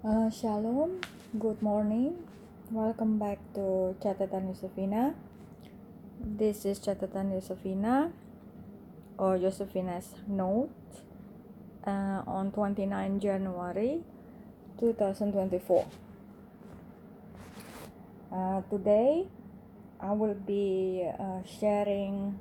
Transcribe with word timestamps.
Uh, 0.00 0.30
shalom, 0.32 0.96
good 1.38 1.60
morning. 1.60 2.24
Welcome 2.72 3.18
back 3.20 3.36
to 3.52 3.92
Catatan 4.00 4.48
Josephine. 4.48 5.12
This 6.16 6.64
is 6.64 6.80
Catatan 6.80 7.36
Josephine 7.36 8.08
or 9.18 9.36
Josephine's 9.36 10.16
note 10.26 10.72
uh, 11.84 12.24
on 12.24 12.50
29 12.50 13.20
January 13.20 14.00
2024. 14.80 15.84
Uh, 18.32 18.62
today 18.72 19.28
I 20.00 20.12
will 20.12 20.32
be 20.32 21.04
uh, 21.04 21.44
sharing 21.44 22.40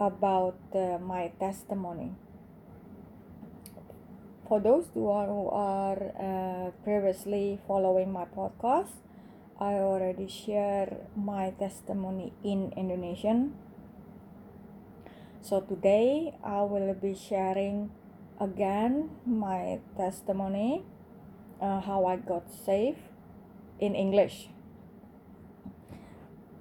about 0.00 0.58
uh, 0.74 0.98
my 0.98 1.30
testimony. 1.38 2.10
For 4.48 4.60
those 4.60 4.86
who 4.94 5.10
are, 5.10 5.26
who 5.26 5.48
are 5.50 6.00
uh, 6.16 6.70
previously 6.82 7.60
following 7.68 8.10
my 8.10 8.24
podcast, 8.24 8.96
I 9.60 9.74
already 9.74 10.26
shared 10.26 10.96
my 11.14 11.50
testimony 11.50 12.32
in 12.42 12.72
Indonesian. 12.74 13.52
So 15.42 15.60
today 15.60 16.34
I 16.42 16.62
will 16.62 16.94
be 16.94 17.14
sharing 17.14 17.90
again 18.40 19.10
my 19.26 19.80
testimony, 19.98 20.82
uh, 21.60 21.82
how 21.82 22.06
I 22.06 22.16
got 22.16 22.50
saved 22.50 23.04
in 23.78 23.94
English. 23.94 24.48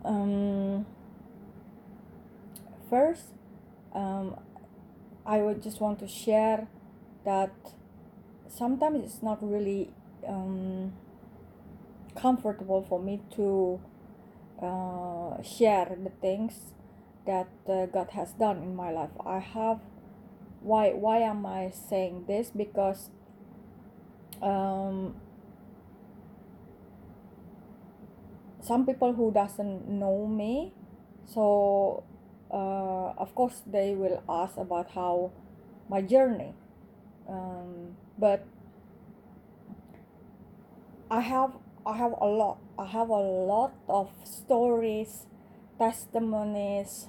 Um, 0.03 0.85
first, 2.89 3.31
um, 3.93 4.35
I 5.25 5.37
would 5.39 5.63
just 5.63 5.79
want 5.79 5.99
to 5.99 6.07
share 6.07 6.67
that 7.23 7.76
sometimes 8.49 9.03
it's 9.03 9.23
not 9.23 9.39
really 9.41 9.89
um, 10.27 10.93
comfortable 12.15 12.85
for 12.87 12.99
me 12.99 13.21
to 13.35 13.79
uh, 14.61 15.41
share 15.41 15.97
the 16.03 16.09
things 16.21 16.73
that 17.25 17.47
uh, 17.69 17.85
God 17.85 18.09
has 18.11 18.31
done 18.33 18.57
in 18.57 18.75
my 18.75 18.91
life. 18.91 19.11
I 19.25 19.39
have 19.39 19.79
why 20.61 20.89
why 20.91 21.19
am 21.19 21.45
I 21.45 21.71
saying 21.71 22.25
this? 22.27 22.49
Because 22.49 23.09
um, 24.41 25.15
some 28.61 28.85
people 28.85 29.13
who 29.13 29.31
doesn't 29.31 29.87
know 29.87 30.27
me, 30.27 30.73
so 31.25 32.03
uh, 32.51 33.13
of 33.17 33.35
course 33.35 33.61
they 33.67 33.93
will 33.93 34.23
ask 34.27 34.57
about 34.57 34.91
how 34.91 35.31
my 35.89 36.01
journey. 36.01 36.53
Um, 37.27 37.95
but 38.17 38.45
I 41.09 41.21
have 41.21 41.53
I 41.85 41.95
have 41.97 42.13
a 42.19 42.25
lot. 42.25 42.59
I 42.77 42.85
have 42.85 43.09
a 43.09 43.21
lot 43.21 43.73
of 43.87 44.11
stories, 44.25 45.25
testimonies 45.79 47.07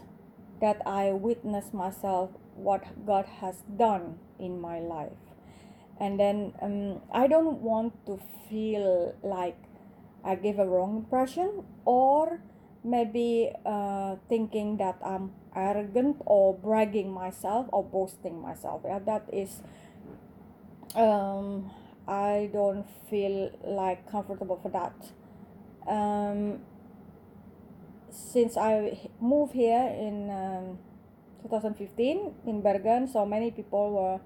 that 0.60 0.80
I 0.86 1.12
witnessed 1.12 1.74
myself 1.74 2.30
what 2.54 2.84
God 3.06 3.26
has 3.40 3.62
done 3.76 4.18
in 4.38 4.60
my 4.60 4.78
life. 4.80 5.18
And 6.00 6.18
then 6.18 6.54
um, 6.62 7.00
I 7.12 7.26
don't 7.26 7.58
want 7.60 7.94
to 8.06 8.20
feel 8.48 9.14
like 9.22 9.58
I 10.24 10.34
give 10.36 10.58
a 10.58 10.66
wrong 10.66 10.98
impression 10.98 11.64
or 11.84 12.40
maybe 12.84 13.50
uh, 13.66 14.16
thinking 14.28 14.76
that 14.76 14.98
I'm 15.04 15.32
arrogant 15.54 16.22
or 16.24 16.54
bragging 16.54 17.12
myself 17.12 17.66
or 17.72 17.82
boasting 17.82 18.40
myself. 18.40 18.82
Yeah, 18.84 19.00
that 19.00 19.26
is 19.32 19.62
um, 20.94 21.70
I 22.06 22.50
don't 22.52 22.86
feel 23.10 23.50
like 23.64 24.10
comfortable 24.10 24.58
for 24.62 24.70
that. 24.70 24.94
Um, 25.86 26.60
since 28.10 28.56
I 28.56 28.98
moved 29.20 29.52
here 29.52 29.94
in 29.98 30.30
um, 30.30 30.78
2015 31.42 32.34
in 32.46 32.62
Bergen, 32.62 33.06
so 33.06 33.24
many 33.26 33.50
people 33.50 33.92
were 33.92 34.20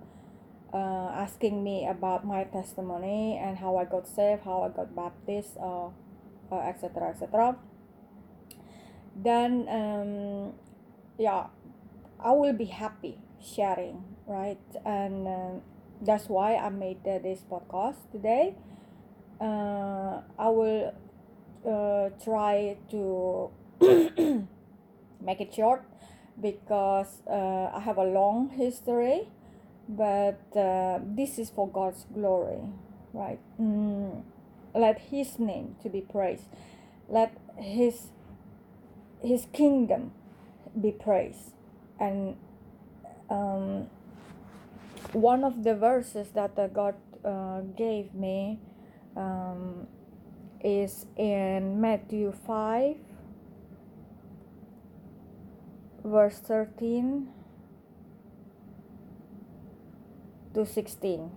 uh, 0.72 1.10
asking 1.14 1.62
me 1.62 1.86
about 1.86 2.24
my 2.26 2.44
testimony 2.44 3.38
and 3.42 3.58
how 3.58 3.76
I 3.76 3.84
got 3.84 4.06
saved, 4.06 4.42
how 4.44 4.62
I 4.62 4.68
got 4.68 4.94
baptized, 4.94 5.56
uh, 5.60 5.88
etc. 6.52 7.10
etc. 7.10 7.56
Then, 9.14 9.66
um, 9.68 10.52
yeah, 11.18 11.46
I 12.18 12.32
will 12.32 12.54
be 12.54 12.64
happy 12.64 13.18
sharing, 13.40 14.04
right? 14.26 14.58
And 14.84 15.26
uh, 15.26 15.50
that's 16.02 16.28
why 16.28 16.56
I 16.56 16.68
made 16.68 16.98
uh, 17.06 17.18
this 17.18 17.44
podcast 17.50 18.10
today. 18.10 18.54
Uh, 19.40 20.20
I 20.38 20.48
will 20.48 20.92
uh, 21.66 22.10
try 22.22 22.76
to 22.90 23.50
make 25.20 25.40
it 25.40 25.54
short 25.54 25.84
because 26.40 27.22
uh, 27.28 27.70
I 27.74 27.80
have 27.80 27.98
a 27.98 28.04
long 28.04 28.50
history, 28.50 29.28
but 29.88 30.40
uh, 30.56 30.98
this 31.04 31.38
is 31.38 31.50
for 31.50 31.68
God's 31.68 32.04
glory, 32.12 32.60
right? 33.12 33.38
Mm, 33.60 34.22
let 34.74 34.98
His 34.98 35.38
name 35.38 35.76
to 35.82 35.88
be 35.88 36.00
praised. 36.00 36.46
Let 37.08 37.36
His 37.56 38.10
His 39.22 39.46
kingdom 39.52 40.12
be 40.80 40.90
praised, 40.90 41.52
and 42.00 42.36
um, 43.30 43.88
one 45.12 45.44
of 45.44 45.64
the 45.64 45.74
verses 45.74 46.30
that 46.34 46.56
God 46.72 46.94
uh, 47.24 47.60
gave 47.76 48.14
me 48.14 48.58
um, 49.16 49.86
is 50.62 51.06
in 51.16 51.80
Matthew 51.80 52.32
5, 52.46 52.96
verse 56.04 56.38
13 56.38 57.28
to 60.54 60.66
16. 60.66 61.30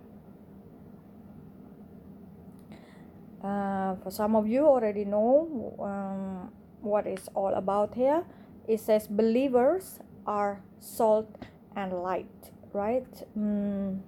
Uh, 3.42 3.94
for 4.02 4.10
some 4.10 4.34
of 4.34 4.48
you 4.48 4.66
already 4.66 5.04
know 5.04 5.76
um, 5.78 6.52
what 6.80 7.06
it's 7.06 7.28
all 7.34 7.54
about 7.54 7.94
here. 7.94 8.24
It 8.66 8.80
says 8.80 9.06
believers 9.06 10.00
are 10.26 10.60
salt 10.80 11.46
and 11.76 11.92
light 11.92 12.50
right? 12.76 13.08
Mm, 13.36 14.00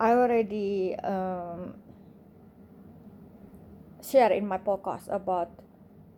I 0.00 0.12
already 0.12 0.96
um, 0.96 1.74
share 4.02 4.32
in 4.32 4.46
my 4.46 4.58
podcast 4.58 5.06
about 5.06 5.50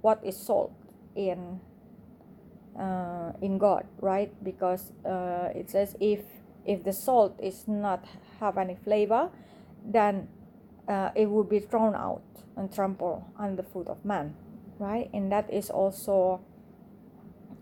what 0.01 0.25
is 0.25 0.37
salt 0.37 0.73
in 1.15 1.61
uh, 2.79 3.33
in 3.43 3.59
God, 3.59 3.85
right? 4.01 4.33
Because 4.43 4.93
uh, 5.05 5.53
it 5.55 5.69
says 5.69 5.97
if 6.01 6.25
if 6.65 6.83
the 6.85 6.93
salt 6.93 7.37
is 7.41 7.69
not 7.69 8.05
have 8.41 8.57
any 8.57 8.77
flavor, 8.77 9.29
then 9.85 10.29
uh, 10.89 11.11
it 11.15 11.29
will 11.29 11.45
be 11.45 11.61
thrown 11.61 11.95
out 11.95 12.25
and 12.57 12.73
trampled 12.73 13.23
on 13.39 13.57
the 13.57 13.63
foot 13.63 13.89
of 13.89 14.05
man, 14.05 14.35
right? 14.79 15.11
And 15.13 15.31
that 15.33 15.53
is 15.53 15.69
also 15.69 16.41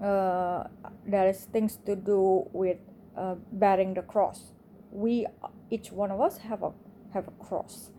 uh, 0.01 0.65
there 1.07 1.29
is 1.29 1.47
things 1.51 1.79
to 1.87 1.97
do 1.97 2.47
with 2.53 2.79
uh, 3.19 3.35
bearing 3.53 3.95
the 3.95 4.03
cross. 4.03 4.53
We 4.91 5.27
each 5.71 5.93
one 5.93 6.11
of 6.11 6.21
us 6.21 6.39
have 6.39 6.63
a 6.63 6.73
have 7.13 7.29
a 7.29 7.45
cross, 7.45 7.91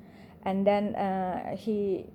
and 0.43 0.65
then 0.65 0.95
uh, 0.95 1.55
he 1.55 2.05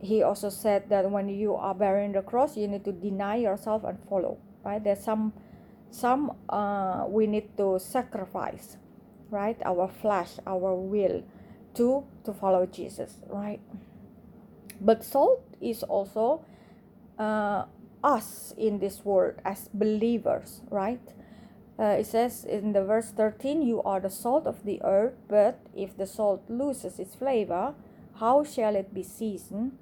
he 0.00 0.22
also 0.22 0.48
said 0.48 0.88
that 0.88 1.10
when 1.10 1.28
you 1.28 1.54
are 1.54 1.74
bearing 1.74 2.12
the 2.12 2.22
cross, 2.22 2.56
you 2.56 2.66
need 2.66 2.84
to 2.84 2.92
deny 2.92 3.36
yourself 3.36 3.84
and 3.84 3.98
follow. 4.08 4.38
Right? 4.64 4.82
There's 4.82 5.04
some 5.04 5.32
some 5.90 6.32
uh, 6.48 7.04
we 7.08 7.26
need 7.26 7.56
to 7.58 7.78
sacrifice, 7.78 8.78
right? 9.30 9.60
Our 9.64 9.88
flesh, 9.88 10.38
our 10.46 10.74
will, 10.74 11.22
to 11.74 12.04
to 12.24 12.32
follow 12.32 12.66
Jesus. 12.66 13.18
Right? 13.28 13.60
But 14.80 15.04
salt 15.04 15.44
is 15.60 15.84
also 15.84 16.44
uh, 17.18 17.66
us 18.02 18.52
in 18.56 18.78
this 18.80 19.04
world 19.04 19.34
as 19.44 19.68
believers, 19.72 20.62
right? 20.70 21.00
Uh, 21.78 21.96
it 21.98 22.06
says 22.06 22.44
in 22.44 22.72
the 22.72 22.84
verse 22.84 23.10
13, 23.10 23.62
You 23.62 23.82
are 23.82 24.00
the 24.00 24.10
salt 24.10 24.46
of 24.46 24.64
the 24.64 24.80
earth, 24.84 25.14
but 25.28 25.58
if 25.74 25.96
the 25.96 26.06
salt 26.06 26.44
loses 26.48 26.98
its 26.98 27.14
flavor, 27.14 27.74
how 28.20 28.44
shall 28.44 28.76
it 28.76 28.92
be 28.94 29.02
seasoned? 29.02 29.78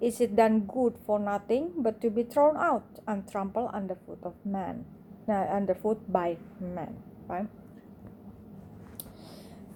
Is 0.00 0.20
it 0.20 0.36
then 0.36 0.66
good 0.66 0.98
for 1.06 1.18
nothing 1.18 1.72
but 1.76 2.00
to 2.00 2.10
be 2.10 2.22
thrown 2.22 2.56
out 2.56 2.98
and 3.06 3.28
trampled 3.30 3.70
underfoot 3.72 4.18
of 4.22 4.34
man, 4.44 4.84
uh, 5.28 5.32
underfoot 5.32 6.10
by 6.10 6.38
man, 6.60 6.96
right? 7.28 7.46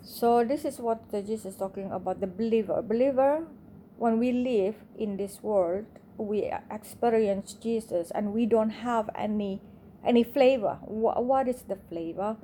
So 0.03 0.45
this 0.45 0.65
is 0.65 0.79
what 0.79 1.11
Jesus 1.11 1.45
is 1.45 1.57
talking 1.57 1.91
about 1.93 2.21
the 2.21 2.27
believer. 2.27 2.81
Believer, 2.83 3.47
when 3.99 4.19
we 4.19 4.33
live 4.33 4.77
in 4.97 5.17
this 5.17 5.43
world, 5.43 5.87
we 6.17 6.51
experience 6.71 7.55
Jesus 7.55 8.11
and 8.13 8.33
we 8.33 8.47
don't 8.47 8.71
have 8.71 9.11
any 9.15 9.61
any 10.07 10.25
flavor? 10.25 10.79
What, 10.83 11.25
what 11.25 11.49
is 11.49 11.63
the 11.63 11.77
flavor? 11.89 12.37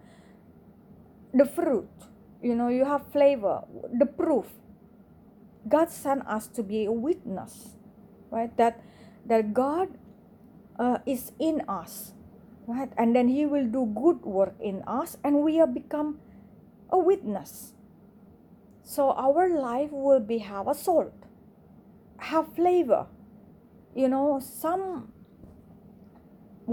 The 1.33 1.47
fruit. 1.47 1.89
You 2.43 2.55
know 2.55 2.69
you 2.69 2.85
have 2.85 3.11
flavor. 3.13 3.63
The 3.93 4.07
proof. 4.07 4.47
God 5.69 5.91
sent 5.91 6.27
us 6.27 6.49
to 6.49 6.63
be 6.63 6.85
a 6.85 6.93
witness 6.93 7.77
right? 8.31 8.57
That 8.57 8.81
that 9.27 9.55
god 9.55 9.89
uh, 10.79 10.99
is 11.07 11.33
in 11.39 11.63
us 11.69 12.13
right? 12.67 12.91
And 12.97 13.15
then 13.15 13.29
he 13.29 13.47
will 13.47 13.67
do 13.67 13.87
good 13.87 14.23
work 14.23 14.55
in 14.61 14.83
us 14.87 15.17
and 15.23 15.43
we 15.43 15.57
have 15.57 15.75
become 15.75 16.19
a 16.91 16.99
witness. 16.99 17.75
So 18.83 19.13
our 19.13 19.49
life 19.49 19.91
will 19.93 20.21
be 20.21 20.39
have 20.39 20.67
a 20.67 20.75
salt 20.75 21.13
have 22.19 22.55
flavor. 22.55 23.07
You 23.95 24.09
know 24.09 24.41
some 24.41 25.12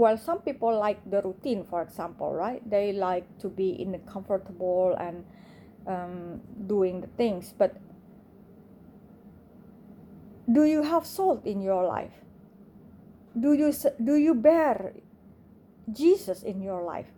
well 0.00 0.16
some 0.16 0.40
people 0.40 0.72
like 0.78 0.98
the 1.10 1.20
routine 1.20 1.62
for 1.62 1.82
example 1.82 2.32
right? 2.32 2.64
They 2.68 2.92
like 2.92 3.28
to 3.40 3.48
be 3.48 3.70
in 3.80 3.92
the 3.92 3.98
comfortable 3.98 4.96
and 4.98 5.24
um, 5.86 6.40
doing 6.66 7.02
the 7.02 7.06
things. 7.20 7.52
But 7.56 7.76
do 10.50 10.64
you 10.64 10.82
have 10.82 11.06
salt 11.06 11.44
in 11.44 11.60
your 11.60 11.84
life? 11.84 12.16
Do 13.38 13.52
you 13.52 13.72
do 14.02 14.16
you 14.16 14.34
bear 14.34 14.94
jesus 15.92 16.42
in 16.42 16.62
your 16.62 16.82
life? 16.82 17.12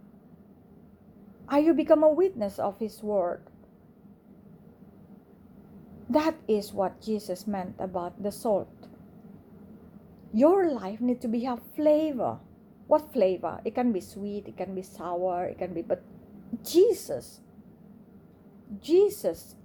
Are 1.48 1.60
you 1.60 1.74
become 1.74 2.02
a 2.02 2.10
witness 2.10 2.58
of 2.58 2.78
his 2.80 3.02
word? 3.02 3.46
That 6.10 6.34
is 6.48 6.72
what 6.72 7.00
jesus 7.00 7.46
meant 7.46 7.76
about 7.78 8.22
the 8.22 8.32
salt. 8.32 8.68
Your 10.34 10.68
life 10.68 11.00
need 11.00 11.20
to 11.22 11.28
be 11.28 11.44
have 11.44 11.60
flavor 11.76 12.40
what 12.92 13.10
flavor? 13.10 13.58
It 13.64 13.74
can 13.74 13.90
be 13.90 14.00
sweet 14.00 14.48
it 14.48 14.58
can 14.58 14.74
be 14.74 14.82
sour 14.82 15.46
it 15.46 15.56
can 15.56 15.72
be 15.72 15.80
but 15.80 16.02
jesus 16.62 17.40
jesus. 18.82 19.56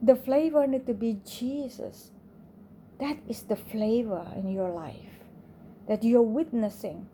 The 0.00 0.16
flavor 0.16 0.66
need 0.66 0.86
to 0.86 0.94
be 0.94 1.20
jesus. 1.26 2.12
That 2.98 3.18
is 3.28 3.42
the 3.42 3.56
flavor 3.56 4.26
in 4.36 4.48
your 4.48 4.70
life 4.70 5.20
that 5.86 6.04
you're 6.04 6.22
witnessing 6.22 7.08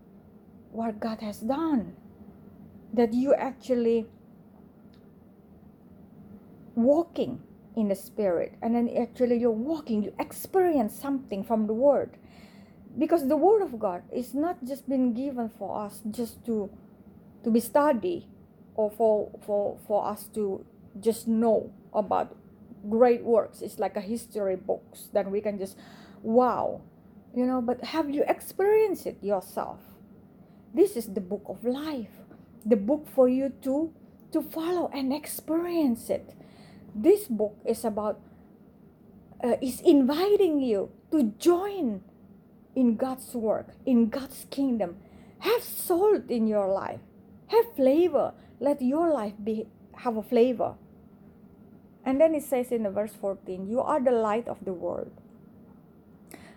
what 0.70 1.00
god 1.00 1.20
has 1.20 1.40
done. 1.40 1.96
That 2.92 3.14
you 3.14 3.34
actually 3.34 4.06
walking 6.76 7.42
in 7.76 7.88
the 7.88 7.94
spirit 7.96 8.54
and 8.62 8.76
then 8.76 8.88
actually 8.96 9.38
you're 9.38 9.50
walking 9.50 10.02
you 10.04 10.12
experience 10.20 10.94
something 10.94 11.42
from 11.42 11.66
the 11.66 11.74
word 11.74 12.16
because 12.98 13.28
the 13.28 13.36
word 13.36 13.62
of 13.62 13.78
god 13.78 14.02
is 14.12 14.34
not 14.34 14.56
just 14.64 14.88
been 14.88 15.12
given 15.12 15.48
for 15.48 15.84
us 15.84 16.00
just 16.10 16.44
to 16.44 16.70
to 17.42 17.50
be 17.50 17.60
studied 17.60 18.26
or 18.74 18.90
for 18.90 19.30
for 19.44 19.78
for 19.86 20.06
us 20.06 20.28
to 20.34 20.64
just 21.00 21.26
know 21.26 21.72
about 21.92 22.36
great 22.88 23.24
works. 23.24 23.62
It's 23.62 23.78
like 23.78 23.96
a 23.96 24.00
history 24.00 24.56
books 24.56 25.08
that 25.12 25.30
we 25.30 25.40
can 25.40 25.58
just 25.58 25.76
wow 26.22 26.82
you 27.34 27.46
know 27.46 27.60
but 27.60 27.82
have 27.84 28.10
you 28.10 28.24
experienced 28.26 29.06
it 29.06 29.22
yourself? 29.22 29.80
This 30.72 30.96
is 30.96 31.14
the 31.14 31.20
book 31.20 31.44
of 31.46 31.64
life. 31.64 32.10
The 32.66 32.76
book 32.76 33.06
for 33.14 33.28
you 33.28 33.52
to 33.62 33.92
to 34.32 34.42
follow 34.42 34.90
and 34.92 35.12
experience 35.12 36.10
it. 36.10 36.34
This 36.94 37.26
book 37.26 37.56
is 37.64 37.84
about 37.84 38.20
uh, 39.42 39.56
is 39.60 39.80
inviting 39.80 40.60
you 40.60 40.90
to 41.12 41.34
join 41.38 42.02
in 42.74 42.96
God's 42.96 43.34
work, 43.34 43.68
in 43.86 44.08
God's 44.08 44.46
kingdom. 44.50 44.96
Have 45.40 45.62
salt 45.62 46.30
in 46.30 46.46
your 46.46 46.68
life. 46.68 47.00
Have 47.48 47.74
flavor. 47.76 48.32
Let 48.60 48.82
your 48.82 49.12
life 49.12 49.34
be 49.42 49.66
have 49.98 50.16
a 50.16 50.22
flavor. 50.22 50.74
And 52.04 52.20
then 52.20 52.34
it 52.34 52.42
says 52.42 52.70
in 52.70 52.82
the 52.82 52.90
verse 52.90 53.14
14, 53.20 53.68
you 53.68 53.80
are 53.80 54.00
the 54.00 54.12
light 54.12 54.48
of 54.48 54.58
the 54.64 54.72
world. 54.72 55.10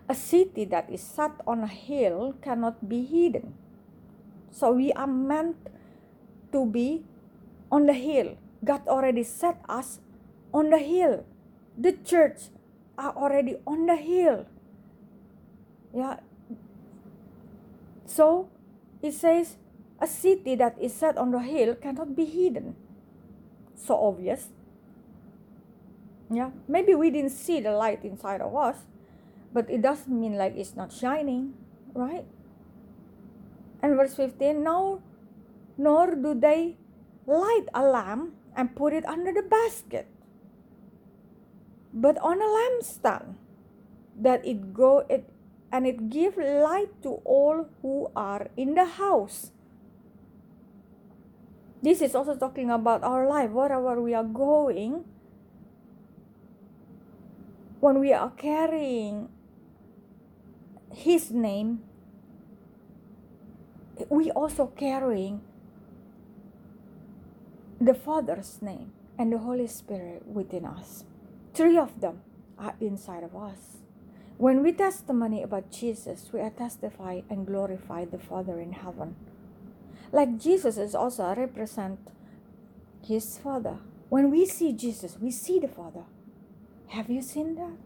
A 0.09 0.15
city 0.15 0.65
that 0.65 0.89
is 0.89 1.01
set 1.01 1.31
on 1.45 1.63
a 1.63 1.67
hill 1.67 2.35
cannot 2.41 2.87
be 2.87 3.03
hidden. 3.03 3.53
So 4.51 4.71
we 4.71 4.91
are 4.93 5.07
meant 5.07 5.55
to 6.51 6.65
be 6.65 7.03
on 7.71 7.85
the 7.85 7.93
hill. 7.93 8.37
God 8.63 8.87
already 8.87 9.23
set 9.23 9.61
us 9.69 9.99
on 10.53 10.69
the 10.69 10.79
hill. 10.79 11.25
The 11.77 11.93
church 11.93 12.49
are 12.97 13.13
already 13.15 13.57
on 13.67 13.85
the 13.85 13.95
hill. 13.95 14.45
Yeah. 15.97 16.21
So 18.05 18.49
it 19.01 19.17
says 19.17 19.57
a 19.97 20.05
city 20.05 20.53
that 20.53 20.77
is 20.77 20.93
set 20.93 21.17
on 21.17 21.31
the 21.31 21.41
hill 21.41 21.73
cannot 21.73 22.15
be 22.15 22.25
hidden. 22.25 22.77
So 23.73 23.97
obvious. 23.97 24.53
Yeah. 26.29 26.51
Maybe 26.67 26.93
we 26.93 27.09
didn't 27.09 27.33
see 27.33 27.59
the 27.59 27.71
light 27.71 28.05
inside 28.05 28.41
of 28.41 28.53
us, 28.55 28.85
but 29.51 29.65
it 29.69 29.81
doesn't 29.81 30.13
mean 30.13 30.37
like 30.37 30.53
it's 30.53 30.75
not 30.75 30.93
shining, 30.93 31.57
right? 31.95 32.25
And 33.81 33.95
verse 33.97 34.13
15, 34.13 34.61
no, 34.61 35.01
nor 35.77 36.13
do 36.13 36.37
they 36.37 36.77
light 37.25 37.65
a 37.73 37.81
lamp 37.81 38.35
and 38.55 38.75
put 38.75 38.93
it 38.93 39.05
under 39.05 39.33
the 39.33 39.41
basket 39.41 40.07
but 41.93 42.17
on 42.21 42.37
a 42.37 42.45
lampstand 42.45 43.35
that 44.17 44.45
it 44.45 44.73
go 44.73 45.05
it 45.09 45.25
and 45.71 45.85
it 45.85 46.09
give 46.09 46.37
light 46.37 46.89
to 47.03 47.19
all 47.25 47.67
who 47.81 48.09
are 48.15 48.49
in 48.55 48.75
the 48.75 48.85
house. 48.85 49.51
This 51.81 52.01
is 52.01 52.15
also 52.15 52.35
talking 52.35 52.71
about 52.71 53.03
our 53.03 53.27
life 53.27 53.51
wherever 53.51 54.01
we 54.01 54.13
are 54.13 54.23
going. 54.23 55.05
When 57.79 57.99
we 57.99 58.11
are 58.13 58.31
carrying 58.31 59.29
his 60.91 61.31
name 61.31 61.83
we 64.09 64.31
also 64.31 64.67
carrying 64.67 65.41
the 67.81 67.93
father's 67.93 68.61
name 68.61 68.91
and 69.17 69.33
the 69.33 69.39
holy 69.39 69.67
spirit 69.67 70.25
within 70.27 70.65
us. 70.65 71.03
Three 71.53 71.77
of 71.77 71.99
them 71.99 72.21
are 72.57 72.75
inside 72.79 73.23
of 73.23 73.35
us. 73.35 73.76
When 74.37 74.61
we 74.61 74.71
testimony 74.71 75.41
about 75.41 75.71
Jesus, 75.71 76.29
we 76.31 76.41
are 76.41 76.51
testify 76.51 77.21
and 77.27 77.47
glorify 77.47 78.05
the 78.05 78.19
Father 78.19 78.59
in 78.59 78.71
heaven. 78.71 79.15
Like 80.11 80.37
Jesus 80.37 80.77
is 80.77 80.93
also 80.93 81.33
represent 81.33 81.99
his 83.03 83.39
Father. 83.39 83.79
When 84.09 84.29
we 84.29 84.45
see 84.45 84.73
Jesus, 84.73 85.17
we 85.19 85.31
see 85.31 85.59
the 85.59 85.67
Father. 85.67 86.03
Have 86.89 87.09
you 87.09 87.21
seen 87.21 87.55
that? 87.55 87.77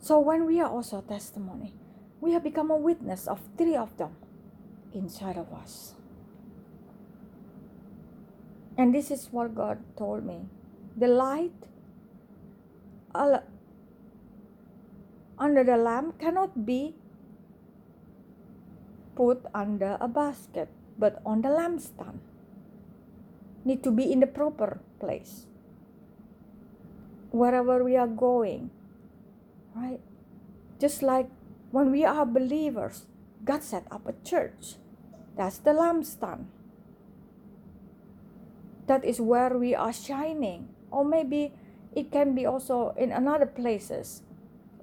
So 0.00 0.18
when 0.20 0.46
we 0.46 0.60
are 0.60 0.70
also 0.70 1.02
testimony, 1.02 1.74
we 2.20 2.32
have 2.32 2.44
become 2.44 2.70
a 2.70 2.76
witness 2.76 3.26
of 3.26 3.40
three 3.58 3.76
of 3.76 3.96
them 3.96 4.16
inside 4.94 5.36
of 5.36 5.52
us. 5.52 5.94
And 8.78 8.94
this 8.94 9.10
is 9.10 9.28
what 9.30 9.54
God 9.54 9.78
told 9.98 10.24
me. 10.24 10.46
The 10.96 11.08
light 11.08 11.54
under 13.14 13.44
the 15.64 15.76
lamp 15.76 16.18
cannot 16.18 16.66
be 16.66 16.94
put 19.14 19.44
under 19.54 19.96
a 20.00 20.08
basket, 20.08 20.68
but 20.98 21.20
on 21.24 21.42
the 21.42 21.48
lampstand. 21.48 22.18
Need 23.64 23.82
to 23.84 23.90
be 23.90 24.10
in 24.10 24.20
the 24.20 24.26
proper 24.26 24.80
place. 24.98 25.46
Wherever 27.30 27.84
we 27.84 27.96
are 27.96 28.08
going, 28.08 28.70
right? 29.74 30.00
Just 30.78 31.02
like 31.02 31.28
when 31.70 31.92
we 31.92 32.04
are 32.04 32.24
believers, 32.24 33.06
God 33.44 33.62
set 33.62 33.86
up 33.90 34.08
a 34.08 34.14
church. 34.24 34.76
That's 35.36 35.58
the 35.58 35.70
lampstand 35.70 36.46
that 38.90 39.04
is 39.04 39.20
where 39.20 39.56
we 39.56 39.70
are 39.72 39.92
shining 39.92 40.66
or 40.90 41.04
maybe 41.04 41.52
it 41.94 42.10
can 42.10 42.34
be 42.34 42.46
also 42.46 42.94
in 42.96 43.12
another 43.12 43.46
places 43.46 44.22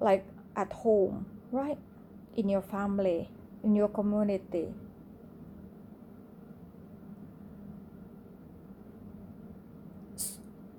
like 0.00 0.24
at 0.56 0.72
home 0.72 1.26
right? 1.52 1.78
In 2.36 2.48
your 2.48 2.62
family 2.62 3.30
in 3.62 3.74
your 3.74 3.88
community. 3.88 4.68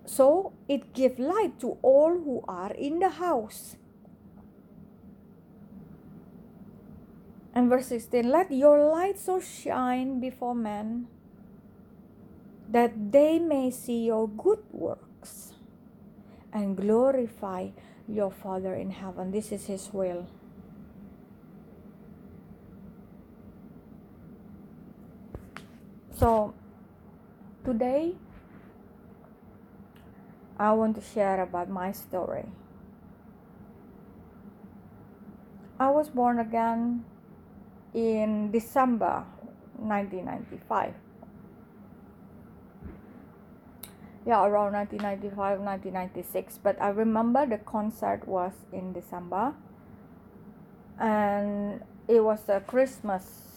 So 0.06 0.54
it 0.68 0.94
gives 0.94 1.20
light 1.20 1.60
to 1.62 1.78
all 1.82 2.12
who 2.12 2.44
are 2.48 2.74
in 2.74 3.00
the 3.00 3.10
house. 3.10 3.78
And 7.54 7.70
verse 7.70 7.88
16 7.88 8.30
let 8.30 8.52
your 8.52 8.92
light 8.92 9.18
so 9.18 9.40
shine 9.40 10.20
before 10.20 10.56
men 10.56 11.08
that 12.70 13.12
they 13.12 13.40
may 13.40 13.72
see 13.72 14.06
your 14.06 14.28
good 14.30 14.60
works 14.72 15.09
and 16.54 16.76
glorify 16.76 17.70
your 18.08 18.32
Father 18.32 18.76
in 18.76 18.92
heaven. 18.92 19.32
This 19.32 19.52
is 19.52 19.66
His 19.66 19.90
will. 19.94 20.28
So 26.20 26.54
today 27.64 28.16
I 30.58 30.74
want 30.74 30.96
to 30.96 31.02
share 31.02 31.42
about 31.42 31.70
my 31.70 31.94
story. 31.94 32.46
I 35.80 35.90
was 35.90 36.10
born 36.10 36.40
again 36.40 37.06
in 37.94 38.52
December 38.52 39.24
1995. 39.78 40.94
Yeah, 44.26 44.46
around 44.46 44.74
1995, 44.74 45.60
1996. 45.60 46.60
But 46.62 46.82
I 46.82 46.90
remember 46.90 47.46
the 47.46 47.58
concert 47.58 48.28
was 48.28 48.54
in 48.72 48.94
December, 48.94 49.54
and 51.00 51.82
it 52.08 52.24
was 52.24 52.48
a 52.50 52.60
Christmas 52.60 53.50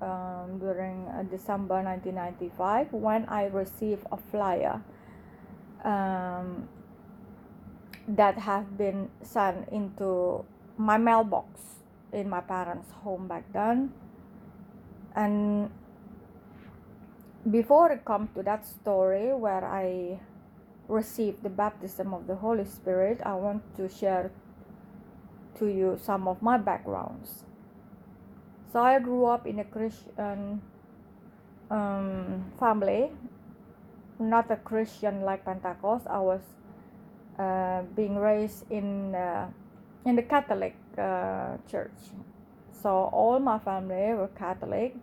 um, 0.00 0.58
during 0.58 1.06
uh, 1.08 1.22
December 1.24 1.82
1995 1.82 2.92
when 2.92 3.26
I 3.26 3.46
received 3.46 4.06
a 4.10 4.16
flyer 4.16 4.82
um, 5.84 6.68
that 8.08 8.38
have 8.38 8.76
been 8.76 9.10
sent 9.22 9.68
into 9.68 10.44
my 10.76 10.96
mailbox 10.96 11.60
in 12.12 12.28
my 12.28 12.40
parents' 12.40 12.90
home 13.04 13.28
back 13.28 13.44
then. 13.52 13.92
And 15.14 15.70
before 17.48 17.92
I 17.92 17.96
come 17.96 18.28
to 18.34 18.42
that 18.42 18.66
story 18.66 19.32
where 19.32 19.64
I 19.64 20.20
received 20.88 21.42
the 21.42 21.48
baptism 21.48 22.12
of 22.12 22.26
the 22.26 22.34
Holy 22.34 22.64
Spirit, 22.64 23.20
I 23.24 23.34
want 23.34 23.62
to 23.76 23.88
share 23.88 24.30
to 25.58 25.66
you 25.66 25.98
some 26.02 26.28
of 26.28 26.42
my 26.42 26.58
backgrounds. 26.58 27.44
So 28.72 28.80
I 28.80 28.98
grew 28.98 29.26
up 29.26 29.46
in 29.46 29.58
a 29.60 29.64
Christian 29.64 30.60
um, 31.70 32.44
family, 32.58 33.10
not 34.18 34.50
a 34.50 34.56
Christian 34.56 35.22
like 35.22 35.44
Pentecost. 35.44 36.06
I 36.08 36.20
was 36.20 36.42
uh, 37.38 37.82
being 37.96 38.16
raised 38.16 38.70
in 38.70 39.14
uh, 39.14 39.48
in 40.04 40.16
the 40.16 40.22
Catholic 40.22 40.76
uh, 40.98 41.56
church. 41.70 41.98
So 42.82 43.10
all 43.12 43.38
my 43.38 43.58
family 43.58 44.14
were 44.14 44.30
Catholic. 44.36 44.94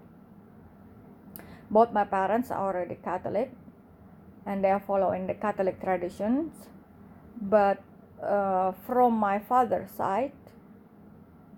Both 1.69 1.91
my 1.91 2.05
parents 2.05 2.51
are 2.51 2.59
already 2.59 2.95
Catholic, 3.03 3.51
and 4.45 4.63
they 4.63 4.71
are 4.71 4.79
following 4.79 5.27
the 5.27 5.33
Catholic 5.33 5.81
traditions. 5.81 6.53
But 7.41 7.81
uh, 8.24 8.71
from 8.86 9.13
my 9.13 9.39
father's 9.39 9.91
side, 9.91 10.31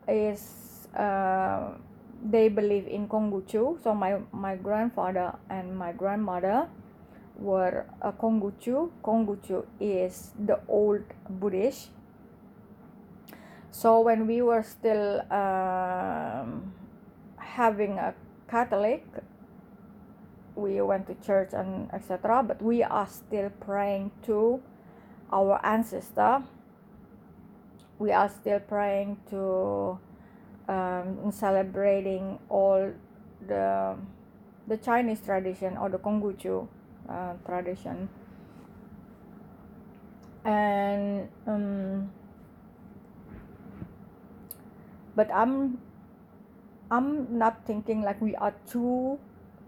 is 0.07 0.87
uh, 0.97 1.71
they 2.23 2.49
believe 2.49 2.87
in 2.87 3.07
Konghucu. 3.07 3.81
So 3.83 3.93
my 3.93 4.17
my 4.31 4.55
grandfather 4.55 5.37
and 5.49 5.77
my 5.77 5.91
grandmother 5.91 6.67
were 7.37 7.85
a 8.01 8.11
Konghucu. 8.11 8.89
Konghucu 9.03 9.65
is 9.79 10.31
the 10.37 10.59
old 10.67 11.03
Buddhist 11.29 11.91
so 13.71 14.01
when 14.01 14.27
we 14.27 14.41
were 14.41 14.63
still 14.63 15.21
um, 15.31 16.73
having 17.37 17.97
a 17.97 18.13
Catholic, 18.49 19.05
we 20.59 20.81
went 20.81 21.07
to 21.07 21.15
church 21.25 21.49
and 21.53 21.89
etc. 21.93 22.43
But 22.43 22.61
we 22.61 22.83
are 22.83 23.07
still 23.07 23.49
praying 23.59 24.11
to 24.23 24.61
our 25.31 25.59
ancestor. 25.65 26.43
We 27.97 28.11
are 28.11 28.29
still 28.29 28.59
praying 28.59 29.17
to 29.29 29.99
um, 30.67 31.31
celebrating 31.31 32.39
all 32.49 32.91
the 33.47 33.95
the 34.67 34.77
Chinese 34.77 35.21
tradition 35.21 35.77
or 35.77 35.89
the 35.89 35.97
Konghucu 35.97 36.67
uh, 37.09 37.33
tradition. 37.45 38.09
And 40.45 41.27
um, 41.47 42.11
but 45.19 45.27
i'm 45.35 45.77
i'm 46.89 47.27
not 47.37 47.65
thinking 47.65 48.01
like 48.01 48.21
we 48.21 48.35
are 48.35 48.55
too 48.65 49.19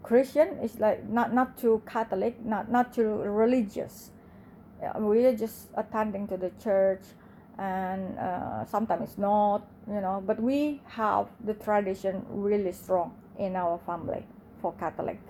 christian 0.02 0.58
is 0.62 0.78
like 0.78 1.08
not 1.08 1.32
not 1.32 1.56
too 1.56 1.80
catholic 1.86 2.34
not 2.44 2.70
not 2.70 2.92
too 2.92 3.22
religious. 3.22 4.10
We're 4.96 5.36
just 5.36 5.68
attending 5.76 6.26
to 6.26 6.36
the 6.36 6.50
church 6.58 7.02
and 7.56 8.18
uh, 8.18 8.64
sometimes 8.64 9.16
not 9.16 9.62
you 9.86 10.00
know 10.00 10.22
but 10.26 10.42
we 10.42 10.80
have 10.86 11.28
the 11.44 11.54
tradition 11.54 12.26
really 12.28 12.72
strong 12.72 13.14
in 13.38 13.54
our 13.54 13.78
family 13.86 14.26
for 14.60 14.72
catholic. 14.74 15.20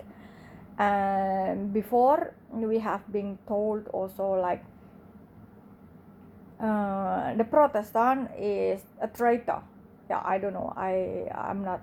And 0.79 1.71
before 1.71 2.33
we 2.49 2.79
have 2.79 3.05
been 3.11 3.37
told 3.47 3.87
also 3.89 4.33
like 4.33 4.65
uh, 6.59 7.35
the 7.35 7.43
protestant 7.43 8.31
is 8.39 8.81
a 9.01 9.07
traitor. 9.07 9.61
Yeah 10.09 10.21
i 10.25 10.37
don't 10.39 10.53
know. 10.53 10.73
I 10.75 11.29
i'm 11.35 11.63
not 11.63 11.81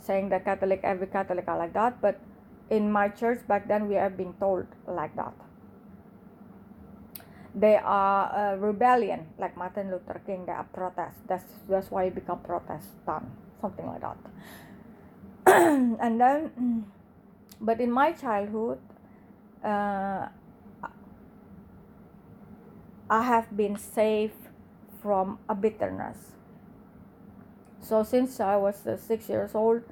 saying 0.00 0.28
that 0.28 0.44
catholic 0.44 0.80
every 0.84 1.06
catholic 1.06 1.48
are 1.48 1.58
like 1.58 1.72
that 1.72 2.00
but 2.00 2.20
in 2.70 2.90
my 2.90 3.08
church 3.08 3.46
back 3.46 3.68
then 3.68 3.88
we 3.88 3.94
have 3.94 4.16
been 4.16 4.34
told 4.34 4.66
like 4.86 5.14
that. 5.16 5.34
They 7.54 7.76
are 7.76 8.54
a 8.54 8.58
rebellion 8.58 9.28
like 9.38 9.56
martin 9.56 9.90
luther 9.90 10.20
king 10.26 10.44
they 10.46 10.52
are 10.52 10.64
protest. 10.72 11.16
That's 11.26 11.44
that's 11.68 11.90
why 11.90 12.04
you 12.04 12.10
become 12.10 12.40
protestant 12.40 13.26
something 13.60 13.86
like 13.86 14.00
that. 14.02 14.18
And 16.00 16.20
then 16.20 16.84
but 17.60 17.80
in 17.80 17.90
my 17.90 18.12
childhood 18.12 18.78
uh, 19.64 20.28
i 23.08 23.22
have 23.22 23.56
been 23.56 23.76
saved 23.76 24.48
from 25.00 25.38
a 25.48 25.54
bitterness. 25.54 26.32
So 27.80 28.02
since 28.02 28.40
I 28.40 28.56
was 28.56 28.84
uh, 28.86 28.96
six 28.96 29.28
years 29.28 29.54
old, 29.54 29.82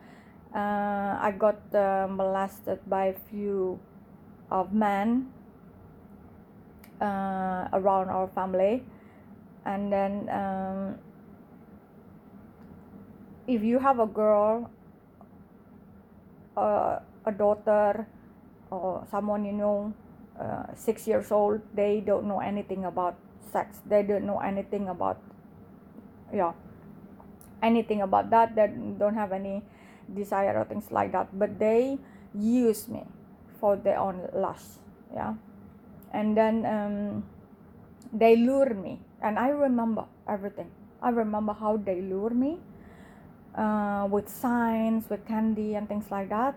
uh, 0.55 1.19
I 1.21 1.35
got 1.37 1.59
uh, 1.75 2.07
molested 2.09 2.79
by 2.89 3.07
a 3.07 3.19
few 3.31 3.79
of 4.51 4.73
men 4.73 5.33
uh, 7.01 7.69
around 7.73 8.09
our 8.09 8.29
family, 8.29 8.83
and 9.67 9.93
then 9.93 10.29
um, 10.31 10.99
if 13.47 13.63
you 13.63 13.79
have 13.79 13.99
a 13.99 14.07
girl, 14.07 14.71
uh, 16.57 17.01
a 17.27 17.33
daughter, 17.33 18.07
or 18.71 19.05
someone 19.11 19.45
you 19.45 19.53
know, 19.53 19.93
uh, 20.39 20.73
six 20.75 21.07
years 21.07 21.33
old, 21.33 21.61
they 21.75 22.01
don't 22.01 22.27
know 22.27 22.41
anything 22.41 22.85
about 22.85 23.17
sex. 23.53 23.81
They 23.87 24.03
don't 24.03 24.25
know 24.25 24.39
anything 24.39 24.89
about 24.89 25.19
yeah 26.33 26.53
anything 27.63 28.03
about 28.03 28.29
that 28.31 28.55
they 28.55 28.67
don't 28.99 29.15
have 29.15 29.33
any 29.33 29.63
desire 30.13 30.59
or 30.59 30.65
things 30.65 30.91
like 30.91 31.13
that. 31.13 31.39
But 31.39 31.59
they 31.59 31.99
use 32.35 32.89
me 32.89 33.05
for 33.61 33.77
their 33.77 33.99
own 33.99 34.29
lust 34.35 34.81
yeah. 35.15 35.35
And 36.13 36.37
then 36.37 36.67
um, 36.67 37.25
they 38.13 38.37
lure 38.37 38.75
me. 38.75 39.01
And 39.23 39.39
i 39.39 39.49
remember 39.49 40.05
everything. 40.29 40.71
I 41.01 41.11
remember 41.11 41.53
how 41.53 41.77
they 41.77 42.01
lure 42.03 42.31
me 42.31 42.59
uh, 43.55 44.09
with 44.11 44.29
signs 44.29 45.09
with 45.09 45.27
candy 45.27 45.75
and 45.75 45.89
things 45.89 46.11
like 46.11 46.29
that 46.31 46.57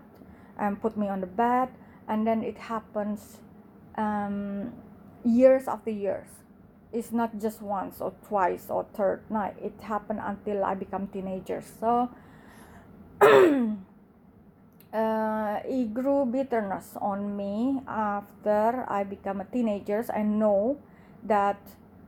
and 0.58 0.80
put 0.80 0.96
me 0.96 1.08
on 1.08 1.20
the 1.20 1.26
bed. 1.26 1.68
And 2.08 2.26
then 2.26 2.42
it 2.42 2.58
happens 2.58 3.38
um, 3.96 4.72
years 5.24 5.68
after 5.68 5.90
years. 5.90 6.28
It's 6.92 7.12
not 7.12 7.38
just 7.38 7.60
once 7.60 8.00
or 8.00 8.12
twice 8.26 8.66
or 8.70 8.86
third 8.94 9.20
night. 9.30 9.56
It 9.62 9.74
happened 9.80 10.20
until 10.22 10.64
i 10.64 10.74
become 10.74 11.06
teenager. 11.08 11.62
So 11.80 12.08
uh, 14.92 15.58
it 15.64 15.92
grew 15.92 16.24
bitterness 16.24 16.94
on 17.00 17.36
me 17.36 17.80
after 17.88 18.86
i 18.88 19.02
become 19.02 19.40
a 19.40 19.44
teenager. 19.44 20.04
I 20.14 20.22
know 20.22 20.78
that 21.24 21.58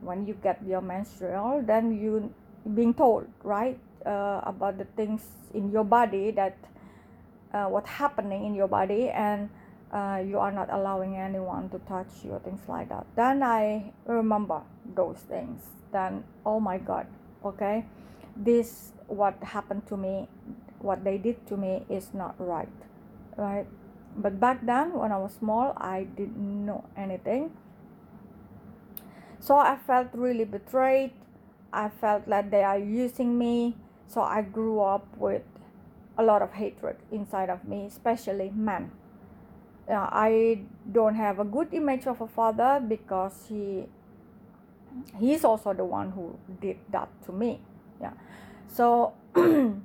when 0.00 0.26
you 0.26 0.34
get 0.42 0.62
your 0.66 0.80
menstrual 0.80 1.62
then 1.66 1.98
you 1.98 2.32
being 2.74 2.94
told 2.94 3.26
right 3.42 3.78
uh, 4.06 4.40
about 4.44 4.78
the 4.78 4.84
things 4.96 5.22
in 5.52 5.70
your 5.70 5.84
body 5.84 6.30
that 6.30 6.56
uh, 7.52 7.66
what 7.66 7.86
happening 7.86 8.46
in 8.46 8.54
your 8.54 8.68
body 8.68 9.08
and 9.08 9.50
uh, 9.92 10.22
you 10.24 10.38
are 10.38 10.52
not 10.52 10.70
allowing 10.70 11.16
anyone 11.16 11.68
to 11.70 11.78
touch 11.80 12.22
you 12.22 12.40
things 12.44 12.60
like 12.68 12.88
that. 12.88 13.04
Then 13.16 13.42
i 13.42 13.92
remember 14.06 14.62
those 14.94 15.18
things. 15.28 15.62
Then 15.90 16.22
oh 16.46 16.60
my 16.60 16.78
god 16.78 17.06
okay? 17.44 17.84
This 18.36 18.92
what 19.08 19.34
happened 19.42 19.86
to 19.88 19.96
me 19.96 20.28
what 20.80 21.04
they 21.04 21.18
did 21.18 21.46
to 21.46 21.56
me 21.56 21.84
is 21.88 22.12
not 22.14 22.34
right 22.38 22.68
right? 23.36 23.66
But 24.16 24.40
back 24.40 24.66
then 24.66 24.92
when 24.92 25.12
i 25.12 25.16
was 25.16 25.32
small 25.34 25.72
i 25.76 26.04
didn't 26.04 26.66
know 26.66 26.84
anything. 26.96 27.52
So 29.38 29.56
i 29.56 29.76
felt 29.76 30.08
really 30.12 30.44
betrayed. 30.44 31.12
I 31.72 31.88
felt 31.88 32.26
like 32.26 32.50
they 32.50 32.64
are 32.64 32.78
using 32.78 33.38
me. 33.38 33.76
So 34.08 34.20
i 34.20 34.42
grew 34.42 34.80
up 34.80 35.06
with 35.16 35.42
a 36.18 36.22
lot 36.22 36.42
of 36.42 36.52
hatred 36.52 36.96
inside 37.10 37.48
of 37.48 37.66
me 37.66 37.86
especially 37.86 38.50
men. 38.54 38.90
Uh, 39.88 40.06
I 40.12 40.60
don't 40.92 41.14
have 41.14 41.40
a 41.40 41.44
good 41.44 41.72
image 41.72 42.06
of 42.06 42.20
a 42.20 42.26
father 42.26 42.82
because 42.86 43.46
he 43.48 43.86
he's 45.18 45.44
also 45.44 45.72
the 45.72 45.84
one 45.84 46.10
who 46.10 46.36
did 46.60 46.78
that 46.90 47.08
to 47.26 47.32
me. 47.32 47.60
Yeah. 48.00 48.12
So 48.68 49.14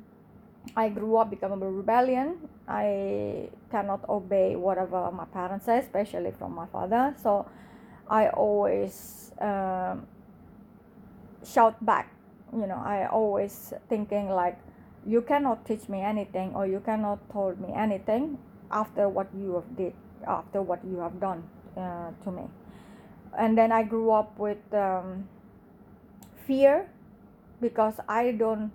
I 0.76 0.90
grew 0.90 1.18
up 1.18 1.30
becoming 1.30 1.62
a 1.62 1.70
rebellion. 1.70 2.38
I 2.68 3.50
cannot 3.72 4.08
obey 4.10 4.56
whatever 4.56 5.12
my 5.12 5.26
parents 5.26 5.66
say, 5.66 5.80
especially 5.80 6.32
from 6.32 6.56
my 6.56 6.66
father. 6.68 7.14
So 7.22 7.46
I 8.10 8.30
always 8.30 9.32
um, 9.40 10.08
shout 11.44 11.84
back. 11.86 12.12
You 12.54 12.68
know, 12.68 12.82
I 12.84 13.08
always 13.08 13.74
thinking 13.90 14.30
like, 14.30 14.58
you 15.06 15.22
cannot 15.22 15.66
teach 15.66 15.88
me 15.88 16.02
anything 16.02 16.56
or 16.56 16.66
you 16.66 16.80
cannot 16.80 17.20
told 17.32 17.60
me 17.62 17.72
anything 17.76 18.38
after 18.72 19.08
what 19.08 19.28
you 19.38 19.54
have 19.56 19.78
did, 19.78 19.94
after 20.28 20.62
what 20.62 20.84
you 20.84 20.98
have 20.98 21.20
done 21.20 21.44
uh, 21.78 22.10
to 22.24 22.32
me. 22.32 22.44
And 23.38 23.58
then 23.58 23.72
I 23.72 23.84
grew 23.84 24.12
up 24.12 24.38
with 24.40 24.74
um, 24.74 25.28
fear 26.48 26.90
because 27.62 27.96
I 28.08 28.32
don't 28.32 28.72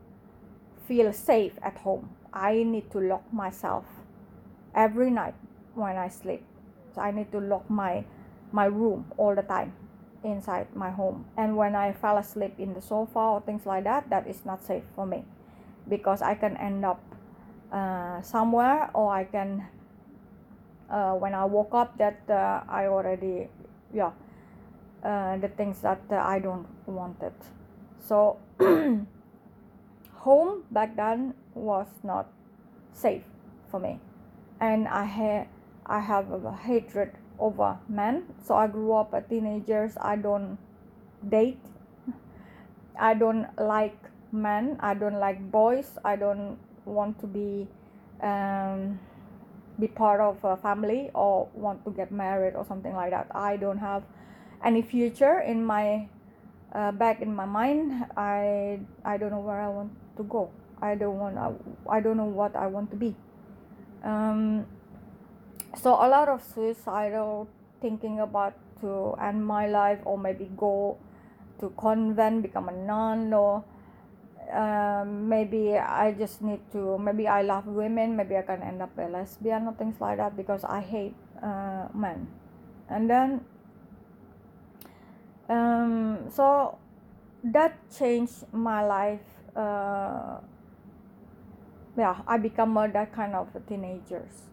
feel 0.91 1.13
safe 1.13 1.53
at 1.63 1.79
home. 1.79 2.11
I 2.35 2.65
need 2.65 2.91
to 2.91 2.99
lock 2.99 3.23
myself 3.33 3.85
every 4.75 5.09
night 5.09 5.35
when 5.77 5.97
I 5.97 6.09
sleep. 6.09 6.43
So 6.93 7.01
I 7.01 7.13
need 7.13 7.31
to 7.31 7.39
lock 7.39 7.71
my 7.71 8.03
my 8.51 8.65
room 8.67 9.07
all 9.17 9.37
the 9.37 9.47
time 9.47 9.73
inside 10.25 10.67
my 10.75 10.91
home. 10.91 11.27
And 11.37 11.57
when 11.57 11.77
I 11.77 11.93
fell 11.93 12.19
asleep 12.19 12.59
in 12.59 12.75
the 12.75 12.83
sofa 12.83 13.21
or 13.21 13.41
things 13.41 13.67
like 13.67 13.85
that, 13.85 14.11
that 14.11 14.27
is 14.27 14.45
not 14.45 14.65
safe 14.67 14.83
for 14.97 15.07
me 15.07 15.23
because 15.89 16.23
I 16.23 16.35
can 16.35 16.57
end 16.57 16.85
up 16.85 16.99
uh, 17.71 18.21
somewhere 18.23 18.91
or 18.93 19.15
I 19.15 19.23
can 19.31 19.63
uh, 20.91 21.15
when 21.15 21.35
I 21.35 21.45
woke 21.45 21.73
up 21.73 21.99
that 21.99 22.19
uh, 22.29 22.67
I 22.67 22.91
already 22.91 23.47
yeah 23.95 24.11
uh, 25.05 25.39
the 25.39 25.49
things 25.55 25.83
that 25.83 26.03
uh, 26.11 26.17
I 26.17 26.41
don't 26.41 26.67
wanted. 26.87 27.39
So 28.03 28.39
home 30.21 30.65
back 30.71 30.97
then 30.97 31.35
was 31.55 31.89
not 32.03 32.29
safe 32.93 33.25
for 33.71 33.81
me. 33.81 33.99
And 34.61 34.87
i 34.89 35.05
had 35.05 35.49
i 35.87 35.99
have 35.99 36.31
a 36.33 36.53
hatred 36.53 37.13
over 37.39 37.79
men. 37.89 38.25
So 38.45 38.55
i 38.55 38.67
grew 38.67 38.93
up 38.93 39.15
as 39.15 39.25
teenagers. 39.29 39.97
I 40.01 40.17
don't 40.17 40.59
date. 41.29 41.65
I 42.99 43.15
don't 43.15 43.47
like 43.59 43.97
men. 44.31 44.77
I 44.81 44.95
don't 44.95 45.19
like 45.19 45.41
boys. 45.51 45.99
I 46.05 46.17
don't 46.17 46.59
want 46.85 47.19
to 47.21 47.27
be 47.27 47.67
um, 48.23 48.99
be 49.79 49.89
part 49.89 50.21
of 50.21 50.45
a 50.45 50.57
family 50.57 51.11
or 51.15 51.49
want 51.55 51.83
to 51.87 51.91
get 51.91 52.13
married 52.13 52.55
or 52.55 52.65
something 52.67 52.95
like 52.95 53.11
that. 53.11 53.29
I 53.35 53.57
don't 53.57 53.79
have 53.79 54.03
any 54.63 54.83
future 54.83 55.41
in 55.41 55.65
my 55.65 56.09
uh, 56.75 56.93
back 56.93 57.23
in 57.23 57.35
my 57.35 57.47
mind. 57.47 58.05
I 58.17 58.81
i 59.05 59.17
don't 59.17 59.31
know 59.31 59.41
where 59.41 59.61
i 59.61 59.69
want 59.69 59.91
to 60.21 60.29
go. 60.29 60.51
I 60.83 60.95
don't 60.95 61.19
want 61.19 61.37
I, 61.37 61.53
I 61.89 62.01
don't 62.01 62.17
know 62.17 62.29
what 62.29 62.57
i 62.57 62.67
want 62.67 62.91
to 62.91 62.97
be. 62.97 63.15
Um, 64.05 64.67
so 65.77 65.93
a 65.93 66.09
lot 66.09 66.29
of 66.29 66.43
suicidal 66.43 67.49
thinking 67.81 68.21
about 68.21 68.55
to 68.81 69.15
end 69.21 69.45
my 69.45 69.67
life 69.67 70.01
or 70.05 70.17
maybe 70.17 70.51
go 70.57 70.97
to 71.61 71.73
convent 71.77 72.43
become 72.43 72.69
a 72.69 72.73
nun 72.73 73.33
or 73.33 73.65
um, 74.53 75.29
maybe 75.29 75.77
I 75.77 76.13
just 76.13 76.43
need 76.43 76.61
to 76.73 76.99
maybe 76.99 77.29
I 77.29 77.43
love 77.43 77.67
women 77.67 78.17
maybe 78.17 78.37
I 78.37 78.43
can 78.43 78.63
end 78.63 78.83
up 78.83 78.97
a 78.99 79.09
lesbian 79.09 79.69
or 79.69 79.75
things 79.75 80.01
like 80.01 80.17
that 80.17 80.37
because 80.37 80.65
I 80.65 80.81
hate 80.81 81.15
uh, 81.43 81.89
men. 81.95 82.27
And 82.89 83.09
then 83.09 83.45
um, 85.49 86.31
so 86.31 86.79
that 87.45 87.77
changed 87.97 88.45
my 88.53 88.85
life 88.85 89.21
uh, 89.57 90.39
yeah 91.97 92.17
i 92.27 92.37
become 92.37 92.77
a, 92.77 92.89
that 92.89 93.13
kind 93.13 93.35
of 93.35 93.49
teenagers 93.69 94.51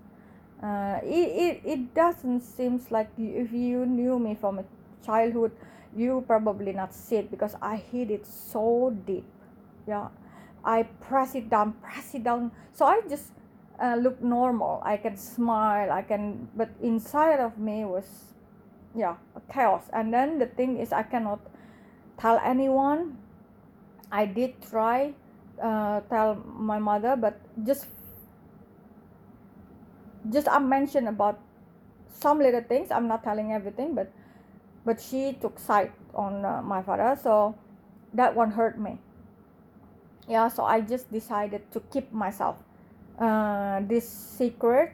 uh, 0.63 0.99
it, 1.03 1.29
it, 1.45 1.61
it 1.63 1.93
doesn't 1.93 2.41
seems 2.41 2.89
like 2.89 3.09
if 3.17 3.51
you 3.51 3.85
knew 3.85 4.17
me 4.17 4.33
from 4.33 4.59
a 4.59 4.65
childhood 5.05 5.51
you 5.95 6.23
probably 6.27 6.71
not 6.73 6.93
see 6.93 7.17
it 7.17 7.29
because 7.31 7.55
i 7.61 7.75
hid 7.75 8.11
it 8.11 8.25
so 8.25 8.95
deep. 9.05 9.25
Yeah 9.87 10.09
i 10.65 10.83
press 10.83 11.35
it 11.35 11.49
down 11.49 11.73
press 11.73 12.13
it 12.13 12.23
down. 12.23 12.51
So 12.73 12.85
i 12.85 13.01
just 13.09 13.31
uh, 13.79 13.95
look 13.95 14.21
normal. 14.21 14.81
I 14.83 14.97
can 14.97 15.15
smile 15.15 15.91
i 15.91 16.01
can 16.01 16.49
but 16.55 16.69
inside 16.81 17.39
of 17.39 17.57
me 17.57 17.85
was 17.85 18.33
yeah 18.95 19.15
chaos. 19.53 19.83
And 19.93 20.13
then 20.13 20.39
the 20.39 20.47
thing 20.47 20.77
is 20.77 20.91
i 20.91 21.03
cannot 21.03 21.39
tell 22.17 22.39
anyone 22.43 23.17
I 24.11 24.25
did 24.25 24.61
try 24.61 25.13
uh, 25.61 26.01
tell 26.09 26.35
my 26.45 26.79
mother, 26.79 27.15
but 27.15 27.39
just 27.65 27.87
just 30.29 30.47
I 30.47 30.59
mentioned 30.59 31.07
about 31.07 31.39
some 32.09 32.39
little 32.39 32.61
things. 32.61 32.91
I'm 32.91 33.07
not 33.07 33.23
telling 33.23 33.53
everything, 33.53 33.95
but 33.95 34.11
but 34.85 35.01
she 35.01 35.33
took 35.41 35.59
side 35.59 35.91
on 36.13 36.45
uh, 36.45 36.61
my 36.61 36.81
father, 36.81 37.17
so 37.21 37.55
that 38.13 38.35
one 38.35 38.51
hurt 38.51 38.79
me. 38.79 38.99
Yeah, 40.27 40.47
so 40.47 40.63
I 40.63 40.81
just 40.81 41.11
decided 41.11 41.71
to 41.71 41.79
keep 41.91 42.11
myself 42.11 42.57
uh, 43.19 43.81
this 43.87 44.07
secret 44.07 44.91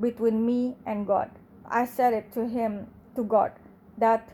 between 0.00 0.44
me 0.44 0.76
and 0.86 1.06
God. 1.06 1.30
I 1.68 1.84
said 1.84 2.14
it 2.14 2.32
to 2.32 2.48
him, 2.48 2.88
to 3.14 3.22
God, 3.22 3.52
that 3.98 4.28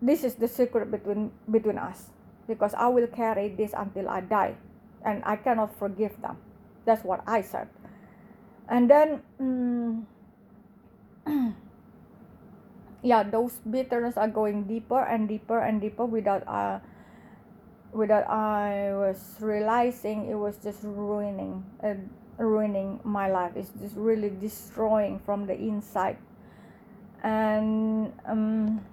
this 0.00 0.24
is 0.24 0.34
the 0.34 0.48
secret 0.48 0.90
between 0.90 1.30
between 1.50 1.78
us 1.78 2.15
because 2.46 2.74
I 2.74 2.88
will 2.88 3.06
carry 3.06 3.48
this 3.48 3.72
until 3.76 4.08
I 4.08 4.20
die 4.20 4.56
and 5.04 5.22
I 5.24 5.36
cannot 5.36 5.78
forgive 5.78 6.20
them. 6.20 6.36
That's 6.84 7.04
what 7.04 7.22
I 7.26 7.42
said. 7.42 7.68
And 8.68 8.90
then, 8.90 9.22
um, 9.38 10.06
yeah, 13.02 13.22
those 13.22 13.54
bitterness 13.68 14.16
are 14.16 14.28
going 14.28 14.64
deeper 14.64 15.02
and 15.02 15.28
deeper 15.28 15.58
and 15.60 15.80
deeper 15.80 16.04
without 16.04 16.46
uh, 16.48 16.80
without 17.92 18.28
I 18.28 18.92
was 18.94 19.36
realizing 19.40 20.28
it 20.28 20.34
was 20.34 20.58
just 20.58 20.80
ruining 20.82 21.64
uh, 21.82 21.94
ruining 22.38 23.00
my 23.04 23.30
life. 23.30 23.52
It's 23.54 23.70
just 23.80 23.96
really 23.96 24.30
destroying 24.30 25.20
from 25.24 25.46
the 25.46 25.54
inside. 25.54 26.18
And 27.22 28.12
um, 28.26 28.84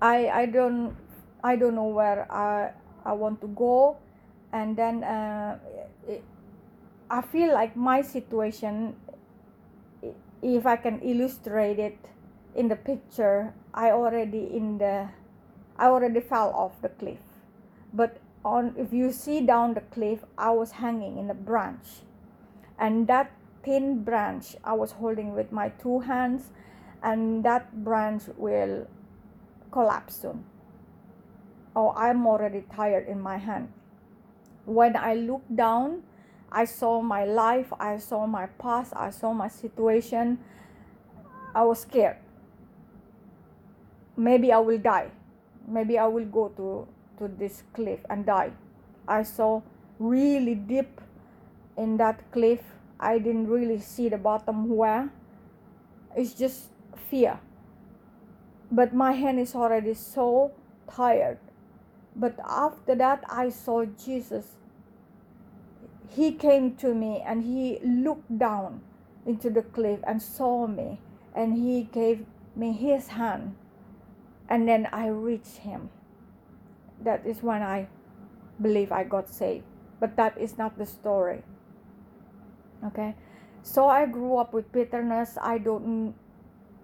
I 0.00 0.28
I 0.28 0.46
don't 0.46 0.96
I 1.44 1.56
don't 1.56 1.74
know 1.74 1.92
where 1.92 2.24
I 2.32 2.72
I 3.04 3.12
want 3.12 3.42
to 3.42 3.48
go, 3.48 3.98
and 4.50 4.74
then 4.74 5.04
uh, 5.04 5.58
it, 6.08 6.24
I 7.10 7.20
feel 7.20 7.52
like 7.52 7.76
my 7.76 8.00
situation. 8.00 8.96
If 10.40 10.66
I 10.66 10.76
can 10.76 11.00
illustrate 11.00 11.78
it 11.78 11.98
in 12.54 12.68
the 12.68 12.76
picture, 12.76 13.52
I 13.72 13.92
already 13.92 14.44
in 14.56 14.76
the, 14.76 15.08
I 15.78 15.86
already 15.86 16.20
fell 16.20 16.50
off 16.52 16.80
the 16.82 16.90
cliff, 16.90 17.20
but 17.92 18.20
on 18.44 18.74
if 18.76 18.92
you 18.92 19.12
see 19.12 19.40
down 19.40 19.72
the 19.72 19.80
cliff, 19.80 20.24
I 20.36 20.50
was 20.50 20.72
hanging 20.72 21.18
in 21.18 21.30
a 21.30 21.34
branch, 21.34 22.04
and 22.78 23.06
that 23.06 23.32
thin 23.64 24.02
branch 24.04 24.56
I 24.64 24.72
was 24.72 24.92
holding 24.92 25.34
with 25.34 25.52
my 25.52 25.70
two 25.80 26.00
hands, 26.00 26.52
and 27.02 27.44
that 27.44 27.84
branch 27.84 28.24
will 28.36 28.86
collapse 29.70 30.16
soon 30.16 30.44
oh 31.76 31.92
i'm 31.96 32.26
already 32.26 32.64
tired 32.74 33.08
in 33.08 33.20
my 33.20 33.36
hand. 33.36 33.68
When 34.64 34.96
i 34.96 35.14
looked 35.14 35.54
down 35.54 36.02
i 36.50 36.64
saw 36.64 37.00
my 37.02 37.24
life 37.24 37.72
i 37.80 37.98
saw 37.98 38.26
my 38.26 38.46
past 38.46 38.92
i 38.96 39.10
saw 39.10 39.32
my 39.32 39.48
situation. 39.48 40.38
I 41.54 41.62
was 41.62 41.80
scared. 41.80 42.16
Maybe 44.16 44.52
i 44.52 44.58
will 44.58 44.78
die. 44.78 45.10
Maybe 45.66 45.98
i 45.98 46.06
will 46.06 46.24
go 46.24 46.48
to 46.56 46.86
to 47.18 47.28
this 47.28 47.62
cliff 47.72 48.00
and 48.10 48.26
die. 48.26 48.52
I 49.06 49.22
saw 49.22 49.62
really 49.98 50.54
deep 50.54 51.00
in 51.76 51.96
that 51.98 52.30
cliff. 52.32 52.60
I 52.98 53.18
didn't 53.18 53.48
really 53.48 53.78
see 53.80 54.08
the 54.08 54.18
bottom 54.18 54.68
where. 54.68 55.10
It's 56.16 56.34
just 56.34 56.70
fear. 57.10 57.40
But 58.70 58.94
my 58.94 59.12
hand 59.12 59.38
is 59.38 59.54
already 59.54 59.94
so 59.94 60.52
tired 60.88 61.38
but 62.16 62.38
after 62.44 62.94
that, 62.94 63.24
I 63.28 63.48
saw 63.48 63.84
Jesus. 63.84 64.56
He 66.08 66.32
came 66.32 66.76
to 66.76 66.94
me 66.94 67.22
and 67.26 67.42
he 67.42 67.78
looked 67.82 68.38
down 68.38 68.82
into 69.26 69.50
the 69.50 69.62
cliff 69.62 70.00
and 70.06 70.22
saw 70.22 70.66
me 70.66 71.00
and 71.34 71.54
he 71.54 71.84
gave 71.84 72.24
me 72.54 72.72
his 72.72 73.08
hand. 73.08 73.56
And 74.48 74.68
then 74.68 74.88
I 74.92 75.08
reached 75.08 75.58
him. 75.58 75.90
That 77.02 77.26
is 77.26 77.42
when 77.42 77.62
I 77.62 77.88
believe 78.60 78.92
I 78.92 79.04
got 79.04 79.28
saved. 79.28 79.64
But 79.98 80.16
that 80.16 80.38
is 80.38 80.56
not 80.58 80.78
the 80.78 80.86
story. 80.86 81.42
Okay? 82.84 83.14
so 83.64 83.88
i 83.88 84.04
grew 84.04 84.36
up 84.36 84.52
with 84.52 84.70
bitterness 84.72 85.38
i 85.40 85.56
don't 85.56 86.14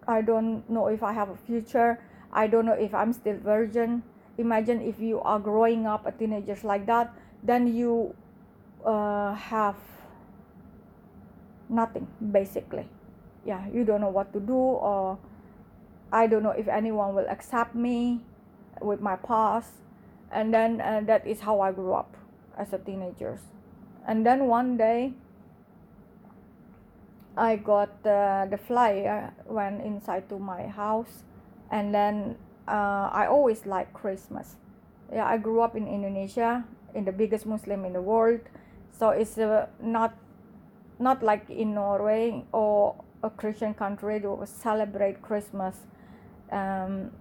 i 0.08 0.22
don't 0.22 0.68
know 0.68 0.86
if 0.88 1.02
i 1.02 1.12
have 1.12 1.28
a 1.28 1.36
future 1.36 2.00
i 2.32 2.46
don't 2.46 2.64
know 2.64 2.72
if 2.72 2.94
i'm 2.94 3.12
still 3.12 3.36
virgin 3.36 4.02
imagine 4.40 4.80
if 4.80 4.98
you 4.98 5.20
are 5.20 5.38
growing 5.38 5.86
up 5.86 6.06
a 6.06 6.12
teenagers 6.12 6.64
like 6.64 6.86
that 6.86 7.12
then 7.42 7.66
you 7.68 8.14
uh, 8.84 9.34
have 9.34 9.76
nothing 11.68 12.08
basically. 12.32 12.88
Yeah 13.44 13.68
you 13.72 13.84
don't 13.84 14.00
know 14.00 14.10
what 14.10 14.32
to 14.32 14.40
do 14.40 14.56
or 14.56 15.18
i 16.12 16.26
don't 16.26 16.42
know 16.42 16.50
if 16.50 16.68
anyone 16.68 17.14
will 17.14 17.28
accept 17.28 17.74
me 17.74 18.20
with 18.80 19.00
my 19.00 19.16
past. 19.16 19.72
And 20.32 20.54
then 20.54 20.80
uh, 20.80 21.00
that 21.06 21.26
is 21.26 21.40
how 21.40 21.60
i 21.60 21.72
grew 21.72 21.92
up 21.92 22.16
as 22.56 22.72
a 22.72 22.78
teenager. 22.78 23.38
And 24.06 24.24
then 24.26 24.46
one 24.46 24.76
day 24.76 25.12
i 27.36 27.56
got 27.56 27.90
uh, 28.04 28.46
the 28.50 28.58
flyer 28.58 29.32
went 29.46 29.82
inside 29.82 30.28
to 30.28 30.38
my 30.38 30.66
house. 30.66 31.24
And 31.70 31.94
then 31.94 32.36
uh, 32.68 33.10
i 33.12 33.26
always 33.26 33.66
like 33.66 33.92
christmas. 33.92 34.56
Yeah 35.12 35.26
i 35.26 35.38
grew 35.38 35.60
up 35.60 35.76
in 35.76 35.88
indonesia 35.88 36.64
in 36.94 37.04
the 37.04 37.12
biggest 37.12 37.46
muslim 37.46 37.84
in 37.84 37.92
the 37.92 38.02
world. 38.02 38.40
So 38.92 39.10
it's 39.10 39.38
uh, 39.38 39.66
not 39.80 40.14
not 40.98 41.22
like 41.22 41.48
in 41.48 41.74
norway 41.74 42.44
or 42.52 42.94
a 43.22 43.30
christian 43.30 43.74
country 43.74 44.20
to 44.20 44.38
celebrate 44.44 45.22
christmas. 45.22 45.76
Um, 46.52 47.12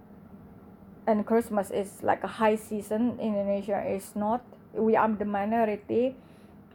and 1.07 1.25
christmas 1.25 1.71
is 1.71 2.03
like 2.03 2.23
a 2.23 2.27
high 2.27 2.55
season. 2.55 3.17
Indonesia 3.19 3.81
is 3.87 4.15
not. 4.15 4.43
We 4.73 4.95
are 4.95 5.09
the 5.09 5.25
minority. 5.25 6.15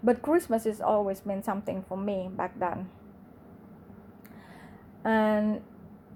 But 0.02 0.22
christmas 0.22 0.64
has 0.64 0.80
always 0.80 1.24
meant 1.24 1.44
something 1.44 1.84
for 1.88 1.96
me 1.96 2.28
back 2.32 2.58
then. 2.58 2.88
And 5.04 5.60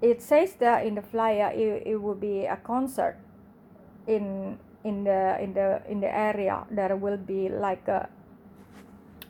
it 0.01 0.21
says 0.21 0.53
that 0.59 0.85
in 0.85 0.95
the 0.95 1.01
flyer 1.01 1.51
it, 1.53 1.83
it 1.85 1.95
will 2.01 2.15
be 2.15 2.45
a 2.45 2.57
concert 2.57 3.17
in 4.07 4.57
in 4.83 5.03
the 5.03 5.37
in 5.41 5.53
the 5.53 5.81
in 5.89 5.99
the 5.99 6.07
area 6.07 6.65
there 6.71 6.95
will 6.95 7.17
be 7.17 7.49
like 7.49 7.87
a 7.87 8.07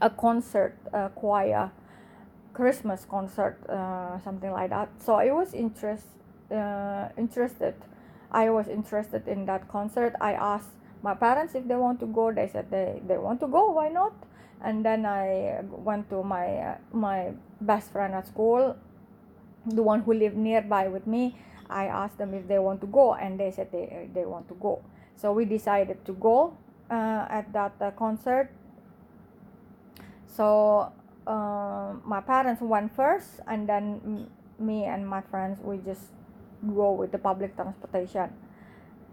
a 0.02 0.10
concert 0.10 0.78
a 0.94 1.10
choir 1.10 1.72
christmas 2.54 3.06
concert 3.06 3.58
uh, 3.70 4.20
something 4.20 4.52
like 4.52 4.70
that. 4.70 4.90
So 5.00 5.16
i 5.16 5.32
was 5.32 5.54
interest 5.54 6.06
uh, 6.52 7.10
interested. 7.18 7.76
I 8.32 8.50
was 8.50 8.68
interested 8.68 9.28
in 9.28 9.46
that 9.46 9.68
concert. 9.70 10.14
I 10.22 10.34
asked 10.34 10.72
my 11.02 11.14
parents 11.16 11.56
if 11.56 11.68
they 11.68 11.76
want 11.76 12.00
to 12.02 12.06
go. 12.06 12.32
They 12.32 12.48
said 12.48 12.70
they, 12.70 13.02
they 13.08 13.18
want 13.18 13.40
to 13.42 13.48
go. 13.48 13.72
Why 13.72 13.90
not? 13.90 14.14
And 14.62 14.84
then 14.84 15.06
i 15.06 15.62
went 15.64 16.10
to 16.10 16.22
my 16.22 16.48
uh, 16.58 16.78
my 16.92 17.32
best 17.62 17.92
friend 17.92 18.14
at 18.14 18.28
school 18.28 18.76
the 19.70 19.84
one 19.84 20.02
who 20.02 20.14
lived 20.14 20.38
nearby 20.38 20.88
with 20.88 21.08
me 21.08 21.36
i 21.70 21.86
asked 21.86 22.18
them 22.18 22.34
if 22.34 22.48
they 22.48 22.60
want 22.60 22.82
to 22.82 22.88
go 22.88 23.14
and 23.14 23.40
they 23.40 23.52
said 23.52 23.72
they, 23.72 24.10
they 24.14 24.26
want 24.26 24.48
to 24.48 24.56
go. 24.56 24.82
So 25.16 25.34
we 25.34 25.46
decided 25.46 26.04
to 26.06 26.14
go 26.14 26.58
uh, 26.90 27.28
at 27.30 27.52
that 27.54 27.74
uh, 27.82 27.92
concert. 27.92 28.50
So 30.28 30.92
uh, 31.28 31.94
my 32.06 32.22
parents 32.22 32.62
went 32.62 32.96
first 32.96 33.42
and 33.48 33.68
then 33.68 34.02
m- 34.04 34.66
me 34.66 34.86
and 34.86 35.08
my 35.08 35.22
friends 35.22 35.60
we 35.62 35.78
just 35.78 36.10
go 36.76 36.92
with 36.92 37.12
the 37.12 37.18
public 37.18 37.56
transportation. 37.56 38.34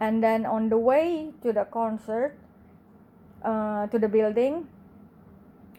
And 0.01 0.23
then 0.23 0.47
on 0.47 0.69
the 0.69 0.79
way 0.79 1.33
to 1.43 1.53
the 1.53 1.65
concert 1.65 2.39
uh, 3.43 3.87
to 3.89 3.99
the 3.99 4.09
building 4.09 4.69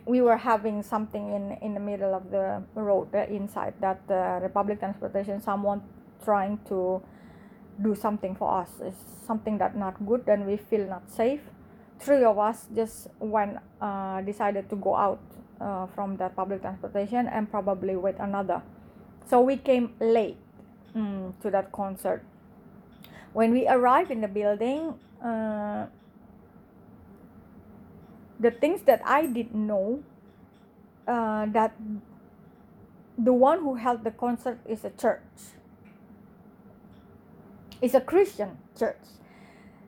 we 0.07 0.21
were 0.21 0.37
having 0.37 0.81
something 0.81 1.33
in 1.35 1.57
in 1.61 1.73
the 1.73 1.79
middle 1.79 2.15
of 2.15 2.31
the 2.31 2.63
road 2.75 3.13
uh, 3.13 3.25
inside 3.27 3.73
that 3.81 3.99
uh, 4.09 4.39
the 4.39 4.49
public 4.49 4.79
transportation 4.79 5.41
someone 5.41 5.81
trying 6.23 6.57
to 6.69 7.01
do 7.81 7.93
something 7.93 8.33
for 8.35 8.61
us. 8.61 8.69
It's 8.81 9.03
something 9.27 9.57
that 9.59 9.75
not 9.75 9.93
good 10.05 10.27
and 10.27 10.47
we 10.47 10.57
feel 10.57 10.87
not 10.87 11.11
safe. 11.11 11.41
Three 11.99 12.23
of 12.23 12.39
us 12.39 12.67
just 12.73 13.07
went 13.19 13.57
uh, 13.81 14.21
decided 14.21 14.69
to 14.69 14.75
go 14.77 14.95
out 14.95 15.21
uh, 15.59 15.87
from 15.87 16.17
that 16.17 16.35
public 16.35 16.61
transportation 16.61 17.27
and 17.27 17.49
probably 17.51 17.95
with 17.95 18.19
another. 18.19 18.61
So 19.29 19.41
we 19.41 19.57
came 19.57 19.93
late 19.99 20.37
mm, 20.95 21.33
to 21.41 21.51
that 21.51 21.71
concert. 21.71 22.23
When 23.33 23.51
we 23.51 23.67
arrived 23.67 24.09
in 24.09 24.21
the 24.21 24.27
building 24.27 24.95
uh, 25.21 25.87
the 28.39 28.51
things 28.51 28.81
that 28.83 29.01
i 29.05 29.25
didn't 29.25 29.67
know 29.67 30.03
uh, 31.07 31.45
that 31.47 31.73
the 33.17 33.33
one 33.33 33.59
who 33.59 33.75
held 33.75 34.03
the 34.03 34.11
concert 34.11 34.59
is 34.65 34.85
a 34.85 34.91
church. 34.91 35.55
It's 37.81 37.93
a 37.93 38.01
christian 38.01 38.57
church. 38.77 39.01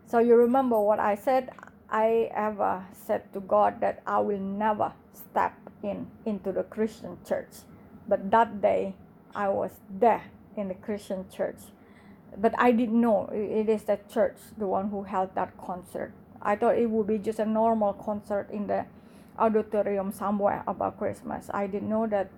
So 0.07 0.19
you 0.19 0.35
remember 0.35 0.79
what 0.79 0.99
i 0.99 1.15
said? 1.15 1.51
I 1.89 2.29
ever 2.33 2.85
said 2.93 3.31
to 3.33 3.39
god 3.39 3.81
that 3.81 4.01
i 4.05 4.19
will 4.19 4.39
never 4.39 4.93
step 5.13 5.53
in 5.83 6.07
into 6.25 6.51
the 6.51 6.63
christian 6.63 7.17
church. 7.27 7.65
But 8.07 8.31
that 8.31 8.61
day 8.61 8.95
i 9.35 9.49
was 9.49 9.71
there 9.89 10.23
in 10.57 10.69
the 10.69 10.75
christian 10.75 11.25
church. 11.29 11.59
But 12.37 12.53
i 12.57 12.71
didn't 12.71 12.99
know. 12.99 13.29
It 13.31 13.69
is 13.69 13.83
the 13.83 13.99
church 14.11 14.37
the 14.57 14.67
one 14.67 14.89
who 14.89 15.03
held 15.03 15.35
that 15.35 15.57
concert 15.57 16.13
i 16.41 16.55
thought 16.55 16.77
it 16.77 16.89
would 16.89 17.07
be 17.07 17.17
just 17.17 17.39
a 17.39 17.45
normal 17.45 17.93
concert 17.93 18.49
in 18.51 18.67
the 18.67 18.85
auditorium 19.39 20.11
somewhere 20.11 20.63
about 20.67 20.97
christmas. 20.97 21.49
I 21.53 21.67
didn't 21.67 21.89
know 21.89 22.05
that 22.07 22.29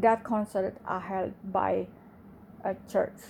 that 0.00 0.24
concert 0.24 0.76
are 0.86 1.00
held 1.00 1.34
by 1.52 1.86
a 2.64 2.74
church. 2.90 3.20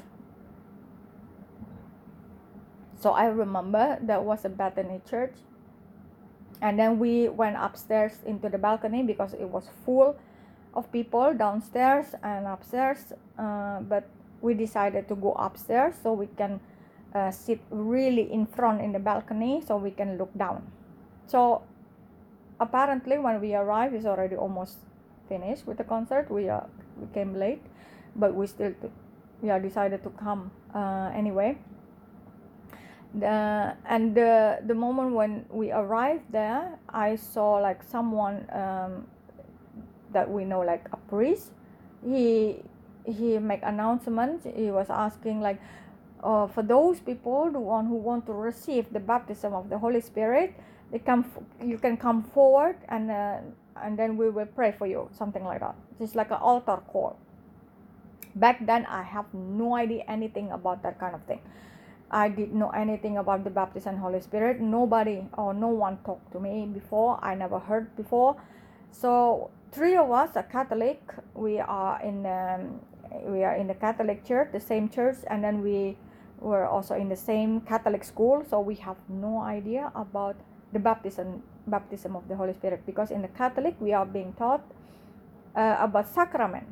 So 3.01 3.11
i 3.13 3.27
remember 3.27 3.99
that 4.03 4.25
was 4.25 4.45
a 4.45 4.49
bethany 4.49 5.01
church. 5.09 5.35
And 6.63 6.79
then 6.79 6.99
we 6.99 7.29
went 7.29 7.57
upstairs 7.59 8.21
into 8.25 8.49
the 8.49 8.59
balcony 8.59 9.03
because 9.03 9.35
it 9.35 9.49
was 9.49 9.69
full 9.85 10.17
of 10.73 10.91
people 10.93 11.35
downstairs 11.35 12.15
and 12.23 12.47
upstairs 12.47 13.13
uh, 13.39 13.81
but 13.81 14.09
we 14.41 14.55
decided 14.55 15.09
to 15.09 15.15
go 15.15 15.33
upstairs 15.33 15.95
so 16.03 16.13
we 16.13 16.27
can 16.27 16.61
uh, 17.15 17.31
sit 17.31 17.61
really 17.71 18.33
in 18.33 18.47
front 18.47 18.81
in 18.81 18.93
the 18.93 18.99
balcony 18.99 19.63
so 19.67 19.77
we 19.77 19.91
can 19.91 20.19
look 20.19 20.33
down. 20.37 20.67
So 21.27 21.63
apparently 22.61 23.19
when 23.19 23.41
we 23.41 23.55
arrived 23.55 23.95
it's 23.95 24.07
already 24.07 24.37
almost 24.37 24.79
finished 25.29 25.67
with 25.67 25.79
the 25.79 25.85
concert. 25.85 26.31
We 26.31 26.49
are 26.49 26.67
we 26.99 27.07
came 27.15 27.35
late 27.35 27.63
but 28.17 28.35
we 28.35 28.47
still 28.47 28.73
t- 28.81 28.91
we 29.43 29.51
are 29.51 29.61
decided 29.61 30.03
to 30.05 30.11
come 30.11 30.51
uh, 30.75 31.11
anyway. 31.15 31.59
The 33.15 33.77
and 33.87 34.15
the 34.15 34.59
the 34.67 34.75
moment 34.75 35.13
when 35.15 35.47
we 35.49 35.71
arrived 35.71 36.33
there 36.33 36.77
i 36.91 37.15
saw 37.15 37.63
like 37.63 37.81
someone 37.85 38.43
um, 38.51 39.07
that 40.13 40.29
we 40.29 40.45
know 40.45 40.61
like 40.61 40.89
a 40.93 40.97
priest. 41.11 41.53
He 42.05 42.63
he 43.05 43.39
make 43.39 43.61
announcements 43.63 44.47
he 44.57 44.71
was 44.71 44.89
asking 44.89 45.41
like 45.41 45.61
uh, 46.25 46.49
for 46.49 46.63
those 46.63 47.01
people 47.01 47.51
the 47.53 47.61
one 47.61 47.87
who 47.87 47.97
want 47.97 48.27
to 48.27 48.33
receive 48.33 48.93
the 48.93 49.01
baptism 49.01 49.55
of 49.55 49.71
the 49.71 49.79
holy 49.79 50.01
spirit 50.01 50.55
they 50.91 50.99
come 50.99 51.25
you 51.63 51.79
can 51.79 51.97
come 51.97 52.23
forward 52.23 52.77
and 52.89 53.11
uh, 53.11 53.39
and 53.83 53.99
then 53.99 54.17
we 54.17 54.31
will 54.31 54.47
pray 54.47 54.73
for 54.73 54.87
you 54.87 55.09
something 55.13 55.45
like 55.45 55.61
that. 55.61 55.75
It's 56.01 56.15
like 56.15 56.31
an 56.31 56.39
altar 56.41 56.79
call. 56.89 57.19
Back 58.37 58.67
then 58.67 58.87
i 58.87 59.03
have 59.03 59.27
no 59.33 59.77
idea 59.77 60.05
anything 60.09 60.51
about 60.51 60.83
that 60.83 60.99
kind 60.99 61.15
of 61.15 61.23
thing. 61.25 61.41
I 62.11 62.29
didn't 62.29 62.59
know 62.59 62.71
anything 62.71 63.17
about 63.19 63.45
the 63.45 63.51
baptism 63.51 63.95
and 63.95 63.99
holy 63.99 64.21
spirit. 64.21 64.61
Nobody 64.61 65.27
or 65.37 65.55
no 65.55 65.69
one 65.69 65.99
talked 66.05 66.33
to 66.33 66.41
me 66.41 66.67
before. 66.67 67.19
I 67.23 67.35
never 67.35 67.59
heard 67.59 67.97
before. 67.97 68.37
So 68.93 69.51
three 69.73 69.97
of 69.97 70.11
us 70.11 70.37
are 70.37 70.45
catholic. 70.45 71.01
We 71.35 71.59
are 71.61 72.01
in 72.03 72.27
um, 72.27 72.81
we 73.27 73.45
are 73.45 73.55
in 73.55 73.69
the 73.69 73.75
catholic 73.75 74.25
church 74.25 74.51
the 74.53 74.61
same 74.61 74.89
church 74.89 75.19
and 75.29 75.43
then 75.45 75.63
we 75.63 75.97
were 76.45 76.67
also 76.67 76.95
in 76.95 77.09
the 77.09 77.17
same 77.17 77.61
catholic 77.61 78.05
school 78.05 78.45
so 78.49 78.61
we 78.61 78.75
have 78.77 78.97
no 79.09 79.41
idea 79.41 79.91
about 79.95 80.37
the 80.73 80.79
baptism 80.79 81.43
baptism 81.67 82.15
of 82.15 82.29
the 82.29 82.37
holy 82.37 82.53
spirit 82.53 82.85
because 82.85 83.11
in 83.11 83.23
the 83.23 83.29
catholic 83.29 83.75
we 83.81 83.93
are 83.93 84.05
being 84.07 84.33
taught 84.35 84.63
uh, 85.57 85.77
about 85.81 86.09
sacrament. 86.09 86.67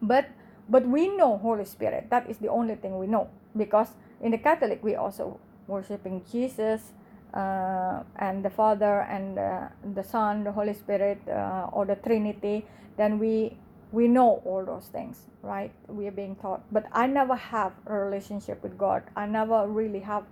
But 0.00 0.28
but 0.68 0.86
we 0.86 1.08
know 1.08 1.38
holy 1.38 1.64
spirit. 1.64 2.10
That 2.10 2.28
is 2.28 2.38
the 2.38 2.48
only 2.48 2.76
thing 2.76 2.98
we 2.98 3.06
know 3.06 3.28
because 3.56 3.88
in 4.20 4.30
the 4.30 4.38
catholic 4.38 4.82
we 4.82 4.94
also 4.94 5.38
worshiping 5.66 6.22
jesus 6.30 6.92
uh, 7.34 8.02
and 8.16 8.44
the 8.44 8.50
father 8.50 9.02
and 9.08 9.38
uh, 9.38 9.68
the 9.94 10.02
son 10.02 10.44
the 10.44 10.52
holy 10.52 10.74
spirit 10.74 11.20
uh, 11.28 11.68
or 11.72 11.86
the 11.86 11.96
trinity. 11.96 12.64
Then 12.96 13.18
we 13.18 13.56
we 13.92 14.08
know 14.08 14.42
all 14.44 14.64
those 14.64 14.86
things 14.86 15.26
right? 15.42 15.72
We 15.88 16.06
are 16.06 16.12
being 16.12 16.36
taught. 16.36 16.62
But 16.72 16.86
i 16.92 17.06
never 17.06 17.34
have 17.34 17.72
a 17.86 17.94
relationship 17.94 18.62
with 18.62 18.78
god. 18.78 19.02
I 19.16 19.26
never 19.26 19.66
really 19.66 20.00
have 20.00 20.24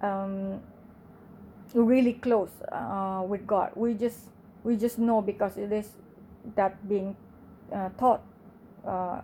um, 0.00 0.60
really 1.74 2.14
close 2.14 2.50
uh, 2.72 3.22
with 3.26 3.46
god. 3.46 3.72
We 3.74 3.94
just 3.94 4.30
we 4.64 4.76
just 4.76 4.98
know 4.98 5.20
because 5.20 5.56
it 5.56 5.72
is 5.72 5.88
that 6.54 6.88
being 6.88 7.16
uh, 7.72 7.90
taught 7.98 8.22
uh, 8.86 9.20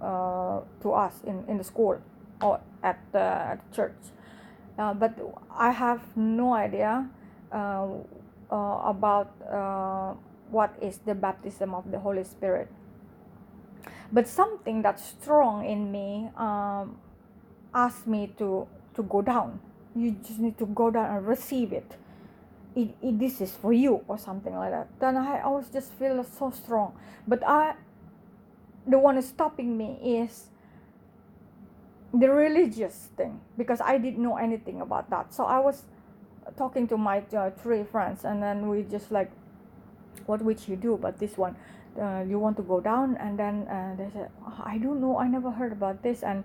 uh, 0.00 0.60
to 0.82 0.92
us 0.92 1.14
in, 1.24 1.44
in 1.48 1.58
the 1.58 1.64
school 1.64 2.00
or 2.42 2.60
at 2.82 2.98
the, 3.12 3.18
at 3.20 3.60
the 3.70 3.76
church. 3.76 3.96
Uh, 4.78 4.92
but 4.92 5.18
I 5.50 5.70
have 5.70 6.02
no 6.16 6.52
idea 6.52 7.08
uh, 7.50 7.86
uh, 8.50 8.56
about 8.84 9.32
uh, 9.50 10.14
what 10.50 10.74
is 10.80 10.98
the 10.98 11.14
baptism 11.14 11.74
of 11.74 11.90
the 11.90 11.98
Holy 11.98 12.24
Spirit. 12.24 12.68
But 14.12 14.28
something 14.28 14.82
that's 14.82 15.04
strong 15.04 15.64
in 15.64 15.90
me 15.90 16.30
um, 16.36 16.98
asked 17.74 18.06
me 18.06 18.32
to, 18.38 18.66
to 18.94 19.02
go 19.02 19.22
down. 19.22 19.60
You 19.94 20.12
just 20.12 20.38
need 20.38 20.58
to 20.58 20.66
go 20.66 20.90
down 20.90 21.16
and 21.16 21.26
receive 21.26 21.72
it. 21.72 21.96
It, 22.74 22.94
it, 23.02 23.18
this 23.18 23.40
is 23.40 23.52
for 23.52 23.72
you 23.72 24.04
or 24.06 24.18
something 24.18 24.54
like 24.54 24.70
that 24.70 24.88
then 25.00 25.16
I 25.16 25.40
always 25.40 25.70
just 25.70 25.94
feel 25.94 26.22
so 26.22 26.50
strong 26.50 26.92
but 27.26 27.42
I 27.42 27.74
the 28.86 28.98
one 28.98 29.20
stopping 29.22 29.78
me 29.78 29.98
is 30.02 30.48
the 32.12 32.30
religious 32.30 33.08
thing 33.16 33.40
because 33.56 33.80
I 33.80 33.98
didn't 33.98 34.22
know 34.22 34.36
anything 34.36 34.80
about 34.80 35.10
that. 35.10 35.34
So 35.34 35.44
I 35.44 35.58
was 35.58 35.82
talking 36.56 36.86
to 36.88 36.96
my 36.96 37.22
uh, 37.36 37.50
three 37.50 37.84
friends, 37.84 38.24
and 38.24 38.42
then 38.42 38.68
we 38.68 38.82
just 38.82 39.10
like, 39.10 39.30
what 40.26 40.42
would 40.42 40.66
you 40.68 40.76
do? 40.76 40.98
But 41.00 41.18
this 41.18 41.36
one, 41.36 41.56
uh, 42.00 42.24
you 42.28 42.38
want 42.38 42.56
to 42.56 42.62
go 42.62 42.80
down? 42.80 43.16
And 43.18 43.38
then 43.38 43.66
uh, 43.68 43.94
they 43.96 44.08
said, 44.12 44.30
oh, 44.46 44.62
I 44.64 44.78
don't 44.78 45.00
know. 45.00 45.18
I 45.18 45.28
never 45.28 45.50
heard 45.50 45.72
about 45.72 46.02
this. 46.02 46.22
And 46.22 46.44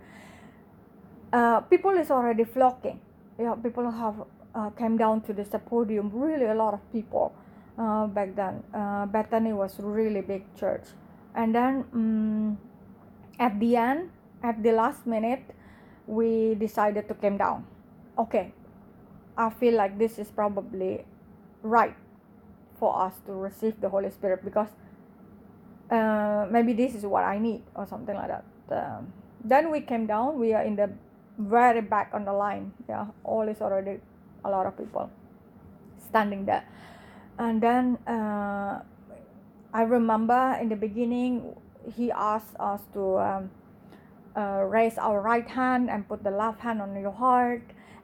uh, 1.33 1.61
people 1.61 1.91
is 1.91 2.11
already 2.11 2.43
flocking. 2.43 2.99
Yeah, 3.39 3.55
people 3.55 3.89
have 3.89 4.15
uh, 4.53 4.69
came 4.71 4.97
down 4.97 5.21
to 5.21 5.33
this 5.33 5.49
podium. 5.65 6.11
Really, 6.13 6.45
a 6.45 6.53
lot 6.53 6.73
of 6.73 6.91
people 6.91 7.33
uh, 7.77 8.07
back 8.07 8.35
then. 8.35 8.63
Uh, 8.73 9.05
Bethany 9.05 9.53
was 9.53 9.79
really 9.79 10.21
big 10.21 10.43
church, 10.55 10.83
and 11.35 11.55
then 11.55 11.85
um, 11.93 12.57
at 13.39 13.59
the 13.59 13.75
end, 13.75 14.11
at 14.43 14.61
the 14.61 14.71
last 14.71 15.07
minute, 15.07 15.43
we 16.07 16.55
decided 16.55 17.07
to 17.07 17.13
come 17.13 17.37
down. 17.37 17.65
Okay, 18.17 18.53
I 19.37 19.49
feel 19.49 19.75
like 19.75 19.97
this 19.97 20.19
is 20.19 20.29
probably 20.29 21.05
right 21.63 21.95
for 22.81 22.97
us 22.97 23.13
to 23.27 23.31
receive 23.33 23.79
the 23.79 23.89
Holy 23.89 24.09
Spirit 24.09 24.43
because 24.43 24.69
uh, 25.91 26.47
maybe 26.49 26.73
this 26.73 26.95
is 26.95 27.05
what 27.05 27.23
I 27.23 27.37
need 27.37 27.61
or 27.75 27.85
something 27.85 28.15
like 28.15 28.29
that. 28.33 28.43
Um, 28.71 29.13
then 29.45 29.69
we 29.69 29.81
came 29.81 30.07
down. 30.07 30.39
We 30.39 30.53
are 30.53 30.63
in 30.63 30.75
the 30.75 30.89
very 31.37 31.81
back 31.81 32.09
on 32.13 32.25
the 32.25 32.33
line. 32.33 32.73
Yeah, 32.89 33.05
all 33.23 33.47
is 33.47 33.61
already 33.61 33.99
a 34.43 34.49
lot 34.49 34.65
of 34.65 34.75
people 34.75 35.11
standing 36.09 36.45
there, 36.45 36.65
and 37.37 37.61
then 37.61 37.99
uh, 38.07 38.81
I 39.73 39.83
remember 39.83 40.57
in 40.59 40.69
the 40.69 40.75
beginning 40.75 41.55
he 41.95 42.11
asked 42.11 42.55
us 42.59 42.81
to. 42.93 43.19
Um, 43.19 43.51
uh, 44.33 44.63
raise 44.63 44.97
our 44.97 45.19
right 45.19 45.49
hand 45.49 45.89
and 45.89 46.07
put 46.07 46.23
the 46.23 46.31
left 46.31 46.61
hand 46.61 46.81
on 46.81 46.95
your 46.95 47.11
heart 47.11 47.61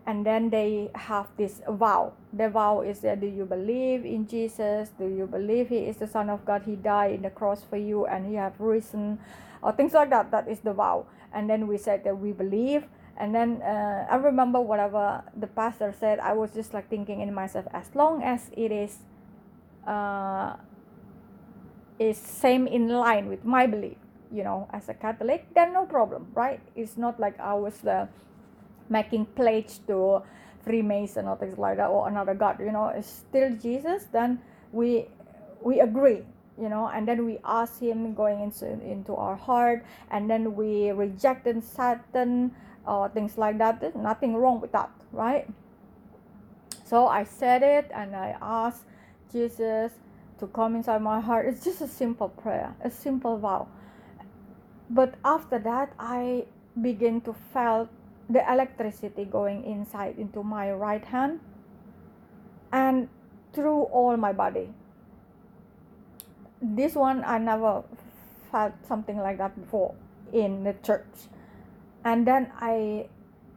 and 0.08 0.26
then 0.26 0.50
they 0.50 0.90
have 0.96 1.28
this 1.36 1.62
vow. 1.68 2.14
The 2.32 2.50
vow 2.50 2.80
is 2.82 3.00
that 3.02 3.20
do 3.20 3.28
you 3.28 3.44
believe 3.44 4.06
in 4.06 4.26
jesus? 4.26 4.90
Do 4.98 5.06
you 5.06 5.28
believe 5.28 5.68
he 5.68 5.80
is 5.80 5.98
the 5.98 6.08
son 6.08 6.30
of 6.30 6.46
god? 6.46 6.64
He 6.66 6.78
died 6.78 7.12
in 7.16 7.22
the 7.24 7.30
cross 7.30 7.62
for 7.62 7.76
you 7.76 8.06
and 8.08 8.26
he 8.26 8.36
have 8.36 8.58
risen 8.58 9.20
or 9.62 9.74
things 9.74 9.94
like 9.94 10.10
that. 10.12 10.32
That 10.32 10.48
is 10.48 10.62
the 10.62 10.74
vow. 10.74 11.06
And 11.34 11.50
then 11.50 11.68
we 11.68 11.78
said 11.78 12.06
that 12.06 12.18
we 12.18 12.32
believe. 12.32 12.86
And 13.20 13.36
then 13.36 13.62
uh, 13.62 14.08
i 14.10 14.16
remember 14.16 14.62
whatever 14.62 15.24
the 15.36 15.48
pastor 15.48 15.92
said 15.92 16.20
i 16.20 16.34
was 16.34 16.52
just 16.52 16.72
like 16.72 16.88
thinking 16.88 17.22
in 17.22 17.34
myself 17.34 17.66
as 17.74 17.90
long 17.96 18.22
as 18.22 18.52
it 18.56 18.72
is 18.72 19.00
uh, 19.88 20.54
is 21.98 22.16
same 22.16 22.68
in 22.68 22.90
line 22.90 23.28
with 23.28 23.44
my 23.44 23.66
belief 23.66 23.98
you 24.32 24.44
know 24.44 24.70
as 24.72 24.88
a 24.88 24.94
catholic 24.94 25.48
then 25.56 25.74
no 25.74 25.86
problem 25.86 26.28
right? 26.36 26.62
It's 26.76 26.96
not 26.96 27.20
like 27.20 27.40
i 27.40 27.56
was 27.56 27.84
uh, 27.86 28.06
making 28.90 29.26
pledge 29.26 29.80
to 29.88 30.22
freemason 30.64 31.28
or 31.28 31.38
things 31.38 31.58
like 31.58 31.78
that 31.78 31.88
or 31.88 32.08
another 32.08 32.34
god 32.34 32.60
you 32.60 32.72
know 32.72 32.88
it's 32.90 33.08
still 33.08 33.56
jesus 33.56 34.06
then 34.12 34.40
we 34.72 35.06
we 35.62 35.80
agree 35.80 36.24
you 36.60 36.70
know 36.70 36.88
and 36.94 37.08
then 37.08 37.26
we 37.26 37.38
ask 37.46 37.80
him 37.80 38.14
going 38.14 38.42
into 38.42 38.66
into 38.82 39.16
our 39.16 39.36
heart 39.36 39.86
and 40.12 40.30
then 40.30 40.56
we 40.56 40.92
rejected 40.92 41.64
satan 41.64 42.52
or 42.88 43.06
uh, 43.06 43.10
things 43.10 43.38
like 43.38 43.58
that. 43.58 43.82
There's 43.82 43.96
nothing 43.96 44.36
wrong 44.36 44.62
with 44.62 44.72
that 44.72 44.90
right? 45.12 45.48
So 46.86 47.08
i 47.08 47.24
said 47.24 47.64
it 47.64 47.92
and 47.94 48.16
i 48.16 48.36
asked 48.42 48.84
jesus 49.32 49.92
to 50.40 50.48
come 50.48 50.76
inside 50.76 51.02
my 51.02 51.20
heart. 51.20 51.48
It's 51.48 51.64
just 51.64 51.82
a 51.82 51.88
simple 51.88 52.30
prayer 52.30 52.74
a 52.84 52.90
simple 52.90 53.38
vow. 53.38 53.68
But 54.90 55.16
after 55.26 55.60
that 55.60 55.94
i 56.00 56.46
begin 56.82 57.22
to 57.22 57.34
feel 57.54 57.90
the 58.30 58.44
electricity 58.52 59.26
going 59.26 59.64
inside 59.64 60.18
into 60.18 60.44
my 60.44 60.72
right 60.72 61.06
hand 61.06 61.40
and 62.72 63.08
through 63.54 63.84
all 63.94 64.18
my 64.18 64.34
body. 64.34 64.70
This 66.62 66.96
one 66.96 67.24
i 67.24 67.38
never 67.38 67.84
felt 68.52 68.74
something 68.88 69.18
like 69.18 69.38
that 69.38 69.56
before 69.60 69.96
in 70.34 70.64
the 70.64 70.74
church. 70.84 71.30
And 72.04 72.28
then 72.28 72.52
i 72.60 73.08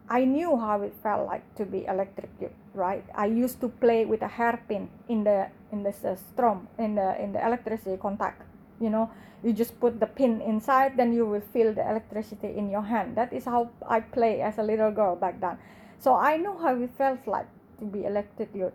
i 0.09 0.23
knew 0.23 0.57
how 0.57 0.81
it 0.81 0.93
felt 1.03 1.27
like 1.27 1.43
to 1.55 1.65
be 1.65 1.85
electrocuted 1.85 2.53
right? 2.73 3.03
I 3.15 3.25
used 3.25 3.59
to 3.61 3.67
play 3.67 4.05
with 4.05 4.21
a 4.21 4.27
hairpin 4.27 4.89
in 5.09 5.23
the 5.23 5.47
in 5.71 5.83
the 5.83 5.89
uh, 5.89 6.15
strom 6.15 6.67
in 6.77 6.95
the 6.95 7.21
in 7.21 7.33
the 7.33 7.45
electricity 7.45 7.97
contact 7.97 8.43
you 8.81 8.89
know 8.89 9.09
you 9.43 9.53
just 9.53 9.79
put 9.79 9.99
the 9.99 10.05
pin 10.05 10.41
inside 10.41 10.97
then 10.97 11.13
you 11.13 11.25
will 11.25 11.41
feel 11.53 11.73
the 11.73 11.81
electricity 11.81 12.53
in 12.55 12.69
your 12.69 12.81
hand. 12.83 13.15
That 13.15 13.33
is 13.33 13.45
how 13.45 13.69
i 13.87 13.99
play 13.99 14.41
as 14.41 14.57
a 14.57 14.63
little 14.63 14.91
girl 14.91 15.15
back 15.15 15.39
then. 15.39 15.57
So 15.99 16.15
i 16.15 16.37
know 16.37 16.57
how 16.57 16.75
it 16.75 16.91
felt 16.97 17.25
like 17.27 17.47
to 17.79 17.85
be 17.85 18.05
electrocuted 18.05 18.73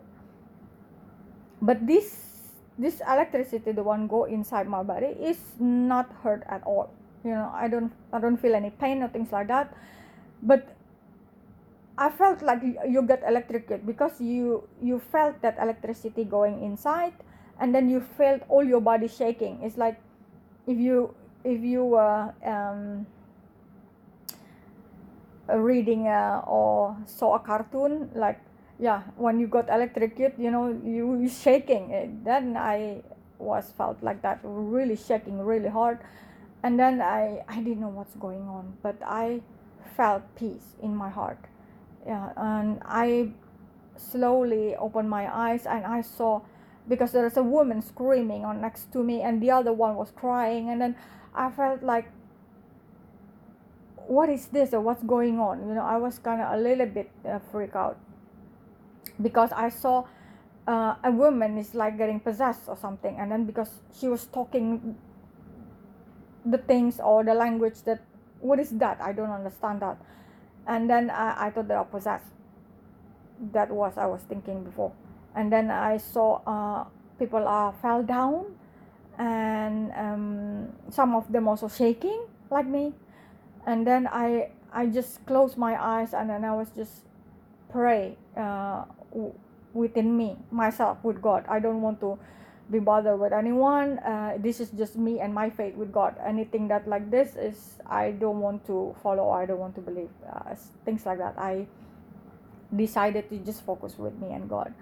but 1.61 1.85
this 1.87 2.27
this 2.77 3.01
electricity 3.01 3.71
the 3.71 3.83
one 3.83 4.07
go 4.07 4.25
inside 4.25 4.67
my 4.67 4.83
body 4.83 5.07
is 5.19 5.39
not 5.59 6.11
hurt 6.23 6.43
at 6.47 6.63
all. 6.63 6.89
You 7.23 7.31
know 7.31 7.51
i 7.53 7.67
don't 7.67 7.91
i 8.13 8.19
don't 8.19 8.37
feel 8.37 8.55
any 8.55 8.69
pain 8.69 9.03
or 9.03 9.09
things 9.09 9.31
like 9.31 9.47
that. 9.47 9.73
But 10.41 10.75
i 11.97 12.09
felt 12.09 12.41
like 12.41 12.61
you 12.87 13.01
get 13.01 13.23
electrocuted 13.27 13.85
because 13.85 14.21
you 14.21 14.63
you 14.81 14.99
felt 14.99 15.41
that 15.41 15.57
electricity 15.59 16.23
going 16.23 16.63
inside 16.63 17.13
and 17.59 17.73
then 17.73 17.89
you 17.89 17.99
felt 17.99 18.41
all 18.49 18.63
your 18.63 18.81
body 18.81 19.07
shaking. 19.07 19.59
It's 19.63 19.77
like 19.77 19.99
if 20.67 20.77
you 20.77 21.13
if 21.43 21.61
you 21.61 21.85
were 21.85 22.33
um, 22.43 23.07
reading 25.49 26.07
uh, 26.07 26.41
or 26.45 26.97
saw 27.05 27.35
a 27.35 27.39
cartoon 27.39 28.09
like 28.13 28.39
yeah 28.79 29.01
when 29.15 29.39
you 29.39 29.47
got 29.47 29.69
electrocuted 29.69 30.33
you 30.37 30.51
know 30.51 30.67
you, 30.83 31.19
you 31.19 31.29
shaking. 31.29 31.91
It, 31.91 32.23
then 32.25 32.57
i 32.57 33.01
was 33.39 33.71
felt 33.77 34.01
like 34.01 34.21
that 34.23 34.39
really 34.43 34.95
shaking 34.95 35.39
really 35.39 35.69
hard. 35.69 35.99
And 36.63 36.79
then 36.79 37.01
i 37.01 37.43
i 37.47 37.57
didn't 37.57 37.79
know 37.79 37.89
what's 37.89 38.15
going 38.15 38.47
on 38.49 38.77
but 38.83 38.97
i 39.05 39.41
felt 39.95 40.23
peace 40.35 40.75
in 40.81 40.95
my 40.95 41.09
heart. 41.09 41.39
Yeah 42.05 42.31
and 42.35 42.81
i 42.85 43.31
slowly 43.95 44.75
opened 44.75 45.09
my 45.09 45.25
eyes 45.33 45.65
and 45.65 45.85
i 45.85 46.01
saw 46.01 46.41
because 46.87 47.11
there's 47.11 47.37
a 47.37 47.43
woman 47.43 47.81
screaming 47.81 48.45
on 48.45 48.61
next 48.61 48.91
to 48.93 49.03
me 49.03 49.21
and 49.21 49.41
the 49.41 49.51
other 49.51 49.73
one 49.73 49.95
was 49.95 50.11
crying 50.11 50.69
and 50.69 50.81
then 50.81 50.95
i 51.35 51.49
felt 51.49 51.83
like 51.83 52.09
what 54.07 54.29
is 54.29 54.45
this 54.47 54.73
or 54.73 54.79
what's 54.79 55.03
going 55.03 55.39
on? 55.39 55.67
You 55.67 55.75
know 55.75 55.81
i 55.81 55.97
was 55.97 56.19
kind 56.19 56.41
of 56.41 56.53
a 56.53 56.57
little 56.57 56.85
bit 56.85 57.11
uh, 57.27 57.39
freaked 57.51 57.75
out. 57.75 57.97
Because 59.21 59.51
i 59.51 59.69
saw 59.69 60.05
uh, 60.67 60.95
a 61.03 61.11
woman 61.11 61.57
is 61.57 61.75
like 61.75 61.97
getting 61.97 62.19
possessed 62.19 62.67
or 62.67 62.77
something 62.77 63.17
and 63.17 63.31
then 63.31 63.45
because 63.45 63.81
she 63.97 64.07
was 64.07 64.25
talking 64.27 64.95
the 66.45 66.57
things 66.57 66.99
or 66.99 67.23
the 67.23 67.33
language 67.33 67.83
that 67.83 68.01
what 68.39 68.59
is 68.59 68.69
that? 68.69 69.01
I 69.01 69.11
don't 69.13 69.31
understand 69.31 69.81
that. 69.81 69.97
And 70.67 70.89
then 70.89 71.09
i, 71.09 71.47
I 71.47 71.49
thought 71.49 71.67
they 71.67 71.73
are 71.73 71.85
possessed. 71.85 72.31
That 73.51 73.69
was 73.69 73.97
i 73.97 74.05
was 74.05 74.21
thinking 74.21 74.63
before 74.63 74.93
and 75.37 75.53
then 75.53 75.69
I 75.69 75.97
saw 75.97 76.41
uh, 76.49 76.85
people 77.19 77.47
uh, 77.47 77.71
fell 77.73 78.01
down 78.01 78.57
and 79.19 79.93
um, 79.93 80.73
some 80.89 81.13
of 81.13 81.31
them 81.31 81.47
also 81.47 81.67
shaking 81.69 82.25
like 82.49 82.65
me. 82.65 82.93
And 83.67 83.85
then 83.85 84.09
I 84.11 84.49
I 84.73 84.87
just 84.87 85.23
closed 85.27 85.55
my 85.57 85.77
eyes 85.77 86.13
and 86.13 86.29
then 86.29 86.43
I 86.43 86.55
was 86.55 86.69
just 86.71 87.05
pray 87.69 88.17
uh, 88.35 88.85
w- 89.13 89.33
within 89.73 90.17
me 90.17 90.37
myself 90.49 90.97
with 91.03 91.21
God. 91.21 91.45
I 91.47 91.59
don't 91.59 91.81
want 91.81 92.01
to 92.01 92.17
be 92.71 92.79
bothered 92.79 93.19
with 93.19 93.31
anyone. 93.31 93.99
Uh, 93.99 94.37
this 94.39 94.59
is 94.59 94.71
just 94.71 94.97
me 94.97 95.19
and 95.19 95.33
my 95.33 95.51
faith 95.51 95.75
with 95.75 95.91
God. 95.91 96.15
Anything 96.25 96.67
that 96.69 96.87
like 96.87 97.11
this 97.11 97.35
is 97.35 97.77
I 97.85 98.11
don't 98.11 98.41
want 98.41 98.65
to 98.65 98.95
follow. 99.03 99.29
I 99.29 99.45
don't 99.45 99.59
want 99.59 99.75
to 99.75 99.81
believe 99.81 100.09
uh, 100.25 100.55
things 100.83 101.05
like 101.05 101.19
that. 101.19 101.37
I 101.37 101.67
decided 102.75 103.29
to 103.29 103.37
just 103.37 103.61
focus 103.63 103.97
with 103.97 104.17
me 104.17 104.33
and 104.33 104.49
God 104.49 104.73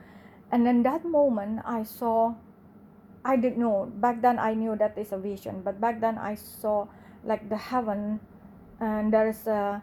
and 0.52 0.68
in 0.68 0.84
that 0.84 1.04
moment 1.06 1.60
i 1.66 1.84
saw 1.84 2.34
I 3.26 3.36
didn't 3.36 3.58
know 3.58 3.92
back 3.98 4.22
then. 4.22 4.38
I 4.38 4.54
knew 4.54 4.76
that 4.78 4.96
is 5.00 5.12
a 5.12 5.18
vision, 5.18 5.62
but 5.66 5.82
back 5.82 6.00
then 6.00 6.20
I 6.20 6.36
saw 6.36 6.86
like 7.24 7.50
the 7.50 7.58
heaven, 7.58 8.20
and 8.80 9.12
there 9.12 9.28
is 9.28 9.48
a. 9.48 9.82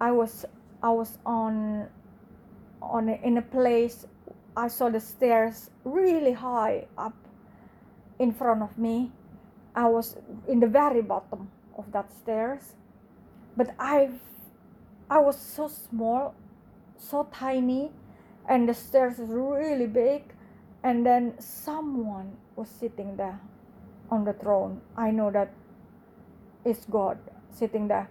I 0.00 0.10
was 0.10 0.46
I 0.82 0.88
was 0.88 1.18
on 1.26 1.86
on 2.80 3.10
in 3.10 3.36
a 3.36 3.42
place. 3.42 4.06
I 4.56 4.68
saw 4.68 4.88
the 4.88 5.00
stairs 5.00 5.70
really 5.84 6.32
high 6.32 6.88
up 6.96 7.14
in 8.18 8.32
front 8.32 8.62
of 8.62 8.78
me. 8.78 9.12
I 9.76 9.86
was 9.86 10.16
in 10.48 10.58
the 10.58 10.66
very 10.66 11.02
bottom 11.02 11.50
of 11.76 11.92
that 11.92 12.10
stairs, 12.10 12.72
but 13.54 13.74
I 13.78 14.08
I 15.10 15.20
was 15.20 15.36
so 15.36 15.68
small, 15.68 16.34
so 16.96 17.28
tiny, 17.30 17.92
and 18.48 18.68
the 18.68 18.74
stairs 18.74 19.18
is 19.18 19.30
really 19.30 19.86
big, 19.86 20.22
and 20.82 21.04
then 21.04 21.34
someone 21.38 22.36
was 22.56 22.68
sitting 22.68 23.16
there 23.16 23.40
on 24.10 24.24
the 24.24 24.32
throne. 24.32 24.80
I 24.96 25.10
know 25.10 25.30
that 25.30 25.52
it's 26.64 26.84
God 26.86 27.18
sitting 27.52 27.88
there. 27.88 28.08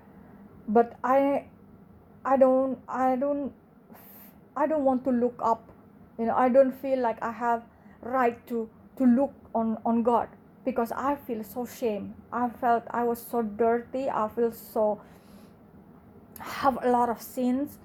But 0.68 0.94
I 1.04 1.46
I 2.26 2.38
don't 2.38 2.78
I 2.88 3.16
don't 3.16 3.54
I 4.56 4.68
don't 4.68 4.84
want 4.84 5.04
to 5.06 5.12
look 5.12 5.40
up. 5.42 5.70
You 6.20 6.26
know, 6.26 6.36
I 6.36 6.50
don't 6.50 6.72
feel 6.72 7.00
like 7.00 7.22
I 7.22 7.32
have 7.32 7.64
right 8.02 8.46
to 8.48 8.70
to 8.98 9.06
look 9.06 9.34
on 9.56 9.78
on 9.86 10.04
God 10.04 10.30
because 10.66 10.92
I 10.92 11.16
feel 11.16 11.44
so 11.44 11.66
shame. 11.66 12.14
I 12.32 12.50
felt 12.50 12.84
I 12.92 13.04
was 13.04 13.20
so 13.20 13.42
dirty. 13.42 14.10
I 14.10 14.28
feel 14.28 14.52
so 14.52 15.02
have 16.40 16.78
a 16.84 16.90
lot 16.90 17.10
of 17.10 17.22
sins. 17.22 17.80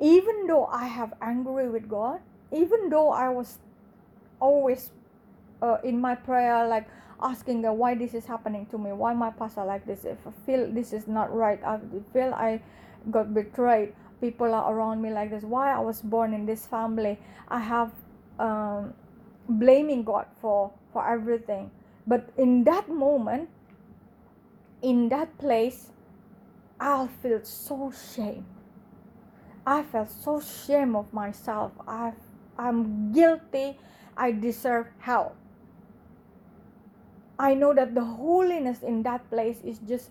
Even 0.00 0.46
though 0.46 0.66
I 0.66 0.86
have 0.86 1.12
angry 1.20 1.68
with 1.68 1.88
God, 1.88 2.20
even 2.52 2.88
though 2.88 3.10
I 3.10 3.28
was 3.28 3.58
always 4.40 4.90
uh, 5.62 5.76
in 5.84 6.00
my 6.00 6.14
prayer 6.14 6.66
like 6.66 6.88
asking 7.22 7.62
God 7.62 7.72
why 7.72 7.94
this 7.94 8.14
is 8.14 8.24
happening 8.24 8.66
to 8.66 8.78
me, 8.78 8.92
why 8.92 9.12
my 9.12 9.30
pastor 9.30 9.64
like 9.64 9.86
this, 9.86 10.04
if 10.04 10.18
I 10.26 10.30
feel 10.46 10.70
this 10.72 10.92
is 10.92 11.06
not 11.06 11.34
right, 11.34 11.62
I 11.64 11.78
feel 12.12 12.32
I 12.34 12.62
got 13.10 13.34
betrayed, 13.34 13.92
people 14.20 14.54
are 14.54 14.72
around 14.72 15.02
me 15.02 15.10
like 15.10 15.30
this, 15.30 15.44
why 15.44 15.72
I 15.72 15.80
was 15.80 16.00
born 16.00 16.32
in 16.32 16.46
this 16.46 16.66
family, 16.66 17.18
I 17.48 17.60
have 17.60 17.92
um, 18.38 18.94
blaming 19.48 20.02
God 20.02 20.26
for 20.40 20.72
for 20.92 21.06
everything. 21.06 21.70
But 22.06 22.30
in 22.38 22.64
that 22.64 22.88
moment, 22.88 23.50
in 24.82 25.08
that 25.10 25.36
place, 25.38 25.90
I 26.80 27.08
felt 27.22 27.46
so 27.46 27.92
shame. 28.16 28.46
I 29.70 29.84
felt 29.84 30.10
so 30.10 30.40
shame 30.40 30.96
of 30.96 31.12
myself. 31.12 31.70
I 31.86 32.12
I'm 32.58 33.12
guilty. 33.12 33.78
I 34.16 34.32
deserve 34.32 34.88
hell. 34.98 35.36
I 37.38 37.54
know 37.54 37.72
that 37.72 37.94
the 37.94 38.02
holiness 38.02 38.82
in 38.82 39.04
that 39.04 39.30
place 39.30 39.60
is 39.62 39.78
just 39.86 40.10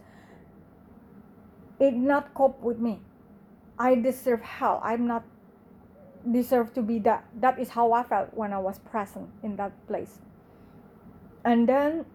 it 1.78 1.94
not 1.94 2.34
cope 2.34 2.62
with 2.62 2.80
me. 2.80 3.02
I 3.78 3.96
deserve 3.96 4.42
hell. 4.42 4.80
I'm 4.82 5.06
not 5.06 5.26
deserve 6.32 6.74
to 6.76 6.82
be 6.82 7.00
that. 7.00 7.26
That 7.36 7.60
is 7.60 7.68
how 7.68 7.92
I 7.92 8.04
felt 8.04 8.34
when 8.34 8.54
I 8.54 8.60
was 8.60 8.80
present 8.80 9.28
in 9.44 9.58
that 9.58 9.76
place. 9.88 10.20
And 11.44 11.68
then 11.68 12.06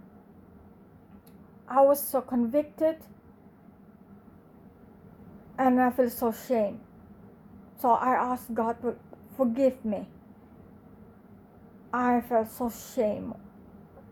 I 1.68 1.82
was 1.82 2.00
so 2.00 2.22
convicted 2.22 2.96
and 5.58 5.78
I 5.78 5.90
feel 5.90 6.08
so 6.08 6.32
shame. 6.32 6.80
So 7.80 7.90
I 7.90 8.14
asked 8.14 8.54
God 8.54 8.80
to 8.82 8.94
forgive 9.36 9.84
me. 9.84 10.06
I 11.92 12.20
felt 12.22 12.50
so 12.50 12.70
shame 12.70 13.34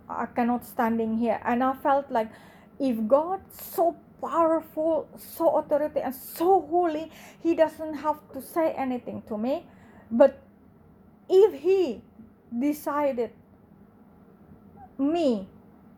I 0.09 0.27
cannot 0.27 0.64
standing 0.64 1.16
here. 1.16 1.40
And 1.44 1.62
I 1.64 1.75
felt 1.75 2.11
like 2.11 2.31
if 2.79 2.96
God 3.09 3.40
so 3.51 3.96
powerful, 4.20 5.09
so 5.16 5.57
authority 5.57 6.01
and 6.01 6.14
so 6.14 6.61
holy, 6.62 7.11
he 7.42 7.55
doesn't 7.55 7.94
have 7.94 8.20
to 8.33 8.42
say 8.42 8.72
anything 8.72 9.22
to 9.29 9.38
me. 9.38 9.66
But 10.11 10.40
if 11.29 11.61
he 11.61 12.03
decided 12.59 13.31
me 14.98 15.48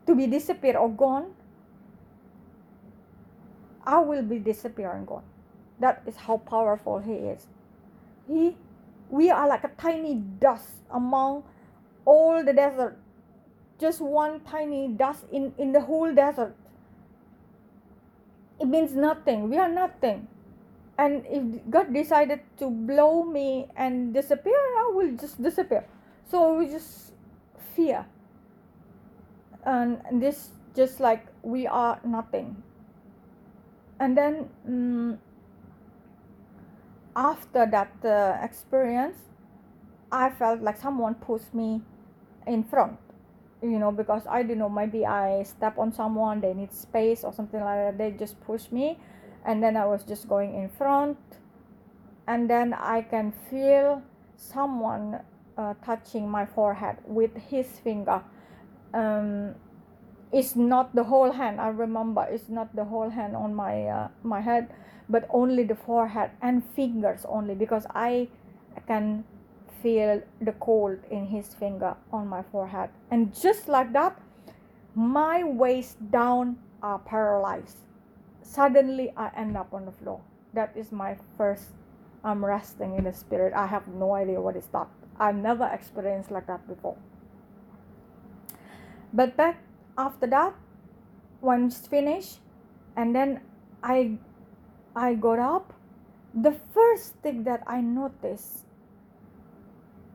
to 0.07 0.15
be 0.15 0.27
disappeared 0.27 0.75
or 0.75 0.89
gone, 0.89 1.33
I 3.85 3.99
will 3.99 4.23
be 4.23 4.39
disappearing 4.39 5.05
gone. 5.05 5.23
That 5.79 6.01
is 6.07 6.15
how 6.15 6.37
powerful 6.37 6.99
he 6.99 7.13
is. 7.13 7.47
He 8.27 8.55
we 9.09 9.29
are 9.29 9.47
like 9.47 9.63
a 9.63 9.71
tiny 9.77 10.15
dust 10.15 10.69
among 10.91 11.43
all 12.05 12.43
the 12.43 12.53
desert 12.53 12.97
just 13.79 13.99
one 14.01 14.39
tiny 14.41 14.87
dust 14.87 15.25
in, 15.31 15.53
in 15.57 15.71
the 15.71 15.81
whole 15.81 16.13
desert. 16.13 16.55
It 18.59 18.67
means 18.67 18.93
nothing. 18.93 19.49
We 19.49 19.57
are 19.57 19.69
nothing. 19.69 20.27
And 20.97 21.25
if 21.27 21.43
God 21.69 21.93
decided 21.93 22.39
to 22.59 22.69
blow 22.69 23.23
me 23.23 23.67
and 23.75 24.13
disappear, 24.13 24.55
I 24.55 24.91
will 24.95 25.11
just 25.17 25.41
disappear. 25.41 25.85
So 26.31 26.57
we 26.57 26.67
just 26.67 27.11
fear. 27.75 28.05
And 29.65 29.99
this 30.13 30.51
just 30.73 30.99
like 30.99 31.25
we 31.43 31.67
are 31.67 31.99
nothing. 32.05 32.63
And 33.99 34.17
then 34.17 34.49
um, 34.67 35.19
after 37.15 37.65
that 37.65 37.93
uh, 38.03 38.37
experience, 38.43 39.17
I 40.11 40.29
felt 40.29 40.61
like 40.61 40.77
someone 40.77 41.15
pushed 41.15 41.53
me 41.53 41.81
in 42.47 42.63
front 42.63 42.99
you 43.61 43.79
know 43.79 43.91
because 43.91 44.23
i 44.27 44.43
don't 44.43 44.57
know 44.57 44.69
maybe 44.69 45.05
i 45.05 45.41
step 45.43 45.77
on 45.77 45.91
someone 45.91 46.41
they 46.41 46.53
need 46.53 46.71
space 46.71 47.23
or 47.23 47.33
something 47.33 47.61
like 47.61 47.77
that 47.77 47.97
they 47.97 48.11
just 48.11 48.39
push 48.41 48.71
me 48.71 48.97
and 49.45 49.63
then 49.63 49.75
i 49.75 49.85
was 49.85 50.03
just 50.03 50.27
going 50.27 50.53
in 50.53 50.69
front 50.69 51.17
and 52.27 52.49
then 52.49 52.73
i 52.73 53.01
can 53.01 53.31
feel 53.49 54.01
someone 54.35 55.19
uh, 55.57 55.73
touching 55.85 56.29
my 56.29 56.45
forehead 56.45 56.97
with 57.05 57.31
his 57.49 57.79
finger. 57.79 58.21
Um, 58.93 59.55
it's 60.33 60.55
not 60.55 60.93
the 60.95 61.03
whole 61.03 61.31
hand 61.31 61.61
i 61.61 61.67
remember 61.67 62.25
it's 62.29 62.49
not 62.49 62.75
the 62.75 62.83
whole 62.83 63.09
hand 63.09 63.35
on 63.35 63.53
my 63.53 63.85
uh, 63.85 64.07
my 64.23 64.41
head 64.41 64.73
but 65.09 65.27
only 65.29 65.63
the 65.63 65.75
forehead 65.75 66.31
and 66.41 66.63
fingers 66.75 67.25
only 67.27 67.55
because 67.55 67.85
i 67.93 68.27
can 68.87 69.23
feel 69.85 70.19
the 70.41 70.51
cold 70.53 70.97
in 71.11 71.27
his 71.27 71.53
finger 71.53 71.95
on 72.11 72.27
my 72.27 72.41
forehead. 72.51 72.89
And 73.11 73.39
just 73.39 73.67
like 73.67 73.93
that, 73.93 74.19
my 74.95 75.43
waist 75.43 75.97
down 76.09 76.57
are 76.81 76.97
paralyzed. 76.97 77.77
Suddenly, 78.41 79.13
I 79.15 79.29
end 79.37 79.55
up 79.55 79.73
on 79.75 79.85
the 79.85 79.91
floor. 79.91 80.21
That 80.55 80.71
is 80.75 80.91
my 80.91 81.17
first. 81.37 81.69
I'm 82.23 82.43
resting 82.43 82.95
in 82.95 83.03
the 83.03 83.13
spirit. 83.13 83.53
I 83.53 83.67
have 83.67 83.87
no 83.87 84.15
idea 84.15 84.41
what 84.41 84.55
is 84.55 84.65
that. 84.73 84.87
I've 85.19 85.35
never 85.35 85.67
experienced 85.67 86.31
like 86.31 86.47
that 86.47 86.67
before. 86.67 86.97
But 89.13 89.37
back 89.37 89.61
after 89.99 90.25
that, 90.27 90.55
it's 91.43 91.85
finished, 91.85 92.39
and 92.97 93.15
then 93.15 93.41
I, 93.83 94.17
I 94.95 95.13
got 95.15 95.39
up. 95.39 95.73
The 96.33 96.55
first 96.73 97.15
thing 97.15 97.43
that 97.43 97.63
I 97.67 97.81
noticed 97.81 98.65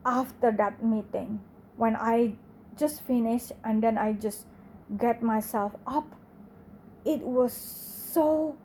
after 0.05 0.51
that 0.53 0.83
meeting 0.83 1.41
when 1.77 1.97
I 1.97 2.35
just 2.77 3.03
finished 3.03 3.53
and 3.65 3.83
then 3.83 3.99
I 3.99 4.13
just 4.15 4.47
get 4.97 5.23
myself 5.23 5.73
up 5.87 6.05
it 7.05 7.21
was 7.21 7.53
so 7.53 8.57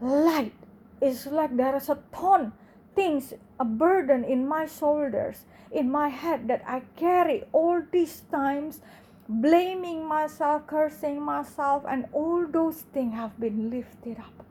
light 0.00 0.52
it's 1.00 1.26
like 1.26 1.56
there 1.56 1.74
is 1.76 1.88
a 1.88 1.98
ton 2.12 2.52
things 2.94 3.34
a 3.58 3.64
burden 3.64 4.24
in 4.24 4.46
my 4.46 4.66
shoulders 4.66 5.46
in 5.72 5.90
my 5.90 6.08
head 6.08 6.46
that 6.48 6.62
I 6.66 6.82
carry 6.96 7.44
all 7.52 7.82
these 7.90 8.22
times 8.30 8.80
blaming 9.28 10.06
myself 10.06 10.66
cursing 10.66 11.20
myself 11.20 11.84
and 11.88 12.06
all 12.12 12.46
those 12.46 12.82
things 12.92 13.14
have 13.14 13.38
been 13.40 13.70
lifted 13.70 14.18
up 14.18 14.46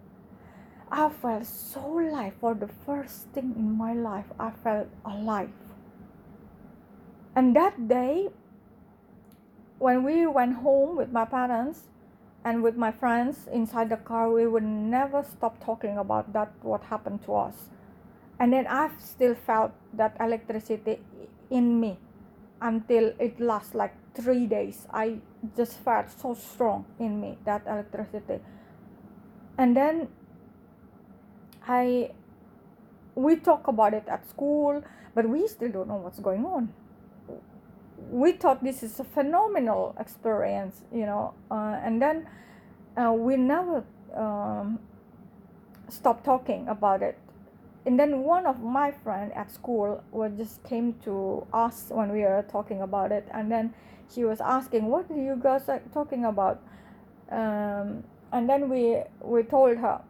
I 0.94 1.10
felt 1.10 1.46
so 1.46 2.00
alive 2.00 2.34
for 2.40 2.54
the 2.54 2.70
first 2.86 3.28
thing 3.34 3.54
in 3.58 3.76
my 3.76 3.94
life 3.94 4.30
I 4.40 4.52
felt 4.52 4.88
alive 5.04 5.50
and 7.36 7.56
that 7.56 7.88
day, 7.88 8.30
when 9.80 10.04
we 10.04 10.28
went 10.28 10.58
home 10.58 10.96
with 10.96 11.12
my 11.12 11.26
parents 11.26 11.88
and 12.46 12.62
with 12.62 12.78
my 12.78 12.92
friends 12.92 13.48
inside 13.52 13.90
the 13.90 13.98
car, 13.98 14.30
we 14.30 14.46
would 14.46 14.64
never 14.64 15.24
stop 15.24 15.64
talking 15.64 15.98
about 15.98 16.32
that, 16.34 16.52
what 16.62 16.84
happened 16.84 17.24
to 17.26 17.34
us. 17.34 17.70
And 18.40 18.54
then 18.54 18.68
I 18.68 18.92
still 19.00 19.34
felt 19.34 19.72
that 19.94 20.16
electricity 20.20 21.00
in 21.50 21.80
me 21.80 21.98
until 22.62 23.14
it 23.20 23.40
lasts 23.40 23.74
like 23.74 23.96
three 24.14 24.46
days. 24.46 24.88
I 24.94 25.18
just 25.58 25.80
felt 25.80 26.12
so 26.12 26.36
strong 26.36 26.86
in 27.00 27.20
me, 27.20 27.38
that 27.46 27.64
electricity. 27.66 28.42
And 29.58 29.76
then 29.76 30.08
I 31.68 32.12
we 33.16 33.36
talk 33.36 33.68
about 33.68 33.94
it 33.94 34.08
at 34.08 34.28
school, 34.30 34.84
but 35.14 35.28
we 35.30 35.48
still 35.48 35.70
don't 35.70 35.88
know 35.88 35.98
what's 35.98 36.20
going 36.20 36.46
on. 36.46 36.74
We 38.10 38.34
thought 38.34 38.64
this 38.64 38.84
is 38.84 39.00
a 39.00 39.04
phenomenal 39.04 39.96
experience 40.00 40.82
you 40.92 41.06
know 41.06 41.34
uh, 41.50 41.80
and 41.84 42.02
then 42.02 42.28
uh, 42.98 43.12
we 43.14 43.38
never 43.38 43.84
um, 44.16 44.80
stopped 45.90 46.26
talking 46.26 46.68
about 46.68 47.02
it. 47.02 47.18
And 47.86 48.00
then 48.00 48.24
one 48.24 48.46
of 48.46 48.62
my 48.62 48.92
friend 48.92 49.34
at 49.34 49.52
school 49.52 50.04
was 50.12 50.32
just 50.38 50.64
came 50.64 50.94
to 51.04 51.46
us 51.54 51.88
when 51.90 52.12
we 52.12 52.22
were 52.22 52.46
talking 52.50 52.82
about 52.82 53.12
it 53.12 53.28
and 53.32 53.52
then 53.52 53.74
she 54.14 54.24
was 54.24 54.40
asking 54.40 54.86
what 54.86 55.10
are 55.12 55.22
you 55.22 55.40
guys 55.42 55.68
are 55.68 55.82
talking 55.94 56.26
about? 56.26 56.62
Um, 57.30 58.04
and 58.32 58.50
then 58.50 58.70
we 58.70 59.02
we 59.22 59.44
told 59.44 59.78
her 59.78 60.02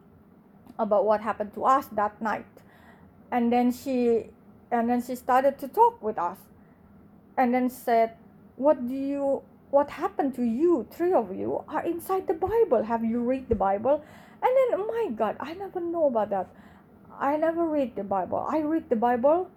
about 0.80 1.06
what 1.06 1.22
happened 1.22 1.54
to 1.54 1.66
us 1.66 1.88
that 1.94 2.22
night. 2.22 2.46
And 3.32 3.52
then 3.52 3.72
she 3.72 4.30
and 4.72 4.90
then 4.90 5.02
she 5.02 5.16
started 5.16 5.58
to 5.60 5.68
talk 5.68 6.02
with 6.02 6.18
us. 6.18 6.38
And 7.38 7.54
then 7.54 7.70
said 7.70 8.16
what 8.56 8.88
do 8.88 8.94
you 8.94 9.42
what 9.72 9.90
happened 9.90 10.36
to 10.36 10.44
you? 10.44 10.88
Three 10.92 11.14
of 11.14 11.36
you 11.36 11.64
are 11.68 11.84
inside 11.84 12.28
the 12.28 12.34
bible. 12.34 12.84
Have 12.84 13.04
you 13.04 13.22
read 13.22 13.50
the 13.50 13.56
bible? 13.56 14.04
And 14.42 14.52
then 14.72 14.80
my 14.88 15.08
god 15.16 15.38
i 15.40 15.54
never 15.54 15.80
know 15.80 16.08
about 16.08 16.30
that. 16.30 16.48
I 17.20 17.38
never 17.38 17.66
read 17.66 17.96
the 17.96 18.04
bible. 18.04 18.46
I 18.50 18.60
read 18.60 18.90
the 18.90 18.96
bible 18.96 19.50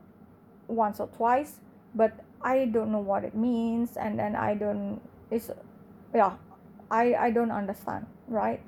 once 0.68 1.00
or 1.00 1.08
twice 1.08 1.60
but 1.94 2.12
i 2.42 2.66
don't 2.66 2.92
know 2.92 3.00
what 3.00 3.24
it 3.24 3.34
means. 3.34 3.96
And 3.96 4.18
then 4.18 4.36
i 4.36 4.54
don't 4.54 5.00
it's 5.30 5.50
yeah 6.14 6.36
i 6.90 7.14
i 7.14 7.30
don't 7.30 7.50
understand 7.50 8.06
right? 8.28 8.60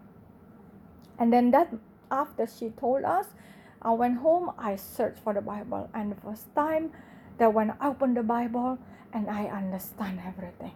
And 1.18 1.32
then 1.32 1.50
that 1.50 1.72
after 2.10 2.46
she 2.46 2.70
told 2.70 3.04
us 3.04 3.26
i 3.82 3.90
went 3.90 4.18
home 4.18 4.50
i 4.58 4.76
searched 4.76 5.18
for 5.20 5.34
the 5.34 5.40
bible. 5.40 5.88
And 5.94 6.12
the 6.12 6.20
first 6.20 6.54
time 6.54 6.92
that 7.38 7.52
when 7.52 7.70
i 7.70 7.88
opened 7.88 8.16
the 8.16 8.22
bible 8.22 8.78
and 9.12 9.30
i 9.30 9.44
understand 9.46 10.20
everything 10.26 10.72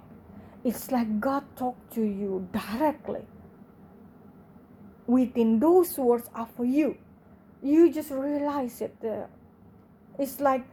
it's 0.64 0.90
like 0.90 1.20
god 1.20 1.44
talked 1.56 1.92
to 1.94 2.02
you 2.02 2.48
directly 2.52 3.26
within 5.06 5.58
those 5.58 5.98
words 5.98 6.28
are 6.34 6.48
for 6.56 6.64
you. 6.64 6.96
You 7.62 7.92
just 7.92 8.10
realize 8.10 8.80
it 8.80 8.96
it's 10.18 10.40
like 10.40 10.64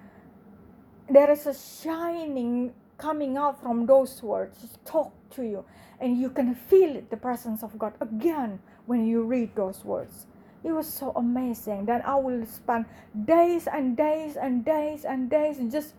there 1.10 1.32
is 1.32 1.48
a 1.48 1.54
shining 1.54 2.74
coming 2.98 3.38
out 3.38 3.62
from 3.62 3.86
those 3.86 4.22
words 4.22 4.62
just 4.62 4.84
talk 4.86 5.14
to 5.32 5.44
you. 5.44 5.66
And 6.00 6.20
you 6.20 6.30
can 6.30 6.56
feel 6.56 7.02
the 7.10 7.18
presence 7.18 7.64
of 7.64 7.78
god 7.78 7.94
again 8.00 8.60
when 8.86 9.06
you 9.06 9.24
read 9.24 9.56
those 9.56 9.84
words 9.84 10.26
it 10.64 10.72
was 10.72 10.92
so 10.92 11.12
amazing 11.16 11.86
then 11.86 12.02
i 12.06 12.16
will 12.16 12.46
spend 12.46 12.86
days 13.26 13.68
and 13.68 13.96
days 13.96 14.36
and 14.36 14.66
days 14.66 15.06
and 15.06 15.30
days 15.30 15.58
just 15.72 15.94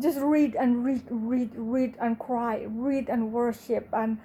just 0.00 0.18
read 0.20 0.54
and 0.54 0.84
read 0.84 1.02
read 1.10 1.50
read 1.54 1.94
and 2.00 2.18
cry 2.18 2.66
read 2.68 3.08
and 3.08 3.32
worship. 3.32 3.88
And, 3.92 4.18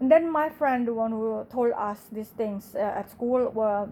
and 0.00 0.10
then 0.10 0.30
my 0.30 0.48
friend 0.48 0.86
the 0.86 0.94
one 0.94 1.12
who 1.12 1.46
told 1.50 1.72
us 1.72 2.00
these 2.12 2.28
things 2.28 2.74
uh, 2.74 2.78
at 2.78 3.10
school 3.10 3.48
were 3.50 3.88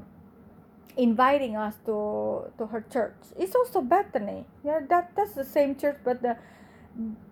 inviting 0.96 1.56
us 1.56 1.74
to 1.86 2.50
to 2.58 2.66
her 2.66 2.84
church. 2.92 3.16
It's 3.38 3.54
also 3.54 3.80
bethany. 3.80 4.44
Yeah 4.64 4.80
that 4.88 5.12
that's 5.16 5.32
the 5.32 5.44
same 5.44 5.76
church 5.76 5.96
but 6.04 6.22
the 6.22 6.36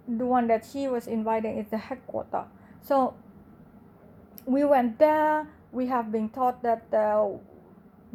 the 0.06 0.26
one 0.26 0.48
that 0.48 0.66
she 0.70 0.88
was 0.88 1.06
inviting 1.06 1.58
is 1.58 1.68
the 1.68 1.78
headquarter. 1.78 2.44
So 2.82 3.14
we 4.46 4.64
went 4.64 4.98
there. 4.98 5.48
We 5.72 5.86
have 5.86 6.12
been 6.12 6.28
taught 6.28 6.62
that 6.62 6.86
uh, 6.92 7.30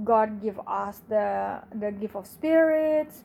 god 0.04 0.41
give 0.41 0.60
us 0.68 1.02
the 1.10 1.60
the 1.76 1.91
gift 1.91 2.16
of 2.16 2.26
spirits 2.26 3.24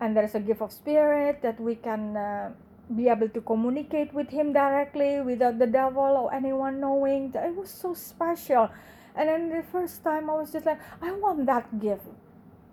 and 0.00 0.16
there 0.16 0.24
is 0.24 0.34
a 0.34 0.40
gift 0.40 0.62
of 0.62 0.72
spirit 0.72 1.42
that 1.42 1.60
we 1.60 1.74
can 1.74 2.16
uh, 2.16 2.50
be 2.96 3.08
able 3.08 3.28
to 3.28 3.40
communicate 3.40 4.12
with 4.12 4.28
him 4.30 4.52
directly 4.52 5.20
without 5.20 5.58
the 5.58 5.66
devil 5.66 6.02
or 6.02 6.34
anyone 6.34 6.80
knowing. 6.80 7.30
It 7.34 7.54
was 7.54 7.70
so 7.70 7.94
special. 7.94 8.68
And 9.14 9.28
then 9.28 9.48
the 9.48 9.62
first 9.62 10.02
time 10.04 10.30
i 10.30 10.34
was 10.34 10.52
just 10.52 10.64
like 10.66 10.78
i 11.02 11.10
want 11.10 11.44
that 11.46 11.66
gift 11.80 12.06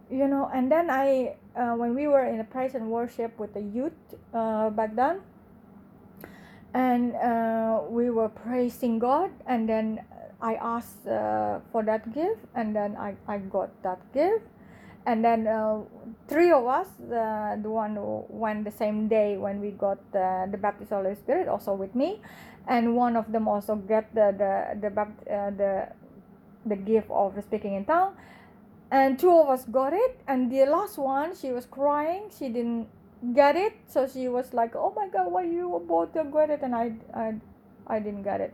you 0.10 0.28
know? 0.28 0.50
And 0.54 0.72
then 0.72 0.90
i 0.90 1.36
uh, 1.56 1.74
when 1.74 1.96
we 1.96 2.08
were 2.08 2.26
in 2.26 2.40
a 2.40 2.44
praise 2.44 2.76
and 2.76 2.90
worship 2.90 3.38
with 3.40 3.54
the 3.54 3.62
youth 3.62 3.98
uh, 4.34 4.70
back 4.70 4.96
then 4.96 5.22
and 6.74 7.16
uh, 7.16 7.82
we 7.90 8.10
were 8.10 8.30
praising 8.30 9.00
god 9.00 9.32
and 9.48 9.68
then 9.68 10.00
i 10.42 10.56
asked 10.56 11.08
uh, 11.08 11.60
for 11.72 11.84
that 11.84 12.14
gift 12.14 12.40
and 12.56 12.76
then 12.76 12.96
i, 12.98 13.16
I 13.28 13.38
got 13.38 13.70
that 13.84 14.00
gift. 14.14 14.46
And 15.08 15.24
then 15.24 15.48
uh, 15.48 15.84
three 16.28 16.52
of 16.52 16.68
us 16.68 16.88
the, 17.00 17.58
the 17.64 17.70
one 17.70 17.96
who 17.96 18.26
went 18.28 18.66
the 18.66 18.72
same 18.72 19.08
day 19.08 19.38
when 19.38 19.62
we 19.62 19.72
got 19.72 20.00
the, 20.12 20.50
the 20.52 20.58
baptist 20.58 20.92
holy 20.92 21.16
spirit 21.16 21.48
also 21.48 21.74
with 21.74 21.96
me. 21.96 22.20
And 22.68 22.94
one 22.94 23.16
of 23.16 23.32
them 23.32 23.48
also 23.48 23.78
get 23.78 24.14
the 24.14 24.36
the 24.38 24.90
the, 24.90 25.02
uh, 25.34 25.50
the 25.52 25.88
the 26.66 26.76
gift 26.76 27.10
of 27.10 27.42
speaking 27.42 27.76
in 27.76 27.86
tongue. 27.86 28.16
And 28.92 29.18
two 29.18 29.32
of 29.32 29.48
us 29.48 29.64
got 29.64 29.94
it. 29.94 30.20
And 30.28 30.52
the 30.52 30.66
last 30.66 30.98
one 30.98 31.34
she 31.34 31.54
was 31.54 31.66
crying. 31.66 32.30
She 32.38 32.50
didn't 32.50 32.90
get 33.34 33.56
it. 33.56 33.76
So 33.88 34.08
she 34.08 34.28
was 34.28 34.54
like 34.54 34.76
oh 34.76 34.92
my 34.94 35.08
god 35.08 35.32
why 35.32 35.44
you 35.44 35.82
both 35.88 36.14
got 36.14 36.50
it 36.50 36.60
and 36.62 36.76
I, 36.76 36.92
I 37.14 37.36
i 37.88 38.00
didn't 38.00 38.24
get 38.24 38.42
it 38.42 38.54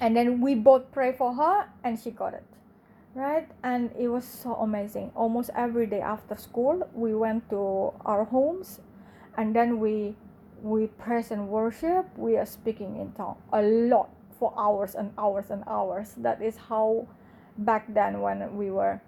and 0.00 0.16
then 0.16 0.40
we 0.40 0.54
both 0.54 0.90
pray 0.92 1.12
for 1.12 1.34
her 1.34 1.68
and 1.84 1.98
she 1.98 2.10
got 2.10 2.34
it 2.34 2.44
right? 3.16 3.48
And 3.64 3.90
it 3.98 4.08
was 4.08 4.24
so 4.24 4.54
amazing. 4.56 5.10
Almost 5.16 5.50
every 5.56 5.86
day 5.86 6.00
after 6.00 6.36
school 6.36 6.86
we 6.94 7.14
went 7.14 7.48
to 7.50 7.92
our 8.04 8.24
homes 8.24 8.80
and 9.36 9.56
then 9.56 9.80
we 9.80 10.14
we 10.62 10.86
praise 10.86 11.30
and 11.30 11.48
worship. 11.48 12.06
We 12.16 12.36
are 12.36 12.46
speaking 12.46 13.00
in 13.00 13.12
tongue 13.12 13.36
a 13.52 13.62
lot 13.62 14.10
for 14.38 14.52
hours 14.56 14.94
and 14.94 15.12
hours 15.18 15.50
and 15.50 15.64
hours. 15.66 16.14
That 16.18 16.42
is 16.42 16.56
how 16.56 17.08
back 17.58 17.92
then 17.92 18.20
when 18.20 18.56
we 18.56 18.70
were 18.70 19.00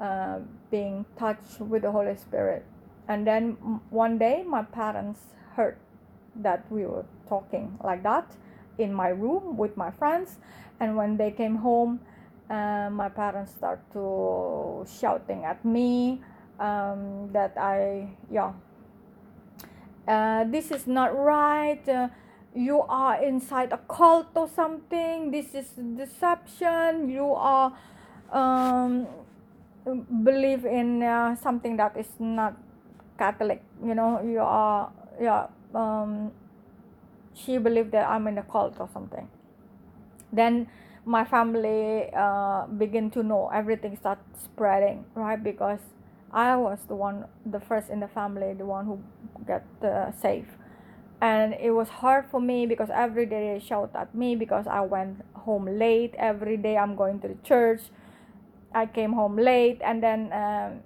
uh, 0.00 0.38
being 0.70 1.04
touched 1.18 1.60
with 1.60 1.82
the 1.82 1.92
holy 1.92 2.16
spirit. 2.16 2.64
And 3.08 3.26
then 3.26 3.52
one 3.90 4.18
day 4.18 4.42
my 4.46 4.62
parents 4.62 5.20
heard 5.54 5.76
that 6.36 6.64
we 6.70 6.86
were 6.86 7.04
talking 7.28 7.78
like 7.84 8.02
that 8.04 8.32
in 8.80 8.92
my 8.92 9.08
room 9.08 9.56
with 9.56 9.76
my 9.76 9.90
friends 9.90 10.38
and 10.80 10.96
when 10.96 11.16
they 11.16 11.30
came 11.30 11.56
home 11.56 12.00
uh, 12.50 12.90
my 12.90 13.08
parents 13.08 13.52
start 13.52 13.80
to 13.92 14.84
shouting 14.88 15.44
at 15.44 15.64
me 15.64 16.20
um, 16.58 17.30
that 17.32 17.56
I 17.56 18.08
yeah. 18.30 18.52
Uh, 20.08 20.44
this 20.44 20.70
is 20.70 20.86
not 20.86 21.16
right 21.16 21.86
uh, 21.88 22.08
you 22.54 22.82
are 22.88 23.22
inside 23.22 23.72
a 23.72 23.78
cult 23.86 24.26
or 24.34 24.48
something 24.48 25.30
this 25.30 25.54
is 25.54 25.70
deception 25.96 27.08
you 27.08 27.32
are 27.32 27.72
um, 28.32 29.06
believe 30.24 30.64
in 30.64 31.02
uh, 31.02 31.36
something 31.36 31.76
that 31.76 31.96
is 31.96 32.08
not 32.18 32.56
catholic 33.18 33.62
you 33.84 33.94
know 33.94 34.20
you 34.24 34.40
are 34.40 34.90
yeah 35.20 35.46
um, 35.74 36.32
she 37.34 37.58
believed 37.58 37.92
that 37.92 38.08
i'm 38.08 38.26
in 38.26 38.38
a 38.38 38.42
cult 38.42 38.76
or 38.80 38.88
something. 38.92 39.28
Then 40.32 40.68
my 41.04 41.24
family 41.24 42.10
uh, 42.14 42.66
begin 42.66 43.10
to 43.12 43.22
know 43.22 43.50
everything 43.52 43.96
start 43.96 44.18
spreading 44.36 45.04
right? 45.14 45.42
Because 45.42 45.80
i 46.32 46.54
was 46.56 46.78
the 46.86 46.94
one 46.94 47.24
the 47.44 47.58
first 47.58 47.90
in 47.90 47.98
the 47.98 48.06
family 48.06 48.52
the 48.54 48.64
one 48.64 48.86
who 48.86 49.02
got 49.44 49.64
uh, 49.82 50.12
saved 50.12 50.50
and 51.20 51.54
it 51.54 51.72
was 51.72 51.88
hard 51.88 52.24
for 52.30 52.40
me 52.40 52.66
because 52.66 52.88
every 52.94 53.26
day 53.26 53.52
they 53.52 53.58
shout 53.64 53.90
at 53.94 54.14
me 54.14 54.36
because 54.36 54.66
i 54.66 54.80
went 54.80 55.24
home 55.34 55.66
late. 55.78 56.14
Every 56.18 56.56
day 56.56 56.76
i'm 56.76 56.96
going 56.96 57.20
to 57.20 57.28
the 57.28 57.36
church. 57.42 57.82
I 58.74 58.86
came 58.86 59.12
home 59.12 59.36
late. 59.36 59.80
And 59.82 60.02
then 60.02 60.32
um, 60.32 60.80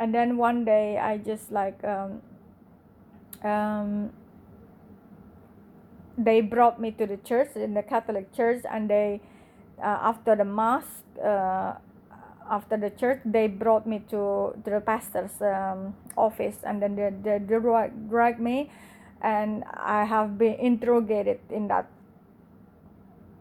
and 0.00 0.14
then 0.14 0.36
one 0.36 0.64
day 0.64 0.98
i 0.98 1.18
just 1.18 1.50
like 1.52 1.82
um, 1.84 2.22
um, 3.44 4.10
they 6.18 6.40
brought 6.40 6.80
me 6.80 6.90
to 6.92 7.06
the 7.06 7.16
church 7.18 7.54
in 7.56 7.74
the 7.74 7.82
Catholic 7.82 8.34
church, 8.34 8.62
and 8.70 8.90
they 8.90 9.20
uh, 9.80 9.98
after 10.02 10.34
the 10.34 10.44
mass, 10.44 10.84
uh, 11.22 11.74
after 12.50 12.76
the 12.76 12.90
church, 12.90 13.20
they 13.24 13.46
brought 13.46 13.86
me 13.86 14.02
to, 14.10 14.54
the 14.64 14.80
pastor's 14.84 15.40
um, 15.40 15.94
office, 16.16 16.56
and 16.64 16.82
then 16.82 16.96
they, 16.96 17.10
they 17.22 17.38
drag, 17.38 18.10
drag 18.10 18.40
me, 18.40 18.70
and 19.22 19.64
I 19.74 20.04
have 20.04 20.36
been 20.38 20.54
interrogated 20.54 21.40
in 21.50 21.68
that 21.68 21.86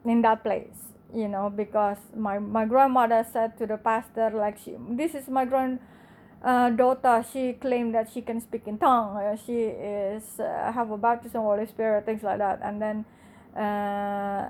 in 0.06 0.22
that 0.22 0.42
place, 0.42 0.94
you 1.14 1.28
know, 1.28 1.50
because 1.50 1.98
my 2.16 2.40
my 2.40 2.66
grandmother 2.66 3.26
said 3.32 3.58
to 3.58 3.68
the 3.68 3.78
pastor 3.78 4.32
like 4.34 4.58
she 4.58 4.76
this 4.92 5.14
is 5.14 5.28
my 5.28 5.44
grand 5.44 5.80
uh, 6.44 6.70
daughter 6.70 7.26
she 7.32 7.54
claimed 7.54 7.96
that 7.96 8.10
she 8.12 8.22
can 8.22 8.40
speak 8.40 8.68
in 8.68 8.78
tongue 8.78 9.18
uh, 9.18 9.36
she 9.36 9.64
is 9.64 10.40
uh, 10.40 10.72
have 10.72 10.92
a 10.92 10.98
baptism 10.98 11.42
of 11.42 11.44
the 11.44 11.50
holy 11.50 11.66
spirit 11.66 12.06
things 12.06 12.24
like 12.24 12.38
that. 12.38 12.60
And 12.64 12.82
then 12.82 13.06
uh, 13.56 14.50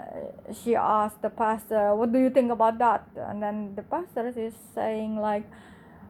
she 0.53 0.75
asked 0.75 1.21
the 1.21 1.29
pastor 1.29 1.95
what 1.95 2.11
do 2.11 2.19
you 2.19 2.29
think 2.29 2.51
about 2.51 2.77
that? 2.79 3.07
And 3.15 3.41
then 3.41 3.75
the 3.75 3.83
pastor 3.83 4.27
is 4.35 4.53
saying 4.75 5.17
like 5.17 5.49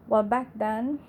well 0.07 0.23
back 0.23 0.47
then 0.55 0.99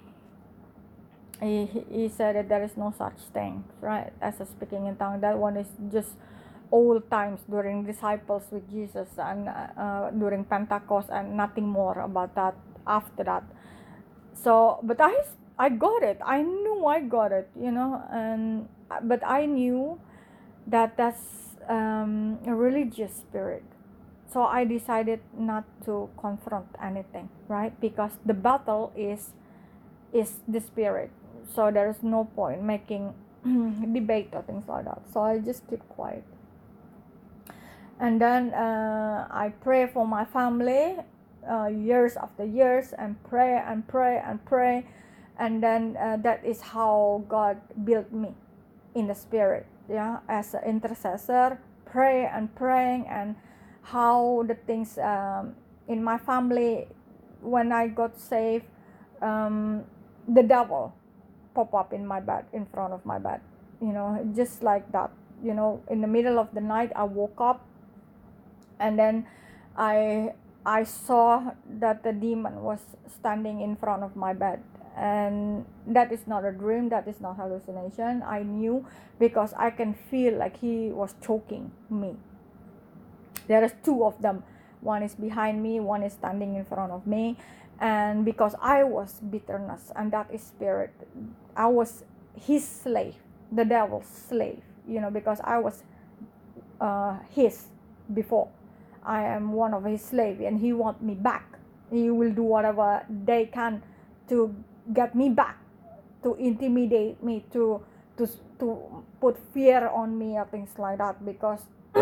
he, 1.40 1.66
he 1.90 2.08
said 2.08 2.34
that 2.36 2.48
there 2.48 2.64
is 2.64 2.76
no 2.76 2.92
such 2.96 3.18
thing 3.32 3.64
right 3.80 4.12
as 4.20 4.40
a 4.40 4.46
speaking 4.46 4.86
in 4.86 4.96
tongue. 4.96 5.20
That 5.20 5.38
one 5.38 5.56
is 5.56 5.68
just 5.90 6.10
old 6.70 7.10
times 7.10 7.40
during 7.48 7.82
disciples 7.82 8.42
with 8.50 8.70
jesus 8.70 9.08
and 9.16 9.48
uh, 9.48 10.10
during 10.10 10.44
pentecost 10.44 11.08
and 11.08 11.34
nothing 11.34 11.66
more 11.66 11.98
about 12.00 12.34
that 12.34 12.54
after 12.86 13.24
that 13.24 13.42
so 14.42 14.78
but 14.82 15.00
i 15.00 15.14
i 15.58 15.68
got 15.68 16.02
it. 16.02 16.18
I 16.22 16.42
knew 16.42 16.86
i 16.86 17.00
got 17.00 17.32
it 17.32 17.50
you 17.60 17.70
know 17.72 18.02
and 18.10 18.68
but 19.02 19.20
i 19.26 19.46
knew 19.46 20.00
that 20.66 20.96
that's 20.96 21.56
um, 21.68 22.38
a 22.46 22.54
religious 22.54 23.14
spirit. 23.14 23.64
So 24.32 24.42
i 24.42 24.64
decided 24.64 25.20
not 25.36 25.64
to 25.84 26.08
confront 26.18 26.68
anything 26.82 27.28
right? 27.48 27.78
Because 27.80 28.12
the 28.24 28.34
battle 28.34 28.92
is 28.96 29.32
is 30.12 30.38
the 30.46 30.60
spirit. 30.60 31.10
So 31.54 31.70
there 31.70 31.90
is 31.90 32.02
no 32.02 32.24
point 32.24 32.62
making 32.62 33.14
debate 33.92 34.30
or 34.32 34.42
things 34.42 34.68
like 34.68 34.84
that. 34.84 35.02
So 35.12 35.20
i 35.22 35.38
just 35.38 35.66
keep 35.68 35.80
quiet. 35.88 36.24
And 37.98 38.20
then 38.20 38.54
uh, 38.54 39.26
i 39.30 39.48
pray 39.48 39.86
for 39.88 40.06
my 40.06 40.24
family 40.24 40.96
uh, 41.44 41.66
years 41.66 42.16
after 42.16 42.44
years 42.44 42.94
and 42.96 43.22
pray 43.24 43.60
and 43.60 43.86
pray 43.86 44.22
and 44.24 44.44
pray. 44.44 44.86
And 45.38 45.62
then 45.62 45.96
uh, 45.96 46.16
that 46.22 46.44
is 46.44 46.60
how 46.60 47.24
god 47.28 47.60
built 47.84 48.10
me 48.10 48.34
in 48.94 49.06
the 49.06 49.14
spirit 49.14 49.66
yeah 49.88 50.20
as 50.28 50.54
an 50.54 50.62
intercessor 50.64 51.58
pray 51.86 52.28
and 52.28 52.54
praying 52.54 53.06
and 53.08 53.34
how 53.82 54.44
the 54.46 54.54
things 54.66 54.98
um, 54.98 55.54
in 55.88 56.04
my 56.04 56.18
family 56.18 56.86
when 57.40 57.72
i 57.72 57.88
got 57.88 58.18
saved 58.18 58.64
um, 59.22 59.82
the 60.28 60.42
devil 60.42 60.92
pop 61.54 61.74
up 61.74 61.92
in 61.92 62.06
my 62.06 62.20
bed 62.20 62.44
in 62.52 62.66
front 62.66 62.92
of 62.92 63.04
my 63.06 63.18
bed 63.18 63.40
you 63.80 63.92
know 63.92 64.20
just 64.36 64.62
like 64.62 64.90
that 64.92 65.10
you 65.42 65.54
know. 65.54 65.80
In 65.88 66.00
the 66.00 66.08
middle 66.08 66.38
of 66.38 66.52
the 66.52 66.60
night 66.60 66.90
i 66.94 67.04
woke 67.04 67.40
up 67.40 67.64
and 68.80 68.98
then 68.98 69.26
i 69.76 70.32
i 70.68 70.84
saw 70.84 71.52
that 71.80 72.02
the 72.04 72.12
demon 72.12 72.62
was 72.62 72.80
standing 73.08 73.60
in 73.60 73.74
front 73.74 74.02
of 74.02 74.14
my 74.14 74.34
bed 74.34 74.60
and 74.96 75.64
that 75.86 76.12
is 76.12 76.26
not 76.26 76.44
a 76.44 76.52
dream 76.52 76.88
that 76.88 77.06
is 77.06 77.20
not 77.20 77.36
hallucination. 77.36 78.20
I 78.26 78.42
knew 78.42 78.84
because 79.18 79.54
i 79.56 79.70
can 79.70 79.94
feel 79.94 80.34
like 80.36 80.58
he 80.58 80.90
was 80.90 81.14
choking 81.22 81.70
me. 81.88 82.16
There 83.46 83.62
is 83.64 83.72
two 83.84 84.04
of 84.04 84.20
them. 84.20 84.42
One 84.80 85.02
is 85.02 85.14
behind 85.14 85.62
me 85.62 85.80
one 85.80 86.02
is 86.02 86.12
standing 86.12 86.56
in 86.56 86.64
front 86.64 86.92
of 86.92 87.06
me 87.06 87.36
and 87.80 88.24
because 88.24 88.54
i 88.60 88.82
was 88.82 89.20
bitterness 89.30 89.92
and 89.94 90.12
that 90.12 90.28
is 90.32 90.42
spirit 90.42 90.90
i 91.56 91.66
was 91.66 92.04
his 92.34 92.66
slave 92.66 93.14
the 93.52 93.64
devil's 93.64 94.06
slave 94.06 94.62
you 94.86 95.00
know 95.00 95.10
because 95.10 95.40
i 95.44 95.58
was 95.58 95.82
uh, 96.80 97.16
his 97.30 97.68
before 98.14 98.48
i 99.08 99.22
am 99.22 99.52
one 99.52 99.72
of 99.74 99.84
his 99.84 100.02
slave 100.04 100.40
and 100.40 100.60
he 100.60 100.72
want 100.72 101.02
me 101.02 101.14
back. 101.14 101.58
He 101.90 102.10
will 102.10 102.30
do 102.30 102.42
whatever 102.42 103.04
they 103.08 103.46
can 103.46 103.82
to 104.28 104.54
get 104.92 105.14
me 105.14 105.30
back 105.30 105.56
to 106.22 106.34
intimidate 106.34 107.22
me 107.22 107.44
to 107.52 107.80
to 108.18 108.28
to 108.58 109.04
put 109.20 109.38
fear 109.54 109.88
on 109.88 110.18
me 110.18 110.36
or 110.36 110.44
things 110.44 110.78
like 110.78 110.98
that 110.98 111.24
because 111.24 111.60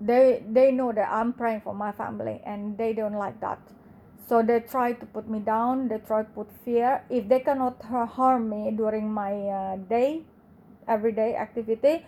they 0.00 0.42
they 0.48 0.70
know 0.72 0.92
that 0.92 1.08
i'm 1.10 1.32
praying 1.32 1.60
for 1.60 1.74
my 1.74 1.92
family 1.92 2.40
and 2.44 2.78
they 2.78 2.92
don't 2.92 3.18
like 3.18 3.40
that. 3.40 3.58
So 4.28 4.42
they 4.42 4.58
try 4.60 4.92
to 4.92 5.06
put 5.06 5.28
me 5.28 5.38
down 5.38 5.88
they 5.88 5.98
try 5.98 6.22
to 6.22 6.30
put 6.30 6.48
fear. 6.64 7.04
If 7.10 7.28
they 7.28 7.40
cannot 7.40 7.82
harm 7.82 8.48
me 8.48 8.70
during 8.70 9.12
my 9.12 9.32
uh, 9.48 9.76
day 9.76 10.22
everyday 10.88 11.36
activity 11.36 12.06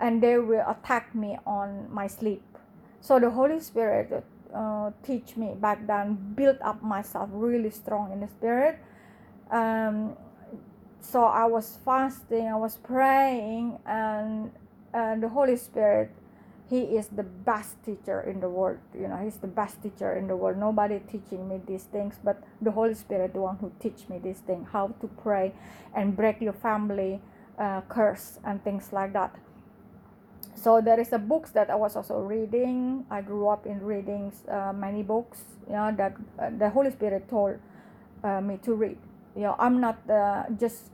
and 0.00 0.22
they 0.22 0.38
will 0.38 0.64
attack 0.68 1.14
me 1.14 1.38
on 1.46 1.88
my 1.90 2.06
sleep 2.06 2.42
so 3.00 3.18
the 3.18 3.30
holy 3.30 3.60
spirit 3.60 4.24
uh, 4.54 4.90
teach 5.02 5.36
me 5.36 5.54
back 5.60 5.86
then 5.86 6.14
build 6.34 6.58
up 6.62 6.82
myself 6.82 7.28
really 7.32 7.70
strong 7.70 8.12
in 8.12 8.20
the 8.20 8.28
spirit. 8.28 8.78
Um, 9.50 10.16
so 11.00 11.24
i 11.24 11.44
was 11.44 11.78
fasting 11.84 12.48
i 12.48 12.56
was 12.56 12.76
praying 12.76 13.78
and 13.86 14.50
and 14.92 15.22
the 15.22 15.28
holy 15.28 15.56
spirit 15.56 16.10
he 16.68 16.80
is 16.98 17.08
the 17.08 17.22
best 17.22 17.82
teacher 17.84 18.20
in 18.20 18.40
the 18.40 18.48
world 18.48 18.78
you 18.94 19.08
know 19.08 19.16
he's 19.16 19.36
the 19.38 19.46
best 19.46 19.82
teacher 19.82 20.12
in 20.14 20.28
the 20.28 20.36
world. 20.36 20.58
Nobody 20.58 21.00
teaching 21.10 21.48
me 21.48 21.60
these 21.66 21.84
things 21.84 22.16
but 22.22 22.42
the 22.60 22.70
holy 22.70 22.94
spirit 22.94 23.32
the 23.32 23.40
one 23.40 23.56
who 23.56 23.72
teach 23.80 24.08
me 24.10 24.18
this 24.18 24.40
thing 24.40 24.66
how 24.72 24.88
to 25.00 25.06
pray 25.22 25.54
and 25.94 26.14
break 26.14 26.42
your 26.42 26.52
family 26.52 27.20
uh, 27.58 27.80
curse 27.88 28.38
and 28.44 28.62
things 28.64 28.92
like 28.92 29.14
that 29.14 29.34
so 30.58 30.80
there 30.80 30.98
is 31.00 31.12
a 31.12 31.18
books 31.18 31.50
that 31.50 31.70
i 31.70 31.74
was 31.74 31.96
also 31.96 32.18
reading 32.18 33.04
i 33.10 33.20
grew 33.20 33.48
up 33.48 33.66
in 33.66 33.80
reading 33.82 34.32
uh, 34.50 34.72
many 34.72 35.02
books 35.02 35.42
you 35.66 35.74
know 35.74 35.92
that 35.96 36.14
uh, 36.38 36.50
the 36.58 36.68
holy 36.70 36.90
spirit 36.90 37.28
told 37.28 37.56
uh, 38.24 38.40
me 38.40 38.58
to 38.62 38.74
read 38.74 38.98
you 39.36 39.42
know 39.42 39.54
i'm 39.58 39.80
not 39.80 39.98
uh, 40.10 40.44
just 40.58 40.90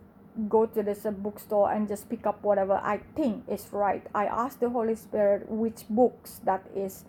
go 0.49 0.67
to 0.67 0.83
this 0.83 1.07
uh, 1.07 1.11
bookstore 1.11 1.73
and 1.73 1.89
just 1.89 2.09
pick 2.09 2.27
up 2.27 2.43
whatever 2.43 2.75
I 2.83 2.99
think 3.15 3.45
is 3.49 3.69
right. 3.73 4.03
I 4.15 4.27
ask 4.27 4.61
the 4.61 4.69
Holy 4.69 4.97
Spirit 4.97 5.49
which 5.49 5.85
books 5.89 6.41
that 6.45 6.67
is 6.75 7.05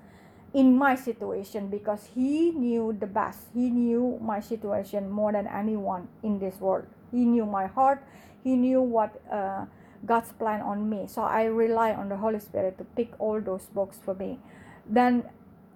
in 0.53 0.78
my 0.78 0.95
situation 0.95 1.68
because 1.70 2.10
He 2.14 2.51
knew 2.51 2.95
the 2.97 3.08
best. 3.08 3.47
He 3.53 3.70
knew 3.70 4.20
my 4.22 4.39
situation 4.39 5.10
more 5.10 5.32
than 5.32 5.47
anyone 5.47 6.08
in 6.24 6.39
this 6.39 6.60
world. 6.60 6.86
He 7.12 7.26
knew 7.26 7.45
my 7.45 7.68
heart. 7.68 8.03
He 8.43 8.56
knew 8.56 8.82
what 8.82 9.20
uh, 9.32 9.66
God's 10.06 10.32
plan 10.34 10.62
on 10.62 10.89
me. 10.89 11.06
So 11.08 11.22
I 11.22 11.46
rely 11.46 11.93
on 11.93 12.10
the 12.10 12.18
Holy 12.18 12.39
Spirit 12.39 12.78
to 12.78 12.84
pick 12.84 13.14
all 13.20 13.41
those 13.41 13.66
books 13.68 14.00
for 14.04 14.16
me. 14.16 14.39
Then 14.86 15.24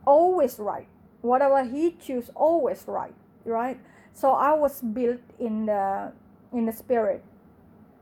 always 0.06 0.60
right. 0.60 0.88
Whatever 1.22 1.64
He 1.64 1.92
choose, 1.92 2.30
always 2.36 2.84
right. 2.88 3.14
Right. 3.46 3.80
So 4.14 4.32
I 4.32 4.54
was 4.54 4.82
built 4.82 5.22
in 5.40 5.66
the 5.66 6.12
in 6.52 6.66
the 6.66 6.74
spirit 6.74 7.24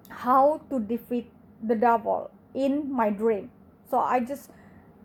how 0.09 0.61
to 0.69 0.79
defeat 0.79 1.29
the 1.61 1.75
devil 1.75 2.31
in 2.53 2.91
my 2.91 3.09
dream. 3.09 3.51
So 3.89 3.99
I 3.99 4.21
just 4.21 4.49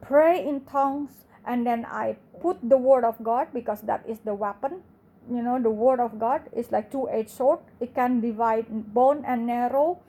pray 0.00 0.46
in 0.46 0.60
tongues 0.62 1.24
and 1.44 1.66
then 1.66 1.84
I 1.84 2.16
put 2.40 2.58
the 2.62 2.78
word 2.78 3.04
of 3.04 3.22
God 3.22 3.48
because 3.52 3.82
that 3.82 4.04
is 4.08 4.20
the 4.20 4.34
weapon. 4.34 4.82
You 5.30 5.42
know, 5.42 5.60
the 5.60 5.70
word 5.70 6.00
of 6.00 6.18
God 6.18 6.42
is 6.52 6.72
like 6.72 6.90
two-edged 6.90 7.30
sword. 7.30 7.60
It 7.80 7.94
can 7.94 8.20
divide 8.20 8.92
bone 8.92 9.24
and 9.26 9.46
marrow, 9.46 10.00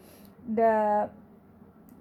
the 0.47 1.09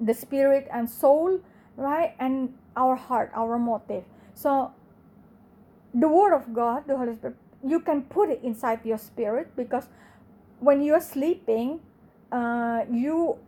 the 0.00 0.14
spirit 0.14 0.68
and 0.72 0.88
soul, 0.90 1.40
right? 1.76 2.14
And 2.18 2.54
our 2.76 2.96
heart, 2.96 3.30
our 3.34 3.58
motive. 3.58 4.04
So 4.34 4.72
the 5.94 6.08
word 6.08 6.34
of 6.34 6.52
God, 6.54 6.84
the 6.86 6.96
Holy 6.96 7.14
Spirit, 7.14 7.36
you 7.64 7.80
can 7.80 8.02
put 8.02 8.30
it 8.30 8.40
inside 8.42 8.80
your 8.84 8.98
spirit 8.98 9.54
because 9.56 9.88
when 10.60 10.82
you're 10.82 11.00
sleeping, 11.00 11.80
uh, 12.32 12.84
you 12.90 13.38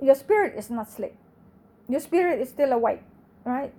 your 0.00 0.14
spirit 0.14 0.54
is 0.58 0.70
not 0.70 0.88
asleep 0.88 1.14
your 1.88 2.00
spirit 2.00 2.40
is 2.40 2.48
still 2.48 2.72
awake 2.72 3.02
right 3.44 3.72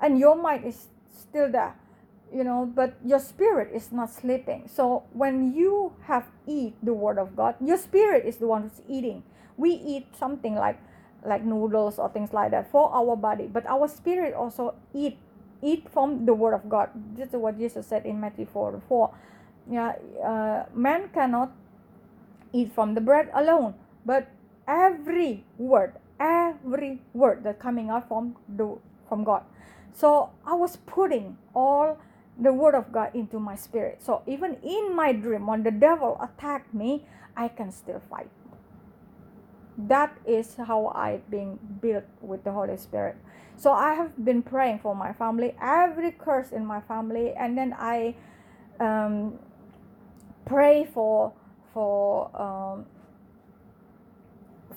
and 0.00 0.18
your 0.18 0.36
mind 0.36 0.64
is 0.64 0.88
still 1.12 1.50
there 1.50 1.74
you 2.34 2.44
know 2.44 2.70
but 2.74 2.94
your 3.04 3.18
spirit 3.18 3.70
is 3.74 3.92
not 3.92 4.10
sleeping 4.10 4.68
so 4.68 5.04
when 5.12 5.54
you 5.54 5.92
have 6.04 6.26
eat 6.46 6.74
the 6.82 6.92
word 6.92 7.18
of 7.18 7.36
god 7.36 7.54
your 7.60 7.78
spirit 7.78 8.24
is 8.26 8.36
the 8.36 8.46
one 8.46 8.62
who's 8.62 8.82
eating 8.88 9.22
we 9.60 9.76
eat 9.84 10.08
something 10.16 10.56
like 10.56 10.80
like 11.24 11.44
noodles 11.44 11.98
or 11.98 12.08
things 12.08 12.32
like 12.32 12.50
that 12.50 12.70
for 12.72 12.88
our 12.96 13.14
body 13.14 13.46
but 13.46 13.66
our 13.66 13.86
spirit 13.86 14.32
also 14.32 14.74
eat 14.94 15.18
eat 15.62 15.84
from 15.92 16.24
the 16.24 16.32
word 16.32 16.54
of 16.54 16.68
god. 16.68 16.88
This 17.14 17.28
is 17.28 17.36
what 17.36 17.58
jesus 17.58 17.86
said 17.86 18.06
in 18.06 18.18
matthew 18.18 18.46
4 18.46 18.80
4 18.88 19.14
yeah 19.70 19.92
uh, 20.24 20.64
man 20.72 21.10
cannot 21.12 21.52
eat 22.52 22.72
from 22.72 22.94
the 22.94 23.00
bread 23.00 23.28
alone 23.34 23.74
but 24.06 24.32
every 24.66 25.44
word 25.58 25.92
every 26.18 27.00
word 27.12 27.44
that 27.44 27.60
coming 27.60 27.90
out 27.90 28.08
from 28.08 28.36
the 28.48 28.76
from 29.08 29.24
god. 29.24 29.44
So 29.92 30.30
i 30.46 30.54
was 30.54 30.76
putting 30.88 31.36
all 31.54 31.98
the 32.40 32.52
word 32.52 32.74
of 32.74 32.90
god 32.92 33.12
into 33.14 33.38
my 33.38 33.54
spirit. 33.56 34.00
So 34.00 34.22
even 34.26 34.56
in 34.64 34.96
my 34.96 35.12
dream 35.12 35.46
when 35.46 35.62
the 35.62 35.70
devil 35.70 36.16
attacked 36.16 36.72
me 36.72 37.04
i 37.36 37.48
can 37.48 37.70
still 37.70 38.00
fight 38.08 38.30
that 39.88 40.16
is 40.26 40.56
how 40.56 40.88
i've 40.94 41.28
been 41.30 41.58
built 41.80 42.04
with 42.20 42.42
the 42.44 42.52
holy 42.52 42.76
spirit 42.76 43.16
so 43.56 43.72
i 43.72 43.94
have 43.94 44.24
been 44.24 44.42
praying 44.42 44.78
for 44.78 44.94
my 44.94 45.12
family 45.12 45.54
every 45.62 46.10
curse 46.10 46.52
in 46.52 46.64
my 46.64 46.80
family 46.80 47.32
and 47.32 47.56
then 47.56 47.74
i 47.78 48.14
um, 48.80 49.38
pray 50.46 50.84
for 50.92 51.32
for 51.72 52.30
um, 52.34 52.86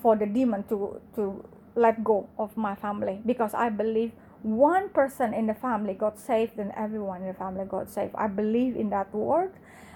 for 0.02 0.16
the 0.16 0.26
demon 0.26 0.64
to 0.64 1.00
to 1.16 1.44
let 1.76 2.04
go 2.04 2.28
of 2.38 2.56
my 2.56 2.76
family 2.76 3.22
because 3.26 3.54
I 3.54 3.70
believe 3.70 4.12
one 4.44 4.90
person 4.90 5.34
in 5.34 5.48
the 5.48 5.54
family 5.54 5.94
got 5.94 6.20
saved 6.20 6.60
and 6.60 6.72
everyone 6.76 7.22
in 7.22 7.28
the 7.28 7.34
family 7.34 7.66
got 7.66 7.90
saved. 7.90 8.14
I 8.16 8.28
believe 8.28 8.76
in 8.76 8.90
that 8.90 9.14
word 9.16 9.54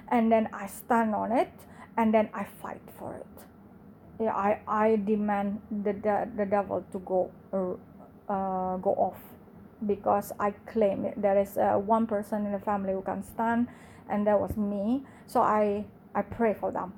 and 0.10 0.32
then 0.32 0.49
I 0.53 0.68
stand 0.68 1.14
on 1.14 1.32
it 1.32 1.51
and 1.97 2.14
then 2.14 2.30
I 2.34 2.45
fight 2.45 2.82
for 2.97 3.14
it. 3.14 3.47
I, 4.20 4.59
I 4.68 4.95
demand 4.97 5.61
the, 5.70 5.93
the, 5.93 6.28
the 6.36 6.45
devil 6.45 6.84
to 6.91 6.99
go 6.99 7.32
uh, 8.30 8.78
go 8.78 8.91
off 8.95 9.18
because 9.86 10.32
I 10.39 10.51
claim 10.65 11.13
there 11.18 11.38
is 11.38 11.57
uh, 11.57 11.76
one 11.76 12.07
person 12.07 12.45
in 12.45 12.51
the 12.51 12.59
family 12.59 12.93
who 12.93 13.01
can 13.01 13.24
stand, 13.24 13.68
and 14.09 14.26
that 14.28 14.39
was 14.39 14.57
me. 14.57 15.03
So 15.28 15.41
I 15.41 15.86
I 16.15 16.24
pray 16.24 16.53
for 16.53 16.72
them. 16.72 16.93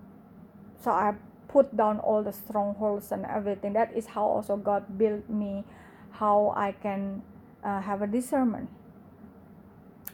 So 0.81 0.91
I 0.91 1.13
put 1.49 1.75
down 1.75 1.99
all 1.99 2.23
the 2.23 2.31
strongholds 2.31 3.11
and 3.11 3.25
everything. 3.25 3.73
That 3.73 3.91
is 3.95 4.07
how 4.07 4.25
also 4.25 4.55
God 4.55 4.97
built 4.97 5.27
me, 5.29 5.65
how 6.11 6.53
I 6.55 6.71
can 6.71 7.21
uh, 7.63 7.81
have 7.81 8.01
a 8.01 8.07
discernment. 8.07 8.69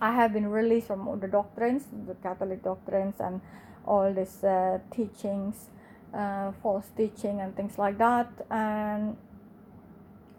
I 0.02 0.12
have 0.14 0.34
been 0.34 0.48
released 0.48 0.88
from 0.88 1.08
all 1.08 1.16
the 1.18 1.28
doctrines, 1.28 1.84
the 2.08 2.16
Catholic 2.16 2.64
doctrines, 2.64 3.16
and 3.20 3.42
all 3.86 4.12
these 4.14 4.44
uh, 4.44 4.80
teachings, 4.92 5.70
uh, 6.16 6.52
false 6.64 6.88
teaching, 6.96 7.42
and 7.42 7.56
things 7.56 7.78
like 7.78 7.98
that, 7.98 8.30
and 8.50 9.18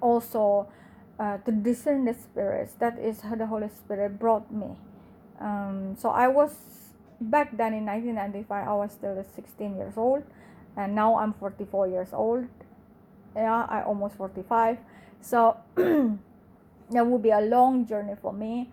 also 0.00 0.68
uh, 1.18 1.38
to 1.38 1.52
discern 1.52 2.04
the 2.04 2.14
spirits. 2.14 2.72
That 2.78 2.98
is 2.98 3.20
how 3.20 3.36
the 3.36 3.46
Holy 3.46 3.68
Spirit 3.68 4.18
brought 4.18 4.52
me. 4.52 4.76
Um, 5.40 5.96
so 5.98 6.08
I 6.08 6.28
was 6.28 6.52
back 7.20 7.56
then 7.56 7.74
in 7.74 7.84
1995. 7.86 8.68
I 8.68 8.72
was 8.72 8.92
still 8.92 9.24
16 9.34 9.76
years 9.76 9.94
old, 9.96 10.24
and 10.76 10.94
now 10.94 11.16
I'm 11.18 11.32
44 11.34 11.88
years 11.88 12.12
old. 12.12 12.46
Yeah, 13.34 13.66
I 13.68 13.82
almost 13.82 14.16
45. 14.16 14.78
So 15.20 15.56
that 15.76 17.06
would 17.06 17.22
be 17.22 17.30
a 17.30 17.40
long 17.40 17.86
journey 17.86 18.14
for 18.20 18.32
me. 18.32 18.70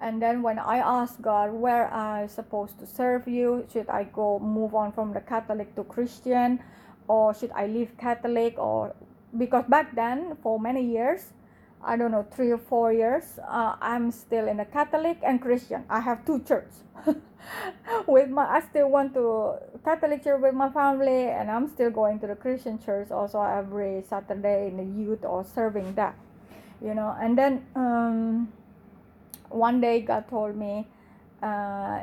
And 0.00 0.20
then 0.20 0.42
when 0.42 0.58
I 0.58 0.78
asked 0.78 1.22
God 1.22 1.52
where 1.52 1.92
I 1.92 2.26
supposed 2.26 2.78
to 2.80 2.86
serve 2.86 3.26
you, 3.26 3.66
should 3.72 3.88
I 3.88 4.04
go 4.04 4.38
move 4.38 4.74
on 4.74 4.92
from 4.92 5.12
the 5.12 5.20
Catholic 5.20 5.74
to 5.76 5.84
Christian, 5.84 6.60
or 7.08 7.34
should 7.34 7.52
I 7.52 7.66
leave 7.66 7.96
Catholic, 7.96 8.58
or 8.58 8.94
because 9.36 9.64
back 9.68 9.94
then 9.94 10.36
for 10.42 10.60
many 10.60 10.84
years 10.84 11.32
I 11.86 11.96
don't 11.96 12.10
know, 12.10 12.26
three 12.34 12.50
or 12.50 12.58
four 12.58 12.92
years, 12.92 13.38
uh, 13.46 13.76
I'm 13.80 14.10
still 14.10 14.48
in 14.48 14.58
a 14.58 14.64
Catholic 14.64 15.18
and 15.22 15.40
Christian. 15.40 15.84
I 15.88 16.00
have 16.00 16.24
two 16.24 16.42
churches. 16.42 16.82
with 18.08 18.28
my, 18.28 18.44
I 18.44 18.60
still 18.60 18.90
went 18.90 19.14
to 19.14 19.54
Catholic 19.84 20.24
church 20.24 20.40
with 20.42 20.54
my 20.54 20.68
family, 20.70 21.30
and 21.30 21.48
I'm 21.48 21.68
still 21.68 21.90
going 21.90 22.18
to 22.20 22.26
the 22.26 22.34
Christian 22.34 22.78
church 22.78 23.12
also 23.12 23.40
every 23.40 24.02
Saturday 24.08 24.66
in 24.66 24.76
the 24.76 24.84
youth 24.84 25.24
or 25.24 25.44
serving 25.44 25.94
that, 25.94 26.16
you 26.82 26.92
know. 26.92 27.16
And 27.20 27.38
then 27.38 27.64
um, 27.76 28.52
one 29.50 29.80
day 29.80 30.00
God 30.00 30.28
told 30.28 30.56
me, 30.56 30.86
uh, 31.42 32.00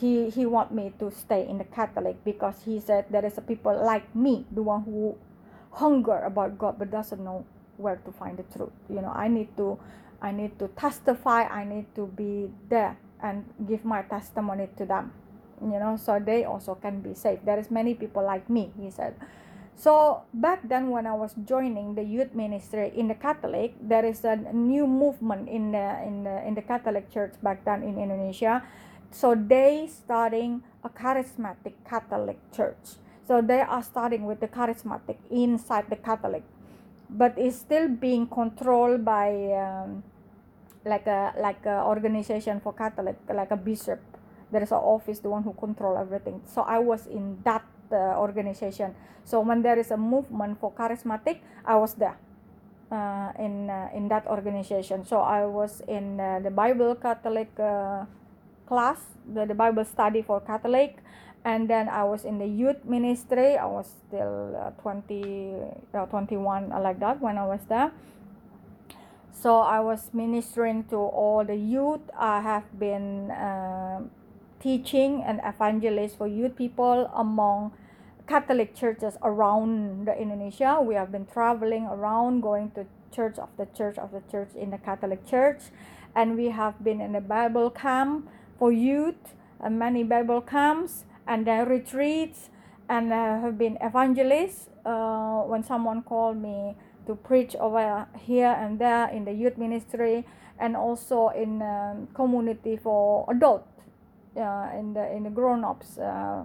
he 0.00 0.28
he 0.30 0.44
want 0.46 0.72
me 0.72 0.92
to 0.98 1.10
stay 1.10 1.46
in 1.48 1.58
the 1.58 1.64
Catholic 1.64 2.22
because 2.24 2.62
he 2.64 2.80
said 2.80 3.06
there 3.10 3.24
is 3.24 3.38
a 3.38 3.40
people 3.40 3.72
like 3.84 4.14
me, 4.14 4.44
the 4.52 4.62
one 4.62 4.82
who 4.82 5.16
hunger 5.72 6.18
about 6.24 6.58
God 6.58 6.78
but 6.78 6.90
doesn't 6.90 7.22
know 7.22 7.44
where 7.76 7.96
to 7.96 8.12
find 8.12 8.36
the 8.36 8.44
truth. 8.56 8.72
You 8.90 9.00
know 9.00 9.12
i 9.14 9.28
need 9.28 9.56
to 9.56 9.78
i 10.20 10.30
need 10.32 10.58
to 10.58 10.68
testify 10.76 11.44
i 11.44 11.64
need 11.64 11.86
to 11.94 12.06
be 12.08 12.50
there 12.68 12.98
and 13.22 13.44
give 13.66 13.84
my 13.84 14.02
testimony 14.02 14.68
to 14.76 14.84
them. 14.84 15.12
You 15.62 15.78
know 15.78 15.96
so 15.96 16.20
they 16.20 16.44
also 16.44 16.74
can 16.74 17.00
be 17.00 17.14
saved. 17.14 17.46
There 17.46 17.58
is 17.58 17.70
many 17.70 17.94
people 17.94 18.24
like 18.24 18.48
me 18.50 18.70
he 18.80 18.90
said 18.90 19.14
so 19.78 20.22
back 20.34 20.58
then 20.66 20.90
when 20.90 21.06
i 21.06 21.14
was 21.14 21.34
joining 21.46 21.94
the 21.94 22.02
youth 22.02 22.34
ministry 22.34 22.90
in 22.98 23.06
the 23.06 23.14
catholic 23.14 23.74
there 23.80 24.04
is 24.04 24.24
a 24.24 24.34
new 24.52 24.86
movement 24.86 25.48
in 25.48 25.70
the 25.70 25.86
in 26.02 26.24
the 26.24 26.36
in 26.46 26.54
the 26.58 26.62
catholic 26.62 27.06
church 27.14 27.32
back 27.42 27.64
then 27.64 27.82
in 27.86 27.94
indonesia 27.96 28.62
so 29.10 29.38
they 29.38 29.86
starting 29.86 30.60
a 30.82 30.90
charismatic 30.90 31.78
catholic 31.88 32.38
church 32.50 32.98
so 33.22 33.40
they 33.40 33.60
are 33.62 33.82
starting 33.82 34.26
with 34.26 34.40
the 34.40 34.48
charismatic 34.48 35.16
inside 35.30 35.86
the 35.88 35.96
catholic 35.96 36.42
but 37.08 37.32
it's 37.38 37.56
still 37.56 37.88
being 37.88 38.26
controlled 38.26 39.04
by 39.04 39.32
um, 39.56 40.02
like 40.84 41.06
a 41.06 41.32
like 41.40 41.64
a 41.66 41.84
organization 41.84 42.60
for 42.60 42.72
Catholic, 42.72 43.16
like 43.28 43.50
a 43.50 43.56
bishop. 43.56 44.00
There 44.50 44.62
is 44.62 44.72
an 44.72 44.78
office, 44.80 45.18
the 45.20 45.28
one 45.28 45.42
who 45.42 45.52
control 45.52 45.98
everything. 45.98 46.40
So 46.46 46.62
I 46.62 46.78
was 46.78 47.06
in 47.06 47.38
that 47.44 47.64
uh, 47.92 48.18
organization. 48.18 48.94
So 49.24 49.40
when 49.40 49.62
there 49.62 49.78
is 49.78 49.90
a 49.90 49.96
movement 49.96 50.60
for 50.60 50.72
charismatic, 50.72 51.40
I 51.64 51.76
was 51.76 51.94
there 51.94 52.16
uh, 52.90 53.32
in 53.38 53.70
uh, 53.70 53.88
in 53.94 54.08
that 54.08 54.26
organization. 54.26 55.04
So 55.04 55.20
I 55.20 55.44
was 55.44 55.82
in 55.88 56.20
uh, 56.20 56.40
the 56.40 56.50
Bible 56.50 56.94
Catholic 56.94 57.52
uh, 57.60 58.04
class, 58.66 59.00
the, 59.26 59.46
the 59.46 59.54
Bible 59.54 59.84
study 59.84 60.22
for 60.22 60.40
Catholic 60.40 61.00
and 61.44 61.68
then 61.68 61.88
I 61.88 62.04
was 62.04 62.24
in 62.24 62.38
the 62.38 62.46
youth 62.46 62.84
ministry. 62.84 63.56
I 63.56 63.66
was 63.66 63.88
still 64.06 64.56
uh, 64.56 64.70
20, 64.82 65.54
uh, 65.94 66.06
21, 66.06 66.72
uh, 66.72 66.80
like 66.80 67.00
that 67.00 67.20
when 67.20 67.38
I 67.38 67.46
was 67.46 67.60
there. 67.68 67.92
So 69.32 69.58
I 69.58 69.80
was 69.80 70.10
ministering 70.12 70.84
to 70.90 70.96
all 70.96 71.44
the 71.44 71.54
youth. 71.56 72.02
I 72.18 72.40
have 72.40 72.66
been 72.78 73.30
teaching 74.60 75.22
and 75.24 75.40
evangelist 75.44 76.18
for 76.18 76.26
youth 76.26 76.56
people 76.56 77.10
among 77.14 77.72
Catholic 78.26 78.74
churches 78.74 79.16
around 79.22 80.06
the 80.06 80.16
Indonesia. 80.16 80.80
We 80.82 80.94
have 80.94 81.10
been 81.10 81.26
traveling 81.26 81.86
around, 81.86 82.42
going 82.42 82.72
to 82.72 82.86
church 83.10 83.38
of 83.38 83.48
the 83.56 83.66
church 83.66 83.96
of 83.96 84.12
the 84.12 84.22
church 84.30 84.50
in 84.54 84.70
the 84.70 84.78
Catholic 84.78 85.26
church, 85.26 85.72
and 86.14 86.36
we 86.36 86.50
have 86.50 86.84
been 86.84 87.00
in 87.00 87.14
a 87.14 87.20
Bible 87.20 87.70
camp 87.70 88.28
for 88.58 88.70
youth, 88.70 89.34
uh, 89.60 89.70
many 89.70 90.02
Bible 90.02 90.40
camps 90.40 91.04
and 91.26 91.46
the 91.46 91.64
retreats 91.64 92.50
and 92.88 93.12
have 93.12 93.58
been 93.58 93.76
evangelists 93.80 94.68
uh, 94.84 95.40
when 95.42 95.62
someone 95.62 96.02
called 96.02 96.36
me 96.36 96.74
to 97.06 97.14
preach 97.14 97.54
over 97.56 98.06
here 98.18 98.56
and 98.58 98.78
there 98.78 99.08
in 99.08 99.24
the 99.24 99.32
youth 99.32 99.56
ministry 99.58 100.26
and 100.58 100.76
also 100.76 101.28
in 101.28 101.62
um, 101.62 102.08
community 102.14 102.76
for 102.76 103.26
adult 103.30 103.66
uh, 104.38 104.70
in 104.78 104.94
the 104.94 105.12
in 105.12 105.24
the 105.24 105.30
grown-ups 105.30 105.98
uh, 105.98 106.44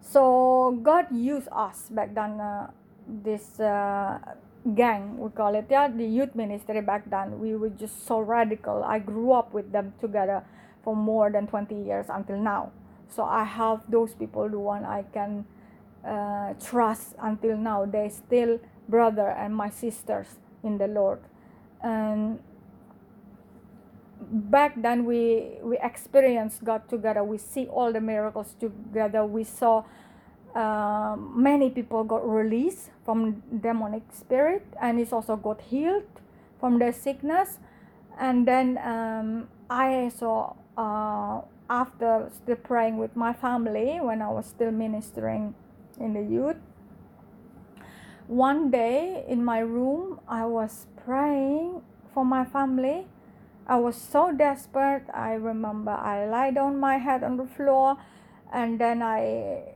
so 0.00 0.78
god 0.82 1.06
used 1.10 1.48
us 1.52 1.88
back 1.90 2.14
then 2.14 2.40
uh, 2.40 2.70
this 3.06 3.60
uh, 3.60 4.18
gang 4.72 5.18
we 5.18 5.28
call 5.30 5.54
it 5.54 5.66
yeah 5.70 5.88
the 5.88 6.04
youth 6.04 6.34
ministry 6.34 6.80
back 6.80 7.08
then. 7.10 7.38
We 7.38 7.54
were 7.54 7.68
just 7.68 8.06
so 8.06 8.20
radical. 8.20 8.82
I 8.82 8.98
grew 8.98 9.32
up 9.32 9.52
with 9.52 9.72
them 9.72 9.92
together 10.00 10.42
for 10.82 10.96
more 10.96 11.30
than 11.30 11.46
20 11.46 11.74
years 11.74 12.06
until 12.08 12.38
now. 12.38 12.72
So 13.08 13.24
i 13.24 13.44
have 13.44 13.90
those 13.90 14.14
people 14.14 14.48
the 14.48 14.58
one 14.58 14.84
i 14.84 15.02
can 15.12 15.44
uh, 16.06 16.54
trust 16.54 17.14
until 17.22 17.56
now. 17.56 17.84
They 17.84 18.08
still 18.08 18.58
brother 18.88 19.28
and 19.28 19.54
my 19.54 19.70
sisters 19.70 20.28
in 20.62 20.78
the 20.78 20.86
lord. 20.86 21.20
And 21.82 22.38
back 24.30 24.74
then 24.80 25.04
we 25.04 25.58
we 25.62 25.78
experienced 25.78 26.64
god 26.64 26.88
together 26.88 27.22
we 27.24 27.38
see 27.38 27.66
all 27.66 27.92
the 27.92 28.00
miracles 28.00 28.54
together 28.60 29.24
we 29.24 29.44
saw 29.44 29.84
uh, 30.54 31.16
many 31.16 31.68
people 31.70 32.04
got 32.04 32.26
released 32.28 32.90
from 33.04 33.42
demonic 33.60 34.02
spirit 34.12 34.64
and 34.80 35.00
it's 35.00 35.12
also 35.12 35.36
got 35.36 35.60
healed 35.60 36.04
from 36.60 36.78
their 36.78 36.92
sickness 36.92 37.58
and 38.18 38.46
then 38.46 38.78
um, 38.78 39.48
i 39.68 40.08
saw 40.14 40.54
uh, 40.76 41.40
after 41.68 42.28
still 42.34 42.56
praying 42.56 42.98
with 42.98 43.16
my 43.16 43.32
family 43.32 43.98
when 44.00 44.20
I 44.20 44.28
was 44.28 44.46
still 44.46 44.70
ministering 44.70 45.54
in 45.98 46.14
the 46.14 46.22
youth. 46.22 46.56
One 48.26 48.70
day 48.70 49.24
in 49.28 49.44
my 49.44 49.58
room, 49.58 50.20
I 50.28 50.46
was 50.46 50.86
praying 51.04 51.82
for 52.12 52.24
my 52.24 52.44
family. 52.44 53.06
I 53.66 53.76
was 53.76 53.96
so 53.96 54.32
desperate. 54.32 55.04
I 55.12 55.34
remember 55.34 55.90
I 55.90 56.26
lied 56.26 56.58
on 56.58 56.78
my 56.78 56.98
head 56.98 57.24
on 57.24 57.36
the 57.36 57.46
floor 57.46 57.96
and 58.52 58.78
then 58.78 59.02
I 59.02 59.74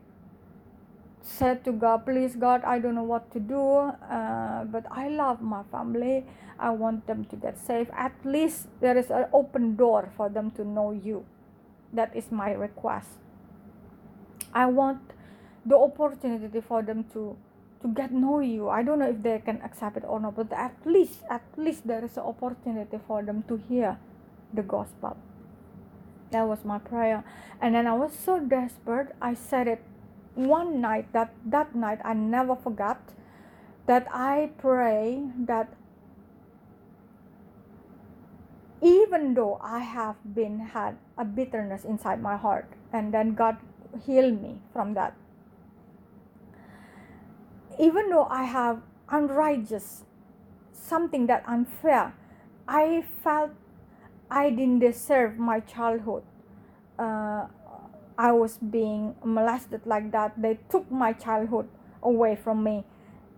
said 1.22 1.64
to 1.64 1.72
God, 1.72 2.04
Please, 2.04 2.36
God, 2.36 2.62
I 2.64 2.78
don't 2.78 2.94
know 2.94 3.02
what 3.02 3.30
to 3.32 3.40
do, 3.40 3.62
uh, 3.62 4.64
but 4.64 4.84
I 4.90 5.08
love 5.08 5.40
my 5.40 5.62
family. 5.70 6.24
I 6.58 6.70
want 6.70 7.06
them 7.06 7.24
to 7.26 7.36
get 7.36 7.58
safe. 7.58 7.88
At 7.96 8.12
least 8.24 8.68
there 8.80 8.96
is 8.96 9.10
an 9.10 9.26
open 9.32 9.76
door 9.76 10.10
for 10.16 10.28
them 10.28 10.50
to 10.52 10.64
know 10.64 10.92
you 10.92 11.24
that 11.92 12.14
is 12.14 12.30
my 12.30 12.52
request 12.52 13.08
i 14.52 14.66
want 14.66 15.00
the 15.64 15.76
opportunity 15.76 16.60
for 16.60 16.82
them 16.82 17.04
to 17.12 17.36
to 17.82 17.88
get 17.88 18.12
know 18.12 18.40
you. 18.40 18.68
I 18.68 18.82
don't 18.82 18.98
know 18.98 19.08
if 19.08 19.22
they 19.22 19.38
can 19.44 19.60
accept 19.62 19.96
it 19.96 20.04
or 20.06 20.20
not 20.20 20.36
but 20.36 20.52
at 20.52 20.74
least 20.84 21.20
at 21.30 21.42
least 21.56 21.86
there 21.86 22.04
is 22.04 22.16
an 22.16 22.24
opportunity 22.24 22.98
for 23.06 23.22
them 23.22 23.44
to 23.48 23.56
hear 23.68 23.98
the 24.52 24.62
gospel. 24.62 25.16
That 26.30 26.42
was 26.42 26.64
my 26.64 26.78
prayer. 26.78 27.24
And 27.60 27.74
then 27.74 27.86
i 27.86 27.94
was 27.94 28.12
so 28.12 28.38
desperate. 28.40 29.14
I 29.20 29.34
said 29.34 29.68
it 29.68 29.82
one 30.34 30.80
night 30.80 31.12
that 31.12 31.34
that 31.44 31.74
night 31.74 31.98
i 32.04 32.14
never 32.14 32.54
forgot 32.54 33.00
that 33.86 34.06
i 34.14 34.50
pray 34.56 35.24
that 35.36 35.74
even 38.80 39.34
though 39.34 39.58
I 39.62 39.80
have 39.80 40.16
been 40.34 40.60
had 40.60 40.96
a 41.16 41.24
bitterness 41.24 41.84
inside 41.84 42.22
my 42.22 42.36
heart, 42.36 42.66
and 42.92 43.12
then 43.12 43.34
God 43.34 43.56
healed 44.06 44.40
me 44.40 44.60
from 44.72 44.94
that. 44.94 45.14
Even 47.78 48.10
though 48.10 48.24
I 48.24 48.44
have 48.44 48.82
unrighteous, 49.08 50.04
something 50.72 51.26
that 51.26 51.44
unfair, 51.46 52.14
I 52.66 53.04
felt 53.22 53.50
I 54.30 54.50
didn't 54.50 54.80
deserve 54.80 55.38
my 55.38 55.60
childhood. 55.60 56.22
Uh, 56.98 57.46
I 58.18 58.32
was 58.32 58.58
being 58.58 59.14
molested 59.24 59.82
like 59.86 60.10
that. 60.10 60.40
They 60.40 60.58
took 60.68 60.90
my 60.90 61.12
childhood 61.12 61.68
away 62.02 62.36
from 62.36 62.64
me. 62.64 62.84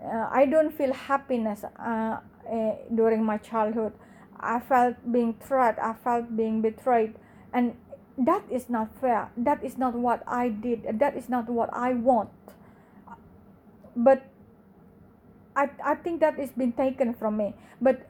Uh, 0.03 0.29
I 0.31 0.47
don't 0.47 0.73
feel 0.73 0.95
happiness 0.95 1.65
uh, 1.65 2.21
uh, 2.51 2.73
during 2.95 3.23
my 3.23 3.37
childhood. 3.37 3.93
I 4.41 4.59
felt 4.61 4.97
being 5.13 5.35
threatened. 5.35 5.85
I 5.85 5.93
felt 5.93 6.35
being 6.35 6.63
betrayed, 6.63 7.15
and 7.53 7.77
that 8.17 8.43
is 8.51 8.71
not 8.71 8.89
fair. 9.01 9.31
That 9.37 9.63
is 9.63 9.77
not 9.77 9.95
what 9.95 10.23
I 10.27 10.49
did. 10.49 10.99
That 10.99 11.15
is 11.15 11.29
not 11.29 11.51
what 11.51 11.69
I 11.75 11.93
want. 11.93 12.31
But 14.01 14.25
I, 15.55 15.69
I 15.85 15.95
think 15.95 16.21
that 16.21 16.39
is 16.39 16.51
been 16.51 16.73
taken 16.73 17.13
from 17.13 17.37
me. 17.37 17.55
But 17.81 18.09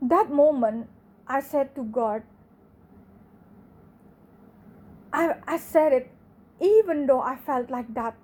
that 0.00 0.32
moment, 0.32 0.88
I 1.28 1.40
said 1.40 1.74
to 1.74 1.84
God, 1.84 2.22
I, 5.12 5.34
I 5.46 5.58
said 5.58 5.92
it 5.92 6.10
even 6.60 7.06
though 7.06 7.20
I 7.20 7.36
felt 7.36 7.70
like 7.70 7.92
that. 7.94 8.14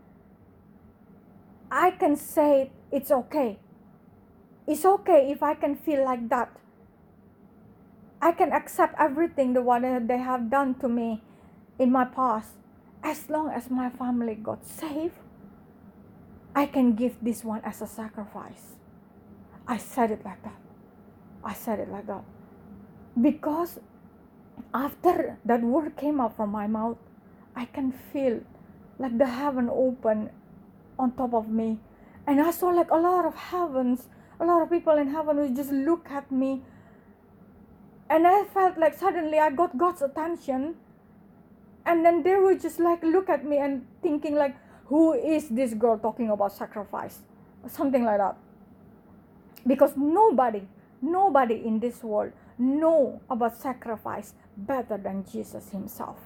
I 1.71 1.91
can 1.91 2.17
say 2.17 2.71
it's 2.93 3.11
okay. 3.11 3.59
It's 4.67 4.85
okay 4.85 5.31
if 5.31 5.43
I 5.43 5.55
can 5.55 5.77
feel 5.77 6.05
like 6.05 6.29
that. 6.29 6.51
I 8.21 8.33
can 8.33 8.53
accept 8.53 8.95
everything 8.99 9.53
the 9.53 9.63
what 9.63 9.83
they 9.83 10.19
have 10.19 10.49
done 10.51 10.75
to 10.81 10.89
me 10.89 11.23
in 11.79 11.93
my 11.93 12.05
past. 12.05 12.53
As 13.03 13.29
long 13.29 13.51
as 13.51 13.71
my 13.71 13.91
family 13.91 14.35
got 14.35 14.67
saved, 14.67 15.15
I 16.57 16.65
can 16.65 16.95
give 16.95 17.19
this 17.21 17.45
one 17.45 17.61
as 17.65 17.83
a 17.83 17.87
sacrifice. 17.87 18.77
I 19.69 19.77
said 19.77 20.11
it 20.11 20.25
like 20.25 20.43
that. 20.43 20.59
I 21.45 21.53
said 21.53 21.81
it 21.81 21.91
like 21.91 22.07
that. 22.07 22.25
Because 23.21 23.79
after 24.73 25.37
that 25.45 25.61
word 25.61 25.99
came 25.99 26.19
out 26.19 26.35
from 26.35 26.51
my 26.51 26.67
mouth, 26.67 26.97
I 27.55 27.67
can 27.67 27.93
feel 27.93 28.41
like 28.99 29.19
the 29.19 29.27
heaven 29.27 29.69
open 29.71 30.31
on 30.99 31.13
top 31.13 31.35
of 31.35 31.47
me. 31.47 31.79
And 32.27 32.41
I 32.41 32.51
saw 32.53 32.69
like 32.69 32.91
a 32.91 32.97
lot 32.97 33.27
of 33.27 33.35
heavens, 33.35 34.09
a 34.41 34.47
lot 34.47 34.63
of 34.63 34.71
people 34.71 34.97
in 34.97 35.09
heaven 35.09 35.37
who 35.37 35.55
just 35.55 35.71
look 35.71 36.11
at 36.11 36.33
me. 36.33 36.63
And 38.09 38.27
I 38.27 38.45
felt 38.45 38.79
like 38.79 38.95
suddenly 38.95 39.39
I 39.39 39.51
got 39.51 39.77
God's 39.77 40.01
attention. 40.01 40.77
And 41.85 42.03
then 42.03 42.23
they 42.23 42.37
would 42.37 42.63
just 42.63 42.81
like 42.81 43.03
look 43.03 43.29
at 43.29 43.45
me 43.45 43.59
and 43.59 43.87
thinking 44.03 44.37
like, 44.37 44.57
who 44.87 45.15
is 45.15 45.49
this 45.49 45.75
girl 45.75 45.99
talking 45.99 46.31
about 46.31 46.53
sacrifice? 46.53 47.19
Something 47.69 48.05
like 48.05 48.19
that. 48.19 48.37
Because 49.67 49.97
nobody, 49.97 50.63
nobody 51.03 51.63
in 51.67 51.81
this 51.81 52.03
world 52.03 52.33
know 52.59 53.21
about 53.29 53.57
sacrifice 53.57 54.35
better 54.57 54.97
than 54.97 55.25
Jesus 55.31 55.71
himself. 55.71 56.17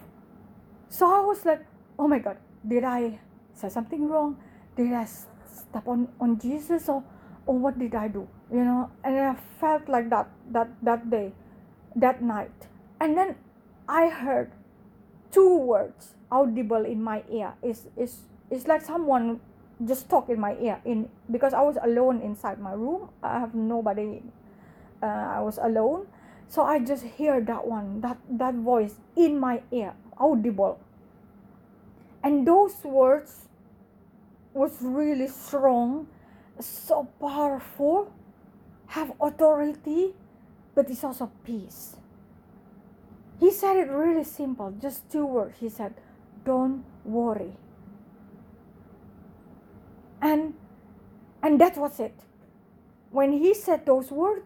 So 0.88 1.06
I 1.06 1.20
was 1.20 1.44
like, 1.44 1.64
oh 1.98 2.06
my 2.06 2.18
God, 2.18 2.36
did 2.66 2.84
I 2.84 3.18
say 3.54 3.68
something 3.68 4.08
wrong? 4.08 4.36
Did 4.76 4.92
I 4.92 5.04
step 5.04 5.88
on, 5.88 6.08
on 6.20 6.38
Jesus 6.38 6.88
or, 6.88 7.02
or 7.46 7.58
what 7.58 7.78
did 7.78 7.94
I 7.94 8.08
do? 8.08 8.28
You 8.52 8.64
know, 8.64 8.90
and 9.04 9.18
I 9.18 9.36
felt 9.58 9.88
like 9.88 10.10
that, 10.10 10.28
that, 10.50 10.68
that 10.82 11.10
day, 11.10 11.32
that 11.96 12.22
night. 12.22 12.68
And 13.00 13.16
then 13.16 13.36
I 13.88 14.08
heard 14.08 14.52
two 15.30 15.56
words 15.56 16.14
audible 16.30 16.84
in 16.84 17.02
my 17.02 17.22
ear. 17.30 17.54
It's, 17.62 17.86
it's, 17.96 18.18
it's 18.50 18.66
like 18.66 18.82
someone 18.82 19.40
just 19.84 20.10
talk 20.10 20.28
in 20.28 20.38
my 20.38 20.56
ear 20.60 20.80
in 20.84 21.08
because 21.30 21.54
I 21.54 21.62
was 21.62 21.76
alone 21.82 22.20
inside 22.20 22.60
my 22.60 22.72
room. 22.72 23.08
I 23.22 23.38
have 23.40 23.54
nobody. 23.54 24.22
Uh, 25.02 25.06
I 25.06 25.40
was 25.40 25.58
alone 25.58 26.06
so 26.50 26.64
I 26.64 26.80
just 26.80 27.04
hear 27.04 27.40
that 27.40 27.64
one, 27.64 28.00
that, 28.00 28.18
that 28.28 28.54
voice 28.54 28.96
in 29.14 29.38
my 29.38 29.62
ear, 29.70 29.94
audible. 30.18 30.80
And 32.24 32.44
those 32.44 32.82
words 32.82 33.46
was 34.52 34.78
really 34.80 35.28
strong, 35.28 36.08
so 36.58 37.06
powerful, 37.20 38.12
have 38.88 39.12
authority, 39.20 40.12
but 40.74 40.90
it's 40.90 41.04
also 41.04 41.30
peace. 41.44 41.94
He 43.38 43.52
said 43.52 43.76
it 43.76 43.88
really 43.88 44.24
simple, 44.24 44.72
just 44.72 45.08
two 45.08 45.24
words. 45.24 45.54
He 45.60 45.68
said, 45.68 45.94
Don't 46.44 46.84
worry. 47.04 47.52
And 50.22 50.54
and 51.42 51.60
that 51.60 51.76
was 51.76 52.00
it. 52.00 52.14
When 53.10 53.32
he 53.32 53.54
said 53.54 53.86
those 53.86 54.10
words, 54.10 54.44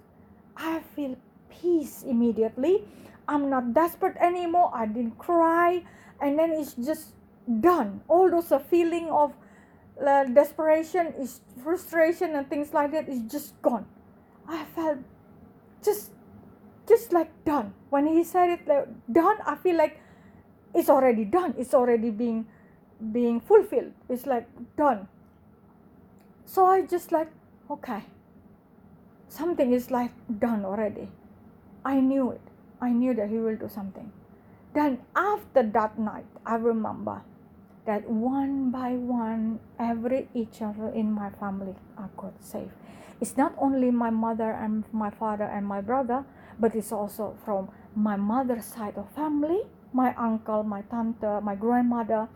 I 0.56 0.80
feel 0.94 1.16
peace 1.50 2.02
immediately. 2.02 2.84
I'm 3.26 3.50
not 3.50 3.74
desperate 3.74 4.16
anymore. 4.18 4.70
I 4.74 4.86
didn't 4.86 5.18
cry. 5.18 5.84
And 6.20 6.38
then 6.38 6.52
it's 6.52 6.74
just 6.74 7.14
done. 7.60 8.00
All 8.08 8.30
those 8.30 8.52
uh, 8.52 8.58
feeling 8.58 9.10
of 9.10 9.32
uh, 10.00 10.24
desperation, 10.24 11.14
is 11.18 11.40
frustration 11.62 12.34
and 12.34 12.48
things 12.48 12.72
like 12.72 12.92
that 12.92 13.08
is 13.08 13.20
just 13.30 13.60
gone. 13.62 13.86
I 14.48 14.64
felt 14.64 14.98
just 15.82 16.10
just 16.86 17.12
like 17.12 17.30
done. 17.44 17.72
When 17.90 18.06
he 18.06 18.24
said 18.24 18.50
it 18.50 18.68
like 18.68 18.88
done, 19.10 19.38
I 19.46 19.56
feel 19.56 19.76
like 19.76 20.00
it's 20.74 20.90
already 20.90 21.24
done. 21.24 21.54
It's 21.56 21.74
already 21.74 22.10
being 22.10 22.46
being 23.12 23.40
fulfilled. 23.40 23.92
It's 24.08 24.26
like 24.26 24.48
done. 24.76 25.08
So 26.44 26.66
I 26.66 26.82
just 26.82 27.12
like 27.12 27.30
okay. 27.70 28.04
Something 29.28 29.72
is 29.72 29.90
like 29.90 30.12
done 30.38 30.64
already. 30.64 31.08
I 31.84 32.00
knew 32.00 32.30
it. 32.30 32.40
I 32.80 32.90
knew 32.90 33.14
that 33.14 33.28
He 33.28 33.38
will 33.38 33.56
do 33.56 33.68
something. 33.68 34.12
Then 34.74 34.98
after 35.16 35.62
that 35.62 35.98
night, 35.98 36.26
I 36.44 36.56
remember 36.56 37.22
that 37.86 38.08
one 38.08 38.70
by 38.70 38.92
one, 38.92 39.60
every 39.78 40.28
each 40.34 40.62
other 40.62 40.88
in 40.88 41.12
my 41.12 41.30
family 41.30 41.74
are 41.96 42.10
got 42.16 42.32
saved. 42.42 42.72
It's 43.20 43.36
not 43.36 43.54
only 43.58 43.90
my 43.90 44.10
mother 44.10 44.50
and 44.50 44.84
my 44.92 45.10
father 45.10 45.44
and 45.44 45.66
my 45.66 45.80
brother, 45.80 46.24
but 46.58 46.74
it's 46.74 46.92
also 46.92 47.36
from 47.44 47.68
my 47.94 48.16
mother's 48.16 48.64
side 48.64 48.96
of 48.96 49.08
family, 49.10 49.62
my 49.92 50.14
uncle, 50.14 50.62
my 50.62 50.82
tante, 50.82 51.40
my 51.40 51.54
grandmother, 51.54 52.28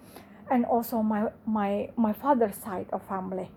and 0.51 0.65
also 0.65 1.03
my 1.03 1.31
my 1.47 1.91
my 1.97 2.13
father's 2.13 2.57
side 2.57 2.87
of 2.93 3.03
family. 3.03 3.51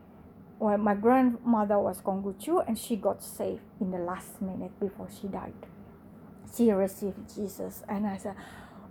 Well, 0.61 0.77
my 0.77 0.93
grandmother 0.93 1.79
was 1.79 2.01
Konghucu 2.01 2.67
and 2.67 2.77
she 2.77 2.95
got 2.95 3.23
saved 3.23 3.63
in 3.79 3.89
the 3.89 3.97
last 3.97 4.41
minute 4.41 4.79
before 4.79 5.09
she 5.09 5.27
died 5.27 5.53
she 6.55 6.71
received 6.71 7.33
Jesus. 7.33 7.83
And 7.87 8.05
I 8.07 8.17
said, 8.17 8.35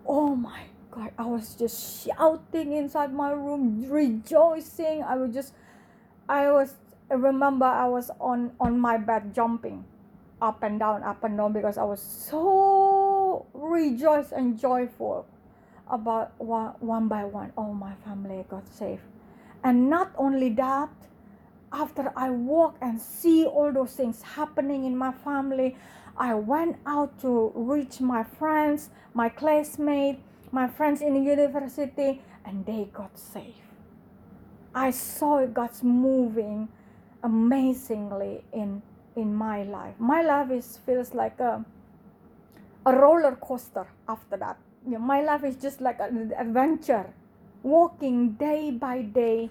Oh 0.06 0.34
my 0.34 0.62
God, 0.90 1.12
I 1.18 1.26
was 1.26 1.54
just 1.54 2.04
shouting 2.04 2.72
inside 2.72 3.12
my 3.12 3.30
room, 3.30 3.88
rejoicing. 3.88 5.02
I 5.02 5.16
was 5.16 5.32
just, 5.34 5.54
I 6.28 6.50
was, 6.50 6.74
I 7.10 7.14
remember 7.14 7.66
I 7.66 7.86
was 7.86 8.10
on, 8.20 8.52
on 8.60 8.80
my 8.80 8.96
bed 8.96 9.34
jumping 9.34 9.84
up 10.40 10.62
and 10.62 10.78
down, 10.78 11.02
up 11.02 11.22
and 11.22 11.36
down 11.36 11.52
because 11.52 11.76
I 11.76 11.84
was 11.84 12.00
so 12.00 13.46
rejoiced 13.52 14.32
and 14.32 14.58
joyful 14.58 15.26
about 15.88 16.32
one, 16.38 16.74
one 16.80 17.08
by 17.08 17.24
one. 17.24 17.52
All 17.56 17.74
my 17.74 17.94
family 18.04 18.44
got 18.48 18.66
saved. 18.68 19.02
And 19.62 19.90
not 19.90 20.12
only 20.16 20.48
that, 20.50 20.88
after 21.72 22.12
I 22.16 22.30
walk 22.30 22.76
and 22.80 23.00
see 23.00 23.44
all 23.44 23.72
those 23.72 23.92
things 23.92 24.22
happening 24.22 24.84
in 24.84 24.96
my 24.96 25.12
family, 25.12 25.76
I 26.16 26.34
went 26.34 26.76
out 26.86 27.20
to 27.20 27.52
reach 27.54 28.00
my 28.00 28.24
friends, 28.24 28.90
my 29.14 29.28
classmates, 29.28 30.20
my 30.52 30.66
friends 30.66 31.00
in 31.00 31.14
the 31.14 31.20
university, 31.20 32.22
and 32.44 32.66
they 32.66 32.88
got 32.92 33.16
safe. 33.18 33.54
I 34.74 34.90
saw 34.90 35.46
God's 35.46 35.82
moving 35.82 36.68
amazingly 37.22 38.44
in 38.52 38.82
in 39.16 39.34
my 39.34 39.64
life. 39.64 39.94
My 39.98 40.22
life 40.22 40.50
is 40.50 40.78
feels 40.86 41.14
like 41.14 41.40
a 41.40 41.64
a 42.86 42.92
roller 42.96 43.36
coaster 43.36 43.86
after 44.08 44.36
that. 44.36 44.58
You 44.86 44.92
know, 44.92 44.98
my 44.98 45.22
life 45.22 45.44
is 45.44 45.56
just 45.56 45.80
like 45.80 46.00
an 46.00 46.32
adventure, 46.38 47.12
walking 47.62 48.32
day 48.32 48.70
by 48.70 49.02
day 49.02 49.50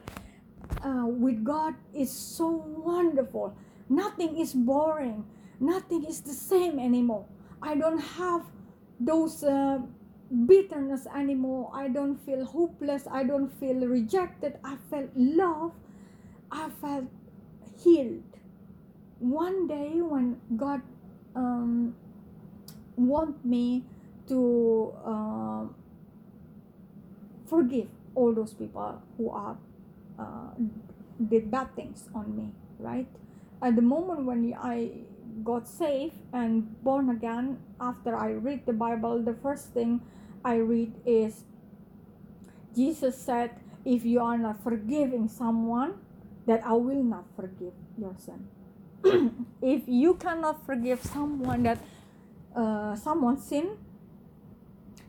uh, 0.83 1.05
with 1.05 1.43
God 1.43 1.75
is 1.93 2.11
so 2.11 2.47
wonderful. 2.47 3.55
Nothing 3.89 4.37
is 4.37 4.53
boring 4.53 5.25
nothing 5.59 6.05
is 6.05 6.21
the 6.21 6.33
same 6.33 6.79
anymore. 6.79 7.25
I 7.61 7.75
don't 7.75 7.99
have 7.99 8.43
those 8.99 9.43
uh, 9.43 9.79
bitterness 10.45 11.07
anymore. 11.15 11.71
I 11.73 11.89
don't 11.89 12.17
feel 12.25 12.45
hopeless. 12.45 13.07
I 13.11 13.23
don't 13.23 13.49
feel 13.59 13.75
rejected. 13.75 14.57
I 14.63 14.77
felt 14.89 15.09
love. 15.15 15.73
I 16.51 16.69
felt 16.81 17.05
healed. 17.83 18.23
One 19.19 19.67
day 19.67 20.01
when 20.01 20.39
God 20.55 20.81
um, 21.35 21.95
want 22.95 23.43
me 23.45 23.83
to 24.27 24.93
uh, 25.05 25.63
forgive 27.47 27.87
all 28.15 28.33
those 28.33 28.53
people 28.53 29.01
who 29.17 29.29
are 29.29 29.57
uh, 30.19 30.51
did 31.29 31.49
bad 31.49 31.75
things 31.75 32.09
on 32.13 32.35
me 32.35 32.49
right? 32.79 33.07
At 33.61 33.75
the 33.75 33.81
moment 33.81 34.23
when 34.23 34.53
i 34.55 34.89
got 35.43 35.67
saved 35.67 36.15
and 36.33 36.63
born 36.83 37.09
again 37.09 37.59
after 37.79 38.15
i 38.15 38.31
read 38.31 38.65
the 38.65 38.73
bible 38.73 39.21
the 39.21 39.33
first 39.33 39.73
thing 39.73 40.01
i 40.43 40.55
read 40.55 40.91
is 41.05 41.43
jesus 42.75 43.17
said 43.17 43.51
if 43.85 44.03
you 44.05 44.19
are 44.19 44.37
not 44.37 44.61
forgiving 44.63 45.27
someone 45.27 45.93
that 46.45 46.61
i 46.65 46.73
will 46.73 47.03
not 47.03 47.25
forgive 47.35 47.73
your 47.97 48.15
sin 48.17 48.47
if 49.61 49.83
you 49.87 50.13
cannot 50.15 50.65
forgive 50.65 51.01
someone 51.03 51.63
that 51.63 51.79
uh, 52.55 52.95
someone 52.95 53.37
sin 53.37 53.77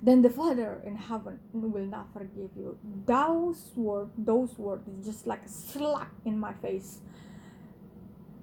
then 0.02 0.22
the 0.22 0.30
father 0.30 0.80
in 0.84 0.96
heaven 0.96 1.38
will 1.52 1.84
not 1.84 2.12
forgive 2.12 2.50
you. 2.56 2.78
Those 3.06 3.72
words 3.76 4.10
those 4.16 4.58
words 4.58 4.88
just 5.04 5.26
like 5.26 5.44
a 5.44 5.48
slap 5.48 6.12
in 6.24 6.38
my 6.38 6.54
face. 6.54 6.98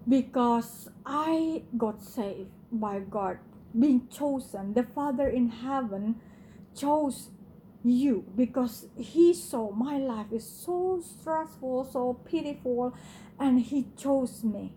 Because 0.07 0.89
i 1.05 1.63
got 1.77 2.01
saved 2.01 2.51
by 2.71 2.99
god 2.99 3.39
being 3.77 4.07
chosen. 4.07 4.73
The 4.73 4.83
father 4.83 5.27
in 5.27 5.49
heaven 5.49 6.21
chose 6.75 7.29
you 7.83 8.25
because 8.35 8.87
he 8.97 9.33
saw 9.33 9.71
my 9.71 9.97
life 9.97 10.27
is 10.31 10.47
so 10.47 11.01
stressful 11.01 11.89
so 11.91 12.13
pitiful 12.25 12.93
and 13.39 13.61
he 13.61 13.87
chose 13.97 14.43
me. 14.43 14.73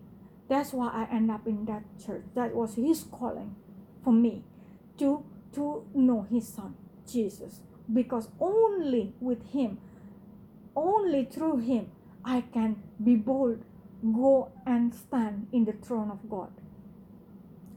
That's 0.49 0.73
why 0.73 0.89
i 0.93 1.15
end 1.15 1.29
up 1.29 1.45
in 1.45 1.65
that 1.65 1.83
church. 2.03 2.23
That 2.33 2.55
was 2.55 2.73
his 2.75 3.03
calling 3.03 3.55
for 4.03 4.11
me 4.13 4.43
to 4.97 5.23
to 5.53 5.85
know 5.93 6.25
his 6.29 6.47
son 6.47 6.75
jesus. 7.11 7.61
Because 7.91 8.29
only 8.39 9.13
with 9.19 9.51
him 9.51 9.79
only 10.75 11.25
through 11.25 11.57
him 11.57 11.91
i 12.23 12.41
can 12.41 12.81
be 13.03 13.15
bold 13.15 13.63
go 14.13 14.51
and 14.65 14.95
stand 14.95 15.47
in 15.51 15.65
the 15.65 15.73
throne 15.73 16.09
of 16.09 16.29
god. 16.29 16.51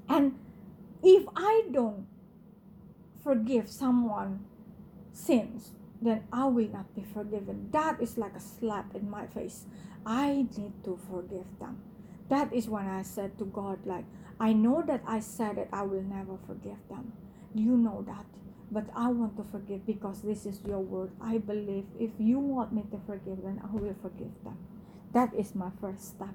And 0.09 0.39
if 1.03 1.25
i 1.37 1.65
don't 1.73 2.07
forgive 3.23 3.69
someone 3.69 4.45
sins 5.13 5.73
then 6.01 6.25
i 6.33 6.45
will 6.45 6.69
not 6.69 6.95
be 6.95 7.03
forgiven. 7.03 7.69
That 7.73 8.01
is 8.01 8.19
like 8.19 8.35
a 8.37 8.41
slap 8.41 8.95
in 8.95 9.11
my 9.11 9.27
face. 9.27 9.65
I 10.05 10.47
need 10.57 10.85
to 10.85 10.99
forgive 11.11 11.47
them. 11.59 11.81
That 12.29 12.53
is 12.53 12.69
when 12.69 12.87
i 12.87 13.03
said 13.03 13.39
to 13.39 13.45
god 13.45 13.79
like 13.85 14.05
i 14.41 14.53
know 14.53 14.83
that 14.87 15.03
i 15.07 15.21
said 15.21 15.59
it 15.59 15.69
i 15.73 15.83
will 15.83 16.03
never 16.03 16.37
forgive 16.47 16.81
them 16.89 17.13
you 17.55 17.77
know 17.77 18.05
that 18.07 18.25
but 18.71 18.85
i 18.97 19.09
want 19.09 19.37
to 19.37 19.45
forgive 19.53 19.87
because 19.87 20.23
this 20.23 20.47
is 20.47 20.61
your 20.67 20.81
word. 20.81 21.11
I 21.21 21.39
believe 21.39 21.85
if 22.01 22.11
you 22.19 22.39
want 22.39 22.73
me 22.73 22.83
to 22.91 22.99
forgive 23.07 23.43
then 23.43 23.61
i 23.63 23.77
will 23.77 23.95
forgive 24.03 24.33
them. 24.45 24.59
That 25.13 25.33
is 25.35 25.55
my 25.55 25.71
first 25.81 26.09
step. 26.17 26.35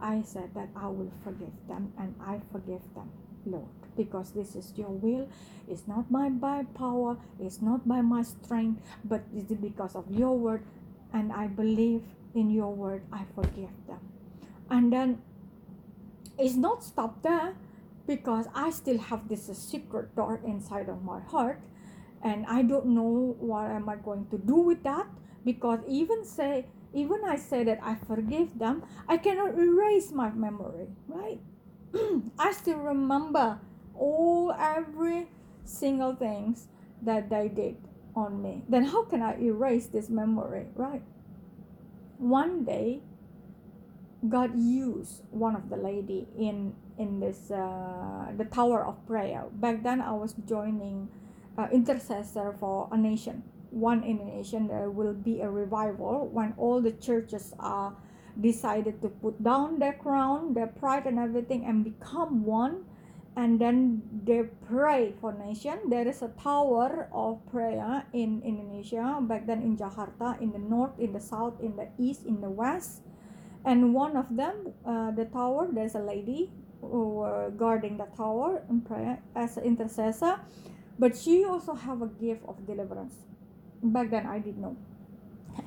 I 0.00 0.22
said 0.22 0.54
that 0.54 0.68
i 0.76 0.86
will 0.88 1.12
forgive 1.24 1.54
them 1.68 1.92
and 1.98 2.14
i 2.20 2.40
forgive 2.52 2.82
them 2.94 3.10
lord 3.46 3.68
because 3.96 4.32
this 4.32 4.54
is 4.56 4.72
your 4.76 4.90
will. 4.90 5.28
It's 5.68 5.86
not 5.88 6.10
by 6.12 6.28
by 6.28 6.64
power. 6.74 7.16
It's 7.40 7.62
not 7.62 7.86
by 7.88 8.00
my 8.02 8.22
strength 8.22 8.82
but 9.04 9.22
it's 9.34 9.52
because 9.52 9.94
of 9.96 10.04
your 10.10 10.36
word. 10.36 10.62
And 11.12 11.32
i 11.32 11.46
believe 11.46 12.02
in 12.34 12.50
your 12.50 12.74
word. 12.74 13.02
I 13.12 13.24
forgive 13.34 13.72
them. 13.86 14.00
And 14.70 14.92
then 14.92 15.22
it's 16.38 16.54
not 16.56 16.82
stopped 16.84 17.22
there 17.22 17.54
because 18.06 18.46
I 18.54 18.70
still 18.70 18.98
have 18.98 19.28
this 19.28 19.46
secret 19.46 20.14
dark 20.16 20.42
inside 20.44 20.88
of 20.88 21.02
my 21.02 21.20
heart 21.20 21.60
and 22.22 22.46
I 22.46 22.62
don't 22.62 22.86
know 22.86 23.36
what 23.38 23.70
am 23.70 23.88
I 23.88 23.96
going 23.96 24.26
to 24.30 24.38
do 24.38 24.56
with 24.56 24.82
that 24.84 25.06
because 25.44 25.80
even 25.88 26.24
say 26.24 26.66
even 26.94 27.24
I 27.24 27.36
say 27.36 27.64
that 27.64 27.80
I 27.82 27.94
forgive 27.94 28.58
them 28.58 28.82
I 29.08 29.16
cannot 29.16 29.58
erase 29.58 30.12
my 30.12 30.30
memory 30.30 30.88
right? 31.08 31.40
I 32.38 32.52
still 32.52 32.78
remember 32.78 33.58
all 33.94 34.54
every 34.58 35.28
single 35.64 36.14
things 36.14 36.68
that 37.02 37.30
they 37.30 37.48
did 37.48 37.76
on 38.14 38.42
me. 38.42 38.62
Then 38.68 38.84
how 38.84 39.04
can 39.04 39.22
I 39.22 39.38
erase 39.40 39.86
this 39.86 40.08
memory 40.08 40.66
right? 40.74 41.02
One 42.18 42.64
day 42.64 43.00
God 44.28 44.56
used 44.56 45.22
one 45.30 45.56
of 45.56 45.68
the 45.68 45.76
lady 45.76 46.28
in 46.38 46.74
in 47.02 47.18
this 47.18 47.50
uh, 47.50 48.30
the 48.38 48.46
tower 48.46 48.86
of 48.86 48.94
prayer. 49.10 49.50
Back 49.50 49.82
then, 49.82 50.00
I 50.00 50.14
was 50.14 50.38
joining 50.46 51.10
uh, 51.58 51.66
intercessor 51.74 52.54
for 52.54 52.88
a 52.94 52.96
nation. 52.96 53.42
One 53.70 54.06
in 54.06 54.22
a 54.22 54.24
nation, 54.38 54.68
there 54.68 54.90
will 54.90 55.12
be 55.12 55.40
a 55.42 55.50
revival 55.50 56.30
when 56.30 56.54
all 56.56 56.80
the 56.80 56.92
churches 56.92 57.52
are 57.58 57.96
decided 58.38 59.02
to 59.02 59.08
put 59.08 59.42
down 59.42 59.80
their 59.82 59.92
crown, 59.92 60.54
their 60.54 60.70
pride, 60.70 61.04
and 61.10 61.18
everything, 61.18 61.66
and 61.66 61.82
become 61.82 62.46
one. 62.46 62.86
And 63.34 63.58
then 63.58 64.04
they 64.12 64.44
pray 64.68 65.16
for 65.18 65.32
nation. 65.32 65.88
There 65.88 66.06
is 66.06 66.20
a 66.20 66.28
tower 66.36 67.08
of 67.12 67.40
prayer 67.48 68.04
in 68.12 68.44
Indonesia 68.44 69.24
back 69.24 69.48
then 69.48 69.64
in 69.64 69.80
Jakarta, 69.80 70.36
in 70.36 70.52
the 70.52 70.60
north, 70.60 70.92
in 71.00 71.16
the 71.16 71.20
south, 71.20 71.56
in 71.64 71.76
the 71.80 71.88
east, 71.96 72.28
in 72.28 72.44
the 72.44 72.52
west 72.52 73.00
and 73.64 73.94
one 73.94 74.16
of 74.16 74.26
them 74.30 74.74
uh, 74.84 75.10
the 75.12 75.24
tower 75.26 75.68
there's 75.70 75.94
a 75.94 76.02
lady 76.02 76.50
who 76.82 77.08
were 77.20 77.50
guarding 77.56 77.96
the 77.96 78.06
tower 78.16 78.62
in 78.68 78.82
prayer 78.82 79.18
as 79.34 79.56
an 79.56 79.64
intercessor 79.64 80.38
but 80.98 81.16
she 81.16 81.44
also 81.44 81.74
have 81.74 82.02
a 82.02 82.06
gift 82.06 82.42
of 82.46 82.66
deliverance. 82.66 83.14
Back 83.82 84.10
then 84.10 84.26
i 84.26 84.38
didn't 84.38 84.60
know. 84.60 84.76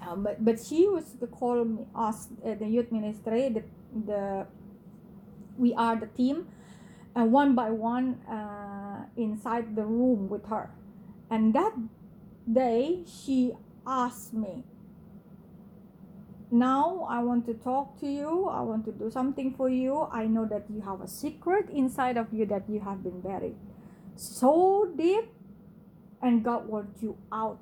Uh, 0.02 0.16
but 0.16 0.44
but 0.44 0.64
she 0.64 0.88
was 0.88 1.14
to 1.20 1.28
call 1.28 1.64
me 1.66 1.86
us 1.94 2.30
uh, 2.46 2.54
the 2.56 2.68
youth 2.68 2.92
ministry 2.92 3.50
the 3.50 3.64
the 4.06 4.48
we 5.58 5.74
are 5.74 5.96
the 5.96 6.08
team 6.08 6.48
and 7.16 7.24
uh, 7.24 7.26
one 7.26 7.56
by 7.56 7.70
one 7.70 8.16
uh, 8.28 9.06
inside 9.16 9.76
the 9.76 9.86
room 9.86 10.30
with 10.30 10.46
her. 10.48 10.70
And 11.30 11.54
that 11.54 11.74
day 12.52 13.04
she 13.06 13.54
asked 13.88 14.34
me 14.34 14.64
now 16.60 17.08
I 17.10 17.22
want 17.24 17.46
to 17.48 17.54
talk 17.54 18.00
to 18.00 18.08
you. 18.08 18.48
I 18.48 18.62
want 18.62 18.86
to 18.86 18.92
do 18.92 19.10
something 19.12 19.54
for 19.56 19.70
you. 19.70 20.08
I 20.12 20.26
know 20.26 20.46
that 20.46 20.66
you 20.70 20.82
have 20.82 21.02
a 21.02 21.08
secret 21.08 21.70
inside 21.70 22.18
of 22.18 22.28
you 22.32 22.46
that 22.48 22.70
you 22.70 22.80
have 22.80 23.04
been 23.04 23.22
buried 23.22 23.56
so 24.16 24.92
deep, 24.98 25.26
and 26.22 26.44
God 26.44 26.68
wants 26.68 27.02
you 27.04 27.18
out, 27.32 27.60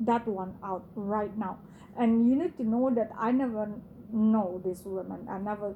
that 0.00 0.26
one 0.26 0.54
out 0.62 0.84
right 0.94 1.36
now. 1.36 1.58
And 1.96 2.28
you 2.28 2.36
need 2.36 2.56
to 2.58 2.64
know 2.64 2.90
that 2.94 3.10
I 3.18 3.32
never 3.32 3.70
know 4.12 4.60
this 4.64 4.82
woman. 4.84 5.26
I 5.30 5.38
never, 5.38 5.74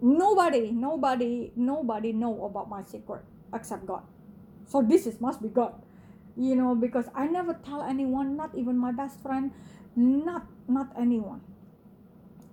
nobody, 0.00 0.70
nobody, 0.70 1.52
nobody 1.56 2.12
know 2.12 2.44
about 2.44 2.68
my 2.68 2.82
secret 2.82 3.22
except 3.52 3.86
God. 3.86 4.02
So 4.66 4.82
this 4.82 5.06
is 5.06 5.20
must 5.20 5.42
be 5.42 5.48
God, 5.48 5.74
you 6.36 6.56
know, 6.56 6.74
because 6.74 7.06
I 7.14 7.26
never 7.26 7.54
tell 7.54 7.82
anyone, 7.82 8.36
not 8.36 8.54
even 8.56 8.78
my 8.78 8.92
best 8.92 9.20
friend, 9.20 9.52
not 9.96 10.46
not 10.66 10.88
anyone 10.98 11.42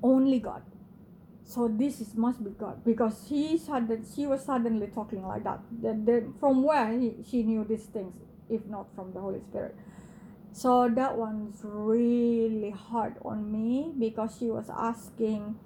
only 0.03 0.39
God. 0.39 0.63
So 1.43 1.67
this 1.67 1.99
is 1.99 2.15
must 2.15 2.43
be 2.43 2.51
God 2.51 2.83
because 2.85 3.25
he 3.27 3.57
sudden 3.57 4.05
she 4.15 4.25
was 4.25 4.45
suddenly 4.45 4.87
talking 4.87 5.27
like 5.27 5.43
that. 5.43 5.59
That, 5.81 6.05
that 6.05 6.33
from 6.39 6.63
where 6.63 6.97
he, 6.97 7.15
she 7.29 7.43
knew 7.43 7.65
these 7.65 7.85
things, 7.85 8.13
if 8.49 8.65
not 8.67 8.87
from 8.95 9.13
the 9.13 9.19
Holy 9.19 9.41
Spirit. 9.41 9.75
So 10.53 10.89
that 10.89 11.17
one's 11.17 11.59
really 11.63 12.71
hard 12.71 13.15
on 13.23 13.51
me 13.51 13.91
because 13.97 14.37
she 14.37 14.47
was 14.47 14.69
asking, 14.69 15.57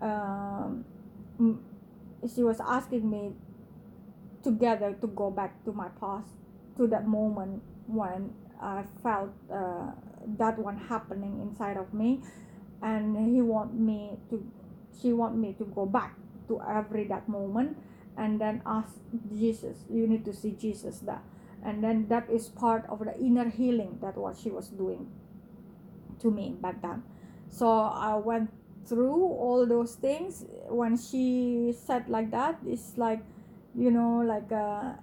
um, 0.00 0.84
she 2.34 2.42
was 2.42 2.60
asking 2.60 3.08
me 3.08 3.32
together 4.42 4.96
to 5.00 5.06
go 5.06 5.30
back 5.30 5.64
to 5.64 5.72
my 5.72 5.88
past, 6.00 6.30
to 6.76 6.86
that 6.88 7.06
moment 7.06 7.62
when 7.86 8.34
I 8.60 8.84
felt 9.02 9.30
uh, 9.52 9.92
that 10.38 10.58
one 10.58 10.76
happening 10.76 11.40
inside 11.40 11.76
of 11.76 11.94
me 11.94 12.22
and 12.82 13.16
he 13.34 13.40
want 13.40 13.74
me 13.74 14.18
to 14.30 14.44
she 15.00 15.12
want 15.12 15.36
me 15.36 15.54
to 15.58 15.64
go 15.64 15.86
back 15.86 16.14
to 16.48 16.60
every 16.68 17.04
that 17.04 17.28
moment. 17.28 17.76
And 18.14 18.38
then 18.38 18.60
ask 18.66 18.92
jesus 19.34 19.86
you 19.88 20.06
need 20.06 20.22
to 20.26 20.34
see 20.34 20.52
jesus 20.52 20.98
that 21.00 21.22
and 21.64 21.82
then 21.82 22.08
that 22.08 22.28
is 22.28 22.50
part 22.50 22.84
of 22.90 22.98
the 22.98 23.16
inner 23.18 23.48
healing 23.48 23.98
that 24.02 24.18
what 24.18 24.36
she 24.36 24.50
was 24.50 24.68
doing 24.68 25.08
to 26.20 26.30
me 26.30 26.54
back 26.60 26.82
then. 26.82 27.02
So 27.48 27.66
i 27.68 28.14
went 28.14 28.50
through 28.84 29.14
all 29.14 29.64
those 29.66 29.94
things. 29.94 30.44
When 30.68 30.98
she 30.98 31.72
said 31.86 32.08
like 32.08 32.30
that 32.32 32.58
it's 32.66 32.98
like 32.98 33.20
you 33.74 33.90
know 33.90 34.18
like 34.18 34.50
a 34.50 34.98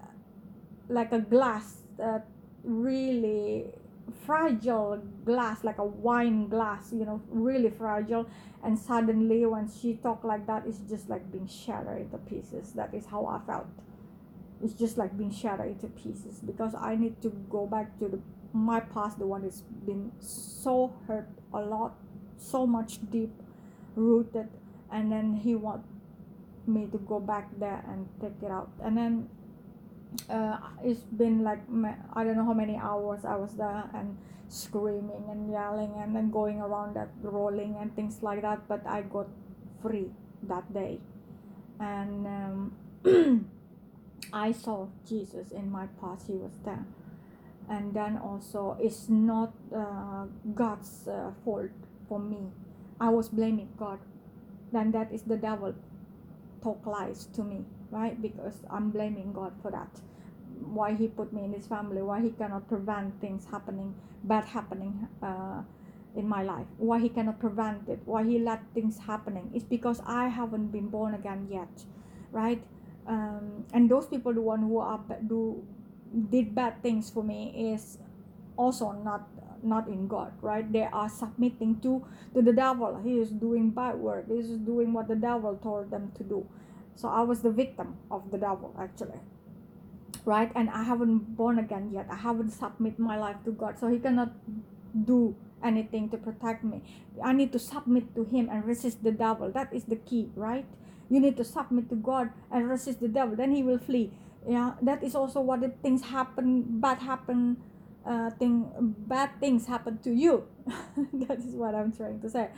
like 0.87 1.11
a 1.11 1.19
glass 1.19 1.81
that 1.97 2.27
really 2.63 3.65
fragile 4.25 5.01
glass 5.25 5.63
like 5.63 5.77
a 5.77 5.85
wine 5.85 6.47
glass 6.47 6.91
you 6.91 7.05
know 7.05 7.21
really 7.29 7.69
fragile. 7.69 8.25
And 8.63 8.77
suddenly 8.77 9.45
when 9.45 9.69
she 9.69 9.95
talked 9.95 10.25
like 10.25 10.45
that 10.47 10.63
it's 10.65 10.79
just 10.79 11.09
like 11.09 11.31
being 11.31 11.47
shattered 11.47 12.01
into 12.01 12.17
pieces. 12.17 12.73
That 12.73 12.93
is 12.93 13.05
how 13.05 13.25
i 13.25 13.39
felt. 13.45 13.67
It's 14.63 14.73
just 14.73 14.97
like 14.97 15.17
being 15.17 15.31
shattered 15.31 15.67
into 15.67 15.87
pieces 15.87 16.39
because 16.39 16.75
i 16.75 16.95
need 16.95 17.21
to 17.21 17.29
go 17.49 17.65
back 17.65 17.97
to 17.99 18.07
the 18.07 18.19
my 18.51 18.79
past 18.79 19.19
the 19.19 19.27
one 19.27 19.43
that's 19.43 19.61
been 19.61 20.11
so 20.19 20.93
hurt 21.07 21.29
a 21.53 21.59
lot 21.59 21.93
so 22.39 22.65
much 22.65 22.99
deep 23.11 23.31
rooted. 23.95 24.47
And 24.91 25.11
then 25.11 25.35
he 25.35 25.55
want 25.55 25.83
me 26.65 26.87
to 26.91 26.97
go 26.97 27.19
back 27.19 27.47
there 27.59 27.83
and 27.87 28.07
take 28.19 28.41
it 28.43 28.51
out. 28.51 28.71
And 28.81 28.97
then 28.97 29.29
uh, 30.29 30.57
it's 30.83 31.01
been 31.01 31.43
like 31.43 31.59
i 32.13 32.23
don't 32.23 32.35
know 32.35 32.45
how 32.45 32.53
many 32.53 32.75
hours 32.75 33.25
i 33.25 33.35
was 33.35 33.53
there 33.53 33.83
and 33.93 34.17
screaming 34.47 35.25
and 35.29 35.51
yelling 35.51 35.93
and 36.01 36.15
then 36.15 36.31
going 36.31 36.59
around 36.59 36.95
that 36.95 37.09
rolling 37.21 37.75
and 37.79 37.95
things 37.95 38.23
like 38.23 38.41
that 38.41 38.67
but 38.67 38.85
i 38.87 39.01
got 39.01 39.27
free 39.81 40.09
that 40.43 40.73
day. 40.73 40.99
And 41.79 42.27
um, 42.27 42.75
i 44.33 44.51
saw 44.51 44.87
jesus 45.07 45.51
in 45.51 45.71
my 45.71 45.87
past 46.01 46.27
he 46.27 46.33
was 46.33 46.51
there. 46.63 46.85
And 47.69 47.93
then 47.93 48.17
also 48.17 48.77
it's 48.79 49.09
not 49.09 49.53
uh, 49.75 50.25
god's 50.55 51.07
uh, 51.07 51.31
fault 51.45 51.71
for 52.07 52.19
me. 52.19 52.51
I 52.99 53.09
was 53.09 53.29
blaming 53.29 53.69
god. 53.77 53.99
Then 54.71 54.91
that 54.91 55.11
is 55.11 55.21
the 55.23 55.37
devil 55.37 55.73
talk 56.61 56.85
lies 56.85 57.27
to 57.33 57.43
me 57.43 57.63
right? 57.91 58.21
Because 58.21 58.55
i'm 58.69 58.89
blaming 58.91 59.33
god 59.33 59.53
for 59.61 59.71
that. 59.71 59.89
Why 60.61 60.93
he 60.93 61.07
put 61.07 61.31
me 61.33 61.43
in 61.45 61.53
his 61.53 61.67
family? 61.67 62.01
Why 62.01 62.21
he 62.21 62.31
cannot 62.31 62.67
prevent 62.67 63.19
things 63.21 63.45
happening 63.45 63.95
bad 64.23 64.45
happening 64.45 65.07
uh, 65.23 65.61
in 66.15 66.27
my 66.27 66.43
life? 66.43 66.67
Why 66.77 66.99
he 66.99 67.09
cannot 67.09 67.39
prevent 67.39 67.87
it? 67.89 67.99
Why 68.05 68.23
he 68.23 68.39
let 68.39 68.61
things 68.73 68.99
happening? 68.99 69.49
It's 69.53 69.63
because 69.63 70.01
i 70.05 70.27
haven't 70.27 70.67
been 70.71 70.87
born 70.89 71.13
again 71.15 71.47
yet 71.51 71.85
right? 72.31 72.61
Um, 73.07 73.65
and 73.73 73.89
those 73.89 74.05
people 74.05 74.33
the 74.33 74.41
one 74.41 74.59
who 74.61 74.77
are 74.79 74.99
do 75.27 75.63
did 76.31 76.53
bad 76.55 76.81
things 76.83 77.09
for 77.09 77.23
me 77.23 77.73
is 77.73 77.97
also 78.57 78.91
not 78.91 79.27
not 79.63 79.87
in 79.87 80.07
god 80.07 80.31
right? 80.41 80.71
They 80.71 80.83
are 80.91 81.09
submitting 81.09 81.79
to 81.81 82.05
to 82.33 82.41
the 82.41 82.53
devil. 82.53 82.99
He 83.03 83.19
is 83.19 83.29
doing 83.31 83.71
bad 83.71 83.95
work. 83.95 84.27
He 84.27 84.35
is 84.35 84.49
doing 84.49 84.93
what 84.93 85.07
the 85.07 85.15
devil 85.15 85.57
told 85.61 85.91
them 85.91 86.11
to 86.17 86.23
do 86.23 86.45
so 86.99 87.07
i 87.07 87.21
was 87.21 87.41
the 87.41 87.51
victim 87.51 87.97
of 88.11 88.31
the 88.31 88.37
devil 88.37 88.75
actually. 88.79 89.19
Right? 90.25 90.51
And 90.53 90.69
i 90.69 90.83
haven't 90.83 91.35
born 91.37 91.59
again 91.59 91.91
yet. 91.93 92.07
I 92.11 92.15
haven't 92.15 92.51
submit 92.51 92.99
my 92.99 93.17
life 93.17 93.37
to 93.45 93.51
god. 93.51 93.79
So 93.79 93.87
he 93.87 93.99
cannot 93.99 94.33
do 95.05 95.35
anything 95.63 96.09
to 96.09 96.17
protect 96.17 96.63
me. 96.63 96.81
I 97.23 97.31
need 97.33 97.51
to 97.53 97.59
submit 97.59 98.13
to 98.15 98.23
him 98.25 98.49
and 98.51 98.65
resist 98.65 99.03
the 99.03 99.11
devil. 99.11 99.51
That 99.51 99.73
is 99.73 99.85
the 99.85 99.95
key 99.95 100.29
right? 100.35 100.65
You 101.09 101.19
need 101.19 101.37
to 101.37 101.45
submit 101.45 101.89
to 101.89 101.95
god 101.95 102.31
and 102.51 102.69
resist 102.69 102.99
the 102.99 103.07
devil. 103.07 103.35
Then 103.35 103.55
he 103.55 103.63
will 103.63 103.79
flee. 103.79 104.11
Yeah? 104.47 104.73
That 104.81 105.03
is 105.03 105.15
also 105.15 105.39
what 105.41 105.61
the 105.61 105.69
things 105.69 106.03
happen 106.03 106.79
bad 106.79 106.99
happen 106.99 107.57
uh, 108.05 108.29
thing 108.31 108.67
bad 109.07 109.39
things 109.39 109.67
happen 109.67 109.99
to 109.99 110.11
you. 110.11 110.43
That 111.13 111.39
is 111.39 111.55
what 111.55 111.75
i'm 111.75 111.91
trying 111.91 112.19
to 112.21 112.29
say. 112.29 112.49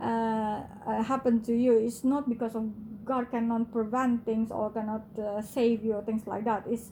Uh, 0.00 0.62
uh, 0.86 1.02
happen 1.02 1.42
to 1.42 1.52
you. 1.52 1.78
It's 1.78 2.02
not 2.04 2.28
because 2.28 2.54
of 2.54 2.70
god 3.04 3.30
cannot 3.30 3.70
prevent 3.72 4.24
things 4.24 4.50
or 4.50 4.70
cannot 4.70 5.04
uh, 5.18 5.40
save 5.42 5.84
you 5.84 5.94
or 5.94 6.02
things 6.02 6.26
like 6.26 6.44
that 6.44 6.64
it's 6.68 6.90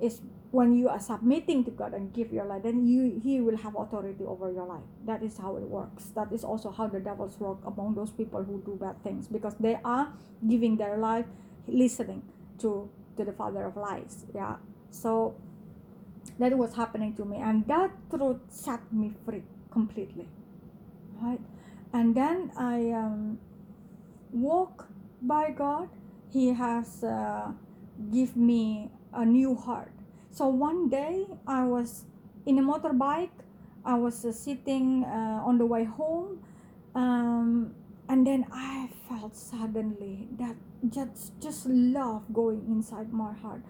it's 0.00 0.20
when 0.50 0.74
you 0.74 0.88
are 0.88 1.00
submitting 1.00 1.64
to 1.64 1.70
god 1.70 1.92
and 1.92 2.12
give 2.12 2.32
your 2.32 2.44
life 2.44 2.62
then 2.62 2.86
you 2.86 3.20
he 3.22 3.40
will 3.40 3.56
have 3.56 3.74
authority 3.76 4.24
over 4.24 4.50
your 4.50 4.66
life. 4.66 4.88
That 5.04 5.22
is 5.22 5.38
how 5.38 5.56
it 5.56 5.62
works. 5.62 6.04
That 6.14 6.32
is 6.32 6.44
also 6.44 6.70
how 6.70 6.86
the 6.86 7.00
devils 7.00 7.38
work 7.38 7.58
among 7.66 7.94
those 7.94 8.10
people 8.10 8.42
who 8.42 8.62
do 8.64 8.76
bad 8.80 9.02
things 9.02 9.28
because 9.28 9.54
they 9.58 9.78
are 9.84 10.12
giving 10.48 10.76
their 10.76 10.96
life 10.98 11.26
listening 11.66 12.22
to 12.58 12.88
to 13.16 13.24
the 13.24 13.32
father 13.32 13.64
of 13.64 13.76
lies. 13.76 14.24
Yeah. 14.34 14.56
So 14.90 15.34
that 16.38 16.56
was 16.56 16.74
happening 16.74 17.14
to 17.16 17.24
me 17.24 17.38
and 17.38 17.66
that 17.66 17.90
truth 18.10 18.40
set 18.48 18.80
me 18.92 19.12
free 19.24 19.42
completely. 19.70 20.28
Right? 21.20 21.40
And 21.92 22.14
then 22.14 22.52
i 22.56 22.90
um, 22.90 23.38
walk 24.32 24.88
by 25.26 25.50
god 25.50 25.88
he 26.30 26.48
has 26.52 27.02
uh, 27.04 27.52
give 28.12 28.36
me 28.36 28.90
a 29.12 29.24
new 29.24 29.54
heart. 29.54 29.92
So 30.30 30.48
one 30.48 30.88
day 30.88 31.26
i 31.46 31.64
was 31.64 32.04
in 32.44 32.58
a 32.58 32.62
motorbike 32.62 33.32
i 33.84 33.94
was 33.94 34.24
uh, 34.24 34.32
sitting 34.32 35.04
uh, 35.04 35.40
on 35.48 35.56
the 35.58 35.64
way 35.64 35.84
home 35.84 36.42
um, 36.94 37.74
and 38.08 38.26
then 38.26 38.44
i 38.52 38.88
felt 39.08 39.34
suddenly 39.34 40.28
that 40.38 40.56
just 40.90 41.32
just 41.40 41.66
love 41.66 42.22
going 42.32 42.62
inside 42.68 43.12
my 43.12 43.32
heart 43.32 43.62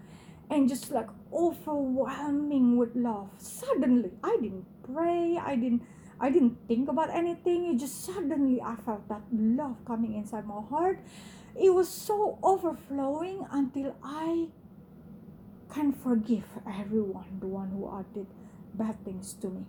and 0.49 0.67
just 0.67 0.91
like 0.91 1.07
overwhelming 1.33 2.77
with 2.77 2.95
love. 2.95 3.29
Suddenly 3.37 4.11
i 4.23 4.37
didn't 4.41 4.65
pray 4.83 5.37
i 5.43 5.55
didn't 5.55 5.83
i 6.19 6.29
didn't 6.29 6.57
think 6.67 6.89
about 6.89 7.09
anything. 7.09 7.73
It 7.73 7.79
just 7.79 8.03
suddenly 8.05 8.61
i 8.61 8.75
felt 8.75 9.07
that 9.09 9.21
love 9.31 9.77
coming 9.85 10.15
inside 10.15 10.45
my 10.47 10.61
heart 10.69 10.99
it 11.59 11.73
was 11.73 11.87
so 11.89 12.37
overflowing 12.43 13.45
until 13.51 13.95
i 14.03 14.47
can 15.73 15.91
forgive 15.91 16.45
everyone 16.67 17.37
the 17.39 17.47
one 17.47 17.69
who 17.69 18.05
did 18.13 18.27
bad 18.77 19.03
things 19.03 19.33
to 19.33 19.49
me. 19.49 19.65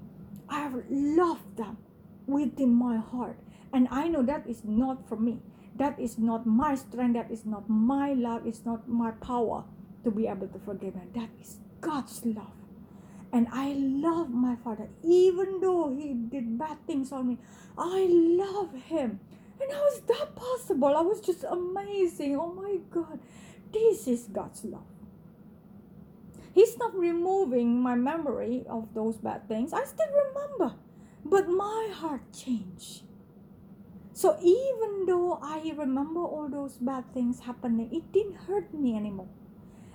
I 0.49 0.71
love 0.91 1.41
them 1.57 1.79
within 2.27 2.75
my 2.75 2.99
heart. 2.99 3.39
And 3.73 3.89
i 3.91 4.09
know 4.09 4.23
that 4.23 4.47
is 4.47 4.63
not 4.65 5.09
for 5.09 5.17
me. 5.17 5.39
That 5.77 5.99
is 5.99 6.19
not 6.19 6.47
my 6.47 6.75
strength. 6.75 7.15
That 7.15 7.31
is 7.31 7.45
not 7.45 7.69
my 7.69 8.13
love. 8.13 8.47
It's 8.47 8.65
not 8.65 8.89
my 8.89 9.13
power 9.13 9.65
to 10.05 10.11
be 10.11 10.27
able 10.27 10.49
to 10.49 10.59
forgive 10.59 10.95
and 10.95 11.13
that 11.15 11.29
is 11.41 11.59
god's 11.81 12.25
love. 12.25 12.53
And 13.33 13.49
i 13.53 13.73
love 13.73 14.31
my 14.31 14.57
father. 14.57 14.89
Even 15.03 15.61
though 15.61 15.95
he 15.95 16.15
did 16.15 16.59
bad 16.59 16.79
things 16.87 17.13
on 17.13 17.29
me 17.29 17.39
i 17.77 18.07
love 18.11 18.75
him 18.75 19.21
and 19.61 19.73
how 19.73 19.87
is 19.89 20.01
that 20.01 20.35
possible? 20.35 20.97
I 20.97 21.01
was 21.01 21.21
just 21.21 21.45
amazing. 21.45 22.37
Oh 22.37 22.53
my 22.53 22.77
god. 22.91 23.21
This 23.73 24.07
is 24.09 24.29
god's 24.33 24.65
love. 24.65 24.87
He's 26.55 26.77
not 26.79 26.95
removing 26.97 27.81
my 27.81 27.95
memory 27.95 28.65
of 28.69 28.95
those 28.95 29.17
bad 29.17 29.47
things. 29.49 29.73
I 29.73 29.85
still 29.85 30.07
remember 30.09 30.75
but 31.25 31.49
my 31.49 31.91
heart 31.93 32.33
changed. 32.33 33.03
So 34.13 34.37
even 34.43 35.07
though 35.07 35.39
I 35.43 35.73
remember 35.77 36.21
all 36.21 36.49
those 36.49 36.77
bad 36.77 37.13
things 37.15 37.41
happening, 37.41 37.89
it 37.93 38.13
didn't 38.13 38.47
hurt 38.47 38.75
me 38.75 38.97
anymore. 38.97 39.29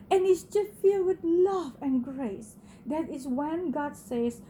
And 0.10 0.26
it's 0.26 0.44
just 0.44 0.72
filled 0.82 1.08
with 1.08 1.20
love 1.24 1.74
and 1.82 2.04
grace. 2.04 2.56
That 2.86 3.10
is 3.10 3.28
when 3.28 3.72
God 3.72 3.98
says, 3.98 4.42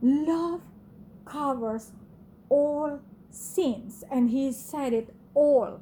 love 0.00 0.62
covers 1.24 1.92
all 2.48 3.00
sins. 3.38 4.04
And 4.10 4.30
He 4.30 4.52
said 4.52 4.92
it 4.92 5.14
all, 5.34 5.80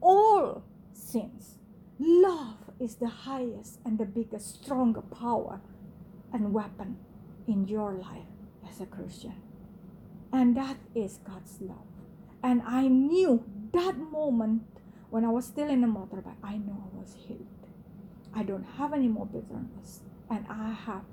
all 0.00 0.64
sins. 0.92 1.58
Love 1.98 2.56
is 2.80 2.96
the 2.96 3.08
highest 3.08 3.78
and 3.84 3.98
the 3.98 4.04
biggest, 4.04 4.62
stronger 4.62 5.00
power 5.00 5.60
and 6.32 6.52
weapon 6.52 6.96
in 7.46 7.68
your 7.68 7.92
life 7.92 8.26
as 8.68 8.80
a 8.80 8.86
Christian. 8.86 9.34
And 10.32 10.56
that 10.56 10.76
is 10.94 11.20
God's 11.24 11.60
love. 11.60 11.86
And 12.42 12.62
I 12.66 12.88
knew 12.88 13.44
that 13.72 13.96
moment 13.96 14.62
when 15.10 15.24
I 15.24 15.28
was 15.28 15.46
still 15.46 15.68
in 15.68 15.80
the 15.80 15.86
motorbike, 15.86 16.42
I 16.42 16.56
know 16.56 16.90
I 16.92 17.00
was 17.00 17.14
healed. 17.26 17.46
I 18.34 18.42
don't 18.42 18.64
have 18.78 18.92
any 18.92 19.06
more 19.06 19.26
bitterness. 19.26 20.00
And 20.28 20.44
I 20.50 20.72
have 20.72 21.04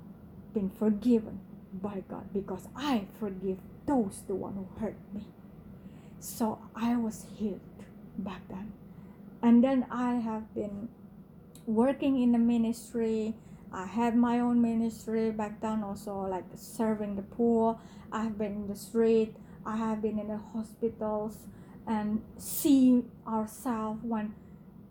been 0.52 0.70
forgiven 0.70 1.38
by 1.72 2.02
God 2.08 2.32
because 2.32 2.66
I 2.74 3.06
forgive 3.20 3.58
those 3.86 4.22
the 4.26 4.34
one 4.34 4.54
who 4.54 4.66
hurt 4.80 4.96
me. 5.14 5.26
So 6.22 6.58
I 6.76 6.96
was 6.96 7.26
healed 7.36 7.60
back 8.18 8.42
then. 8.48 8.72
And 9.42 9.64
then 9.64 9.86
I 9.90 10.14
have 10.14 10.54
been 10.54 10.88
working 11.66 12.22
in 12.22 12.32
the 12.32 12.38
ministry. 12.38 13.34
I 13.72 13.86
had 13.86 14.16
my 14.16 14.40
own 14.40 14.62
ministry 14.62 15.30
back 15.32 15.60
then 15.60 15.82
also 15.82 16.20
like 16.20 16.44
serving 16.54 17.16
the 17.16 17.22
poor. 17.22 17.78
I've 18.12 18.38
been 18.38 18.52
in 18.52 18.68
the 18.68 18.76
street 18.76 19.34
I 19.64 19.76
have 19.76 20.02
been 20.02 20.18
in 20.18 20.28
the 20.28 20.40
hospitals 20.52 21.36
and 21.86 22.22
see 22.38 23.04
ourselves 23.26 24.00
when 24.02 24.34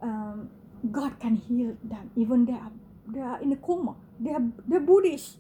um, 0.01 0.49
God 0.91 1.19
can 1.19 1.35
heal 1.35 1.77
them. 1.83 2.11
Even 2.15 2.45
they 2.45 2.53
are 2.53 2.71
they 3.07 3.19
are 3.21 3.41
in 3.41 3.51
a 3.51 3.57
coma. 3.57 3.95
They 4.19 4.31
are 4.31 4.41
they're 4.67 4.79
Buddhist, 4.79 5.37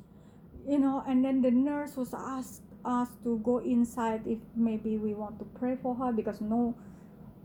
you 0.67 0.79
know. 0.79 1.03
And 1.07 1.23
then 1.23 1.41
the 1.41 1.51
nurse 1.51 1.95
was 1.95 2.13
asked 2.13 2.63
us 2.85 3.09
to 3.23 3.39
go 3.43 3.59
inside 3.59 4.21
if 4.25 4.39
maybe 4.55 4.97
we 4.97 5.13
want 5.13 5.39
to 5.39 5.45
pray 5.59 5.77
for 5.81 5.95
her 5.95 6.11
because 6.11 6.41
no, 6.41 6.75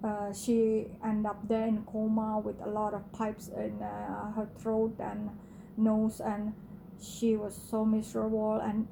uh, 0.04 0.32
she 0.32 0.86
end 1.04 1.26
up 1.26 1.46
there 1.48 1.66
in 1.66 1.82
coma 1.84 2.38
with 2.38 2.60
a 2.62 2.68
lot 2.68 2.94
of 2.94 3.10
pipes 3.12 3.48
in 3.48 3.82
uh, 3.82 4.32
her 4.32 4.48
throat 4.58 4.94
and 5.00 5.30
nose 5.76 6.20
and 6.20 6.52
she 7.00 7.36
was 7.36 7.54
so 7.70 7.84
miserable 7.84 8.54
and 8.60 8.86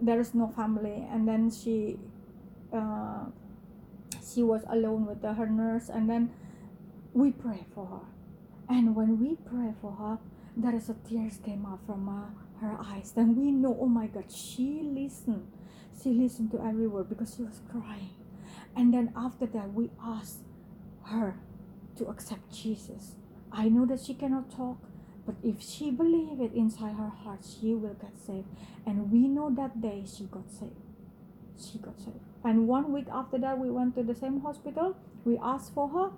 there 0.00 0.20
is 0.20 0.34
no 0.34 0.48
family 0.48 1.06
and 1.10 1.26
then 1.26 1.50
she 1.50 1.98
uh, 2.72 3.24
she 4.34 4.42
was 4.42 4.62
alone 4.70 5.06
with 5.06 5.22
her 5.22 5.46
nurse 5.46 5.88
and 5.88 6.08
then 6.10 6.30
we 7.12 7.30
pray 7.30 7.64
for 7.74 7.86
her 7.86 8.00
And 8.68 8.94
when 8.96 9.20
we 9.20 9.36
pray 9.36 9.74
for 9.80 9.92
her, 9.92 10.18
there 10.56 10.74
is 10.74 10.88
a 10.88 10.94
tears 11.08 11.38
came 11.44 11.66
out 11.66 11.80
from 11.86 12.08
uh, 12.08 12.30
her 12.60 12.78
eyes. 12.80 13.12
Then 13.14 13.36
we 13.36 13.50
know, 13.50 13.76
oh 13.80 13.86
my 13.86 14.06
God, 14.06 14.30
she 14.32 14.80
listened. 14.82 15.46
She 16.02 16.10
listened 16.10 16.50
to 16.52 16.60
every 16.60 16.86
word 16.86 17.08
because 17.08 17.34
she 17.36 17.42
was 17.42 17.60
crying. 17.70 18.10
And 18.76 18.92
then 18.92 19.12
after 19.16 19.46
that, 19.46 19.72
we 19.72 19.90
asked 20.04 20.40
her 21.04 21.36
to 21.96 22.06
accept 22.06 22.52
Jesus. 22.52 23.14
I 23.52 23.68
know 23.68 23.86
that 23.86 24.00
she 24.00 24.14
cannot 24.14 24.50
talk, 24.50 24.78
but 25.26 25.36
if 25.42 25.62
she 25.62 25.90
believe 25.90 26.40
it 26.40 26.52
inside 26.54 26.96
her 26.96 27.08
heart, 27.08 27.40
she 27.44 27.74
will 27.74 27.94
get 27.94 28.18
saved. 28.18 28.48
And 28.84 29.10
we 29.12 29.28
know 29.28 29.50
that 29.56 29.80
day 29.80 30.04
she 30.06 30.24
got 30.24 30.50
saved. 30.50 30.72
She 31.58 31.78
got 31.78 31.98
saved. 31.98 32.18
And 32.42 32.66
one 32.66 32.92
week 32.92 33.06
after 33.12 33.38
that, 33.38 33.58
we 33.58 33.70
went 33.70 33.94
to 33.94 34.02
the 34.02 34.14
same 34.14 34.40
hospital. 34.40 34.96
We 35.24 35.38
asked 35.42 35.72
for 35.72 35.88
her, 35.88 36.10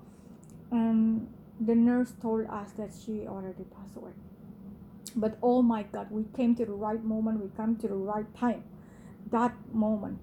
and 0.71 1.29
the 1.61 1.75
nurse 1.75 2.13
told 2.21 2.47
us 2.49 2.73
that 2.73 2.91
she 3.05 3.27
already 3.27 3.65
passed 3.65 3.97
away. 3.97 4.13
But 5.15 5.39
oh 5.43 5.63
my 5.63 5.85
God, 5.85 6.09
we 6.11 6.25
came 6.37 6.55
to 6.57 6.65
the 6.67 6.73
right 6.73 7.03
moment, 7.03 7.41
we 7.41 7.51
came 7.57 7.77
to 7.77 7.89
the 7.89 7.95
right 7.95 8.27
time. 8.35 8.65
That 9.31 9.55
moment 9.73 10.19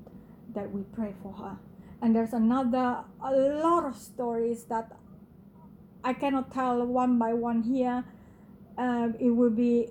that 0.54 0.72
we 0.72 0.84
pray 0.94 1.14
for 1.22 1.34
her. 1.34 1.58
And 2.02 2.16
there's 2.16 2.34
another, 2.34 3.04
a 3.24 3.32
lot 3.32 3.86
of 3.86 3.96
stories 3.96 4.66
that 4.66 4.92
I 6.04 6.14
cannot 6.14 6.52
tell 6.52 6.86
one 6.86 7.18
by 7.18 7.34
one 7.34 7.64
here. 7.64 8.04
Um, 8.78 9.16
it 9.20 9.30
will 9.30 9.50
be 9.50 9.90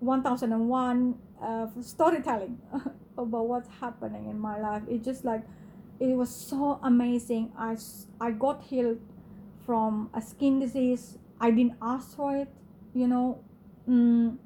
1001 0.00 1.14
uh, 1.42 1.66
storytelling 1.80 2.58
about 3.18 3.46
what's 3.46 3.68
happening 3.80 4.28
in 4.28 4.38
my 4.38 4.58
life. 4.58 4.82
It's 4.88 5.04
just 5.04 5.24
like, 5.24 5.42
it 6.00 6.16
was 6.16 6.34
so 6.34 6.80
amazing. 6.82 7.52
I, 7.56 7.76
I 8.20 8.32
got 8.32 8.62
healed 8.62 9.00
from 9.64 10.10
a 10.14 10.20
skin 10.20 10.58
disease. 10.58 11.18
I 11.40 11.50
didn't 11.50 11.76
ask 11.80 12.16
for 12.16 12.36
it, 12.36 12.48
you 12.94 13.06
know. 13.06 13.44
Mm. 13.88 14.38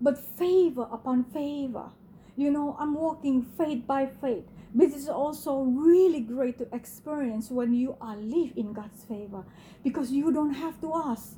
But 0.00 0.18
favor 0.18 0.86
upon 0.92 1.24
favor, 1.24 1.90
you 2.36 2.50
know, 2.50 2.76
I'm 2.78 2.94
walking 2.94 3.42
faith 3.42 3.86
by 3.86 4.06
faith. 4.06 4.44
But 4.74 4.88
it's 4.88 5.08
also 5.08 5.60
really 5.60 6.20
great 6.20 6.58
to 6.58 6.66
experience 6.74 7.48
when 7.50 7.74
you 7.74 7.96
are 8.00 8.16
live 8.16 8.52
in 8.56 8.72
God's 8.72 9.04
favor 9.04 9.44
because 9.84 10.10
you 10.10 10.32
don't 10.32 10.54
have 10.54 10.80
to 10.80 10.92
ask. 10.94 11.36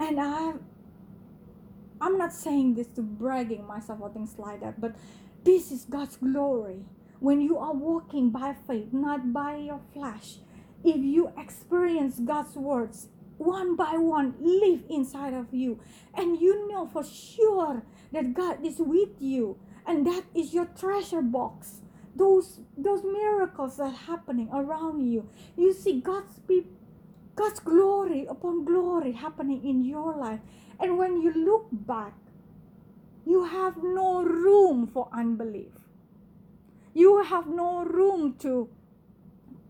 And 0.00 0.20
I 0.20 0.54
I'm 2.00 2.18
not 2.18 2.32
saying 2.32 2.74
this 2.74 2.88
to 2.88 3.02
bragging 3.02 3.66
myself 3.66 4.00
or 4.00 4.10
things 4.10 4.34
like 4.38 4.60
that, 4.60 4.80
but 4.80 4.94
this 5.44 5.70
is 5.70 5.84
God's 5.84 6.16
glory. 6.16 6.84
When 7.20 7.40
you 7.40 7.58
are 7.58 7.72
walking 7.72 8.30
by 8.30 8.54
faith, 8.66 8.92
not 8.92 9.32
by 9.32 9.56
your 9.56 9.80
flesh, 9.92 10.38
if 10.84 10.96
you 10.96 11.32
experience 11.36 12.20
God's 12.20 12.54
words 12.54 13.08
one 13.38 13.76
by 13.76 13.92
one 13.96 14.34
live 14.40 14.82
inside 14.90 15.32
of 15.32 15.46
you 15.52 15.78
and 16.14 16.40
you 16.40 16.68
know 16.68 16.86
for 16.86 17.04
sure 17.04 17.82
that 18.12 18.34
God 18.34 18.64
is 18.66 18.76
with 18.78 19.10
you 19.20 19.56
and 19.88 20.06
that 20.06 20.24
is 20.34 20.54
your 20.54 20.66
treasure 20.66 21.22
box 21.22 21.80
those 22.16 22.60
those 22.76 23.02
miracles 23.04 23.78
that 23.78 23.84
are 23.84 24.04
happening 24.12 24.48
around 24.52 25.00
you 25.06 25.28
you 25.56 25.72
see 25.72 26.00
God's 26.00 26.38
people 26.46 26.72
God's 27.36 27.60
glory 27.60 28.26
upon 28.26 28.64
glory 28.64 29.12
happening 29.12 29.64
in 29.64 29.84
your 29.84 30.16
life 30.16 30.40
and 30.80 30.98
when 30.98 31.22
you 31.22 31.32
look 31.32 31.68
back 31.72 32.14
you 33.26 33.44
have 33.44 33.76
no 33.82 34.22
room 34.22 34.86
for 34.86 35.08
unbelief 35.12 35.72
you 36.94 37.22
have 37.22 37.48
no 37.48 37.84
room 37.84 38.34
to 38.40 38.68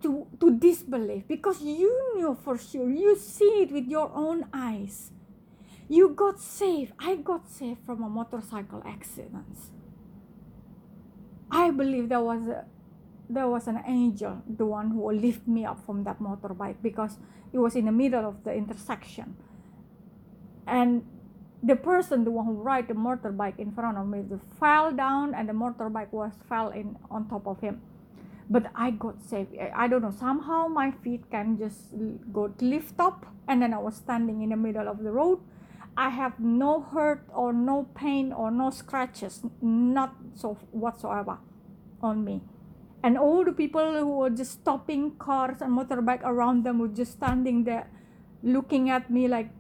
to, 0.02 0.26
to 0.40 0.58
disbelief 0.58 1.24
because 1.28 1.62
you 1.62 2.20
know 2.20 2.34
for 2.34 2.58
sure, 2.58 2.90
you 2.90 3.16
see 3.16 3.62
it 3.62 3.72
with 3.72 3.86
your 3.86 4.10
own 4.14 4.46
eyes. 4.52 5.10
You 5.88 6.10
got 6.10 6.40
saved. 6.40 6.92
I 6.98 7.16
got 7.16 7.48
saved 7.48 7.80
from 7.86 8.02
a 8.02 8.08
motorcycle 8.08 8.82
accident. 8.86 9.56
I 11.50 11.70
believe 11.70 12.08
there 12.08 12.20
was 12.20 12.46
a 12.48 12.64
there 13.30 13.48
was 13.48 13.68
an 13.68 13.82
angel, 13.86 14.42
the 14.48 14.64
one 14.64 14.90
who 14.90 15.00
will 15.00 15.14
lift 15.14 15.46
me 15.46 15.66
up 15.66 15.84
from 15.84 16.04
that 16.04 16.18
motorbike 16.18 16.76
because 16.82 17.18
it 17.52 17.58
was 17.58 17.76
in 17.76 17.84
the 17.84 17.92
middle 17.92 18.26
of 18.26 18.42
the 18.44 18.54
intersection. 18.54 19.36
And 20.66 21.04
the 21.62 21.76
person, 21.76 22.24
the 22.24 22.30
one 22.30 22.46
who 22.46 22.52
ride 22.52 22.88
the 22.88 22.94
motorbike 22.94 23.58
in 23.58 23.72
front 23.72 23.98
of 23.98 24.08
me, 24.08 24.24
fell 24.58 24.92
down 24.92 25.34
and 25.34 25.46
the 25.46 25.52
motorbike 25.52 26.10
was 26.10 26.32
fell 26.48 26.70
in 26.70 26.96
on 27.10 27.28
top 27.28 27.46
of 27.46 27.60
him 27.60 27.82
but 28.50 28.70
I 28.74 28.90
got 28.90 29.22
saved. 29.22 29.56
I 29.74 29.88
don't 29.88 30.02
know, 30.02 30.10
somehow 30.10 30.68
my 30.68 30.90
feet 30.90 31.30
can 31.30 31.58
just 31.58 31.92
go 32.32 32.52
lift 32.60 32.98
up, 32.98 33.26
and 33.46 33.62
then 33.62 33.74
I 33.74 33.78
was 33.78 33.96
standing 33.96 34.42
in 34.42 34.50
the 34.50 34.56
middle 34.56 34.88
of 34.88 35.02
the 35.02 35.10
road. 35.10 35.40
I 35.98 36.10
have 36.10 36.38
no 36.38 36.80
hurt 36.80 37.24
or 37.34 37.52
no 37.52 37.88
pain 37.92 38.32
or 38.32 38.52
no 38.52 38.70
scratches, 38.70 39.42
not 39.60 40.14
so 40.36 40.56
whatsoever 40.70 41.38
on 42.00 42.24
me. 42.24 42.40
And 43.02 43.18
all 43.18 43.44
the 43.44 43.50
people 43.50 43.98
who 43.98 44.06
were 44.06 44.30
just 44.30 44.52
stopping 44.52 45.16
cars 45.18 45.60
and 45.60 45.76
motorbike 45.76 46.22
around 46.22 46.62
them 46.62 46.78
were 46.78 46.86
just 46.86 47.14
standing 47.14 47.64
there 47.64 47.90
looking 48.44 48.90
at 48.90 49.10
me 49.10 49.26
like, 49.26 49.50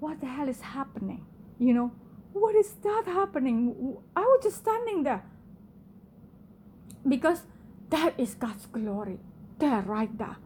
what 0.00 0.18
the 0.22 0.26
hell 0.26 0.48
is 0.48 0.62
happening? 0.62 1.26
You 1.58 1.74
know, 1.74 1.92
what 2.32 2.54
is 2.54 2.72
that 2.82 3.02
happening? 3.04 3.98
I 4.16 4.20
was 4.20 4.40
just 4.44 4.56
standing 4.56 5.02
there. 5.02 5.24
Because 7.06 7.42
that 7.90 8.14
is 8.16 8.34
God's 8.34 8.64
glory. 8.64 9.18
There, 9.58 9.82
right 9.82 10.16
there. 10.16 10.38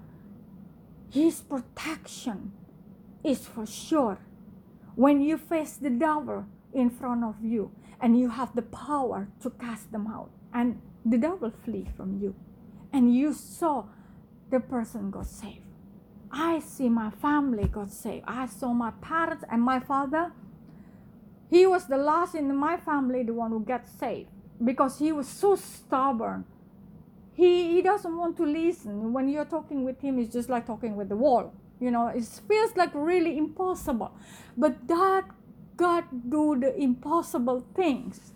His 1.08 1.40
protection 1.40 2.50
is 3.22 3.46
for 3.46 3.64
sure. 3.64 4.18
When 5.00 5.22
you 5.22 5.38
face 5.38 5.76
the 5.76 5.88
devil 5.88 6.44
in 6.74 6.90
front 6.90 7.24
of 7.24 7.36
you 7.42 7.72
and 8.02 8.20
you 8.20 8.28
have 8.28 8.54
the 8.54 8.60
power 8.60 9.28
to 9.42 9.48
cast 9.48 9.90
them 9.92 10.06
out, 10.06 10.28
and 10.52 10.78
the 11.06 11.16
devil 11.16 11.50
flee 11.64 11.88
from 11.96 12.18
you, 12.20 12.34
and 12.92 13.14
you 13.14 13.32
saw 13.32 13.86
the 14.50 14.60
person 14.60 15.10
got 15.10 15.24
saved. 15.24 15.64
I 16.30 16.58
see 16.58 16.90
my 16.90 17.08
family 17.08 17.66
got 17.66 17.90
saved. 17.90 18.26
I 18.28 18.44
saw 18.44 18.74
my 18.74 18.90
parents 19.00 19.42
and 19.50 19.62
my 19.62 19.80
father. 19.80 20.32
He 21.48 21.66
was 21.66 21.86
the 21.86 21.96
last 21.96 22.34
in 22.34 22.54
my 22.54 22.76
family, 22.76 23.22
the 23.22 23.32
one 23.32 23.52
who 23.52 23.60
got 23.60 23.88
saved, 23.88 24.28
because 24.62 24.98
he 24.98 25.12
was 25.12 25.26
so 25.26 25.56
stubborn 25.56 26.44
he, 27.40 27.72
he 27.72 27.80
doesn't 27.80 28.14
want 28.14 28.36
to 28.36 28.44
listen. 28.44 29.14
When 29.14 29.26
you're 29.26 29.46
talking 29.46 29.82
with 29.82 29.98
him, 30.02 30.18
it's 30.18 30.30
just 30.30 30.50
like 30.50 30.66
talking 30.66 30.94
with 30.94 31.08
the 31.08 31.16
wall. 31.16 31.54
You 31.80 31.90
know, 31.90 32.08
it 32.08 32.24
feels 32.24 32.76
like 32.76 32.90
really 32.94 33.38
impossible. 33.38 34.12
But 34.56 34.86
that 34.88 35.24
God 35.76 36.04
do 36.28 36.58
the 36.60 36.76
impossible 36.76 37.64
things. 37.74 38.32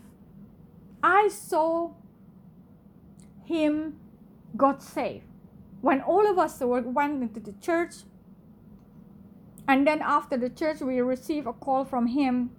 I 1.02 1.28
saw 1.28 1.90
him 3.44 4.00
got 4.56 4.82
saved. 4.82 5.26
When 5.82 6.00
all 6.00 6.26
of 6.26 6.38
us 6.38 6.60
were, 6.60 6.80
went 6.80 7.22
into 7.22 7.40
the 7.40 7.52
church, 7.60 7.96
and 9.68 9.86
then 9.86 10.00
after 10.00 10.38
the 10.38 10.48
church, 10.48 10.80
we 10.80 11.00
received 11.00 11.46
a 11.46 11.52
call 11.52 11.84
from 11.84 12.06
him 12.06 12.50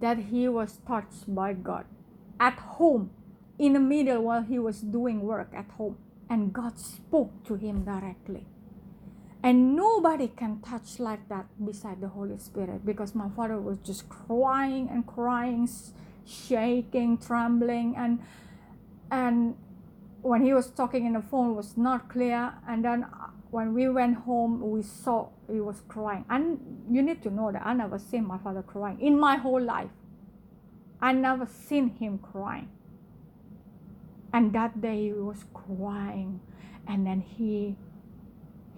that 0.00 0.18
he 0.18 0.48
was 0.48 0.80
touched 0.86 1.34
by 1.34 1.54
God 1.54 1.86
at 2.38 2.54
home 2.54 3.10
in 3.58 3.72
the 3.72 3.80
middle 3.80 4.22
while 4.22 4.42
he 4.42 4.58
was 4.58 4.80
doing 4.80 5.22
work 5.22 5.52
at 5.54 5.70
home. 5.72 5.96
And 6.30 6.52
God 6.52 6.78
spoke 6.78 7.44
to 7.46 7.54
him 7.54 7.84
directly. 7.84 8.46
And 9.42 9.76
nobody 9.76 10.28
can 10.28 10.60
touch 10.60 10.98
like 10.98 11.28
that 11.28 11.46
beside 11.64 12.00
the 12.00 12.08
Holy 12.08 12.38
Spirit 12.38 12.84
because 12.84 13.14
my 13.14 13.28
father 13.30 13.60
was 13.60 13.78
just 13.78 14.08
crying 14.08 14.88
and 14.90 15.06
crying, 15.06 15.68
shaking, 16.26 17.18
trembling, 17.18 17.94
and 17.96 18.20
and 19.10 19.56
when 20.22 20.42
he 20.42 20.52
was 20.52 20.70
talking 20.70 21.06
in 21.06 21.12
the 21.12 21.22
phone 21.22 21.54
was 21.54 21.76
not 21.76 22.08
clear. 22.08 22.52
And 22.68 22.84
then 22.84 23.04
uh, 23.04 23.28
when 23.50 23.72
we 23.72 23.88
went 23.88 24.18
home, 24.18 24.70
we 24.70 24.82
saw 24.82 25.28
he 25.50 25.60
was 25.60 25.82
crying. 25.88 26.24
And 26.28 26.58
you 26.90 27.00
need 27.00 27.22
to 27.22 27.30
know 27.30 27.52
that 27.52 27.64
I 27.64 27.72
never 27.74 27.98
seen 27.98 28.26
my 28.26 28.38
father 28.38 28.62
crying 28.62 29.00
in 29.00 29.18
my 29.18 29.36
whole 29.36 29.62
life. 29.62 29.90
I 31.00 31.12
never 31.12 31.46
seen 31.46 31.90
him 31.90 32.18
crying 32.18 32.68
and 34.32 34.52
that 34.52 34.80
day 34.80 35.04
he 35.04 35.12
was 35.12 35.44
crying 35.54 36.40
and 36.86 37.06
then 37.06 37.20
he 37.20 37.76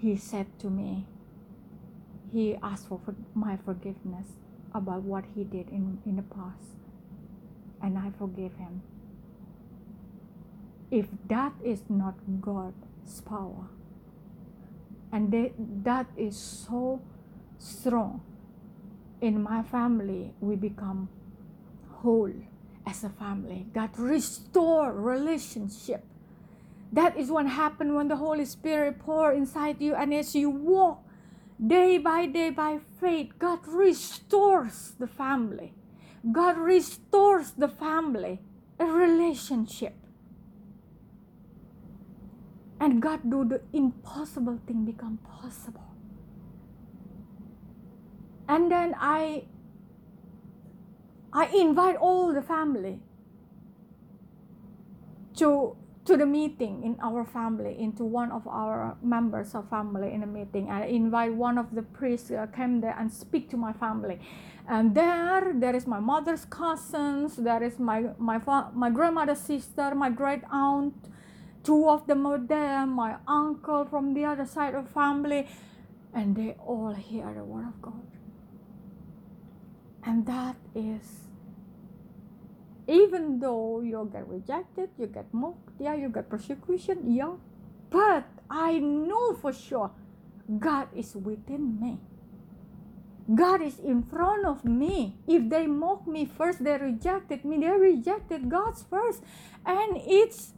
he 0.01 0.17
said 0.17 0.47
to 0.59 0.69
me 0.71 1.07
he 2.33 2.57
asked 2.63 2.89
for, 2.89 3.01
for 3.05 3.15
my 3.35 3.57
forgiveness 3.57 4.27
about 4.73 5.03
what 5.03 5.25
he 5.35 5.45
did 5.45 5.69
in, 5.71 5.99
in 6.07 6.17
the 6.17 6.23
past 6.23 6.77
and 7.83 7.99
i 7.99 8.11
forgive 8.19 8.55
him 8.55 8.83
if 10.91 11.07
that 11.29 11.53
is 11.65 11.83
not 11.89 12.15
god's 12.41 13.21
power 13.21 13.69
and 15.13 15.33
they, 15.33 15.53
that 15.59 16.07
is 16.17 16.37
so 16.37 17.01
strong 17.59 18.23
in 19.21 19.43
my 19.43 19.63
family 19.63 20.33
we 20.41 20.57
become 20.57 21.09
whole 22.03 22.33
as 22.87 23.05
a 23.05 23.09
family. 23.11 23.67
God 23.73 23.91
restore 23.99 24.93
relationship. 24.93 26.05
That 26.93 27.17
is 27.17 27.31
what 27.31 27.47
happened 27.47 27.95
when 27.95 28.09
the 28.09 28.17
Holy 28.17 28.45
Spirit 28.45 28.99
pour 28.99 29.33
inside 29.33 29.81
you 29.81 29.95
and 29.95 30.13
as 30.13 30.35
you 30.35 30.51
walk 30.51 31.05
day 31.65 31.99
by 31.99 32.27
day 32.27 32.51
by 32.51 32.79
faith, 33.01 33.33
God 33.39 33.61
restores 33.67 34.95
the 34.99 35.07
family. 35.07 35.73
God 36.33 36.59
restores 36.59 37.53
the 37.53 37.69
family, 37.69 38.41
a 38.79 38.87
relationship. 38.87 39.95
And 42.81 43.01
God 43.01 43.31
do 43.31 43.45
the 43.45 43.61
impossible 43.73 44.59
thing 44.67 44.85
become 44.85 45.19
possible. 45.19 45.95
And 48.49 48.71
then 48.71 48.95
I 48.99 49.45
I 51.33 51.47
invite 51.55 51.97
all 51.97 52.33
the 52.33 52.43
family 52.43 53.01
to 55.37 55.77
to 56.07 56.17
the 56.17 56.27
meeting 56.27 56.83
in 56.83 56.97
our 57.03 57.25
family 57.25 57.77
into 57.79 58.05
one 58.05 58.33
of 58.33 58.47
our 58.49 58.97
members 59.03 59.55
of 59.55 59.69
family 59.69 60.13
in 60.13 60.23
a 60.23 60.27
meeting. 60.27 60.71
I 60.71 60.87
invite 60.87 61.35
one 61.35 61.59
of 61.59 61.75
the 61.75 61.83
priests 61.83 62.31
uh, 62.31 62.47
came 62.47 62.81
there 62.81 62.97
and 62.99 63.13
speak 63.13 63.51
to 63.51 63.57
my 63.57 63.73
family. 63.73 64.19
And 64.69 64.95
there 64.95 65.53
there 65.55 65.75
is 65.77 65.87
my 65.87 66.01
mother's 66.01 66.45
cousins 66.45 67.37
there 67.37 67.63
is 67.63 67.79
my 67.79 68.11
my 68.19 68.39
fa- 68.39 68.71
my 68.73 68.89
grandmother's 68.89 69.41
sister 69.41 69.95
my 69.95 70.11
great 70.11 70.43
aunt 70.51 70.95
two 71.65 71.89
of 71.89 72.07
them 72.07 72.23
were 72.25 72.39
there 72.39 72.87
my 72.87 73.17
uncle 73.27 73.85
from 73.85 74.15
the 74.15 74.25
other 74.25 74.47
side 74.47 74.75
of 74.75 74.89
family 74.89 75.49
and 76.15 76.37
they 76.37 76.55
all 76.65 76.95
hear 76.95 77.33
the 77.35 77.45
word 77.45 77.67
of 77.67 77.83
god. 77.83 78.07
And 80.05 80.25
that 80.27 80.57
is 80.75 81.30
even 82.91 83.39
though 83.39 83.81
you 83.81 84.11
get 84.13 84.27
rejected, 84.29 84.91
you 84.99 85.07
get 85.07 85.33
mocked, 85.33 85.71
yeah, 85.79 85.95
you 85.95 86.09
get 86.09 86.29
persecution, 86.29 87.15
yeah. 87.15 87.35
But 87.89 88.25
I 88.51 88.79
know 88.79 89.35
for 89.35 89.53
sure 89.53 89.93
God 90.59 90.89
is 90.97 91.15
within 91.15 91.81
me. 91.81 91.99
God 93.33 93.63
is 93.63 93.79
in 93.79 94.03
front 94.03 94.45
of 94.45 94.65
me. 94.65 95.17
If 95.29 95.49
they 95.49 95.69
mock 95.69 96.07
me 96.07 96.25
first, 96.27 96.65
they 96.65 96.77
rejected 96.79 97.45
me. 97.45 97.59
They 97.59 97.71
rejected 97.71 98.49
God's 98.49 98.83
first. 98.91 99.23
And 99.65 99.97
it's 100.05 100.53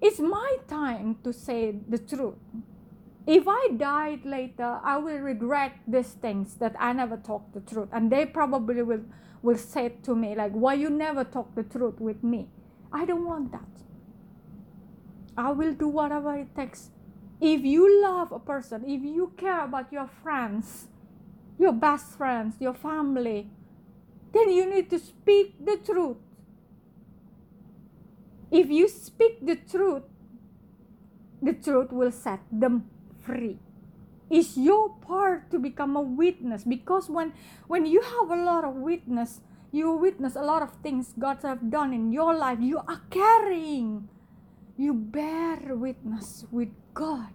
it's 0.00 0.18
my 0.18 0.56
time 0.68 1.18
to 1.22 1.32
say 1.32 1.76
the 1.88 1.98
truth. 1.98 2.34
If 3.26 3.44
I 3.48 3.68
died 3.76 4.24
later, 4.26 4.80
I 4.82 4.98
will 4.98 5.18
regret 5.18 5.72
these 5.86 6.10
things 6.20 6.56
that 6.56 6.74
I 6.78 6.92
never 6.92 7.16
talked 7.16 7.54
the 7.54 7.60
truth. 7.60 7.88
And 7.92 8.10
they 8.10 8.26
probably 8.26 8.82
will 8.82 9.04
will 9.44 9.58
say 9.58 9.90
to 10.02 10.16
me 10.16 10.34
like 10.34 10.52
why 10.52 10.72
you 10.72 10.88
never 10.88 11.22
talk 11.22 11.54
the 11.54 11.62
truth 11.62 12.00
with 12.00 12.24
me? 12.24 12.48
I 12.90 13.04
don't 13.04 13.26
want 13.26 13.52
that. 13.52 13.68
I 15.36 15.50
will 15.50 15.74
do 15.74 15.88
whatever 15.88 16.34
it 16.34 16.54
takes. 16.56 16.90
If 17.40 17.62
you 17.62 18.02
love 18.02 18.32
a 18.32 18.38
person 18.38 18.84
if 18.84 19.02
you 19.02 19.32
care 19.36 19.64
about 19.64 19.92
your 19.92 20.08
friends 20.22 20.88
your 21.58 21.72
best 21.72 22.16
friends 22.16 22.54
your 22.58 22.74
family 22.74 23.50
then 24.32 24.50
you 24.50 24.64
need 24.66 24.88
to 24.90 24.98
speak 24.98 25.54
the 25.64 25.76
truth. 25.76 26.16
If 28.50 28.70
you 28.70 28.88
speak 28.88 29.44
the 29.44 29.56
truth 29.56 30.04
the 31.42 31.52
truth 31.52 31.92
will 31.92 32.12
set 32.12 32.40
them 32.50 32.88
free 33.20 33.58
is 34.30 34.56
your 34.56 34.90
part 35.00 35.50
to 35.50 35.58
become 35.58 35.96
a 35.96 36.00
witness 36.00 36.64
because 36.64 37.08
when 37.08 37.32
when 37.66 37.84
you 37.84 38.00
have 38.00 38.30
a 38.30 38.42
lot 38.42 38.64
of 38.64 38.74
witness 38.74 39.40
you 39.74 39.90
witness 39.90 40.36
a 40.36 40.46
lot 40.46 40.62
of 40.62 40.70
things 40.86 41.12
god 41.18 41.42
have 41.42 41.68
done 41.68 41.92
in 41.92 42.12
your 42.12 42.32
life. 42.32 42.62
You 42.62 42.78
are 42.78 43.02
carrying. 43.10 44.08
You 44.76 44.94
bear 44.94 45.58
witness 45.74 46.46
with 46.52 46.70
god. 46.94 47.34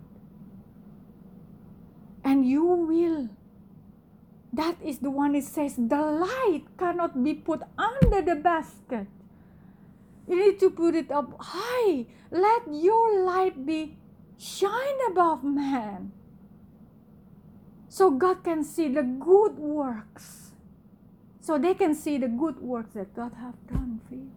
And 2.23 2.47
you 2.47 2.63
will. 2.63 3.27
That 4.53 4.79
is 4.81 4.99
the 4.99 5.11
one 5.11 5.35
it 5.35 5.43
says 5.43 5.75
the 5.75 5.99
light 5.99 6.63
cannot 6.77 7.21
be 7.21 7.33
put 7.33 7.59
under 7.77 8.21
the 8.21 8.39
basket. 8.39 9.07
You 10.25 10.39
need 10.39 10.59
to 10.63 10.69
put 10.69 10.95
it 10.95 11.11
up 11.11 11.35
high. 11.43 12.07
Let 12.31 12.71
your 12.71 13.19
light 13.19 13.65
be 13.65 13.99
shine 14.37 14.99
above 15.11 15.43
man 15.43 16.13
so 17.89 18.11
God 18.11 18.43
can 18.43 18.63
see 18.63 18.87
the 18.87 19.03
good 19.03 19.57
works. 19.57 20.51
So 21.41 21.57
they 21.57 21.73
can 21.73 21.95
see 21.95 22.19
the 22.19 22.27
good 22.27 22.59
works 22.61 22.93
that 22.93 23.15
God 23.15 23.33
have 23.41 23.55
done 23.67 23.99
for 24.07 24.13
you. 24.13 24.31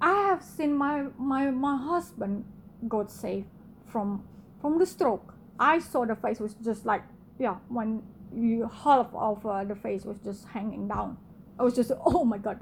I 0.00 0.12
have 0.28 0.42
seen 0.42 0.74
my, 0.74 1.06
my, 1.16 1.50
my 1.50 1.76
husband 1.76 2.44
got 2.88 3.10
saved 3.10 3.46
from 3.86 4.24
from 4.60 4.78
the 4.78 4.86
stroke. 4.86 5.34
I 5.58 5.78
saw 5.78 6.04
the 6.04 6.16
face 6.16 6.40
was 6.40 6.54
just 6.62 6.86
like 6.86 7.02
yeah 7.38 7.56
when 7.68 8.02
you 8.34 8.70
half 8.72 9.08
of 9.14 9.44
uh, 9.44 9.64
the 9.64 9.74
face 9.74 10.04
was 10.04 10.18
just 10.24 10.46
hanging 10.48 10.88
down. 10.88 11.16
I 11.58 11.62
was 11.62 11.74
just 11.74 11.92
oh 12.04 12.24
my 12.24 12.38
god, 12.38 12.60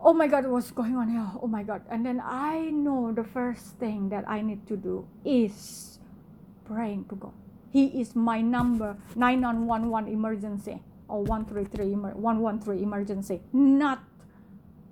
oh 0.00 0.12
my 0.12 0.26
god, 0.26 0.46
what's 0.46 0.70
going 0.70 0.96
on 0.96 1.10
here? 1.10 1.26
Oh 1.42 1.46
my 1.46 1.62
god! 1.62 1.82
And 1.90 2.04
then 2.04 2.20
I 2.24 2.70
know 2.70 3.12
the 3.12 3.24
first 3.24 3.78
thing 3.78 4.08
that 4.10 4.28
I 4.28 4.42
need 4.42 4.66
to 4.68 4.76
do 4.76 5.06
is 5.24 5.97
praying 6.68 7.06
to 7.08 7.16
God. 7.16 7.32
He 7.70 8.00
is 8.00 8.14
my 8.14 8.40
number 8.40 8.96
9911 9.16 10.12
emergency 10.12 10.82
or 11.08 11.22
133 11.22 11.94
113 11.94 12.82
emergency, 12.82 13.40
not 13.52 14.04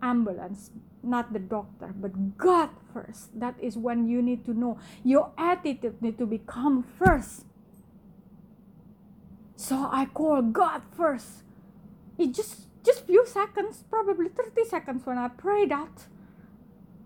ambulance, 0.03 0.71
not 1.03 1.33
the 1.33 1.39
doctor, 1.39 1.93
but 1.95 2.37
God 2.37 2.71
first. 2.93 3.39
That 3.39 3.55
is 3.61 3.77
when 3.77 4.09
you 4.09 4.23
need 4.23 4.45
to 4.47 4.55
know 4.55 4.79
your 5.05 5.33
attitude 5.39 6.01
need 6.03 6.19
to 6.19 6.27
become 6.27 6.83
first. 6.83 7.45
So 9.57 9.89
I 9.91 10.07
call 10.07 10.43
God 10.43 10.83
first. 10.97 11.45
It 12.19 12.33
just 12.35 12.69
just 12.85 13.05
few 13.07 13.27
seconds, 13.27 13.85
probably 13.91 14.29
30 14.29 14.65
seconds 14.65 15.05
when 15.05 15.19
I 15.19 15.29
pray 15.29 15.67
that. 15.67 16.07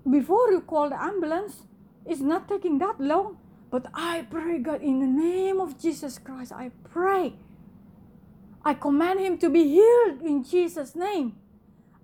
Before 0.08 0.50
you 0.50 0.60
call 0.60 0.90
the 0.90 1.00
ambulance, 1.00 1.62
it's 2.04 2.20
not 2.20 2.48
taking 2.48 2.78
that 2.78 3.00
long. 3.00 3.38
But 3.70 3.86
I 3.94 4.26
pray, 4.28 4.58
God, 4.58 4.82
in 4.82 4.98
the 4.98 5.06
name 5.06 5.60
of 5.60 5.80
Jesus 5.80 6.18
Christ, 6.18 6.52
I 6.52 6.72
pray. 6.84 7.34
I 8.64 8.74
command 8.74 9.20
him 9.20 9.38
to 9.38 9.48
be 9.48 9.64
healed 9.64 10.22
in 10.22 10.42
Jesus' 10.42 10.96
name. 10.96 11.36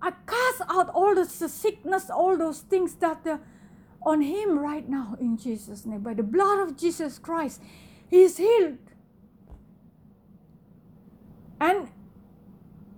I 0.01 0.11
cast 0.25 0.61
out 0.69 0.89
all 0.89 1.13
the 1.13 1.25
sickness, 1.25 2.09
all 2.09 2.37
those 2.37 2.61
things 2.61 2.95
that 2.95 3.27
are 3.27 3.41
on 4.01 4.21
him 4.21 4.57
right 4.57 4.87
now 4.87 5.17
in 5.19 5.37
Jesus' 5.37 5.85
name. 5.85 6.01
By 6.01 6.13
the 6.13 6.23
blood 6.23 6.59
of 6.59 6.77
Jesus 6.77 7.19
Christ, 7.19 7.61
he 8.09 8.21
is 8.21 8.37
healed. 8.37 8.77
And 11.59 11.89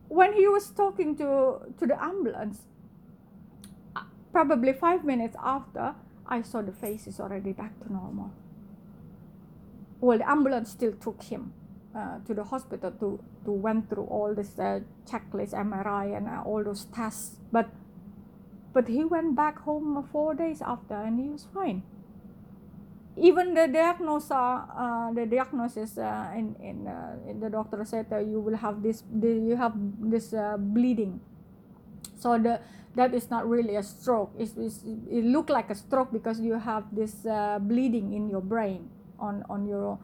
when 0.09 0.33
he 0.33 0.47
was 0.47 0.69
talking 0.69 1.15
to, 1.17 1.73
to 1.79 1.87
the 1.87 2.01
ambulance, 2.01 2.59
uh, 3.95 4.03
probably 4.31 4.73
five 4.73 5.03
minutes 5.03 5.35
after, 5.41 5.95
I 6.27 6.43
saw 6.43 6.61
the 6.61 6.73
face 6.73 7.07
is 7.07 7.19
already 7.19 7.53
back 7.53 7.79
to 7.79 7.91
normal 7.91 8.31
well, 10.01 10.17
the 10.17 10.29
ambulance 10.29 10.71
still 10.71 10.93
took 10.93 11.21
him 11.23 11.53
uh, 11.95 12.19
to 12.25 12.33
the 12.33 12.43
hospital 12.43 12.91
to 12.91 13.19
to 13.45 13.51
went 13.51 13.89
through 13.89 14.05
all 14.05 14.33
this 14.33 14.57
uh, 14.59 14.79
checklist, 15.05 15.53
MRI, 15.53 16.15
and 16.15 16.27
uh, 16.27 16.43
all 16.45 16.63
those 16.63 16.85
tests. 16.95 17.37
But 17.51 17.69
but 18.73 18.87
he 18.87 19.03
went 19.03 19.35
back 19.35 19.59
home 19.59 20.07
four 20.11 20.35
days 20.35 20.61
after, 20.61 20.95
and 20.95 21.19
he 21.19 21.29
was 21.29 21.47
fine. 21.53 21.83
Even 23.17 23.53
the 23.53 23.67
diagnosis, 23.67 24.31
uh, 24.31 25.11
the 25.13 25.25
diagnosis 25.25 25.97
uh, 25.97 26.31
in 26.37 26.55
in, 26.61 26.87
uh, 26.87 27.17
in 27.27 27.39
the 27.39 27.49
doctor 27.49 27.83
said 27.83 28.07
you 28.23 28.39
will 28.39 28.55
have 28.55 28.81
this, 28.81 29.03
you 29.21 29.57
have 29.57 29.73
this 29.99 30.33
bleeding. 30.57 31.19
So 32.15 32.37
the 32.37 32.61
that 32.95 33.13
is 33.13 33.29
not 33.29 33.47
really 33.47 33.75
a 33.75 33.83
stroke. 33.83 34.31
It's, 34.37 34.53
it's, 34.57 34.83
it 34.83 35.23
look 35.23 35.49
like 35.49 35.69
a 35.69 35.75
stroke 35.75 36.11
because 36.11 36.39
you 36.39 36.57
have 36.57 36.83
this 36.91 37.27
bleeding 37.61 38.13
in 38.13 38.29
your 38.29 38.41
brain 38.41 38.89
on 39.19 39.43
on 39.49 39.67
your 39.67 39.99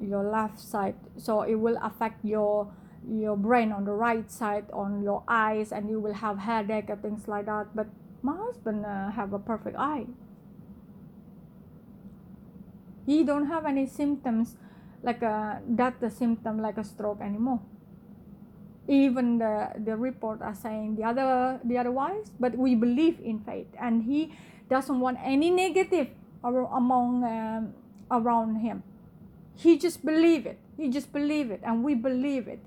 your 0.00 0.24
left 0.24 0.58
side. 0.58 0.96
So 1.16 1.42
it 1.42 1.54
will 1.54 1.78
affect 1.82 2.24
your 2.24 2.72
your 3.06 3.36
brain 3.36 3.72
on 3.72 3.84
the 3.84 3.92
right 3.92 4.30
side 4.30 4.64
on 4.72 5.02
your 5.02 5.22
eyes 5.28 5.72
and 5.72 5.90
you 5.90 6.00
will 6.00 6.14
have 6.14 6.38
headache 6.38 6.88
and 6.88 7.00
things 7.02 7.28
like 7.28 7.46
that. 7.46 7.74
But 7.74 7.86
my 8.22 8.36
husband 8.36 8.86
uh, 8.86 9.10
have 9.10 9.32
a 9.32 9.38
perfect 9.38 9.76
eye. 9.76 10.06
He 13.04 13.22
don't 13.22 13.46
have 13.46 13.66
any 13.66 13.86
symptoms 13.86 14.56
like 15.02 15.20
a 15.20 15.60
that 15.76 16.00
the 16.00 16.10
symptom 16.10 16.60
like 16.60 16.78
a 16.78 16.84
stroke 16.84 17.20
anymore. 17.20 17.60
Even 18.88 19.38
the 19.38 19.68
the 19.76 19.96
report 19.96 20.40
are 20.40 20.54
saying 20.54 20.96
the 20.96 21.04
other 21.04 21.60
the 21.64 21.76
otherwise 21.76 22.32
but 22.40 22.56
we 22.56 22.74
believe 22.74 23.20
in 23.20 23.40
faith. 23.40 23.68
And 23.78 24.04
he 24.04 24.32
doesn't 24.70 24.98
want 24.98 25.18
any 25.22 25.50
negative 25.50 26.08
among 26.42 27.24
um, 27.24 27.74
around 28.18 28.56
him. 28.56 28.82
He 29.54 29.78
just 29.78 30.04
believe 30.04 30.46
it. 30.46 30.58
He 30.76 30.88
just 30.90 31.12
believe 31.12 31.50
it, 31.50 31.60
and 31.62 31.84
we 31.84 31.94
believe 31.94 32.48
it. 32.48 32.60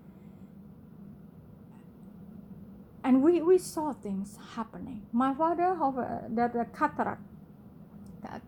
And 3.04 3.22
we, 3.22 3.42
we 3.42 3.58
saw 3.58 3.94
things 3.94 4.38
happening. 4.56 5.02
My 5.12 5.34
father 5.34 5.76
have 5.76 5.98
a, 5.98 6.24
that 6.30 6.56
a 6.56 6.66
cataract, 6.66 7.22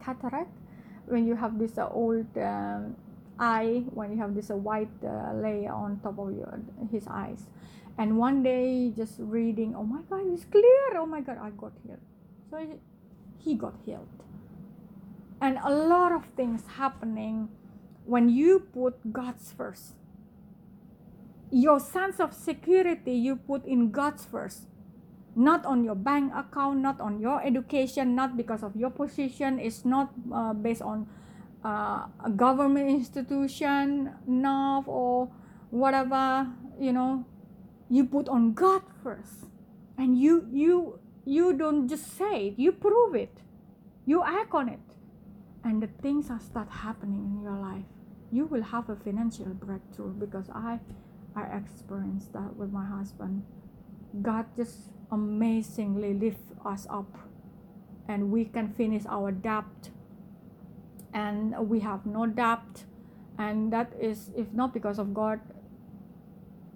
cataract, 0.03 0.51
when 1.05 1.25
you 1.25 1.35
have 1.35 1.57
this 1.59 1.77
uh, 1.77 1.87
old 1.89 2.37
um, 2.37 2.95
eye 3.39 3.83
when 3.93 4.11
you 4.11 4.17
have 4.17 4.35
this 4.35 4.51
uh, 4.51 4.55
white 4.55 4.89
uh, 5.03 5.33
layer 5.33 5.71
on 5.71 5.99
top 6.03 6.19
of 6.19 6.35
your 6.35 6.59
his 6.91 7.07
eyes 7.09 7.47
and 7.97 8.17
one 8.17 8.43
day 8.43 8.91
just 8.95 9.15
reading 9.17 9.73
oh 9.75 9.83
my 9.83 10.01
god 10.09 10.21
it's 10.33 10.45
clear 10.45 10.97
oh 10.97 11.05
my 11.05 11.21
god 11.21 11.37
i 11.41 11.49
got 11.51 11.71
healed 11.85 11.99
so 12.49 12.79
he 13.37 13.55
got 13.55 13.73
healed 13.85 14.07
and 15.41 15.57
a 15.63 15.71
lot 15.71 16.11
of 16.11 16.25
things 16.35 16.63
happening 16.77 17.49
when 18.05 18.29
you 18.29 18.59
put 18.59 19.13
god's 19.13 19.51
first. 19.51 19.95
Your 21.51 21.79
sense 21.79 22.19
of 22.19 22.33
security 22.33 23.13
you 23.13 23.35
put 23.35 23.65
in 23.65 23.91
god's 23.91 24.25
first. 24.25 24.67
Not 25.35 25.65
on 25.65 25.83
your 25.83 25.95
bank 25.95 26.33
account 26.35 26.79
not 26.79 26.99
on 26.99 27.19
your 27.19 27.41
education 27.41 28.15
not 28.15 28.35
because 28.35 28.63
of 28.63 28.75
your 28.75 28.89
position. 28.89 29.59
It's 29.59 29.85
not 29.85 30.11
uh, 30.33 30.53
based 30.53 30.81
on 30.81 31.07
uh, 31.63 32.07
a 32.25 32.29
government 32.35 32.89
institution 32.89 34.11
NAV 34.27 34.87
or 34.87 35.29
whatever 35.69 36.47
you 36.79 36.93
know. 36.93 37.25
You 37.89 38.05
put 38.05 38.29
on 38.29 38.53
god 38.53 38.83
first. 39.01 39.49
And 39.97 40.19
you 40.19 40.47
you 40.51 40.99
you 41.25 41.53
don't 41.53 41.87
just 41.87 42.17
say 42.17 42.49
it. 42.49 42.59
You 42.59 42.71
prove 42.71 43.15
it. 43.15 43.41
You 44.05 44.23
act 44.23 44.53
on 44.53 44.69
it 44.69 44.79
and 45.63 45.81
the 45.83 45.87
things 46.01 46.29
are 46.29 46.39
start 46.39 46.69
happening 46.69 47.23
in 47.35 47.43
your 47.43 47.57
life 47.57 47.85
you 48.31 48.45
will 48.45 48.61
have 48.61 48.89
a 48.89 48.95
financial 48.95 49.47
breakthrough 49.47 50.13
because 50.13 50.49
i 50.53 50.79
i 51.35 51.43
experienced 51.57 52.33
that 52.33 52.55
with 52.55 52.71
my 52.71 52.85
husband. 52.85 53.43
God 54.21 54.45
just 54.55 54.91
amazingly 55.11 56.13
lift 56.13 56.41
us 56.65 56.87
up 56.89 57.17
and 58.07 58.31
we 58.31 58.45
can 58.45 58.73
finish 58.73 59.03
our 59.07 59.31
debt. 59.31 59.91
And 61.13 61.55
we 61.69 61.79
have 61.79 62.05
no 62.05 62.25
debt. 62.25 62.85
And 63.37 63.71
that 63.73 63.93
is 63.99 64.31
if 64.35 64.51
not 64.51 64.73
because 64.73 64.99
of 64.99 65.13
god 65.13 65.39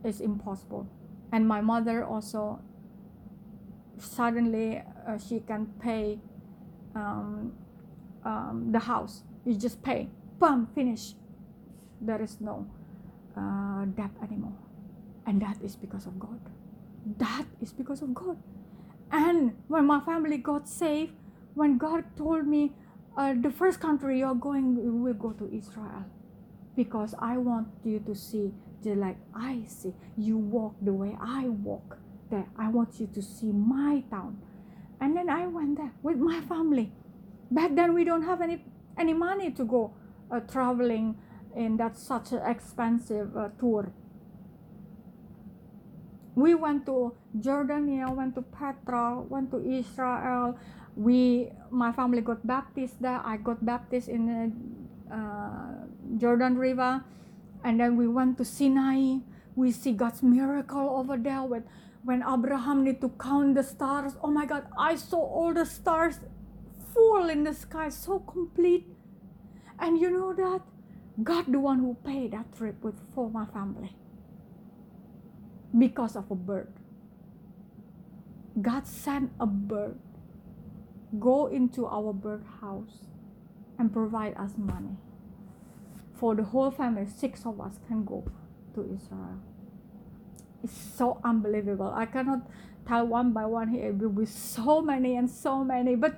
it's 0.04 0.20
impossible. 0.20 0.88
And 1.32 1.48
my 1.48 1.62
mother 1.62 2.04
also 2.06 2.62
suddenly 3.98 4.84
uh, 5.08 5.18
she 5.18 5.40
can 5.40 5.68
pay 5.80 6.20
um, 6.96 7.54
um, 8.26 8.70
the 8.72 8.80
house. 8.80 9.24
You 9.46 9.56
just 9.56 9.82
pay. 9.84 10.10
Bam 10.40 10.68
finish. 10.76 11.14
There 12.02 12.22
is 12.22 12.40
no 12.42 12.68
uh, 13.38 13.86
debt 13.86 14.12
anymore. 14.22 14.58
And 15.26 15.42
that 15.42 15.58
is 15.64 15.76
because 15.76 16.06
of 16.06 16.20
god. 16.20 16.40
That 17.18 17.46
is 17.62 17.72
because 17.72 18.02
of 18.02 18.14
god. 18.14 18.38
And 19.12 19.54
when 19.68 19.86
my 19.86 20.00
family 20.02 20.38
got 20.38 20.68
saved 20.68 21.14
when 21.54 21.78
god 21.78 22.04
told 22.18 22.48
me 22.48 22.72
uh, 23.18 23.34
the 23.40 23.52
first 23.52 23.80
country 23.80 24.20
you're 24.20 24.36
going 24.36 24.76
we 24.76 24.90
will 24.90 25.14
go 25.14 25.32
to 25.32 25.46
israel 25.56 26.06
because 26.76 27.14
i 27.20 27.38
want 27.38 27.68
you 27.84 28.00
to 28.00 28.16
see 28.16 28.52
just 28.84 28.98
like 28.98 29.18
i 29.36 29.62
see. 29.68 29.94
You 30.18 30.38
walk 30.38 30.76
the 30.82 30.94
way 30.94 31.16
i 31.22 31.48
walk 31.48 31.98
there. 32.30 32.46
I 32.58 32.70
want 32.70 33.00
you 33.00 33.08
to 33.14 33.22
see 33.22 33.52
my 33.52 34.04
town. 34.10 34.42
And 35.00 35.16
then 35.16 35.30
i 35.30 35.46
went 35.46 35.78
there 35.78 35.94
with 36.02 36.18
my 36.18 36.42
family 36.42 36.92
back 37.54 37.76
then 37.76 37.94
we 37.94 38.04
don't 38.04 38.24
have 38.24 38.42
any 38.42 38.64
any 38.98 39.14
money 39.14 39.52
to 39.52 39.64
go 39.66 39.94
uh, 40.32 40.40
traveling 40.42 41.16
in 41.56 41.78
that 41.78 41.98
such 41.98 42.32
an 42.32 42.42
expensive 42.46 43.36
uh, 43.38 43.50
tour. 43.60 43.92
We 46.36 46.56
went 46.56 46.86
to 46.88 47.14
Jordania, 47.38 48.10
went 48.14 48.34
to 48.36 48.42
Petra, 48.42 49.22
went 49.22 49.52
to 49.52 49.62
Israel, 49.62 50.58
we 50.96 51.50
my 51.72 51.92
family 51.92 52.22
got 52.22 52.46
baptized 52.46 53.02
there. 53.02 53.22
I 53.24 53.38
got 53.38 53.66
baptized 53.66 54.10
in 54.10 54.26
the 54.30 55.14
uh, 55.14 55.86
jordan 56.18 56.58
river. 56.58 57.04
And 57.64 57.80
then 57.80 57.96
we 57.96 58.08
went 58.08 58.38
to 58.38 58.46
sinai. 58.46 59.20
We 59.56 59.72
see 59.72 59.94
god's 59.94 60.22
miracle 60.22 60.90
over 60.90 61.18
there 61.18 61.44
with 61.44 61.64
when 62.04 62.22
abraham 62.22 62.84
need 62.84 63.02
to 63.02 63.10
count 63.10 63.56
the 63.56 63.64
stars. 63.64 64.14
Oh 64.24 64.32
my 64.32 64.46
god 64.46 64.68
i 64.78 64.96
saw 64.96 65.18
all 65.18 65.54
the 65.54 65.66
stars 65.66 66.20
full 66.94 67.30
in 67.30 67.44
the 67.44 67.54
sky 67.54 67.90
so 67.90 68.20
complete 68.20 68.88
and 69.80 70.00
you 70.00 70.10
know 70.12 70.34
that 70.34 70.62
god 71.24 71.46
the 71.48 71.60
one 71.60 71.80
who 71.80 71.96
paid 72.06 72.32
that 72.32 72.56
trip 72.58 72.84
with 72.84 73.00
for 73.14 73.30
my 73.30 73.46
family 73.46 73.96
because 75.78 76.16
of 76.16 76.30
a 76.32 76.36
bird 76.36 76.72
god 78.62 78.88
sent 78.88 79.32
a 79.40 79.46
bird 79.46 79.98
go 81.20 81.48
into 81.48 81.86
our 81.86 82.14
birdhouse 82.14 83.06
and 83.78 83.92
provide 83.92 84.36
us 84.38 84.52
money. 84.58 84.96
For 86.14 86.36
the 86.36 86.44
whole 86.44 86.72
family, 86.72 87.06
six 87.06 87.46
of 87.46 87.60
us 87.60 87.80
can 87.88 88.06
go 88.06 88.24
to 88.76 88.82
Israel. 88.82 89.40
It's 90.64 90.78
so 90.78 91.20
unbelievable. 91.24 91.92
I 91.94 92.06
cannot 92.06 92.48
tell 92.88 93.06
one 93.06 93.34
by 93.34 93.46
one 93.46 93.68
here. 93.68 93.90
It 93.90 93.98
will 93.98 94.10
be 94.10 94.26
so 94.26 94.82
many 94.82 95.18
and 95.18 95.30
so 95.30 95.64
many. 95.64 95.96
But 95.96 96.16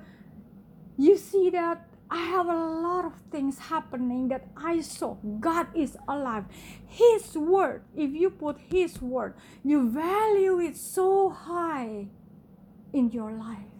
you 0.96 1.16
see 1.16 1.50
that 1.50 1.86
I 2.10 2.18
have 2.18 2.46
a 2.46 2.54
lot 2.54 3.04
of 3.04 3.14
things 3.30 3.58
happening 3.58 4.28
that 4.28 4.46
I 4.56 4.80
saw. 4.80 5.14
God 5.40 5.66
is 5.74 5.96
alive. 6.06 6.44
His 6.86 7.36
word, 7.36 7.82
if 7.96 8.12
you 8.12 8.30
put 8.30 8.58
His 8.70 9.02
word, 9.02 9.34
you 9.64 9.90
value 9.90 10.60
it 10.60 10.76
so 10.76 11.30
high 11.30 12.06
in 12.92 13.10
your 13.10 13.32
life 13.32 13.74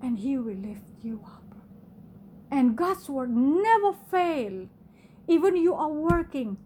and 0.00 0.18
He 0.18 0.38
will 0.38 0.56
lift 0.56 0.86
you 1.02 1.20
up. 1.26 1.42
And 2.50 2.76
God's 2.76 3.08
word 3.08 3.30
never 3.36 3.92
fail. 4.10 4.68
Even 5.28 5.56
you 5.56 5.74
are 5.74 5.90
working 5.90 6.56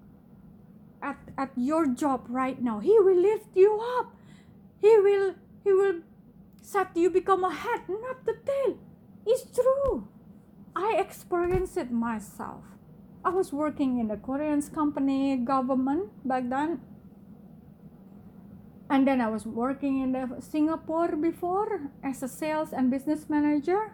at, 1.03 1.19
at 1.37 1.51
your 1.57 1.87
job 1.87 2.27
right 2.29 2.61
now, 2.63 2.79
He 2.79 2.97
will 3.01 3.21
lift 3.21 3.57
you 3.57 3.81
up. 3.99 4.15
He 4.81 4.97
will 4.99 5.35
He 5.65 5.73
will 5.73 6.01
set 6.63 6.97
you 6.97 7.11
become 7.11 7.43
a 7.43 7.53
head, 7.53 7.83
not 7.89 8.25
the 8.25 8.37
tail. 8.47 8.79
It's 9.27 9.45
true. 9.55 10.09
I 10.75 10.97
experienced 10.99 11.77
it 11.77 11.91
myself. 11.91 12.65
I 13.25 13.31
was 13.31 13.53
working 13.53 13.99
in 13.99 14.11
a 14.11 14.17
Korean 14.17 14.63
company 14.63 15.37
government 15.37 16.11
back 16.27 16.49
then 16.49 16.81
and 18.91 19.07
then 19.07 19.21
I 19.21 19.29
was 19.29 19.47
working 19.47 20.01
in 20.01 20.11
the 20.13 20.41
Singapore 20.41 21.15
before 21.15 21.93
as 22.03 22.25
a 22.25 22.29
sales 22.29 22.73
and 22.73 22.91
business 22.91 23.31
manager. 23.31 23.93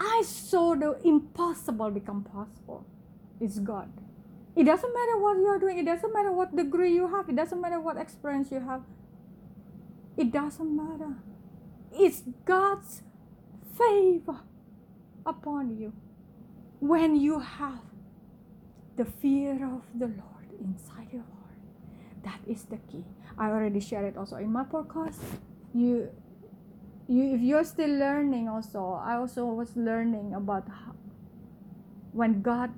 I 0.00 0.22
saw 0.26 0.74
the 0.74 0.98
impossible 1.04 1.90
become 1.92 2.24
possible. 2.24 2.84
It's 3.40 3.60
God. 3.60 3.92
It 4.56 4.64
doesn't 4.64 4.92
matter 4.92 5.18
what 5.18 5.36
you 5.36 5.46
are 5.46 5.58
doing. 5.60 5.78
It 5.78 5.86
doesn't 5.86 6.12
matter 6.12 6.32
what 6.32 6.56
degree 6.56 6.92
you 6.92 7.06
have. 7.06 7.28
It 7.28 7.36
doesn't 7.36 7.60
matter 7.60 7.80
what 7.80 7.96
experience 7.96 8.50
you 8.50 8.60
have. 8.60 8.82
It 10.16 10.32
doesn't 10.32 10.76
matter. 10.76 11.14
It's 11.92 12.22
God's 12.44 13.02
favor 13.78 14.40
upon 15.24 15.78
you 15.78 15.92
when 16.80 17.16
you 17.16 17.38
have 17.38 17.80
the 18.96 19.04
fear 19.04 19.54
of 19.64 19.82
the 19.94 20.06
Lord 20.06 20.50
inside 20.60 21.08
your 21.12 21.22
heart. 21.22 21.58
That 22.24 22.40
is 22.46 22.64
the 22.64 22.78
key. 22.90 23.04
I 23.38 23.48
already 23.50 23.80
shared 23.80 24.04
it 24.04 24.16
also 24.16 24.36
in 24.36 24.52
my 24.52 24.64
podcast. 24.64 25.18
You, 25.72 26.10
you, 27.06 27.34
if 27.34 27.40
you're 27.40 27.64
still 27.64 27.90
learning, 27.90 28.48
also, 28.48 29.00
I 29.00 29.14
also 29.16 29.44
was 29.46 29.76
learning 29.76 30.34
about 30.34 30.66
how, 30.68 30.94
when 32.12 32.42
God 32.42 32.72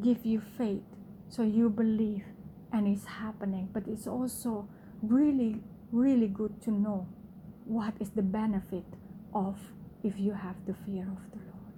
give 0.00 0.24
you 0.24 0.40
faith, 0.56 0.82
so 1.28 1.42
you 1.42 1.68
believe, 1.68 2.24
and 2.72 2.86
it's 2.86 3.06
happening. 3.06 3.68
But 3.72 3.88
it's 3.88 4.06
also 4.06 4.68
really, 5.02 5.60
really 5.90 6.28
good 6.28 6.62
to 6.62 6.70
know 6.70 7.08
what 7.64 7.94
is 7.98 8.10
the 8.10 8.22
benefit 8.22 8.84
of 9.34 9.58
if 10.02 10.18
you 10.18 10.32
have 10.32 10.56
the 10.66 10.74
fear 10.74 11.02
of 11.02 11.30
the 11.32 11.38
Lord. 11.38 11.74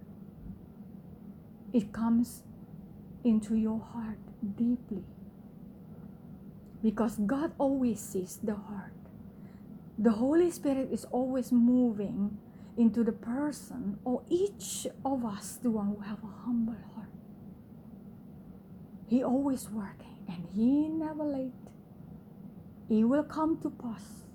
It 1.73 1.93
comes 1.93 2.43
into 3.25 3.57
your 3.57 3.81
heart 3.81 4.19
deeply 4.57 5.05
because 6.83 7.17
God 7.17 7.53
always 7.59 8.01
sees 8.01 8.39
the 8.43 8.55
heart. 8.55 8.93
The 9.99 10.13
Holy 10.13 10.51
Spirit 10.51 10.89
is 10.93 11.05
always 11.07 11.51
moving 11.51 12.39
into 12.77 13.03
the 13.03 13.13
person 13.13 13.99
or 14.05 14.23
each 14.29 14.87
of 15.05 15.25
us, 15.25 15.59
the 15.63 15.71
one 15.71 15.89
who 15.89 16.01
have 16.01 16.23
a 16.23 16.45
humble 16.45 16.77
heart. 16.95 17.09
He 19.09 19.23
always 19.23 19.71
working 19.71 20.19
and 20.29 20.47
he 20.55 20.89
never 20.89 21.25
late. 21.25 21.53
He 22.89 23.05
will 23.05 23.25
come 23.25 23.59
to 23.63 23.71
pass. 23.71 24.27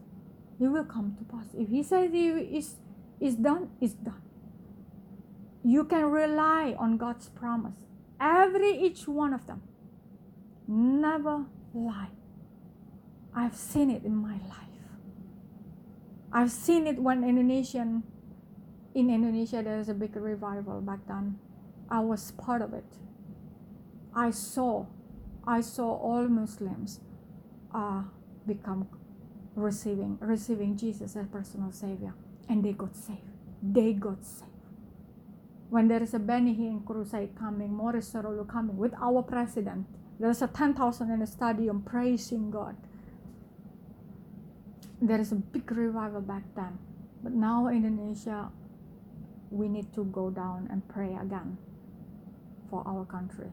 He 0.57 0.67
will 0.67 0.83
come 0.83 1.15
to 1.17 1.23
pass. 1.23 1.45
If 1.53 1.69
he 1.69 1.83
says 1.83 2.11
he 2.11 2.27
is 2.27 2.75
is 3.21 3.35
done, 3.35 3.69
it's 3.79 3.93
done. 3.93 4.21
You 5.63 5.85
can 5.85 6.05
rely 6.05 6.75
on 6.77 6.97
God's 6.97 7.29
promise. 7.29 7.75
Every 8.19 8.77
each 8.77 9.07
one 9.07 9.33
of 9.33 9.47
them. 9.47 9.61
Never 10.67 11.45
lie. 11.73 12.09
I've 13.33 13.55
seen 13.55 13.89
it 13.89 14.03
in 14.03 14.15
my 14.15 14.33
life. 14.33 14.57
I've 16.33 16.51
seen 16.51 16.87
it 16.87 16.97
when 16.97 17.23
Indonesian 17.23 18.03
in 18.93 19.09
Indonesia, 19.09 19.61
there 19.63 19.77
was 19.77 19.89
a 19.89 19.93
big 19.93 20.15
revival 20.15 20.81
back 20.81 20.99
then. 21.07 21.39
I 21.89 21.99
was 21.99 22.31
part 22.31 22.61
of 22.61 22.73
it. 22.73 22.85
I 24.15 24.31
saw, 24.31 24.85
I 25.47 25.61
saw 25.61 25.95
all 25.95 26.27
Muslims 26.27 26.99
uh, 27.73 28.03
become 28.45 28.87
receiving 29.55 30.17
receiving 30.21 30.77
Jesus 30.77 31.15
as 31.15 31.27
personal 31.27 31.71
savior, 31.71 32.13
and 32.49 32.63
they 32.63 32.73
got 32.73 32.95
saved. 32.95 33.19
They 33.61 33.93
got 33.93 34.25
saved. 34.25 34.51
When 35.69 35.87
there 35.87 36.03
is 36.03 36.13
a 36.13 36.19
Benny 36.19 36.53
Hinn 36.55 36.85
crusade 36.85 37.35
coming, 37.37 37.73
Morris 37.73 38.11
Cerullo 38.11 38.47
coming 38.47 38.77
with 38.77 38.93
our 39.01 39.23
president, 39.23 39.87
there's 40.19 40.41
a 40.41 40.47
10,000 40.47 41.09
in 41.09 41.19
the 41.19 41.27
stadium 41.27 41.81
praising 41.81 42.51
God. 42.51 42.75
There 45.01 45.19
is 45.19 45.31
a 45.31 45.35
big 45.35 45.71
revival 45.71 46.21
back 46.21 46.43
then. 46.55 46.77
But 47.23 47.33
now 47.33 47.67
Indonesia, 47.67 48.51
we 49.49 49.67
need 49.67 49.93
to 49.93 50.03
go 50.05 50.29
down 50.29 50.67
and 50.71 50.87
pray 50.87 51.15
again 51.15 51.57
for 52.69 52.83
our 52.87 53.05
country. 53.05 53.51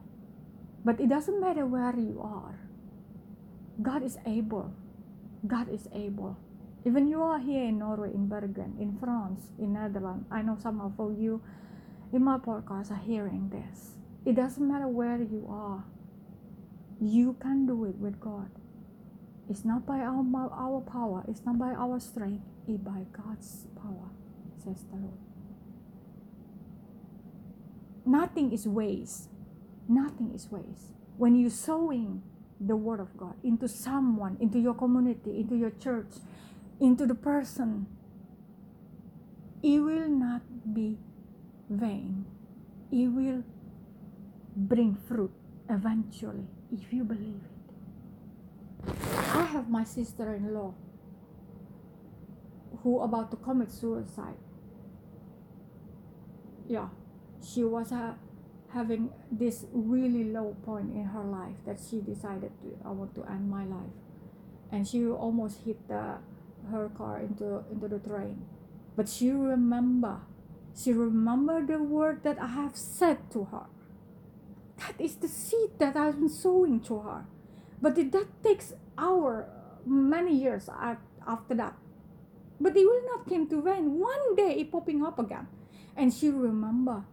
But 0.83 0.99
it 0.99 1.09
doesn't 1.09 1.39
matter 1.39 1.65
where 1.65 1.95
you 1.95 2.21
are. 2.21 2.59
God 3.81 4.03
is 4.03 4.17
able. 4.25 4.73
God 5.47 5.69
is 5.69 5.87
able. 5.93 6.37
Even 6.85 7.07
you 7.07 7.21
are 7.21 7.39
here 7.39 7.65
in 7.65 7.79
Norway, 7.79 8.11
in 8.13 8.27
Bergen, 8.27 8.75
in 8.79 8.97
France, 8.99 9.41
in 9.59 9.73
Netherlands. 9.73 10.25
I 10.31 10.41
know 10.41 10.57
some 10.61 10.79
of 10.79 11.19
you 11.19 11.41
in 12.13 12.23
my 12.23 12.37
podcast 12.37 12.91
are 12.91 13.03
hearing 13.05 13.49
this. 13.49 13.97
It 14.25 14.35
doesn't 14.35 14.65
matter 14.65 14.87
where 14.87 15.17
you 15.17 15.45
are. 15.49 15.83
You 17.01 17.35
can 17.41 17.65
do 17.65 17.85
it 17.85 17.95
with 17.95 18.19
God. 18.19 18.49
It's 19.49 19.65
not 19.65 19.85
by 19.85 19.99
our, 19.99 20.23
our 20.53 20.81
power, 20.81 21.23
it's 21.27 21.41
not 21.43 21.57
by 21.57 21.71
our 21.71 21.99
strength, 21.99 22.43
it's 22.67 22.77
by 22.77 23.05
God's 23.11 23.65
power, 23.75 24.09
says 24.63 24.83
the 24.91 24.97
Lord. 24.97 25.17
Nothing 28.05 28.51
is 28.53 28.67
waste. 28.67 29.29
Nothing 29.87 30.31
is 30.35 30.49
waste. 30.51 30.93
When 31.17 31.35
you're 31.35 31.49
sowing 31.49 32.21
the 32.59 32.75
word 32.75 32.99
of 32.99 33.15
God 33.17 33.35
into 33.43 33.67
someone, 33.67 34.37
into 34.39 34.59
your 34.59 34.73
community, 34.75 35.39
into 35.39 35.55
your 35.55 35.71
church, 35.71 36.13
into 36.79 37.05
the 37.05 37.15
person, 37.15 37.87
it 39.61 39.79
will 39.79 40.07
not 40.07 40.41
be 40.73 40.97
vain. 41.69 42.25
It 42.91 43.07
will 43.07 43.43
bring 44.55 44.95
fruit 45.07 45.31
eventually 45.69 46.47
if 46.71 46.91
you 46.91 47.03
believe 47.03 47.41
it. 47.43 48.95
I 49.33 49.43
have 49.43 49.69
my 49.69 49.83
sister-in-law 49.83 50.73
who 52.81 52.99
about 53.01 53.31
to 53.31 53.37
commit 53.37 53.71
suicide. 53.71 54.37
Yeah, 56.67 56.89
she 57.43 57.63
was 57.63 57.91
uh, 57.91 58.13
having 58.73 59.11
this 59.31 59.65
really 59.73 60.31
low 60.31 60.55
point 60.63 60.93
in 60.93 61.05
her 61.05 61.23
life 61.23 61.55
that 61.65 61.79
she 61.79 61.99
decided 61.99 62.51
to 62.61 62.77
I 62.85 62.91
want 62.91 63.15
to 63.15 63.23
end 63.25 63.49
my 63.49 63.65
life, 63.65 63.91
and 64.71 64.87
she 64.87 65.05
almost 65.05 65.61
hit 65.65 65.87
the, 65.87 66.17
her 66.69 66.89
car 66.89 67.19
into 67.19 67.63
into 67.71 67.87
the 67.87 67.99
train, 67.99 68.45
but 68.95 69.09
she 69.09 69.31
remember, 69.31 70.21
she 70.75 70.93
remember 70.93 71.65
the 71.65 71.81
word 71.81 72.23
that 72.23 72.39
I 72.41 72.47
have 72.47 72.75
said 72.75 73.29
to 73.31 73.45
her. 73.45 73.65
That 74.77 74.99
is 74.99 75.15
the 75.15 75.27
seed 75.27 75.77
that 75.79 75.97
I've 75.97 76.19
been 76.19 76.29
sowing 76.29 76.79
to 76.81 76.99
her, 76.99 77.25
but 77.81 77.97
it, 77.97 78.11
that 78.13 78.27
takes 78.43 78.73
our 78.97 79.49
many 79.85 80.35
years 80.35 80.69
after 81.27 81.55
that. 81.55 81.75
But 82.61 82.75
it 82.75 82.85
will 82.85 83.05
not 83.05 83.27
come 83.27 83.47
to 83.49 83.61
vain. 83.61 83.99
One 83.99 84.35
day 84.35 84.59
it 84.59 84.71
popping 84.71 85.03
up 85.03 85.19
again, 85.19 85.47
and 85.95 86.13
she 86.13 86.29
remember 86.29 87.05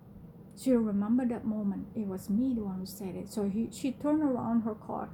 she 0.59 0.73
remember 0.73 1.27
that 1.27 1.45
moment. 1.45 1.89
It 1.95 2.07
was 2.07 2.31
me 2.31 2.55
the 2.55 2.63
one 2.65 2.81
who 2.81 2.87
said 2.87 3.15
it. 3.15 3.29
So 3.31 3.49
he, 3.49 3.69
she 3.71 3.93
turned 3.93 4.23
around 4.23 4.63
her 4.63 4.75
car, 4.75 5.11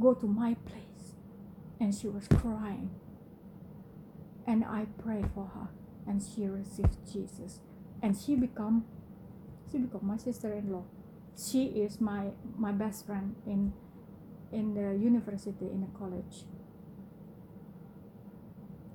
go 0.00 0.14
to 0.14 0.26
my 0.26 0.54
place, 0.66 1.14
and 1.78 1.94
she 1.94 2.08
was 2.08 2.26
crying. 2.26 2.90
And 4.46 4.64
I 4.64 4.86
pray 5.02 5.24
for 5.34 5.50
her, 5.54 5.68
and 6.06 6.22
she 6.22 6.46
received 6.46 6.96
Jesus, 7.10 7.60
and 8.02 8.16
she 8.16 8.34
become, 8.34 8.84
she 9.70 9.78
become 9.78 10.06
my 10.06 10.16
sister-in-law. 10.18 10.84
She 11.36 11.64
is 11.64 12.00
my 12.00 12.30
my 12.56 12.72
best 12.72 13.06
friend 13.06 13.34
in, 13.46 13.72
in 14.52 14.74
the 14.74 14.96
university 14.96 15.66
in 15.66 15.80
the 15.80 15.98
college. 15.98 16.44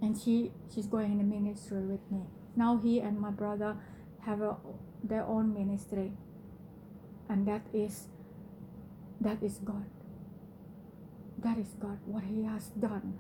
And 0.02 0.18
she 0.18 0.52
she's 0.74 0.88
going 0.88 1.12
in 1.12 1.18
the 1.18 1.24
ministry 1.24 1.82
with 1.82 2.10
me. 2.10 2.22
Now 2.56 2.78
he 2.78 3.00
and 3.00 3.20
my 3.20 3.32
brother 3.32 3.76
have 4.22 4.42
a 4.42 4.56
their 5.04 5.24
own 5.24 5.54
ministry 5.54 6.12
and 7.30 7.48
that 7.48 7.62
is 7.74 8.08
that 9.22 9.42
is 9.42 9.60
god 9.60 9.86
that 11.38 11.58
is 11.58 11.70
god 11.80 12.00
what 12.06 12.24
he 12.24 12.44
has 12.44 12.68
done 12.70 13.18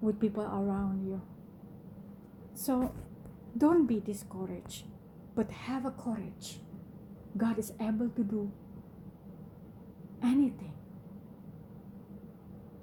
with 0.00 0.20
people 0.20 0.44
around 0.44 1.06
you. 1.06 1.20
So 2.54 2.94
don't 3.56 3.86
be 3.86 4.00
discouraged 4.00 4.84
but 5.38 5.50
have 5.52 5.86
a 5.86 5.92
courage. 5.92 6.58
God 7.36 7.58
is 7.58 7.72
able 7.80 8.08
to 8.08 8.24
do 8.24 8.50
anything. 10.22 10.72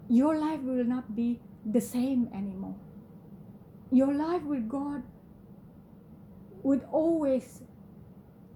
Your 0.07 0.37
life 0.37 0.61
will 0.61 0.85
not 0.85 1.15
be 1.15 1.41
the 1.65 1.81
same 1.81 2.29
anymore. 2.33 2.75
Your 3.91 4.13
life 4.13 4.43
with 4.43 4.69
god 4.69 5.03
would 6.63 6.83
always 6.91 7.61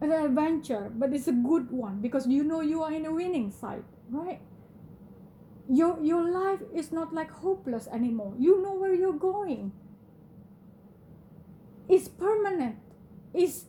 an 0.01 0.11
adventure, 0.11 0.89
but 0.95 1.13
it's 1.13 1.27
a 1.27 1.33
good 1.33 1.69
one 1.71 1.99
because 1.99 2.25
you 2.25 2.43
know 2.43 2.61
you 2.61 2.81
are 2.83 2.93
in 2.93 3.05
a 3.05 3.13
winning 3.13 3.51
side, 3.51 3.83
right? 4.09 4.39
Your 5.69 6.01
your 6.01 6.27
life 6.27 6.61
is 6.73 6.91
not 6.91 7.13
like 7.13 7.29
hopeless 7.29 7.87
anymore. 7.93 8.33
You 8.39 8.59
know 8.61 8.73
where 8.73 8.93
you're 8.93 9.13
going. 9.13 9.71
It's 11.87 12.07
permanent. 12.07 12.77
It's 13.33 13.65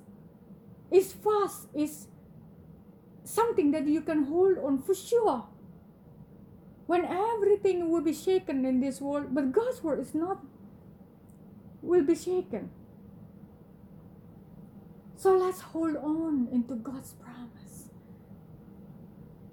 it's 0.90 1.12
fast. 1.12 1.68
It's 1.74 2.08
something 3.22 3.70
that 3.72 3.86
you 3.86 4.00
can 4.00 4.24
hold 4.24 4.56
on 4.58 4.82
for 4.82 4.94
sure. 4.94 5.44
When 6.86 7.04
everything 7.04 7.90
will 7.90 8.00
be 8.00 8.14
shaken 8.14 8.64
in 8.64 8.80
this 8.80 9.00
world, 9.00 9.34
but 9.34 9.52
God's 9.52 9.82
word 9.82 10.00
is 10.00 10.14
not 10.14 10.42
will 11.82 12.02
be 12.02 12.14
shaken. 12.14 12.70
So 15.16 15.36
let's 15.36 15.60
hold 15.60 15.96
on 15.96 16.48
into 16.50 16.76
God's 16.76 17.12
promise. 17.12 17.90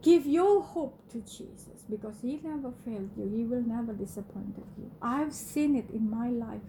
Give 0.01 0.25
your 0.25 0.63
hope 0.63 1.11
to 1.11 1.19
Jesus 1.19 1.76
because 1.89 2.15
He 2.21 2.39
never 2.43 2.71
failed 2.85 3.11
you, 3.17 3.31
He 3.35 3.43
will 3.43 3.61
never 3.61 3.93
disappoint 3.93 4.55
you. 4.77 4.91
I've 5.01 5.33
seen 5.33 5.75
it 5.75 5.89
in 5.89 6.09
my 6.09 6.29
life 6.29 6.61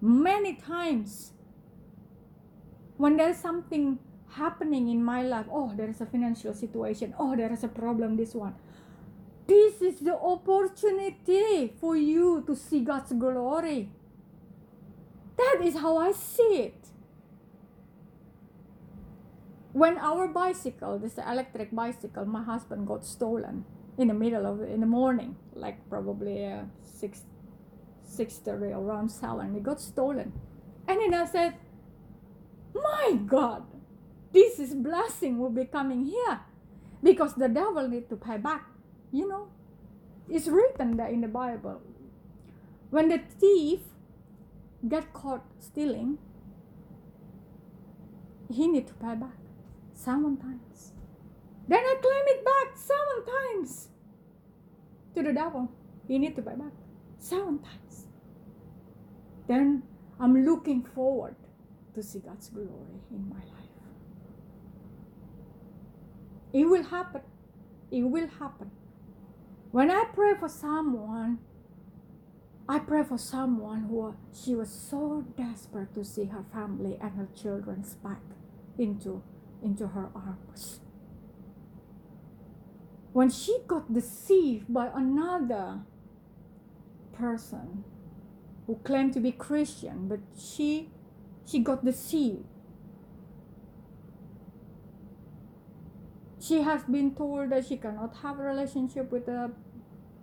many 0.00 0.54
times. 0.54 1.32
When 2.96 3.16
there's 3.16 3.36
something 3.36 3.98
happening 4.30 4.88
in 4.88 5.04
my 5.04 5.22
life, 5.22 5.46
oh, 5.50 5.72
there 5.76 5.88
is 5.88 6.00
a 6.00 6.06
financial 6.06 6.52
situation, 6.52 7.14
oh, 7.18 7.36
there 7.36 7.52
is 7.52 7.62
a 7.62 7.68
problem, 7.68 8.16
this 8.16 8.34
one. 8.34 8.54
This 9.46 9.80
is 9.80 10.00
the 10.00 10.14
opportunity 10.14 11.72
for 11.80 11.96
you 11.96 12.44
to 12.46 12.54
see 12.54 12.80
God's 12.80 13.12
glory. 13.12 13.90
That 15.36 15.60
is 15.62 15.76
how 15.76 15.96
I 15.96 16.12
see 16.12 16.42
it 16.42 16.88
when 19.72 19.96
our 19.98 20.26
bicycle, 20.26 20.98
this 20.98 21.18
electric 21.18 21.74
bicycle, 21.74 22.24
my 22.24 22.42
husband 22.42 22.86
got 22.86 23.04
stolen 23.04 23.64
in 23.98 24.08
the 24.08 24.14
middle 24.14 24.46
of 24.46 24.62
in 24.62 24.80
the 24.80 24.86
morning, 24.86 25.36
like 25.54 25.76
probably 25.90 26.46
uh, 26.46 26.62
six 26.84 27.22
six 28.04 28.38
thirty 28.38 28.72
around 28.72 29.10
seven. 29.10 29.56
It 29.56 29.62
got 29.64 29.80
stolen, 29.80 30.32
and 30.86 31.00
then 31.00 31.12
I 31.12 31.26
said, 31.26 31.54
"My 32.74 33.18
God, 33.26 33.64
this 34.32 34.58
is 34.58 34.74
blessing 34.74 35.38
will 35.38 35.50
be 35.50 35.64
coming 35.64 36.06
here, 36.06 36.40
because 37.02 37.34
the 37.34 37.48
devil 37.48 37.88
need 37.88 38.08
to 38.08 38.16
pay 38.16 38.38
back." 38.38 38.64
You 39.10 39.28
know, 39.28 39.48
it's 40.28 40.46
written 40.46 40.96
there 40.96 41.08
in 41.08 41.20
the 41.22 41.28
Bible. 41.28 41.82
When 42.90 43.08
the 43.08 43.18
thief 43.18 43.80
get 44.86 45.12
caught 45.12 45.44
stealing, 45.58 46.18
he 48.48 48.68
need 48.68 48.86
to 48.86 48.94
pay 48.94 49.14
back 49.16 49.36
seven 49.92 50.36
times. 50.36 50.92
Then 51.68 51.80
I 51.80 51.94
claim 52.00 52.24
it 52.26 52.44
back 52.44 52.76
seven 52.76 53.18
times 53.36 53.88
to 55.14 55.22
the 55.22 55.32
devil. 55.32 55.70
You 56.08 56.18
need 56.18 56.34
to 56.36 56.42
buy 56.42 56.54
back 56.54 56.72
seven 57.18 57.58
times. 57.58 58.06
Then 59.46 59.82
I'm 60.18 60.44
looking 60.44 60.82
forward 60.82 61.36
to 61.94 62.02
see 62.02 62.20
God's 62.20 62.48
glory 62.48 63.00
in 63.10 63.28
my 63.28 63.36
life. 63.36 63.68
It 66.52 66.64
will 66.64 66.84
happen. 66.84 67.22
It 67.90 68.02
will 68.02 68.28
happen. 68.38 68.70
When 69.70 69.90
I 69.90 70.04
pray 70.14 70.32
for 70.38 70.48
someone, 70.48 71.38
I 72.68 72.78
pray 72.78 73.02
for 73.02 73.18
someone 73.18 73.84
who 73.88 74.14
she 74.32 74.54
was 74.54 74.70
so 74.70 75.24
desperate 75.36 75.94
to 75.94 76.04
see 76.04 76.24
her 76.26 76.44
family 76.52 76.98
and 77.00 77.12
her 77.12 77.28
children's 77.34 77.94
back 77.94 78.22
into 78.78 79.22
into 79.62 79.88
her 79.88 80.10
arms. 80.14 80.80
When 83.18 83.30
she 83.30 83.58
got 83.66 83.92
deceived 83.92 84.72
by 84.72 84.92
another 84.94 85.80
person 87.12 87.82
who 88.64 88.76
claimed 88.84 89.12
to 89.14 89.18
be 89.18 89.32
Christian, 89.32 90.06
but 90.06 90.20
she 90.38 90.90
she 91.44 91.58
got 91.58 91.84
deceived. 91.84 92.46
She 96.38 96.62
has 96.62 96.84
been 96.84 97.12
told 97.12 97.50
that 97.50 97.66
she 97.66 97.76
cannot 97.76 98.18
have 98.18 98.38
a 98.38 98.44
relationship 98.44 99.10
with 99.10 99.26
her, 99.26 99.50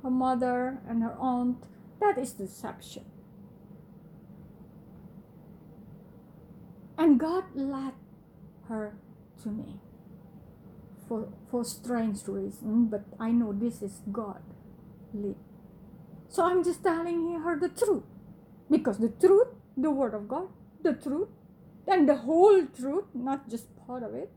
her 0.02 0.10
mother 0.10 0.80
and 0.88 1.04
her 1.04 1.18
aunt. 1.20 1.66
That 2.00 2.18
is 2.18 2.32
deception. 2.32 3.04
And 6.98 7.20
God 7.20 7.44
led 7.56 7.96
her 8.70 8.96
to 9.44 9.50
me 9.50 9.82
for 11.08 11.30
for 11.50 11.64
strange 11.64 12.20
reason, 12.28 12.86
but 12.88 13.06
I 13.20 13.32
know 13.32 13.54
this 13.54 13.82
is 13.82 14.02
God 14.12 14.42
lead. 15.14 15.36
So 16.30 16.44
I'm 16.44 16.64
just 16.64 16.84
telling 16.84 17.40
her 17.42 17.58
the 17.60 17.70
truth. 17.70 18.04
Because 18.70 18.98
the 18.98 19.10
truth, 19.10 19.48
the 19.78 19.92
word 19.92 20.14
of 20.14 20.28
God, 20.28 20.48
the 20.82 20.94
truth, 20.94 21.30
and 21.88 22.10
the 22.10 22.16
whole 22.16 22.66
truth, 22.66 23.06
not 23.14 23.50
just 23.50 23.68
part 23.86 24.04
of 24.04 24.14
it, 24.16 24.32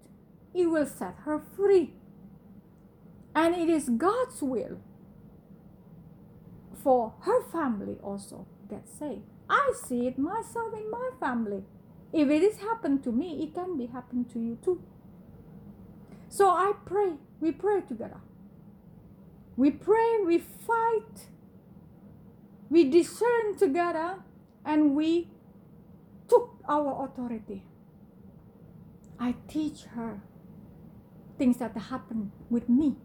it 0.54 0.66
will 0.66 0.86
set 0.86 1.14
her 1.24 1.40
free. 1.56 1.94
And 3.34 3.54
it 3.54 3.68
is 3.68 3.88
God's 3.88 4.42
will 4.42 4.78
for 6.82 7.14
her 7.20 7.42
family 7.50 7.96
also 8.02 8.46
get 8.68 8.88
saved. 8.88 9.22
I 9.48 9.72
see 9.74 10.06
it 10.06 10.18
myself 10.18 10.74
in 10.74 10.90
my 10.90 11.10
family. 11.20 11.62
If 12.12 12.28
it 12.28 12.42
is 12.42 12.58
happened 12.58 13.02
to 13.04 13.12
me, 13.12 13.42
it 13.42 13.54
can 13.54 13.76
be 13.76 13.86
happened 13.86 14.30
to 14.32 14.38
you 14.38 14.58
too. 14.64 14.82
So 16.28 16.50
I 16.50 16.72
pray, 16.84 17.14
we 17.40 17.52
pray 17.52 17.80
together. 17.80 18.20
We 19.56 19.70
pray, 19.70 20.18
we 20.24 20.38
fight, 20.38 21.26
we 22.70 22.88
discern 22.88 23.56
together, 23.58 24.16
and 24.64 24.94
we 24.94 25.30
took 26.28 26.60
our 26.68 27.04
authority. 27.04 27.64
I 29.18 29.34
teach 29.48 29.82
her 29.96 30.20
things 31.38 31.56
that 31.58 31.76
happen 31.76 32.30
with 32.50 32.68
me. 32.68 32.96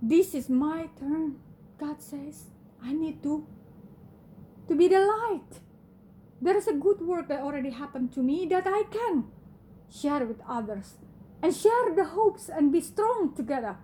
This 0.00 0.34
is 0.34 0.48
my 0.48 0.88
turn. 0.98 1.36
God 1.78 2.00
says, 2.00 2.44
I 2.82 2.92
need 2.92 3.22
to 3.24 3.46
to 4.68 4.74
be 4.74 4.88
the 4.88 5.00
light. 5.00 5.60
There 6.40 6.56
is 6.56 6.66
a 6.66 6.72
good 6.72 7.00
work 7.00 7.28
that 7.28 7.40
already 7.40 7.70
happened 7.70 8.12
to 8.14 8.22
me 8.22 8.46
that 8.46 8.66
I 8.66 8.84
can 8.90 9.24
share 9.90 10.24
with 10.24 10.40
others 10.48 10.94
and 11.42 11.54
share 11.54 11.94
the 11.94 12.04
hopes 12.04 12.48
and 12.48 12.72
be 12.72 12.80
strong 12.80 13.34
together. 13.34 13.76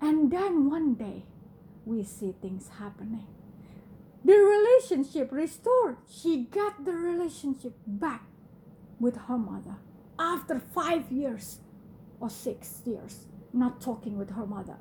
And 0.00 0.30
then 0.30 0.68
one 0.68 0.94
day 0.94 1.24
we 1.84 2.02
see 2.02 2.34
things 2.40 2.68
happening. 2.78 3.26
The 4.24 4.34
relationship 4.34 5.30
restored. 5.32 5.96
She 6.08 6.44
got 6.44 6.84
the 6.84 6.92
relationship 6.92 7.74
back 7.86 8.24
with 8.98 9.16
her 9.28 9.38
mother 9.38 9.76
after 10.18 10.58
five 10.58 11.10
years 11.10 11.60
or 12.20 12.30
six 12.30 12.80
years 12.84 13.26
not 13.54 13.80
talking 13.80 14.18
with 14.18 14.30
her 14.30 14.46
mother 14.46 14.76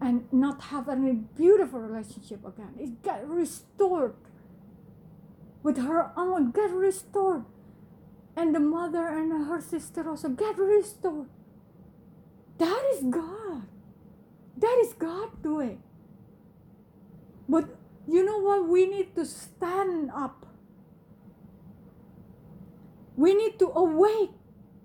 and 0.00 0.26
not 0.32 0.62
having 0.64 1.08
a 1.08 1.14
beautiful 1.14 1.80
relationship 1.80 2.44
again. 2.44 2.74
It 2.78 3.02
got 3.02 3.28
restored 3.28 4.14
with 5.62 5.78
her 5.78 6.12
own, 6.16 6.50
get 6.50 6.70
restored. 6.70 7.44
And 8.36 8.54
the 8.54 8.60
mother 8.60 9.06
and 9.06 9.30
her 9.46 9.60
sister 9.60 10.08
also 10.08 10.28
get 10.28 10.58
restored. 10.58 11.28
That 12.58 12.82
is 12.94 13.04
God. 13.04 13.62
That 14.56 14.78
is 14.84 14.92
God 14.94 15.42
doing. 15.42 15.82
But 17.48 17.68
you 18.08 18.24
know 18.24 18.38
what? 18.38 18.68
We 18.68 18.86
need 18.86 19.14
to 19.16 19.24
stand 19.24 20.10
up. 20.14 20.46
We 23.16 23.34
need 23.34 23.58
to 23.60 23.70
awake. 23.70 24.30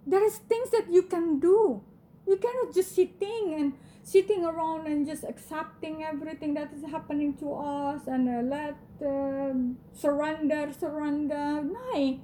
There 0.05 0.23
is 0.23 0.37
things 0.37 0.69
that 0.71 0.91
you 0.91 1.03
can 1.03 1.39
do. 1.39 1.81
You 2.27 2.37
cannot 2.37 2.73
just 2.73 2.93
sitting 2.93 3.55
and 3.57 3.73
sitting 4.03 4.45
around 4.45 4.87
and 4.87 5.05
just 5.05 5.23
accepting 5.23 6.03
everything 6.03 6.53
that 6.53 6.73
is 6.73 6.83
happening 6.89 7.33
to 7.37 7.53
us 7.53 8.01
and 8.07 8.29
uh, 8.29 8.41
let 8.41 8.77
uh, 9.01 9.53
surrender, 9.93 10.71
surrender. 10.77 11.63
No, 11.63 12.19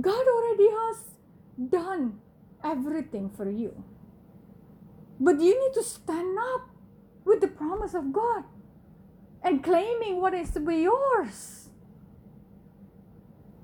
God 0.00 0.26
already 0.26 0.68
has 0.70 0.96
done 1.70 2.20
everything 2.64 3.30
for 3.30 3.48
you. 3.48 3.84
But 5.20 5.40
you 5.40 5.58
need 5.58 5.74
to 5.74 5.82
stand 5.82 6.36
up 6.54 6.68
with 7.24 7.40
the 7.40 7.48
promise 7.48 7.94
of 7.94 8.12
God 8.12 8.44
and 9.42 9.62
claiming 9.62 10.20
what 10.20 10.34
is 10.34 10.50
to 10.50 10.60
be 10.60 10.76
yours. 10.78 11.68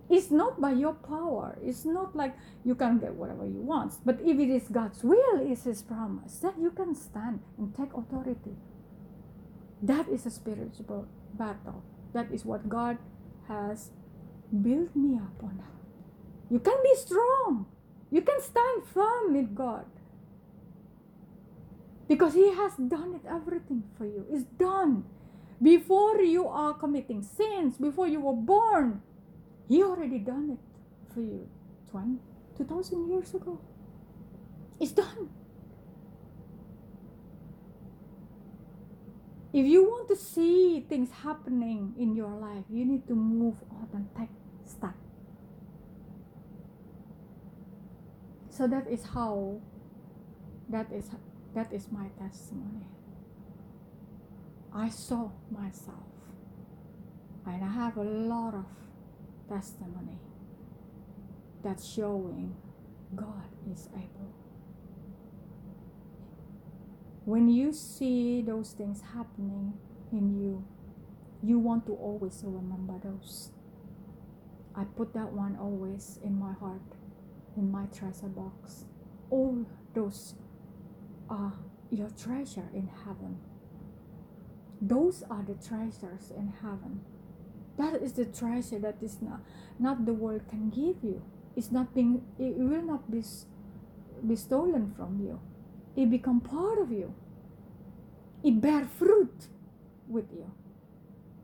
It's 0.08 0.30
not 0.30 0.60
by 0.60 0.72
your 0.72 0.94
power. 0.94 1.56
It's 1.62 1.84
not 1.84 2.16
like 2.16 2.34
you 2.64 2.74
can 2.74 2.98
get 2.98 3.14
whatever 3.14 3.46
you 3.46 3.60
want. 3.60 3.94
But 4.04 4.20
if 4.20 4.38
it 4.38 4.50
is 4.50 4.64
God's 4.68 5.04
will, 5.04 5.40
is 5.40 5.64
His 5.64 5.82
promise, 5.82 6.38
then 6.38 6.54
you 6.60 6.70
can 6.70 6.94
stand 6.94 7.40
and 7.58 7.74
take 7.76 7.94
authority. 7.94 8.56
That 9.82 10.08
is 10.08 10.26
a 10.26 10.30
spiritual 10.30 11.06
battle. 11.34 11.84
That 12.12 12.32
is 12.32 12.44
what 12.44 12.68
God 12.68 12.98
has 13.46 13.90
built 14.50 14.94
me 14.96 15.16
up 15.16 15.42
on. 15.44 15.62
You 16.50 16.58
can 16.58 16.76
be 16.82 16.94
strong. 16.96 17.66
You 18.10 18.22
can 18.22 18.40
stand 18.40 18.84
firm 18.92 19.34
with 19.34 19.54
God. 19.54 19.86
Because 22.08 22.34
He 22.34 22.52
has 22.54 22.74
done 22.74 23.14
it 23.14 23.28
everything 23.28 23.84
for 23.96 24.04
you. 24.04 24.26
It's 24.30 24.44
done. 24.58 25.04
Before 25.62 26.20
you 26.20 26.48
are 26.48 26.74
committing 26.74 27.22
sins, 27.22 27.76
before 27.78 28.08
you 28.08 28.20
were 28.20 28.34
born, 28.34 29.02
He 29.68 29.82
already 29.82 30.18
done 30.18 30.58
it 30.58 31.14
for 31.14 31.20
you 31.20 31.48
20, 31.90 32.18
2000 32.56 33.08
years 33.08 33.32
ago. 33.34 33.60
It's 34.80 34.92
done. 34.92 35.28
If 39.52 39.66
you 39.66 39.84
want 39.84 40.08
to 40.08 40.16
see 40.16 40.86
things 40.88 41.10
happening 41.10 41.94
in 41.98 42.14
your 42.14 42.30
life, 42.30 42.64
you 42.70 42.84
need 42.84 43.06
to 43.08 43.14
move 43.14 43.56
on 43.70 43.88
and 43.92 44.08
take 44.16 44.30
So 48.60 48.66
that 48.66 48.86
is 48.88 49.02
how 49.14 49.58
that 50.68 50.92
is 50.92 51.08
that 51.54 51.72
is 51.72 51.86
my 51.90 52.08
testimony. 52.20 52.84
I 54.70 54.90
saw 54.90 55.30
myself. 55.50 55.96
And 57.46 57.64
I 57.64 57.68
have 57.68 57.96
a 57.96 58.02
lot 58.02 58.52
of 58.52 58.66
testimony 59.48 60.18
that's 61.64 61.88
showing 61.88 62.54
God 63.16 63.48
is 63.72 63.88
able. 63.94 64.34
When 67.24 67.48
you 67.48 67.72
see 67.72 68.42
those 68.42 68.72
things 68.72 69.00
happening 69.14 69.72
in 70.12 70.38
you, 70.38 70.66
you 71.42 71.58
want 71.58 71.86
to 71.86 71.94
always 71.94 72.42
remember 72.44 73.00
those. 73.02 73.52
I 74.76 74.84
put 74.84 75.14
that 75.14 75.32
one 75.32 75.56
always 75.58 76.18
in 76.22 76.38
my 76.38 76.52
heart, 76.52 76.82
in 77.60 77.70
my 77.70 77.84
treasure 77.96 78.32
box. 78.42 78.86
All 79.28 79.66
those 79.94 80.34
are 81.28 81.52
your 81.90 82.08
treasure 82.10 82.68
in 82.74 82.88
heaven. 83.04 83.38
Those 84.80 85.22
are 85.30 85.44
the 85.46 85.54
treasures 85.54 86.32
in 86.34 86.54
heaven. 86.62 87.02
That 87.76 88.02
is 88.02 88.14
the 88.14 88.24
treasure 88.24 88.78
that 88.78 88.96
is 89.02 89.18
not, 89.20 89.40
not 89.78 90.06
the 90.06 90.14
world 90.14 90.42
can 90.48 90.70
give 90.70 91.04
you. 91.04 91.22
It's 91.54 91.70
not 91.70 91.94
being 91.94 92.22
it 92.38 92.56
will 92.56 92.82
not 92.82 93.10
be, 93.10 93.22
be 94.26 94.36
stolen 94.36 94.94
from 94.96 95.20
you. 95.20 95.38
It 95.96 96.10
become 96.10 96.40
part 96.40 96.78
of 96.78 96.90
you. 96.90 97.14
It 98.42 98.60
bear 98.60 98.86
fruit 98.86 99.48
with 100.08 100.32
you. 100.32 100.50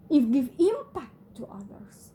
It 0.08 0.32
give 0.32 0.48
impact 0.58 1.36
to 1.36 1.46
others. 1.46 2.12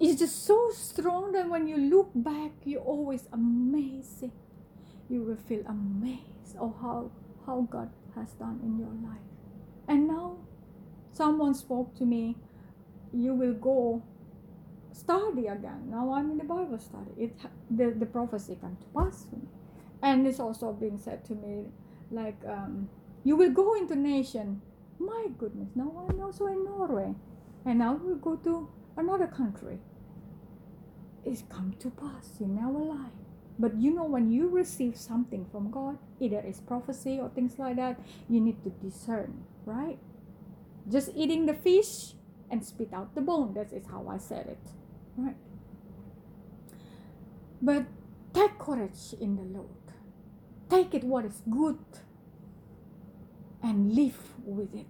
It's 0.00 0.20
just 0.20 0.44
so 0.44 0.70
strong 0.70 1.32
that 1.32 1.48
when 1.48 1.66
you 1.66 1.76
look 1.76 2.10
back, 2.14 2.52
you're 2.64 2.80
always 2.82 3.28
amazing. 3.32 4.32
You 5.08 5.22
will 5.22 5.36
feel 5.36 5.64
amazed 5.66 6.56
of 6.58 6.74
how, 6.80 7.10
how 7.46 7.66
God 7.70 7.90
has 8.14 8.32
done 8.32 8.60
in 8.62 8.78
your 8.78 8.94
life. 9.10 9.26
And 9.88 10.06
now, 10.06 10.36
someone 11.12 11.54
spoke 11.54 11.96
to 11.96 12.04
me, 12.04 12.36
you 13.12 13.34
will 13.34 13.54
go 13.54 14.02
study 14.92 15.46
again. 15.46 15.90
Now 15.90 16.12
I'm 16.12 16.30
in 16.30 16.38
the 16.38 16.44
Bible 16.44 16.78
study. 16.78 17.12
It 17.16 17.32
the, 17.70 17.90
the 17.90 18.06
prophecy 18.06 18.58
come 18.60 18.76
to 18.76 18.86
pass 18.94 19.24
for 19.28 19.36
me. 19.36 19.48
And 20.02 20.26
it's 20.26 20.40
also 20.40 20.72
being 20.72 20.98
said 20.98 21.24
to 21.26 21.34
me 21.34 21.66
like 22.10 22.38
um, 22.46 22.88
you 23.24 23.36
will 23.36 23.50
go 23.50 23.74
into 23.74 23.94
nation 23.96 24.62
My 24.98 25.26
goodness, 25.38 25.70
now 25.74 26.06
I'm 26.08 26.20
also 26.20 26.46
in 26.46 26.64
Norway. 26.64 27.14
And 27.64 27.78
now 27.78 27.94
we 27.94 28.14
go 28.20 28.36
to 28.36 28.68
another 28.98 29.26
country. 29.26 29.78
It's 31.24 31.42
come 31.48 31.74
to 31.80 31.90
pass 31.90 32.40
in 32.40 32.58
our 32.58 32.72
life. 32.72 33.12
But 33.58 33.76
you 33.76 33.92
know, 33.94 34.04
when 34.04 34.30
you 34.30 34.48
receive 34.48 34.96
something 34.96 35.46
from 35.50 35.70
God, 35.70 35.98
either 36.20 36.38
it's 36.38 36.60
prophecy 36.60 37.18
or 37.20 37.28
things 37.30 37.58
like 37.58 37.76
that, 37.76 37.98
you 38.28 38.40
need 38.40 38.62
to 38.64 38.70
discern, 38.70 39.44
right? 39.64 39.98
Just 40.90 41.10
eating 41.16 41.46
the 41.46 41.54
fish 41.54 42.14
and 42.50 42.64
spit 42.64 42.92
out 42.92 43.14
the 43.14 43.20
bone. 43.20 43.54
That 43.54 43.72
is 43.72 43.86
how 43.90 44.08
I 44.08 44.18
said 44.18 44.46
it, 44.46 44.70
right? 45.16 45.36
But 47.60 47.86
take 48.32 48.58
courage 48.58 49.14
in 49.20 49.36
the 49.36 49.42
Lord. 49.42 49.68
Take 50.70 50.94
it 50.94 51.04
what 51.04 51.24
is 51.24 51.42
good 51.50 51.78
and 53.62 53.92
live 53.94 54.18
with 54.44 54.74
it. 54.74 54.86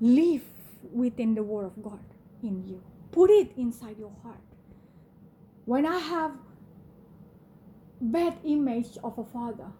Live 0.00 0.44
within 0.92 1.34
the 1.34 1.42
Word 1.42 1.66
of 1.66 1.82
God 1.82 2.00
in 2.42 2.66
you. 2.66 2.82
Put 3.12 3.30
it 3.30 3.52
inside 3.56 3.98
your 3.98 4.12
heart. 4.22 4.40
When 5.64 5.86
I 5.86 5.98
have 5.98 6.32
bad 8.00 8.38
image 8.44 8.98
of 9.02 9.18
a 9.18 9.24
father, 9.24 9.72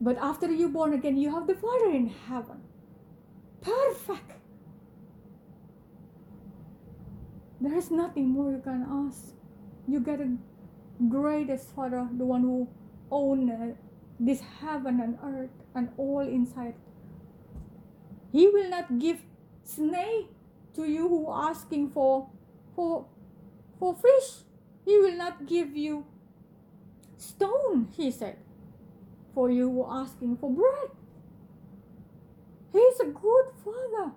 but 0.00 0.18
after 0.18 0.50
you 0.50 0.68
born 0.68 0.94
again, 0.94 1.16
you 1.16 1.30
have 1.32 1.46
the 1.46 1.54
Father 1.54 1.90
in 1.90 2.08
heaven. 2.08 2.60
Perfect. 3.60 4.32
There 7.60 7.76
is 7.76 7.92
nothing 7.92 8.30
more 8.30 8.50
you 8.50 8.60
can 8.64 8.84
ask. 8.90 9.32
You 9.86 10.00
get 10.00 10.20
a 10.20 10.36
greatest 11.08 11.70
Father, 11.76 12.08
the 12.18 12.24
one 12.24 12.42
who 12.42 12.68
own 13.12 13.76
this 14.18 14.40
heaven 14.60 15.00
and 15.00 15.18
earth 15.22 15.50
and 15.76 15.90
all 15.96 16.20
inside. 16.20 16.74
He 18.32 18.48
will 18.48 18.68
not 18.68 18.98
give 18.98 19.22
snake 19.62 20.30
to 20.74 20.84
you 20.84 21.08
who 21.08 21.26
are 21.26 21.50
asking 21.50 21.90
for 21.90 22.28
for 22.74 23.06
for 23.78 23.94
fish. 23.94 24.44
He 24.84 24.98
will 24.98 25.16
not 25.16 25.46
give 25.46 25.76
you 25.76 26.06
stone, 27.16 27.88
he 27.96 28.10
said, 28.10 28.36
for 29.34 29.50
you 29.50 29.70
who 29.70 29.86
asking 29.88 30.36
for 30.38 30.50
bread. 30.50 30.90
He 32.72 32.78
is 32.78 33.00
a 33.00 33.04
good 33.04 33.46
father. 33.62 34.12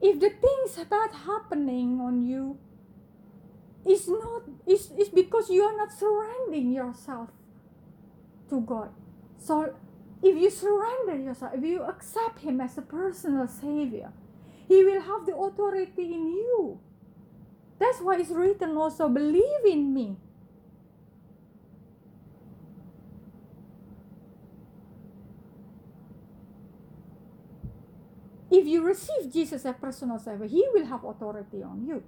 If 0.00 0.20
the 0.20 0.30
things 0.30 0.76
that 0.76 1.10
happening 1.24 2.00
on 2.00 2.22
you 2.22 2.58
is 3.86 4.08
not 4.08 4.42
is, 4.66 4.90
is 4.98 5.08
because 5.08 5.48
you 5.48 5.62
are 5.62 5.76
not 5.76 5.92
surrendering 5.92 6.72
yourself 6.72 7.30
to 8.50 8.60
God. 8.60 8.90
So 9.38 9.74
if 10.22 10.36
you 10.36 10.50
surrender 10.50 11.16
yourself, 11.16 11.52
if 11.54 11.64
you 11.64 11.82
accept 11.82 12.40
Him 12.40 12.60
as 12.60 12.76
a 12.78 12.82
personal 12.82 13.48
Savior, 13.48 14.12
He 14.68 14.84
will 14.84 15.00
have 15.00 15.24
the 15.26 15.34
authority 15.34 16.12
in 16.12 16.28
you. 16.28 16.78
That's 17.78 18.00
why 18.00 18.18
it's 18.18 18.30
written 18.30 18.76
also, 18.76 19.08
believe 19.08 19.64
in 19.64 19.94
me. 19.94 20.16
If 28.50 28.66
you 28.66 28.82
receive 28.82 29.32
Jesus 29.32 29.64
as 29.64 29.76
personal 29.76 30.18
Savior, 30.18 30.46
He 30.46 30.66
will 30.72 30.86
have 30.86 31.04
authority 31.04 31.62
on 31.62 31.86
you, 31.86 32.02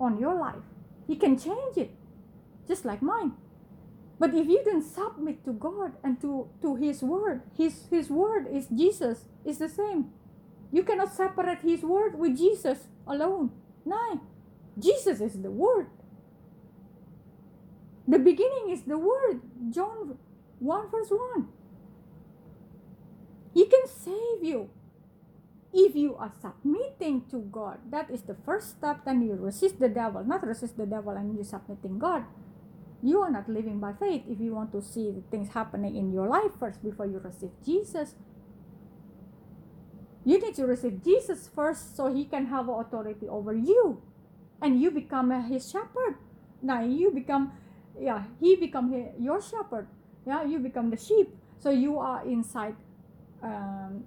on 0.00 0.18
your 0.18 0.34
life. 0.34 0.64
He 1.06 1.16
can 1.16 1.38
change 1.38 1.76
it, 1.76 1.90
just 2.66 2.84
like 2.84 3.02
mine. 3.02 3.32
But 4.18 4.34
if 4.34 4.46
you 4.46 4.62
don't 4.64 4.82
submit 4.82 5.44
to 5.44 5.52
God 5.52 5.92
and 6.04 6.20
to, 6.20 6.48
to 6.62 6.76
His 6.76 7.02
Word, 7.02 7.42
His, 7.56 7.86
His 7.90 8.10
Word 8.10 8.46
is 8.52 8.66
Jesus, 8.68 9.24
is 9.44 9.58
the 9.58 9.68
same. 9.68 10.12
You 10.72 10.82
cannot 10.82 11.14
separate 11.14 11.60
His 11.60 11.82
Word 11.82 12.18
with 12.18 12.36
Jesus 12.36 12.88
alone. 13.06 13.50
No. 13.84 14.20
Jesus 14.78 15.20
is 15.20 15.40
the 15.40 15.50
Word. 15.50 15.88
The 18.06 18.18
beginning 18.18 18.70
is 18.70 18.82
the 18.82 18.98
Word. 18.98 19.40
John 19.70 20.18
1 20.58 20.90
verse 20.90 21.10
1. 21.10 21.48
He 23.54 23.66
can 23.66 23.86
save 23.86 24.42
you. 24.42 24.70
If 25.72 25.94
you 25.94 26.16
are 26.16 26.32
submitting 26.40 27.28
to 27.30 27.40
God, 27.52 27.78
that 27.90 28.10
is 28.10 28.22
the 28.22 28.36
first 28.46 28.70
step, 28.70 29.04
then 29.04 29.20
you 29.20 29.34
resist 29.34 29.78
the 29.78 29.88
devil. 29.88 30.24
Not 30.24 30.46
resist 30.46 30.78
the 30.78 30.86
devil 30.86 31.12
and 31.12 31.36
you 31.36 31.44
submitting 31.44 31.98
God 31.98 32.24
you 33.02 33.20
are 33.20 33.30
not 33.30 33.48
living 33.48 33.78
by 33.78 33.92
faith 33.92 34.22
if 34.28 34.40
you 34.40 34.54
want 34.54 34.72
to 34.72 34.82
see 34.82 35.10
the 35.10 35.22
things 35.30 35.50
happening 35.50 35.96
in 35.96 36.12
your 36.12 36.26
life 36.26 36.52
first 36.58 36.82
before 36.82 37.06
you 37.06 37.18
receive 37.18 37.50
Jesus. 37.64 38.14
You 40.28 40.36
need 40.38 40.54
to 40.56 40.66
receive 40.66 41.02
Jesus 41.02 41.48
first 41.54 41.96
so 41.96 42.12
he 42.12 42.24
can 42.26 42.46
have 42.46 42.68
authority 42.68 43.26
over 43.28 43.54
you 43.54 44.02
and 44.60 44.80
you 44.82 44.90
become 44.90 45.30
his 45.48 45.70
shepherd. 45.70 46.16
Now 46.60 46.82
you 46.82 47.10
become 47.10 47.52
yeah, 47.98 48.24
he 48.38 48.54
become 48.54 48.92
your 49.18 49.40
shepherd. 49.40 49.88
Yeah, 50.26 50.44
you 50.44 50.58
become 50.58 50.90
the 50.90 50.98
sheep. 50.98 51.34
So 51.58 51.70
you 51.70 51.98
are 51.98 52.24
inside 52.28 52.76
um, 53.42 54.04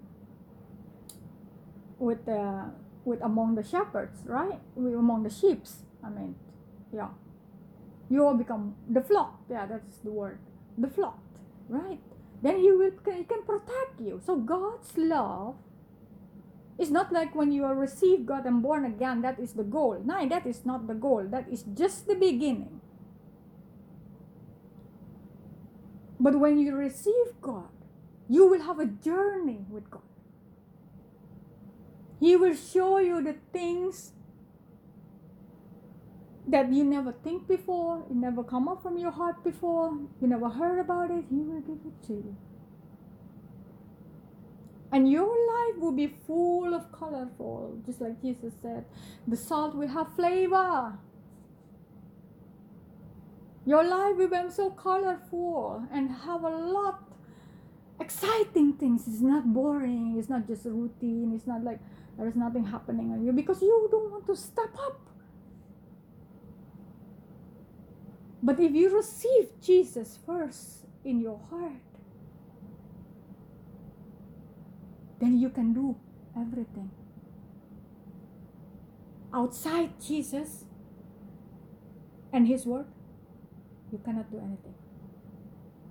with 1.98 2.26
the 2.26 2.70
with 3.04 3.22
among 3.22 3.56
the 3.56 3.64
shepherds, 3.64 4.22
right? 4.26 4.60
We 4.76 4.94
among 4.94 5.24
the 5.24 5.30
sheep. 5.32 5.66
I 6.06 6.10
mean, 6.10 6.36
yeah 6.94 7.10
you 8.12 8.26
all 8.26 8.34
become 8.36 8.76
the 8.90 9.02
flock 9.02 9.40
yeah 9.50 9.66
that's 9.66 9.98
the 10.04 10.12
word 10.12 10.38
the 10.78 10.90
flock 10.90 11.20
right 11.70 12.00
then 12.44 12.58
he 12.58 12.72
will 12.72 12.92
he 13.06 13.24
can 13.24 13.42
protect 13.44 14.00
you 14.00 14.22
so 14.26 14.36
god's 14.36 14.98
love 14.98 15.56
is 16.78 16.90
not 16.90 17.12
like 17.12 17.36
when 17.36 17.52
you 17.52 17.64
are 17.64 17.76
received 17.76 18.26
god 18.26 18.46
and 18.46 18.62
born 18.62 18.86
again 18.86 19.22
that 19.22 19.40
is 19.40 19.54
the 19.54 19.64
goal. 19.64 20.02
No 20.04 20.28
that 20.28 20.46
is 20.46 20.66
not 20.66 20.88
the 20.88 20.94
goal. 20.94 21.26
That 21.30 21.48
is 21.50 21.64
just 21.64 22.08
the 22.08 22.16
beginning. 22.16 22.82
But 26.20 26.40
when 26.40 26.58
you 26.58 26.76
receive 26.76 27.40
god 27.42 27.70
you 28.30 28.48
will 28.48 28.62
have 28.62 28.80
a 28.80 28.86
journey 28.86 29.66
with 29.70 29.90
god. 29.92 30.04
He 32.22 32.36
will 32.36 32.56
show 32.56 33.00
you 33.00 33.22
the 33.22 33.36
things 33.52 34.14
that 36.48 36.72
you 36.72 36.84
never 36.84 37.12
think 37.12 37.48
before, 37.48 38.06
it 38.10 38.16
never 38.16 38.44
come 38.44 38.68
up 38.68 38.84
from 38.84 38.98
your 38.98 39.12
heart 39.12 39.44
before, 39.44 39.98
you 40.22 40.28
never 40.28 40.50
heard 40.50 40.80
about 40.80 41.12
it, 41.12 41.26
He 41.30 41.38
will 41.38 41.62
give 41.62 41.80
it 41.86 42.08
to 42.08 42.14
you. 42.14 42.38
And 44.92 45.10
your 45.10 45.28
life 45.28 45.80
will 45.80 45.94
be 45.94 46.08
full 46.08 46.74
of 46.74 46.92
colorful, 46.92 47.78
just 47.86 48.02
like 48.02 48.22
Jesus 48.22 48.54
said. 48.62 48.86
The 49.28 49.38
salt 49.38 49.76
will 49.76 49.88
have 49.88 50.14
flavor. 50.16 50.98
Your 53.66 53.84
life 53.84 54.18
will 54.18 54.28
be 54.28 54.52
so 54.52 54.72
colorful 54.72 55.88
and 55.94 56.12
have 56.12 56.44
a 56.44 56.50
lot 56.50 57.04
exciting 58.00 58.74
things. 58.74 59.08
It's 59.08 59.22
not 59.22 59.54
boring. 59.54 60.16
It's 60.18 60.30
not 60.30 60.48
just 60.48 60.66
routine. 60.66 61.32
It's 61.36 61.48
not 61.48 61.64
like 61.64 61.80
there's 62.18 62.36
nothing 62.36 62.66
happening 62.66 63.12
on 63.14 63.26
you 63.26 63.32
because 63.32 63.62
you 63.62 63.88
don't 63.92 64.12
want 64.12 64.26
to 64.28 64.36
step 64.36 64.76
up 64.78 65.00
But 68.44 68.60
if 68.60 68.74
you 68.74 68.96
receive 68.96 69.50
Jesus 69.62 70.18
first 70.26 70.86
in 71.06 71.20
your 71.20 71.40
heart, 71.50 71.91
then 75.22 75.40
you 75.40 75.50
can 75.50 75.74
do 75.74 75.96
everything. 76.36 76.92
Outside 79.34 79.92
Jesus 80.06 80.66
and 82.34 82.48
His 82.48 82.66
Word, 82.66 82.88
you 83.92 84.02
cannot 84.04 84.30
do 84.32 84.40
anything. 84.40 84.76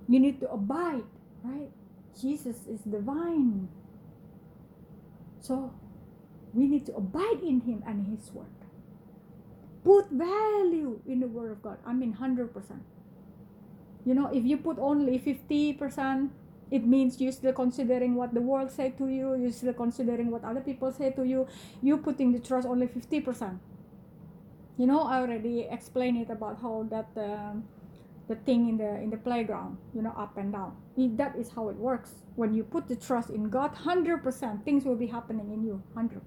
You 0.07 0.19
need 0.19 0.39
to 0.41 0.51
abide, 0.51 1.09
right? 1.43 1.71
Jesus 2.21 2.67
is 2.67 2.81
the 2.85 2.99
vine. 2.99 3.69
So 5.39 5.73
we 6.53 6.67
need 6.67 6.85
to 6.85 6.95
abide 6.95 7.41
in 7.41 7.61
Him 7.61 7.81
and 7.87 8.05
His 8.05 8.31
Word 8.31 8.61
put 9.83 10.09
value 10.11 10.99
in 11.07 11.19
the 11.19 11.27
word 11.27 11.51
of 11.51 11.61
god 11.61 11.77
i 11.85 11.93
mean 11.93 12.15
100% 12.21 12.49
you 14.05 14.13
know 14.13 14.27
if 14.27 14.45
you 14.45 14.57
put 14.57 14.77
only 14.79 15.17
50% 15.19 16.29
it 16.71 16.85
means 16.85 17.19
you're 17.19 17.31
still 17.31 17.53
considering 17.53 18.15
what 18.15 18.33
the 18.33 18.41
world 18.41 18.71
say 18.71 18.89
to 18.91 19.07
you 19.07 19.35
you're 19.35 19.51
still 19.51 19.73
considering 19.73 20.31
what 20.31 20.43
other 20.43 20.61
people 20.61 20.91
say 20.91 21.11
to 21.11 21.23
you. 21.23 21.47
You're 21.81 21.97
putting 21.97 22.31
the 22.31 22.39
trust 22.39 22.67
only 22.67 22.87
50% 22.87 23.59
you 24.77 24.87
know 24.87 25.01
i 25.01 25.19
already 25.19 25.67
explained 25.69 26.17
it 26.17 26.29
about 26.31 26.59
how 26.61 26.87
that 26.89 27.09
um, 27.17 27.63
the 28.31 28.35
thing 28.47 28.69
in 28.69 28.77
the 28.77 28.91
in 29.03 29.09
the 29.09 29.17
playground 29.17 29.77
you 29.93 30.01
know 30.01 30.13
up 30.17 30.37
and 30.37 30.53
down. 30.53 30.71
That 31.21 31.35
is 31.35 31.49
how 31.55 31.69
it 31.69 31.75
works. 31.75 32.11
When 32.35 32.53
you 32.53 32.63
put 32.63 32.87
the 32.87 32.95
trust 32.95 33.29
in 33.29 33.49
god 33.49 33.75
100% 33.75 34.63
things 34.63 34.85
will 34.85 34.95
be 34.95 35.07
happening 35.07 35.51
in 35.51 35.63
you 35.63 35.83
100% 35.95 36.21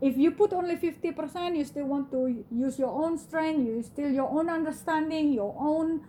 if 0.00 0.16
you 0.16 0.32
put 0.32 0.52
only 0.52 0.76
50% 0.76 1.56
you 1.56 1.64
still 1.64 1.86
want 1.86 2.10
to 2.10 2.44
use 2.50 2.78
your 2.78 2.90
own 2.90 3.16
strength 3.16 3.64
you 3.66 3.82
still 3.82 4.10
your 4.10 4.28
own 4.28 4.48
understanding 4.48 5.32
your 5.32 5.54
own 5.58 6.02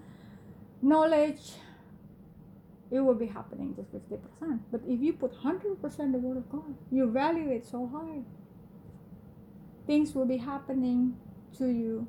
knowledge 0.81 1.43
it 2.93 2.99
will 2.99 3.15
be 3.15 3.25
happening 3.25 3.73
just 3.75 3.91
50%. 3.91 4.59
But 4.71 4.81
if 4.87 5.01
you 5.01 5.13
put 5.13 5.33
100% 5.33 5.81
the 5.81 6.19
Word 6.19 6.37
of 6.37 6.47
God, 6.51 6.75
you 6.91 7.09
value 7.09 7.49
it 7.49 7.65
so 7.65 7.89
high, 7.91 8.21
things 9.87 10.13
will 10.13 10.27
be 10.27 10.37
happening 10.37 11.17
to 11.57 11.65
you 11.65 12.07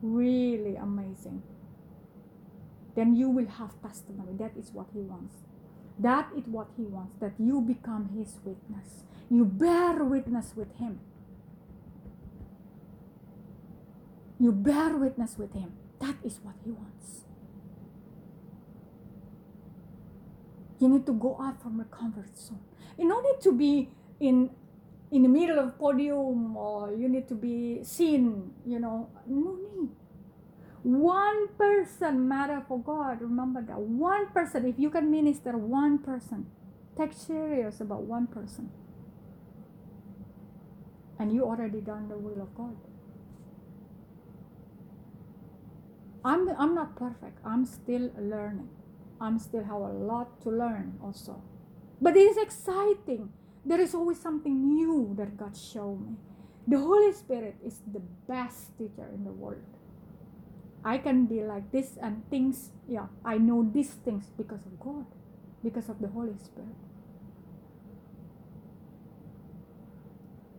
really 0.00 0.76
amazing. 0.76 1.42
Then 2.94 3.16
you 3.16 3.28
will 3.28 3.48
have 3.48 3.72
testimony. 3.82 4.34
That 4.38 4.52
is 4.56 4.70
what 4.72 4.86
He 4.94 5.00
wants. 5.00 5.34
That 5.98 6.28
is 6.36 6.44
what 6.46 6.68
He 6.76 6.84
wants, 6.84 7.16
that 7.18 7.32
you 7.40 7.60
become 7.60 8.10
His 8.16 8.38
witness. 8.44 9.02
You 9.28 9.44
bear 9.44 10.04
witness 10.04 10.52
with 10.54 10.72
Him. 10.76 11.00
You 14.38 14.52
bear 14.52 14.96
witness 14.96 15.36
with 15.36 15.52
Him. 15.52 15.72
That 16.00 16.14
is 16.22 16.38
what 16.44 16.54
He 16.64 16.70
wants. 16.70 17.25
You 20.78 20.88
need 20.88 21.06
to 21.06 21.12
go 21.12 21.38
out 21.40 21.62
from 21.62 21.76
your 21.76 21.86
comfort 21.86 22.36
zone. 22.36 22.60
You 22.98 23.08
don't 23.08 23.24
need 23.24 23.40
to 23.42 23.52
be 23.52 23.90
in 24.20 24.50
in 25.10 25.22
the 25.22 25.28
middle 25.28 25.58
of 25.58 25.78
podium 25.78 26.56
or 26.56 26.92
you 26.94 27.08
need 27.08 27.28
to 27.28 27.34
be 27.34 27.82
seen, 27.84 28.52
you 28.66 28.78
know. 28.78 29.08
No 29.26 29.56
need. 29.56 29.90
One 30.82 31.48
person 31.58 32.28
matter 32.28 32.62
for 32.68 32.78
God. 32.80 33.20
Remember 33.20 33.62
that. 33.62 33.78
One 33.78 34.28
person. 34.28 34.66
If 34.66 34.78
you 34.78 34.90
can 34.90 35.10
minister 35.10 35.56
one 35.56 35.98
person, 35.98 36.46
take 36.96 37.12
serious 37.12 37.80
about 37.80 38.02
one 38.02 38.26
person. 38.26 38.70
And 41.18 41.32
you 41.32 41.44
already 41.44 41.80
done 41.80 42.08
the 42.08 42.18
will 42.18 42.42
of 42.42 42.54
God. 42.54 42.76
I'm 46.24 46.48
I'm 46.58 46.74
not 46.74 46.96
perfect. 46.96 47.38
I'm 47.44 47.64
still 47.64 48.10
learning. 48.18 48.68
I'm 49.20 49.38
still 49.38 49.64
have 49.64 49.80
a 49.80 49.92
lot 49.92 50.40
to 50.42 50.50
learn 50.50 50.98
also. 51.02 51.42
But 52.00 52.16
it 52.16 52.20
is 52.20 52.36
exciting. 52.36 53.30
There 53.64 53.80
is 53.80 53.94
always 53.94 54.20
something 54.20 54.68
new 54.68 55.14
that 55.18 55.36
God 55.36 55.56
showed 55.56 56.00
me. 56.06 56.16
The 56.68 56.78
Holy 56.78 57.12
Spirit 57.12 57.56
is 57.64 57.80
the 57.92 58.02
best 58.28 58.76
teacher 58.78 59.08
in 59.14 59.24
the 59.24 59.32
world. 59.32 59.62
I 60.84 60.98
can 60.98 61.26
be 61.26 61.42
like 61.42 61.72
this 61.72 61.96
and 62.00 62.28
things, 62.30 62.70
yeah, 62.88 63.06
I 63.24 63.38
know 63.38 63.68
these 63.72 63.90
things 63.90 64.30
because 64.36 64.64
of 64.66 64.78
God, 64.78 65.06
because 65.64 65.88
of 65.88 66.00
the 66.00 66.08
Holy 66.08 66.36
Spirit. 66.38 66.76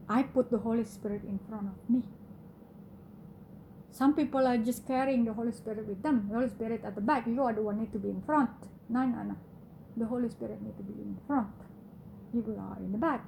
I 0.10 0.24
put 0.24 0.52
the 0.52 0.60
Holy 0.60 0.86
Spirit 0.86 1.24
in 1.24 1.40
front 1.48 1.68
of 1.68 1.90
me. 1.90 2.04
Some 3.98 4.14
people 4.14 4.45
are 4.45 4.57
just 4.57 4.86
carrying 4.86 5.26
the 5.26 5.34
Holy 5.34 5.52
Spirit 5.52 5.88
with 5.88 6.03
them. 6.03 6.28
The 6.30 6.36
Holy 6.36 6.49
Spirit 6.49 6.82
at 6.86 6.94
the 6.94 7.02
back. 7.02 7.26
You 7.26 7.41
are 7.41 7.52
the 7.53 7.64
one 7.64 7.80
need 7.80 7.91
to 7.94 7.98
be 7.98 8.10
in 8.10 8.22
front. 8.22 8.52
No, 8.90 9.03
no, 9.03 9.24
no. 9.24 9.36
The 9.95 10.06
Holy 10.06 10.30
Spirit 10.30 10.61
need 10.61 10.78
to 10.78 10.84
be 10.84 10.94
in 11.02 11.18
front. 11.26 11.48
You 12.32 12.44
are 12.60 12.78
in 12.78 12.91
the 12.91 12.99
back. 12.99 13.24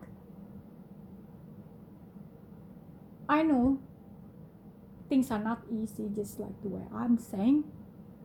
I 3.28 3.42
know 3.42 3.80
things 5.10 5.32
are 5.32 5.40
not 5.40 5.64
easy 5.72 6.08
just 6.16 6.40
like 6.40 6.62
the 6.62 6.70
way 6.70 6.84
I'm 6.94 7.18
saying. 7.18 7.64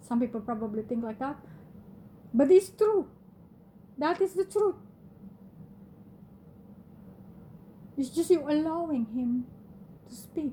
Some 0.02 0.20
people 0.20 0.42
probably 0.42 0.82
think 0.82 1.02
like 1.02 1.20
that. 1.20 1.36
But 2.34 2.50
it's 2.50 2.68
true. 2.68 3.08
That 3.96 4.20
is 4.20 4.34
the 4.34 4.44
truth. 4.44 4.76
It's 7.96 8.10
just 8.10 8.28
you 8.30 8.44
allowing 8.46 9.06
Him 9.06 9.46
to 10.10 10.14
speak. 10.14 10.52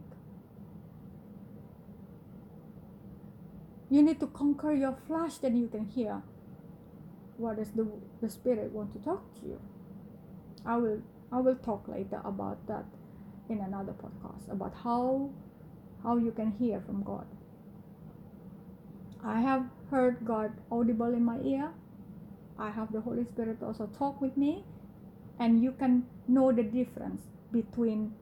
You 3.91 4.01
need 4.01 4.21
to 4.21 4.27
conquer 4.27 4.71
your 4.71 4.95
flesh, 5.05 5.39
then 5.39 5.57
you 5.57 5.67
can 5.67 5.85
hear 5.85 6.21
what 7.35 7.57
does 7.57 7.71
the, 7.71 7.85
the 8.21 8.29
Spirit 8.29 8.71
want 8.71 8.93
to 8.93 8.99
talk 8.99 9.21
to 9.41 9.45
you. 9.45 9.59
I 10.65 10.77
will 10.77 11.01
I 11.29 11.39
will 11.41 11.55
talk 11.55 11.89
later 11.89 12.21
about 12.23 12.65
that 12.67 12.85
in 13.49 13.59
another 13.59 13.91
podcast 13.91 14.49
about 14.49 14.73
how 14.85 15.31
how 16.03 16.15
you 16.15 16.31
can 16.31 16.51
hear 16.51 16.79
from 16.79 17.03
God. 17.03 17.27
I 19.21 19.41
have 19.41 19.65
heard 19.89 20.23
God 20.23 20.53
audible 20.71 21.13
in 21.13 21.25
my 21.25 21.39
ear. 21.41 21.71
I 22.57 22.69
have 22.69 22.93
the 22.93 23.01
Holy 23.01 23.25
Spirit 23.25 23.61
also 23.61 23.87
talk 23.87 24.21
with 24.21 24.37
me 24.37 24.63
and 25.37 25.61
you 25.61 25.73
can 25.73 26.05
know 26.29 26.53
the 26.53 26.63
difference 26.63 27.23
between 27.51 28.13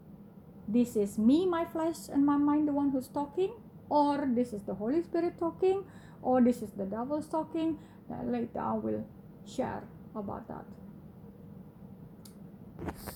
this 0.67 0.95
is 0.95 1.19
me, 1.19 1.45
my 1.45 1.65
flesh 1.65 2.09
and 2.11 2.25
my 2.25 2.37
mind 2.37 2.67
the 2.67 2.73
one 2.73 2.89
who's 2.89 3.07
talking 3.07 3.53
or 3.89 4.27
this 4.31 4.53
is 4.53 4.63
the 4.63 4.73
Holy 4.73 5.01
Spirit 5.01 5.37
talking, 5.39 5.83
or 6.21 6.41
this 6.41 6.61
is 6.61 6.71
the 6.71 6.85
devil 6.85 7.21
talking. 7.21 7.77
Later 8.23 8.59
I 8.59 8.73
will 8.73 9.05
share 9.45 9.83
about 10.15 10.47
that. 10.47 10.65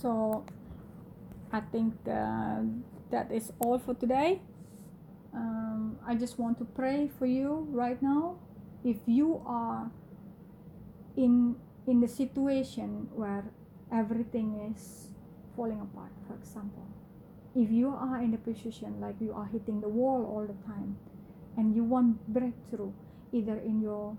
So 0.02 0.46
I 1.52 1.62
think 1.62 1.94
uh, 2.10 2.62
that 3.12 3.32
is 3.32 3.52
all 3.60 3.80
for 3.80 3.94
today. 3.94 4.42
Um, 5.34 5.98
I 6.06 6.16
just 6.16 6.38
want 6.38 6.58
to 6.60 6.66
pray 6.66 7.10
for 7.18 7.26
you 7.26 7.68
right 7.72 8.02
now. 8.02 8.38
If 8.84 8.98
you 9.06 9.42
are 9.46 9.90
in 11.16 11.56
in 11.88 12.02
the 12.02 12.08
situation 12.08 13.10
where 13.14 13.44
everything 13.92 14.74
is 14.74 15.10
falling 15.56 15.82
apart, 15.82 16.12
for 16.28 16.36
example, 16.36 16.88
if 17.56 17.70
you 17.72 17.90
are 17.90 18.22
in 18.22 18.34
a 18.34 18.38
position 18.38 19.00
like 19.00 19.16
you 19.20 19.32
are 19.34 19.46
hitting 19.52 19.82
the 19.82 19.90
wall 19.90 20.26
all 20.26 20.46
the 20.46 20.58
time 20.66 20.98
and 21.58 21.76
you 21.76 21.84
want 21.84 22.18
breakthrough 22.28 22.92
either 23.32 23.58
in 23.58 23.82
your 23.82 24.18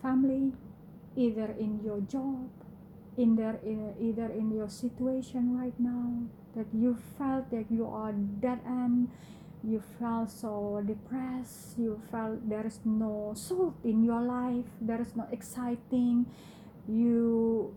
family 0.00 0.52
either 1.16 1.54
in 1.58 1.80
your 1.84 2.00
job 2.00 2.48
in 3.16 3.36
there 3.36 3.58
either 4.00 4.32
in 4.32 4.50
your 4.50 4.68
situation 4.68 5.58
right 5.58 5.78
now 5.78 6.22
that 6.56 6.66
you 6.72 6.96
felt 7.18 7.50
that 7.50 7.66
you 7.70 7.86
are 7.86 8.12
dead 8.12 8.58
end 8.66 9.08
you 9.62 9.80
felt 10.00 10.30
so 10.30 10.82
depressed 10.84 11.78
you 11.78 12.00
felt 12.10 12.48
there 12.48 12.66
is 12.66 12.80
no 12.84 13.32
salt 13.36 13.74
in 13.84 14.02
your 14.02 14.20
life 14.20 14.66
there 14.80 15.00
is 15.00 15.14
no 15.14 15.26
exciting 15.30 16.26
you 16.88 17.74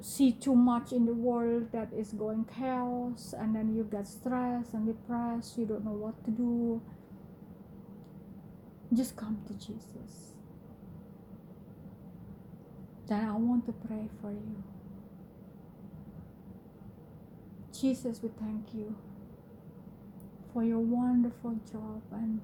see 0.00 0.32
too 0.32 0.54
much 0.54 0.92
in 0.92 1.06
the 1.06 1.14
world 1.14 1.72
that 1.72 1.92
is 1.92 2.12
going 2.12 2.44
chaos 2.44 3.34
and 3.38 3.54
then 3.56 3.74
you 3.74 3.84
get 3.84 4.06
stressed 4.06 4.74
and 4.74 4.86
depressed 4.86 5.56
you 5.58 5.66
don't 5.66 5.84
know 5.84 5.92
what 5.92 6.22
to 6.24 6.30
do. 6.30 6.82
Just 8.92 9.16
come 9.16 9.38
to 9.48 9.54
jesus. 9.54 10.32
Then 13.08 13.24
i 13.28 13.32
want 13.32 13.66
to 13.66 13.72
pray 13.72 14.08
for 14.20 14.30
you. 14.32 14.62
Jesus 17.78 18.22
we 18.22 18.30
thank 18.40 18.74
you 18.74 18.96
for 20.52 20.64
your 20.64 20.78
wonderful 20.78 21.58
job 21.70 22.02
and 22.12 22.40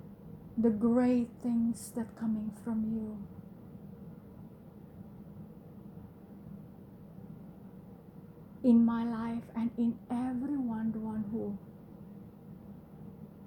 the 0.59 0.71
great 0.71 1.29
things 1.43 1.93
that 1.97 2.17
coming 2.19 2.53
from 2.65 2.85
you 2.95 3.42
in 8.65 8.85
my 8.85 9.05
life 9.05 9.43
and 9.57 9.71
in 9.77 9.99
everyone 10.11 10.93
the 10.93 10.99
one 10.99 11.25
who 11.33 11.59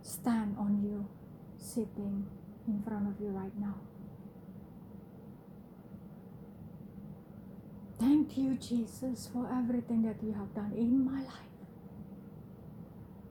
stand 0.02 0.56
on 0.60 0.82
you 0.84 1.08
sitting 1.58 2.26
in 2.68 2.82
front 2.84 3.08
of 3.08 3.20
you 3.20 3.30
right 3.30 3.58
now. 3.60 3.76
Thank 8.00 8.38
you 8.38 8.56
jesus 8.56 9.30
for 9.32 9.50
everything 9.52 10.02
that 10.04 10.22
you 10.22 10.34
have 10.34 10.54
done 10.54 10.74
in 10.76 11.06
my 11.06 11.22
life. 11.22 11.54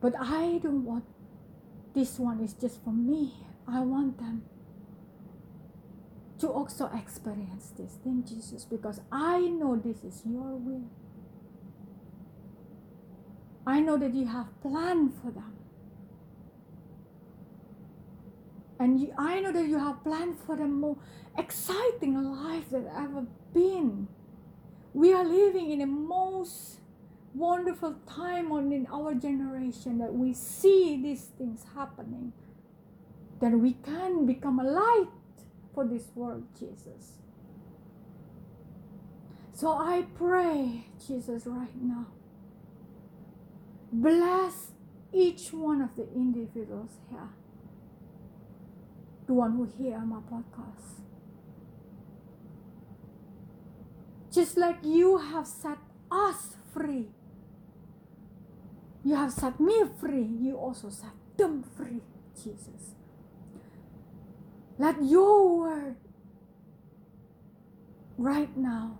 But 0.01 0.13
i 0.19 0.59
don't 0.61 0.83
want 0.83 1.05
this 1.93 2.19
one 2.19 2.39
is 2.41 2.53
just 2.53 2.83
for 2.83 2.91
me. 2.91 3.33
I 3.67 3.79
want 3.79 4.17
them 4.17 4.43
to 6.39 6.49
also 6.49 6.89
experience 6.93 7.71
this. 7.77 7.93
Thing 8.03 8.23
jesus 8.27 8.65
because 8.65 8.99
i 9.11 9.39
know 9.39 9.75
this 9.75 10.03
is 10.03 10.21
your 10.25 10.57
will 10.57 10.89
I 13.67 13.79
know 13.79 13.97
that 13.97 14.13
you 14.13 14.27
have 14.27 14.47
planned 14.61 15.13
for 15.21 15.31
them. 15.31 15.53
And 18.79 18.99
you, 18.99 19.13
I 19.17 19.39
know 19.39 19.51
that 19.51 19.65
you 19.65 19.79
have 19.79 20.03
planned 20.03 20.37
for 20.45 20.55
them 20.55 20.79
more 20.79 20.97
exciting 21.37 22.21
life 22.21 22.69
that 22.71 22.85
ever 22.95 23.25
been. 23.53 24.07
We 24.93 25.13
are 25.13 25.25
living 25.25 25.71
in 25.71 25.79
the 25.79 25.87
most 25.87 26.79
wonderful 27.33 27.95
time 28.07 28.51
on 28.51 28.71
in 28.71 28.87
our 28.87 29.13
generation 29.13 29.97
that 29.97 30.13
we 30.13 30.33
see 30.33 31.01
these 31.01 31.25
things 31.37 31.65
happening. 31.75 32.33
That 33.41 33.51
we 33.51 33.73
can 33.73 34.25
become 34.25 34.59
a 34.59 34.63
light 34.63 35.09
for 35.73 35.85
this 35.85 36.11
world, 36.13 36.43
Jesus. 36.57 37.19
So 39.53 39.69
I 39.69 40.05
pray, 40.15 40.85
Jesus, 41.07 41.45
right 41.45 41.75
now 41.81 42.07
Bless 43.95 44.73
each 45.13 45.53
one 45.53 45.81
of 45.81 45.95
the 45.95 46.03
individuals 46.13 46.91
here. 47.09 47.29
The 49.25 49.33
one 49.33 49.53
who 49.53 49.63
hear 49.81 49.99
my 49.99 50.17
podcast. 50.17 50.99
Just 54.33 54.57
like 54.57 54.79
you 54.83 55.17
have 55.17 55.47
set 55.47 55.77
us 56.11 56.57
free. 56.73 57.07
You 59.05 59.15
have 59.15 59.31
set 59.31 59.61
me 59.61 59.83
free. 59.97 60.27
You 60.41 60.57
also 60.57 60.89
set 60.89 61.13
them 61.37 61.63
free, 61.63 62.01
Jesus. 62.35 62.95
Let 64.77 65.01
your 65.01 65.57
word 65.57 65.95
right 68.17 68.55
now 68.57 68.97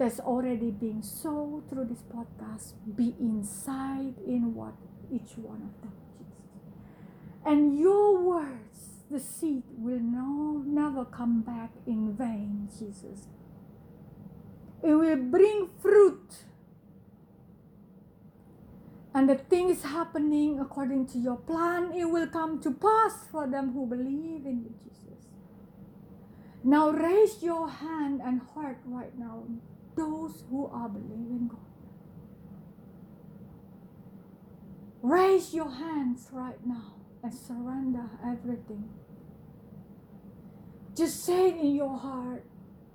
that's 0.00 0.18
already 0.18 0.70
being 0.70 1.02
sown 1.02 1.62
through 1.68 1.84
this 1.84 2.02
podcast 2.10 2.72
be 2.96 3.14
inside 3.20 4.14
in 4.26 4.54
what 4.54 4.72
each 5.12 5.36
one 5.36 5.60
of 5.60 5.82
them 5.82 5.92
is. 6.18 6.32
and 7.44 7.78
your 7.78 8.18
words 8.18 9.04
the 9.10 9.20
seed 9.20 9.62
will 9.76 10.00
no 10.00 10.62
never 10.64 11.04
come 11.04 11.42
back 11.42 11.70
in 11.86 12.16
vain 12.16 12.68
jesus. 12.78 13.26
It 14.82 14.94
will 14.94 15.16
bring 15.16 15.68
fruit. 15.82 16.44
And 19.12 19.28
the 19.28 19.34
things 19.34 19.82
happening 19.82 20.58
according 20.60 21.08
to 21.08 21.18
your 21.18 21.36
plan 21.36 21.92
it 21.92 22.04
will 22.04 22.28
come 22.28 22.60
to 22.62 22.70
pass 22.70 23.26
for 23.30 23.46
them 23.46 23.72
who 23.72 23.86
believe 23.86 24.46
in 24.46 24.62
you 24.62 24.74
jesus. 24.82 25.26
Now 26.64 26.90
raise 26.90 27.42
your 27.42 27.68
hand 27.68 28.22
and 28.24 28.40
heart 28.54 28.78
right 28.86 29.18
now 29.18 29.44
those 30.00 30.44
who 30.48 30.66
are 30.72 30.88
believing 30.88 31.48
God. 31.48 31.58
Raise 35.02 35.52
your 35.54 35.70
hands 35.70 36.28
right 36.32 36.64
now 36.66 36.94
and 37.22 37.34
surrender 37.34 38.08
everything. 38.24 38.88
Just 40.96 41.24
say 41.24 41.50
in 41.50 41.74
your 41.74 41.98
heart, 41.98 42.44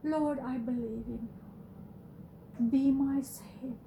Lord, 0.03 0.40
I 0.40 0.57
believe 0.57 1.06
in 1.07 1.30
you. 2.60 2.69
Be 2.69 2.91
my 2.91 3.22
Savior. 3.22 3.77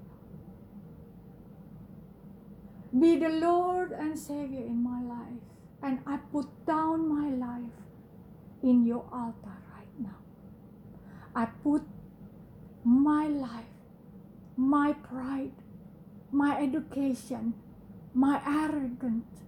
Be 2.99 3.19
the 3.19 3.29
Lord 3.29 3.93
and 3.93 4.19
Savior 4.19 4.61
in 4.61 4.83
my 4.83 5.03
life. 5.03 5.45
And 5.83 6.01
I 6.07 6.17
put 6.33 6.47
down 6.67 7.09
my 7.09 7.29
life 7.47 7.79
in 8.63 8.85
your 8.85 9.05
altar 9.13 9.59
right 9.77 9.95
now. 9.99 10.19
I 11.35 11.47
put 11.63 11.83
my 12.85 13.27
life, 13.27 13.65
my 14.57 14.93
pride, 14.93 15.53
my 16.31 16.61
education, 16.61 17.55
my 18.15 18.41
arrogance, 18.47 19.43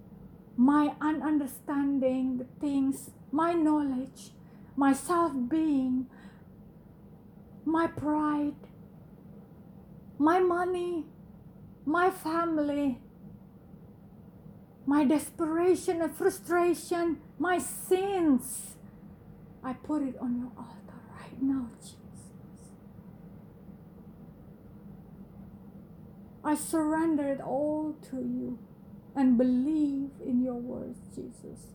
my 0.57 0.93
ununderstanding 0.99 2.37
the 2.37 2.45
things, 2.59 3.11
my 3.31 3.53
knowledge, 3.53 4.31
my 4.75 4.93
self 4.93 5.33
being, 5.49 6.07
my 7.65 7.87
pride, 7.87 8.55
my 10.17 10.39
money, 10.39 11.05
my 11.85 12.09
family, 12.09 12.99
my 14.85 15.03
desperation 15.05 16.01
and 16.01 16.15
frustration, 16.15 17.17
my 17.39 17.57
sins. 17.57 18.75
I 19.63 19.73
put 19.73 20.01
it 20.01 20.15
on 20.19 20.37
your 20.37 20.51
altar 20.57 21.01
right 21.19 21.41
now, 21.41 21.69
Jesus. 21.81 22.00
I 26.43 26.55
surrender 26.55 27.27
it 27.27 27.39
all 27.41 27.95
to 28.09 28.17
you 28.17 28.59
and 29.15 29.37
believe 29.37 30.09
in 30.25 30.43
your 30.43 30.55
words, 30.55 30.99
Jesus. 31.15 31.67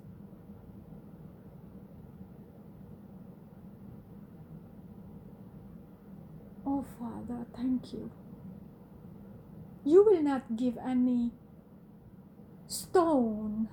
Oh, 6.66 6.84
Father, 6.98 7.46
thank 7.54 7.92
you. 7.92 8.10
You 9.84 10.04
will 10.04 10.22
not 10.22 10.56
give 10.56 10.76
any 10.78 11.30
stone 12.66 13.68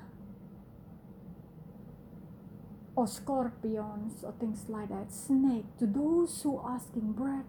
or 2.95 3.07
scorpions 3.07 4.23
or 4.23 4.33
things 4.39 4.65
like 4.69 4.89
that, 4.89 5.11
snake, 5.11 5.65
to 5.79 5.87
those 5.87 6.39
who 6.43 6.59
are 6.59 6.75
asking 6.75 7.13
bread. 7.13 7.45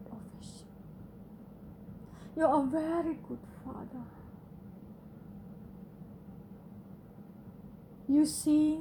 You 2.36 2.47
are 2.47 2.62
a 2.65 2.66
very 2.66 3.16
good 3.28 3.40
Father. 3.65 4.05
You 8.09 8.27
see 8.27 8.81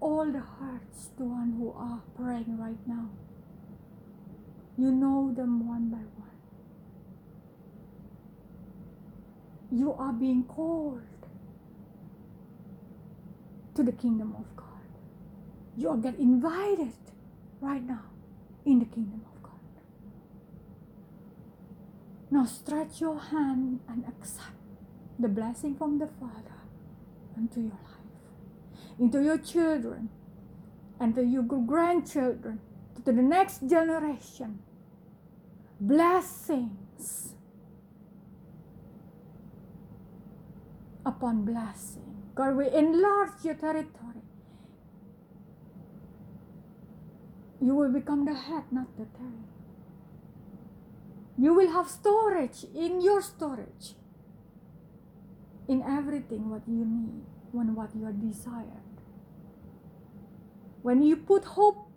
all 0.00 0.26
the 0.30 0.40
hearts, 0.40 1.10
the 1.18 1.24
one 1.24 1.54
who 1.58 1.72
are 1.72 2.02
praying 2.16 2.58
right 2.58 2.78
now. 2.86 3.10
You 4.78 4.92
know 4.92 5.32
them 5.36 5.66
one 5.68 5.90
by 5.90 5.98
one. 5.98 6.30
You 9.70 9.92
are 9.94 10.12
being 10.12 10.44
called 10.44 11.02
to 13.74 13.82
the 13.82 13.92
kingdom 13.92 14.34
of 14.38 14.56
God. 14.56 14.66
You 15.76 15.90
are 15.90 15.96
get 15.96 16.18
invited 16.18 16.94
right 17.60 17.84
now 17.84 18.04
in 18.66 18.80
the 18.80 18.86
kingdom 18.86 19.22
of 19.26 19.34
God. 19.34 19.37
Now 22.30 22.44
stretch 22.44 23.00
your 23.00 23.18
hand 23.18 23.80
and 23.88 24.04
accept 24.06 24.52
the 25.18 25.28
blessing 25.28 25.74
from 25.76 25.98
the 25.98 26.06
Father 26.06 26.62
into 27.36 27.60
your 27.60 27.70
life, 27.70 28.98
into 28.98 29.22
your 29.22 29.38
children, 29.38 30.10
and 31.00 31.14
to 31.14 31.22
your 31.22 31.42
grandchildren, 31.42 32.60
to 33.04 33.12
the 33.12 33.22
next 33.22 33.68
generation. 33.68 34.58
Blessings 35.80 37.34
upon 41.06 41.44
blessing. 41.44 42.22
God 42.34 42.56
will 42.56 42.72
enlarge 42.74 43.44
your 43.44 43.54
territory. 43.54 44.22
You 47.60 47.74
will 47.74 47.92
become 47.92 48.24
the 48.24 48.34
head, 48.34 48.64
not 48.70 48.96
the 48.96 49.04
tail. 49.04 49.57
You 51.38 51.54
will 51.54 51.70
have 51.70 51.88
storage 51.88 52.64
in 52.74 53.00
your 53.00 53.22
storage. 53.22 53.94
In 55.68 55.82
everything 55.82 56.50
what 56.50 56.62
you 56.66 56.84
need, 56.84 57.22
when 57.52 57.74
what 57.76 57.94
you 57.94 58.04
are 58.06 58.12
desired. 58.12 58.82
When 60.82 61.02
you 61.02 61.16
put 61.16 61.44
hope, 61.44 61.90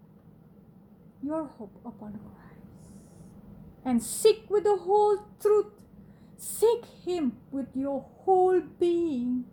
your 1.24 1.46
hope 1.46 1.76
upon 1.84 2.12
Christ. 2.12 2.68
And 3.84 4.04
seek 4.04 4.46
with 4.50 4.64
the 4.64 4.76
whole 4.76 5.18
truth. 5.42 5.74
Seek 6.38 6.86
Him 7.06 7.38
with 7.50 7.68
your 7.74 8.06
whole 8.24 8.60
being. 8.80 9.46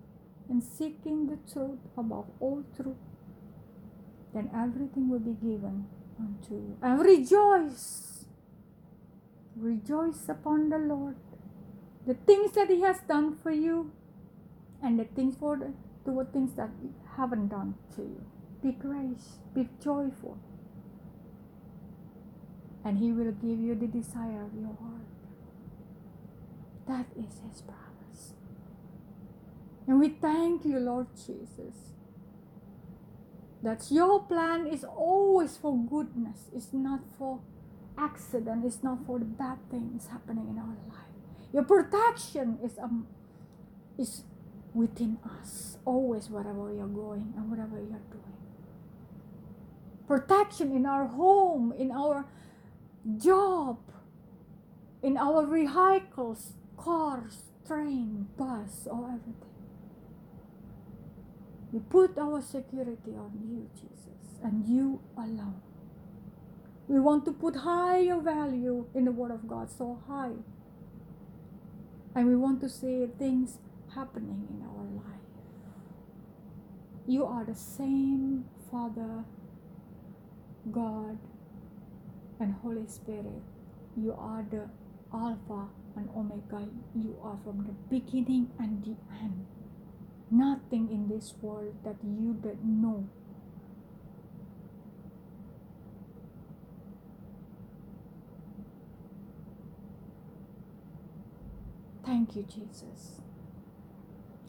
And 0.50 0.62
seeking 0.62 1.26
the 1.26 1.38
truth 1.50 1.78
above 1.96 2.26
all 2.40 2.64
truth. 2.76 2.96
Then 4.34 4.50
everything 4.54 5.08
will 5.08 5.20
be 5.20 5.32
given 5.32 5.86
unto 6.18 6.54
you. 6.54 6.76
And 6.82 7.00
rejoice 7.00 8.17
Rejoice 9.58 10.28
upon 10.28 10.70
the 10.70 10.78
Lord. 10.78 11.16
The 12.06 12.14
things 12.14 12.52
that 12.52 12.70
He 12.70 12.80
has 12.82 13.00
done 13.08 13.36
for 13.36 13.50
you 13.50 13.92
and 14.82 14.98
the 14.98 15.04
things 15.04 15.36
for 15.38 15.56
the, 15.56 15.72
the 16.04 16.24
things 16.32 16.54
that 16.54 16.70
He 16.80 16.90
haven't 17.16 17.48
done 17.48 17.74
to 17.96 18.02
you. 18.02 18.24
Be 18.62 18.72
grace, 18.72 19.38
be 19.54 19.68
joyful. 19.82 20.38
And 22.84 22.98
He 22.98 23.12
will 23.12 23.32
give 23.32 23.58
you 23.58 23.74
the 23.74 23.88
desire 23.88 24.44
of 24.44 24.54
your 24.54 24.76
heart. 24.80 25.08
That 26.86 27.06
is 27.18 27.40
His 27.50 27.62
promise. 27.62 28.34
And 29.86 29.98
we 29.98 30.10
thank 30.10 30.64
you, 30.64 30.78
Lord 30.78 31.08
Jesus, 31.16 31.94
that 33.62 33.86
your 33.90 34.22
plan 34.22 34.66
is 34.66 34.84
always 34.84 35.56
for 35.56 35.76
goodness, 35.76 36.48
it's 36.54 36.72
not 36.72 37.00
for 37.18 37.40
accident 37.98 38.64
is 38.64 38.82
not 38.82 39.04
for 39.06 39.18
the 39.18 39.24
bad 39.24 39.58
things 39.70 40.08
happening 40.08 40.48
in 40.48 40.58
our 40.58 40.76
life. 40.88 41.08
Your 41.52 41.64
protection 41.64 42.58
is 42.62 42.78
um 42.78 43.06
is 43.98 44.24
within 44.74 45.18
us 45.24 45.78
always 45.84 46.30
wherever 46.30 46.72
you're 46.72 46.86
going 46.86 47.32
and 47.36 47.50
whatever 47.50 47.78
you 47.78 47.92
are 47.94 48.08
doing. 48.12 48.36
Protection 50.06 50.72
in 50.72 50.86
our 50.86 51.06
home, 51.06 51.72
in 51.78 51.90
our 51.90 52.26
job, 53.18 53.78
in 55.02 55.16
our 55.16 55.46
vehicles, 55.46 56.52
cars, 56.76 57.44
train, 57.66 58.28
bus, 58.36 58.86
or 58.90 59.06
everything. 59.06 59.48
We 61.72 61.80
put 61.80 62.18
our 62.18 62.40
security 62.40 63.12
on 63.16 63.32
you, 63.46 63.68
Jesus, 63.74 64.40
and 64.42 64.66
you 64.66 65.00
alone. 65.16 65.60
We 66.88 67.00
want 67.00 67.24
to 67.26 67.32
put 67.32 67.56
higher 67.56 68.18
value 68.18 68.86
in 68.94 69.04
the 69.04 69.12
Word 69.12 69.30
of 69.30 69.46
God, 69.46 69.70
so 69.70 70.00
high. 70.08 70.32
And 72.14 72.26
we 72.26 72.36
want 72.36 72.60
to 72.62 72.68
see 72.68 73.06
things 73.18 73.58
happening 73.94 74.48
in 74.50 74.62
our 74.62 74.84
life. 74.84 75.28
You 77.06 77.24
are 77.24 77.44
the 77.44 77.54
same 77.54 78.46
Father, 78.70 79.24
God, 80.70 81.18
and 82.40 82.54
Holy 82.62 82.86
Spirit 82.86 83.42
you 84.00 84.12
are 84.12 84.46
the 84.48 84.68
Alpha 85.12 85.66
and 85.96 86.08
Omega. 86.16 86.68
You 86.94 87.16
are 87.22 87.36
from 87.42 87.64
the 87.66 87.72
beginning 87.90 88.50
and 88.58 88.84
the 88.84 88.96
end. 89.20 89.46
Nothing 90.30 90.88
in 90.92 91.08
this 91.08 91.34
world 91.40 91.74
that 91.84 91.96
you 92.04 92.34
don't 92.34 92.62
know. 92.64 93.08
Thank 102.08 102.36
you, 102.36 102.44
Jesus. 102.44 103.20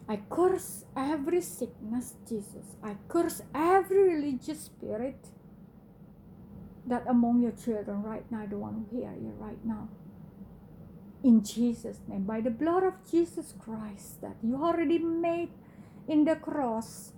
I 0.08 0.22
curse 0.30 0.86
every 0.96 1.42
sickness, 1.42 2.14
Jesus. 2.26 2.78
I 2.82 2.96
curse 3.10 3.42
every 3.54 4.16
religious 4.16 4.62
spirit 4.62 5.28
that 6.88 7.04
among 7.06 7.42
your 7.42 7.52
children 7.52 8.02
right 8.02 8.24
now, 8.32 8.46
the 8.46 8.58
one 8.58 8.86
who 8.90 8.98
hear 8.98 9.12
you 9.12 9.34
right 9.38 9.60
now. 9.66 9.90
In 11.22 11.44
Jesus' 11.44 12.00
name, 12.08 12.24
by 12.24 12.40
the 12.40 12.50
blood 12.50 12.84
of 12.84 12.94
Jesus 13.12 13.54
Christ 13.60 14.22
that 14.22 14.38
you 14.42 14.64
already 14.64 14.98
made 14.98 15.50
in 16.08 16.24
the 16.24 16.38
cross, 16.38 17.12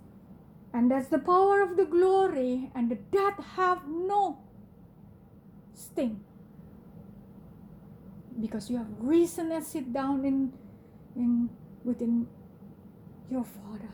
and 0.74 0.90
that's 0.90 1.06
the 1.06 1.20
power 1.20 1.62
of 1.62 1.76
the 1.76 1.84
glory, 1.84 2.72
and 2.74 2.90
the 2.90 2.96
death 2.96 3.38
have 3.54 3.86
no 3.86 4.38
sting. 5.72 6.24
Because 8.40 8.70
you 8.70 8.78
have 8.78 8.90
risen 8.98 9.52
and 9.52 9.64
sit 9.64 9.92
down 9.92 10.24
in 10.24 10.52
in 11.16 11.50
within 11.84 12.26
your 13.30 13.44
Father. 13.44 13.92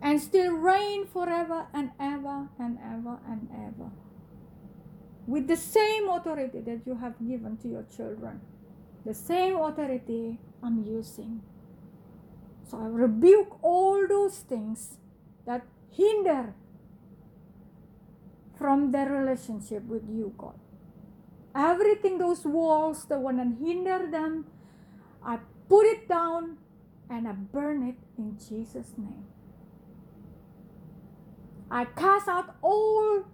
And 0.00 0.20
still 0.20 0.52
reign 0.54 1.06
forever 1.06 1.66
and 1.72 1.90
ever 2.00 2.48
and 2.58 2.78
ever 2.82 3.18
and 3.28 3.48
ever. 3.52 3.90
With 5.26 5.46
the 5.46 5.56
same 5.56 6.08
authority 6.08 6.60
that 6.60 6.80
you 6.86 6.96
have 6.96 7.14
given 7.24 7.56
to 7.58 7.68
your 7.68 7.84
children. 7.96 8.40
The 9.04 9.14
same 9.14 9.56
authority 9.56 10.38
I'm 10.62 10.84
using. 10.84 11.42
So 12.68 12.78
I 12.78 12.86
rebuke 12.86 13.62
all 13.62 14.06
those 14.08 14.38
things 14.38 14.98
that 15.46 15.66
hinder 15.90 16.54
from 18.56 18.92
their 18.92 19.10
relationship 19.10 19.84
with 19.84 20.08
you, 20.08 20.32
God. 20.38 20.58
Everything, 21.54 22.18
those 22.18 22.44
walls 22.44 23.04
that 23.06 23.20
want 23.20 23.38
to 23.38 23.64
hinder 23.64 24.08
them, 24.10 24.46
I 25.24 25.38
put 25.68 25.86
it 25.86 26.08
down 26.08 26.58
and 27.10 27.28
I 27.28 27.32
burn 27.32 27.82
it 27.88 27.96
in 28.18 28.38
Jesus' 28.38 28.92
name. 28.96 29.26
I 31.70 31.86
cast 31.86 32.28
out 32.28 32.56
all 32.62 33.24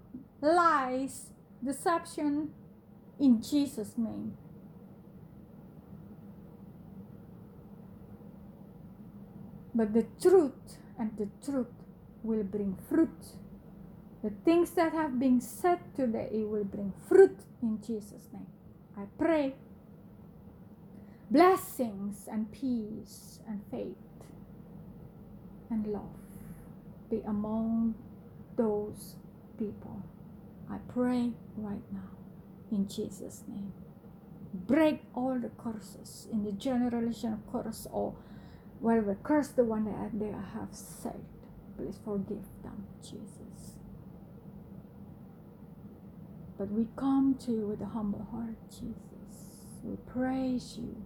lies, 0.41 1.33
deception 1.65 2.51
in 3.21 3.43
Jesus' 3.43 3.95
name. 3.97 4.37
But 9.75 9.95
the 9.95 10.07
truth 10.21 10.79
and 10.99 11.17
the 11.17 11.29
truth 11.45 11.69
will 12.23 12.45
bring 12.45 12.79
fruit. 12.89 13.27
The 14.29 14.35
things 14.45 14.73
that 14.73 14.93
have 14.93 15.19
been 15.19 15.41
said 15.41 15.79
today, 15.97 16.29
it 16.31 16.47
will 16.47 16.65
bring 16.65 16.93
fruit 17.09 17.39
in 17.63 17.81
Jesus' 17.81 18.29
name. 18.31 18.47
I 18.95 19.05
pray 19.17 19.55
blessings 21.31 22.29
and 22.31 22.53
peace 22.53 23.41
and 23.49 23.63
faith 23.71 23.97
and 25.71 25.87
love 25.87 26.11
be 27.11 27.23
among 27.27 27.95
those 28.57 29.17
people. 29.59 30.03
I 30.71 30.77
pray 30.93 31.31
right 31.57 31.81
now 31.91 32.11
in 32.71 32.87
Jesus' 32.87 33.45
name. 33.49 33.73
Break 34.53 35.05
all 35.15 35.39
the 35.39 35.49
curses 35.57 36.29
in 36.31 36.45
the 36.45 36.53
generation 36.53 37.43
curse 37.51 37.87
or 37.91 38.15
whatever 38.81 39.17
curse 39.23 39.49
the 39.49 39.65
one 39.65 39.87
that 39.87 40.19
they 40.21 40.33
have 40.33 40.69
said. 40.73 41.25
Please 41.79 41.99
forgive 42.05 42.45
them, 42.63 42.85
Jesus. 43.03 43.48
But 46.59 46.73
we 46.73 46.89
come 46.97 47.37
to 47.47 47.53
you 47.53 47.69
with 47.69 47.81
a 47.81 47.87
humble 47.87 48.27
heart, 48.33 48.57
Jesus. 48.69 48.99
We 49.85 49.97
praise 50.13 50.77
you. 50.77 50.97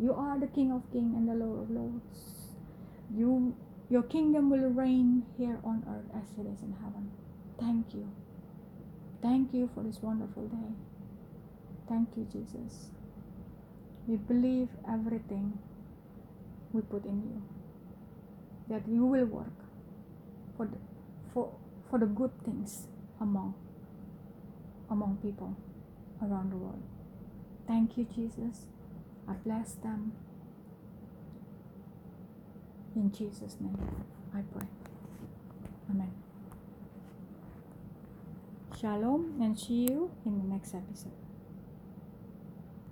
You 0.00 0.12
are 0.12 0.38
the 0.38 0.48
King 0.48 0.72
of 0.72 0.82
Kings 0.92 1.14
and 1.16 1.28
the 1.28 1.34
Lord 1.34 1.62
of 1.62 1.70
Lords. 1.70 2.50
You, 3.14 3.54
your 3.88 4.02
kingdom 4.02 4.50
will 4.50 4.68
reign 4.68 5.24
here 5.38 5.60
on 5.62 5.84
earth 5.88 6.10
as 6.20 6.36
it 6.36 6.50
is 6.50 6.60
in 6.62 6.74
heaven. 6.82 7.12
Thank 7.58 7.94
you. 7.94 8.10
Thank 9.22 9.54
you 9.54 9.70
for 9.74 9.84
this 9.84 9.98
wonderful 10.02 10.48
day. 10.48 10.74
Thank 11.88 12.08
you, 12.16 12.26
Jesus. 12.30 12.90
We 14.08 14.16
believe 14.16 14.68
everything 14.90 15.58
we 16.72 16.82
put 16.82 17.04
in 17.04 17.22
you. 17.22 17.42
That 18.68 18.88
you 18.88 19.06
will 19.06 19.26
work 19.26 19.54
for 20.56 20.66
the, 20.66 20.76
for, 21.32 21.54
for 21.88 22.00
the 22.00 22.06
good 22.06 22.32
things 22.44 22.88
among 23.20 23.54
among 24.90 25.18
people 25.22 25.56
around 26.22 26.50
the 26.52 26.56
world. 26.56 26.82
Thank 27.66 27.96
you, 27.98 28.04
Jesus. 28.04 28.66
I 29.28 29.32
bless 29.32 29.72
them. 29.72 30.12
In 32.94 33.12
Jesus' 33.12 33.56
name, 33.60 33.78
I 34.34 34.40
pray. 34.56 34.68
Amen. 35.90 36.12
Shalom 38.80 39.40
and 39.40 39.58
see 39.58 39.88
you 39.90 40.10
in 40.24 40.38
the 40.38 40.44
next 40.44 40.74
episode. 40.74 41.25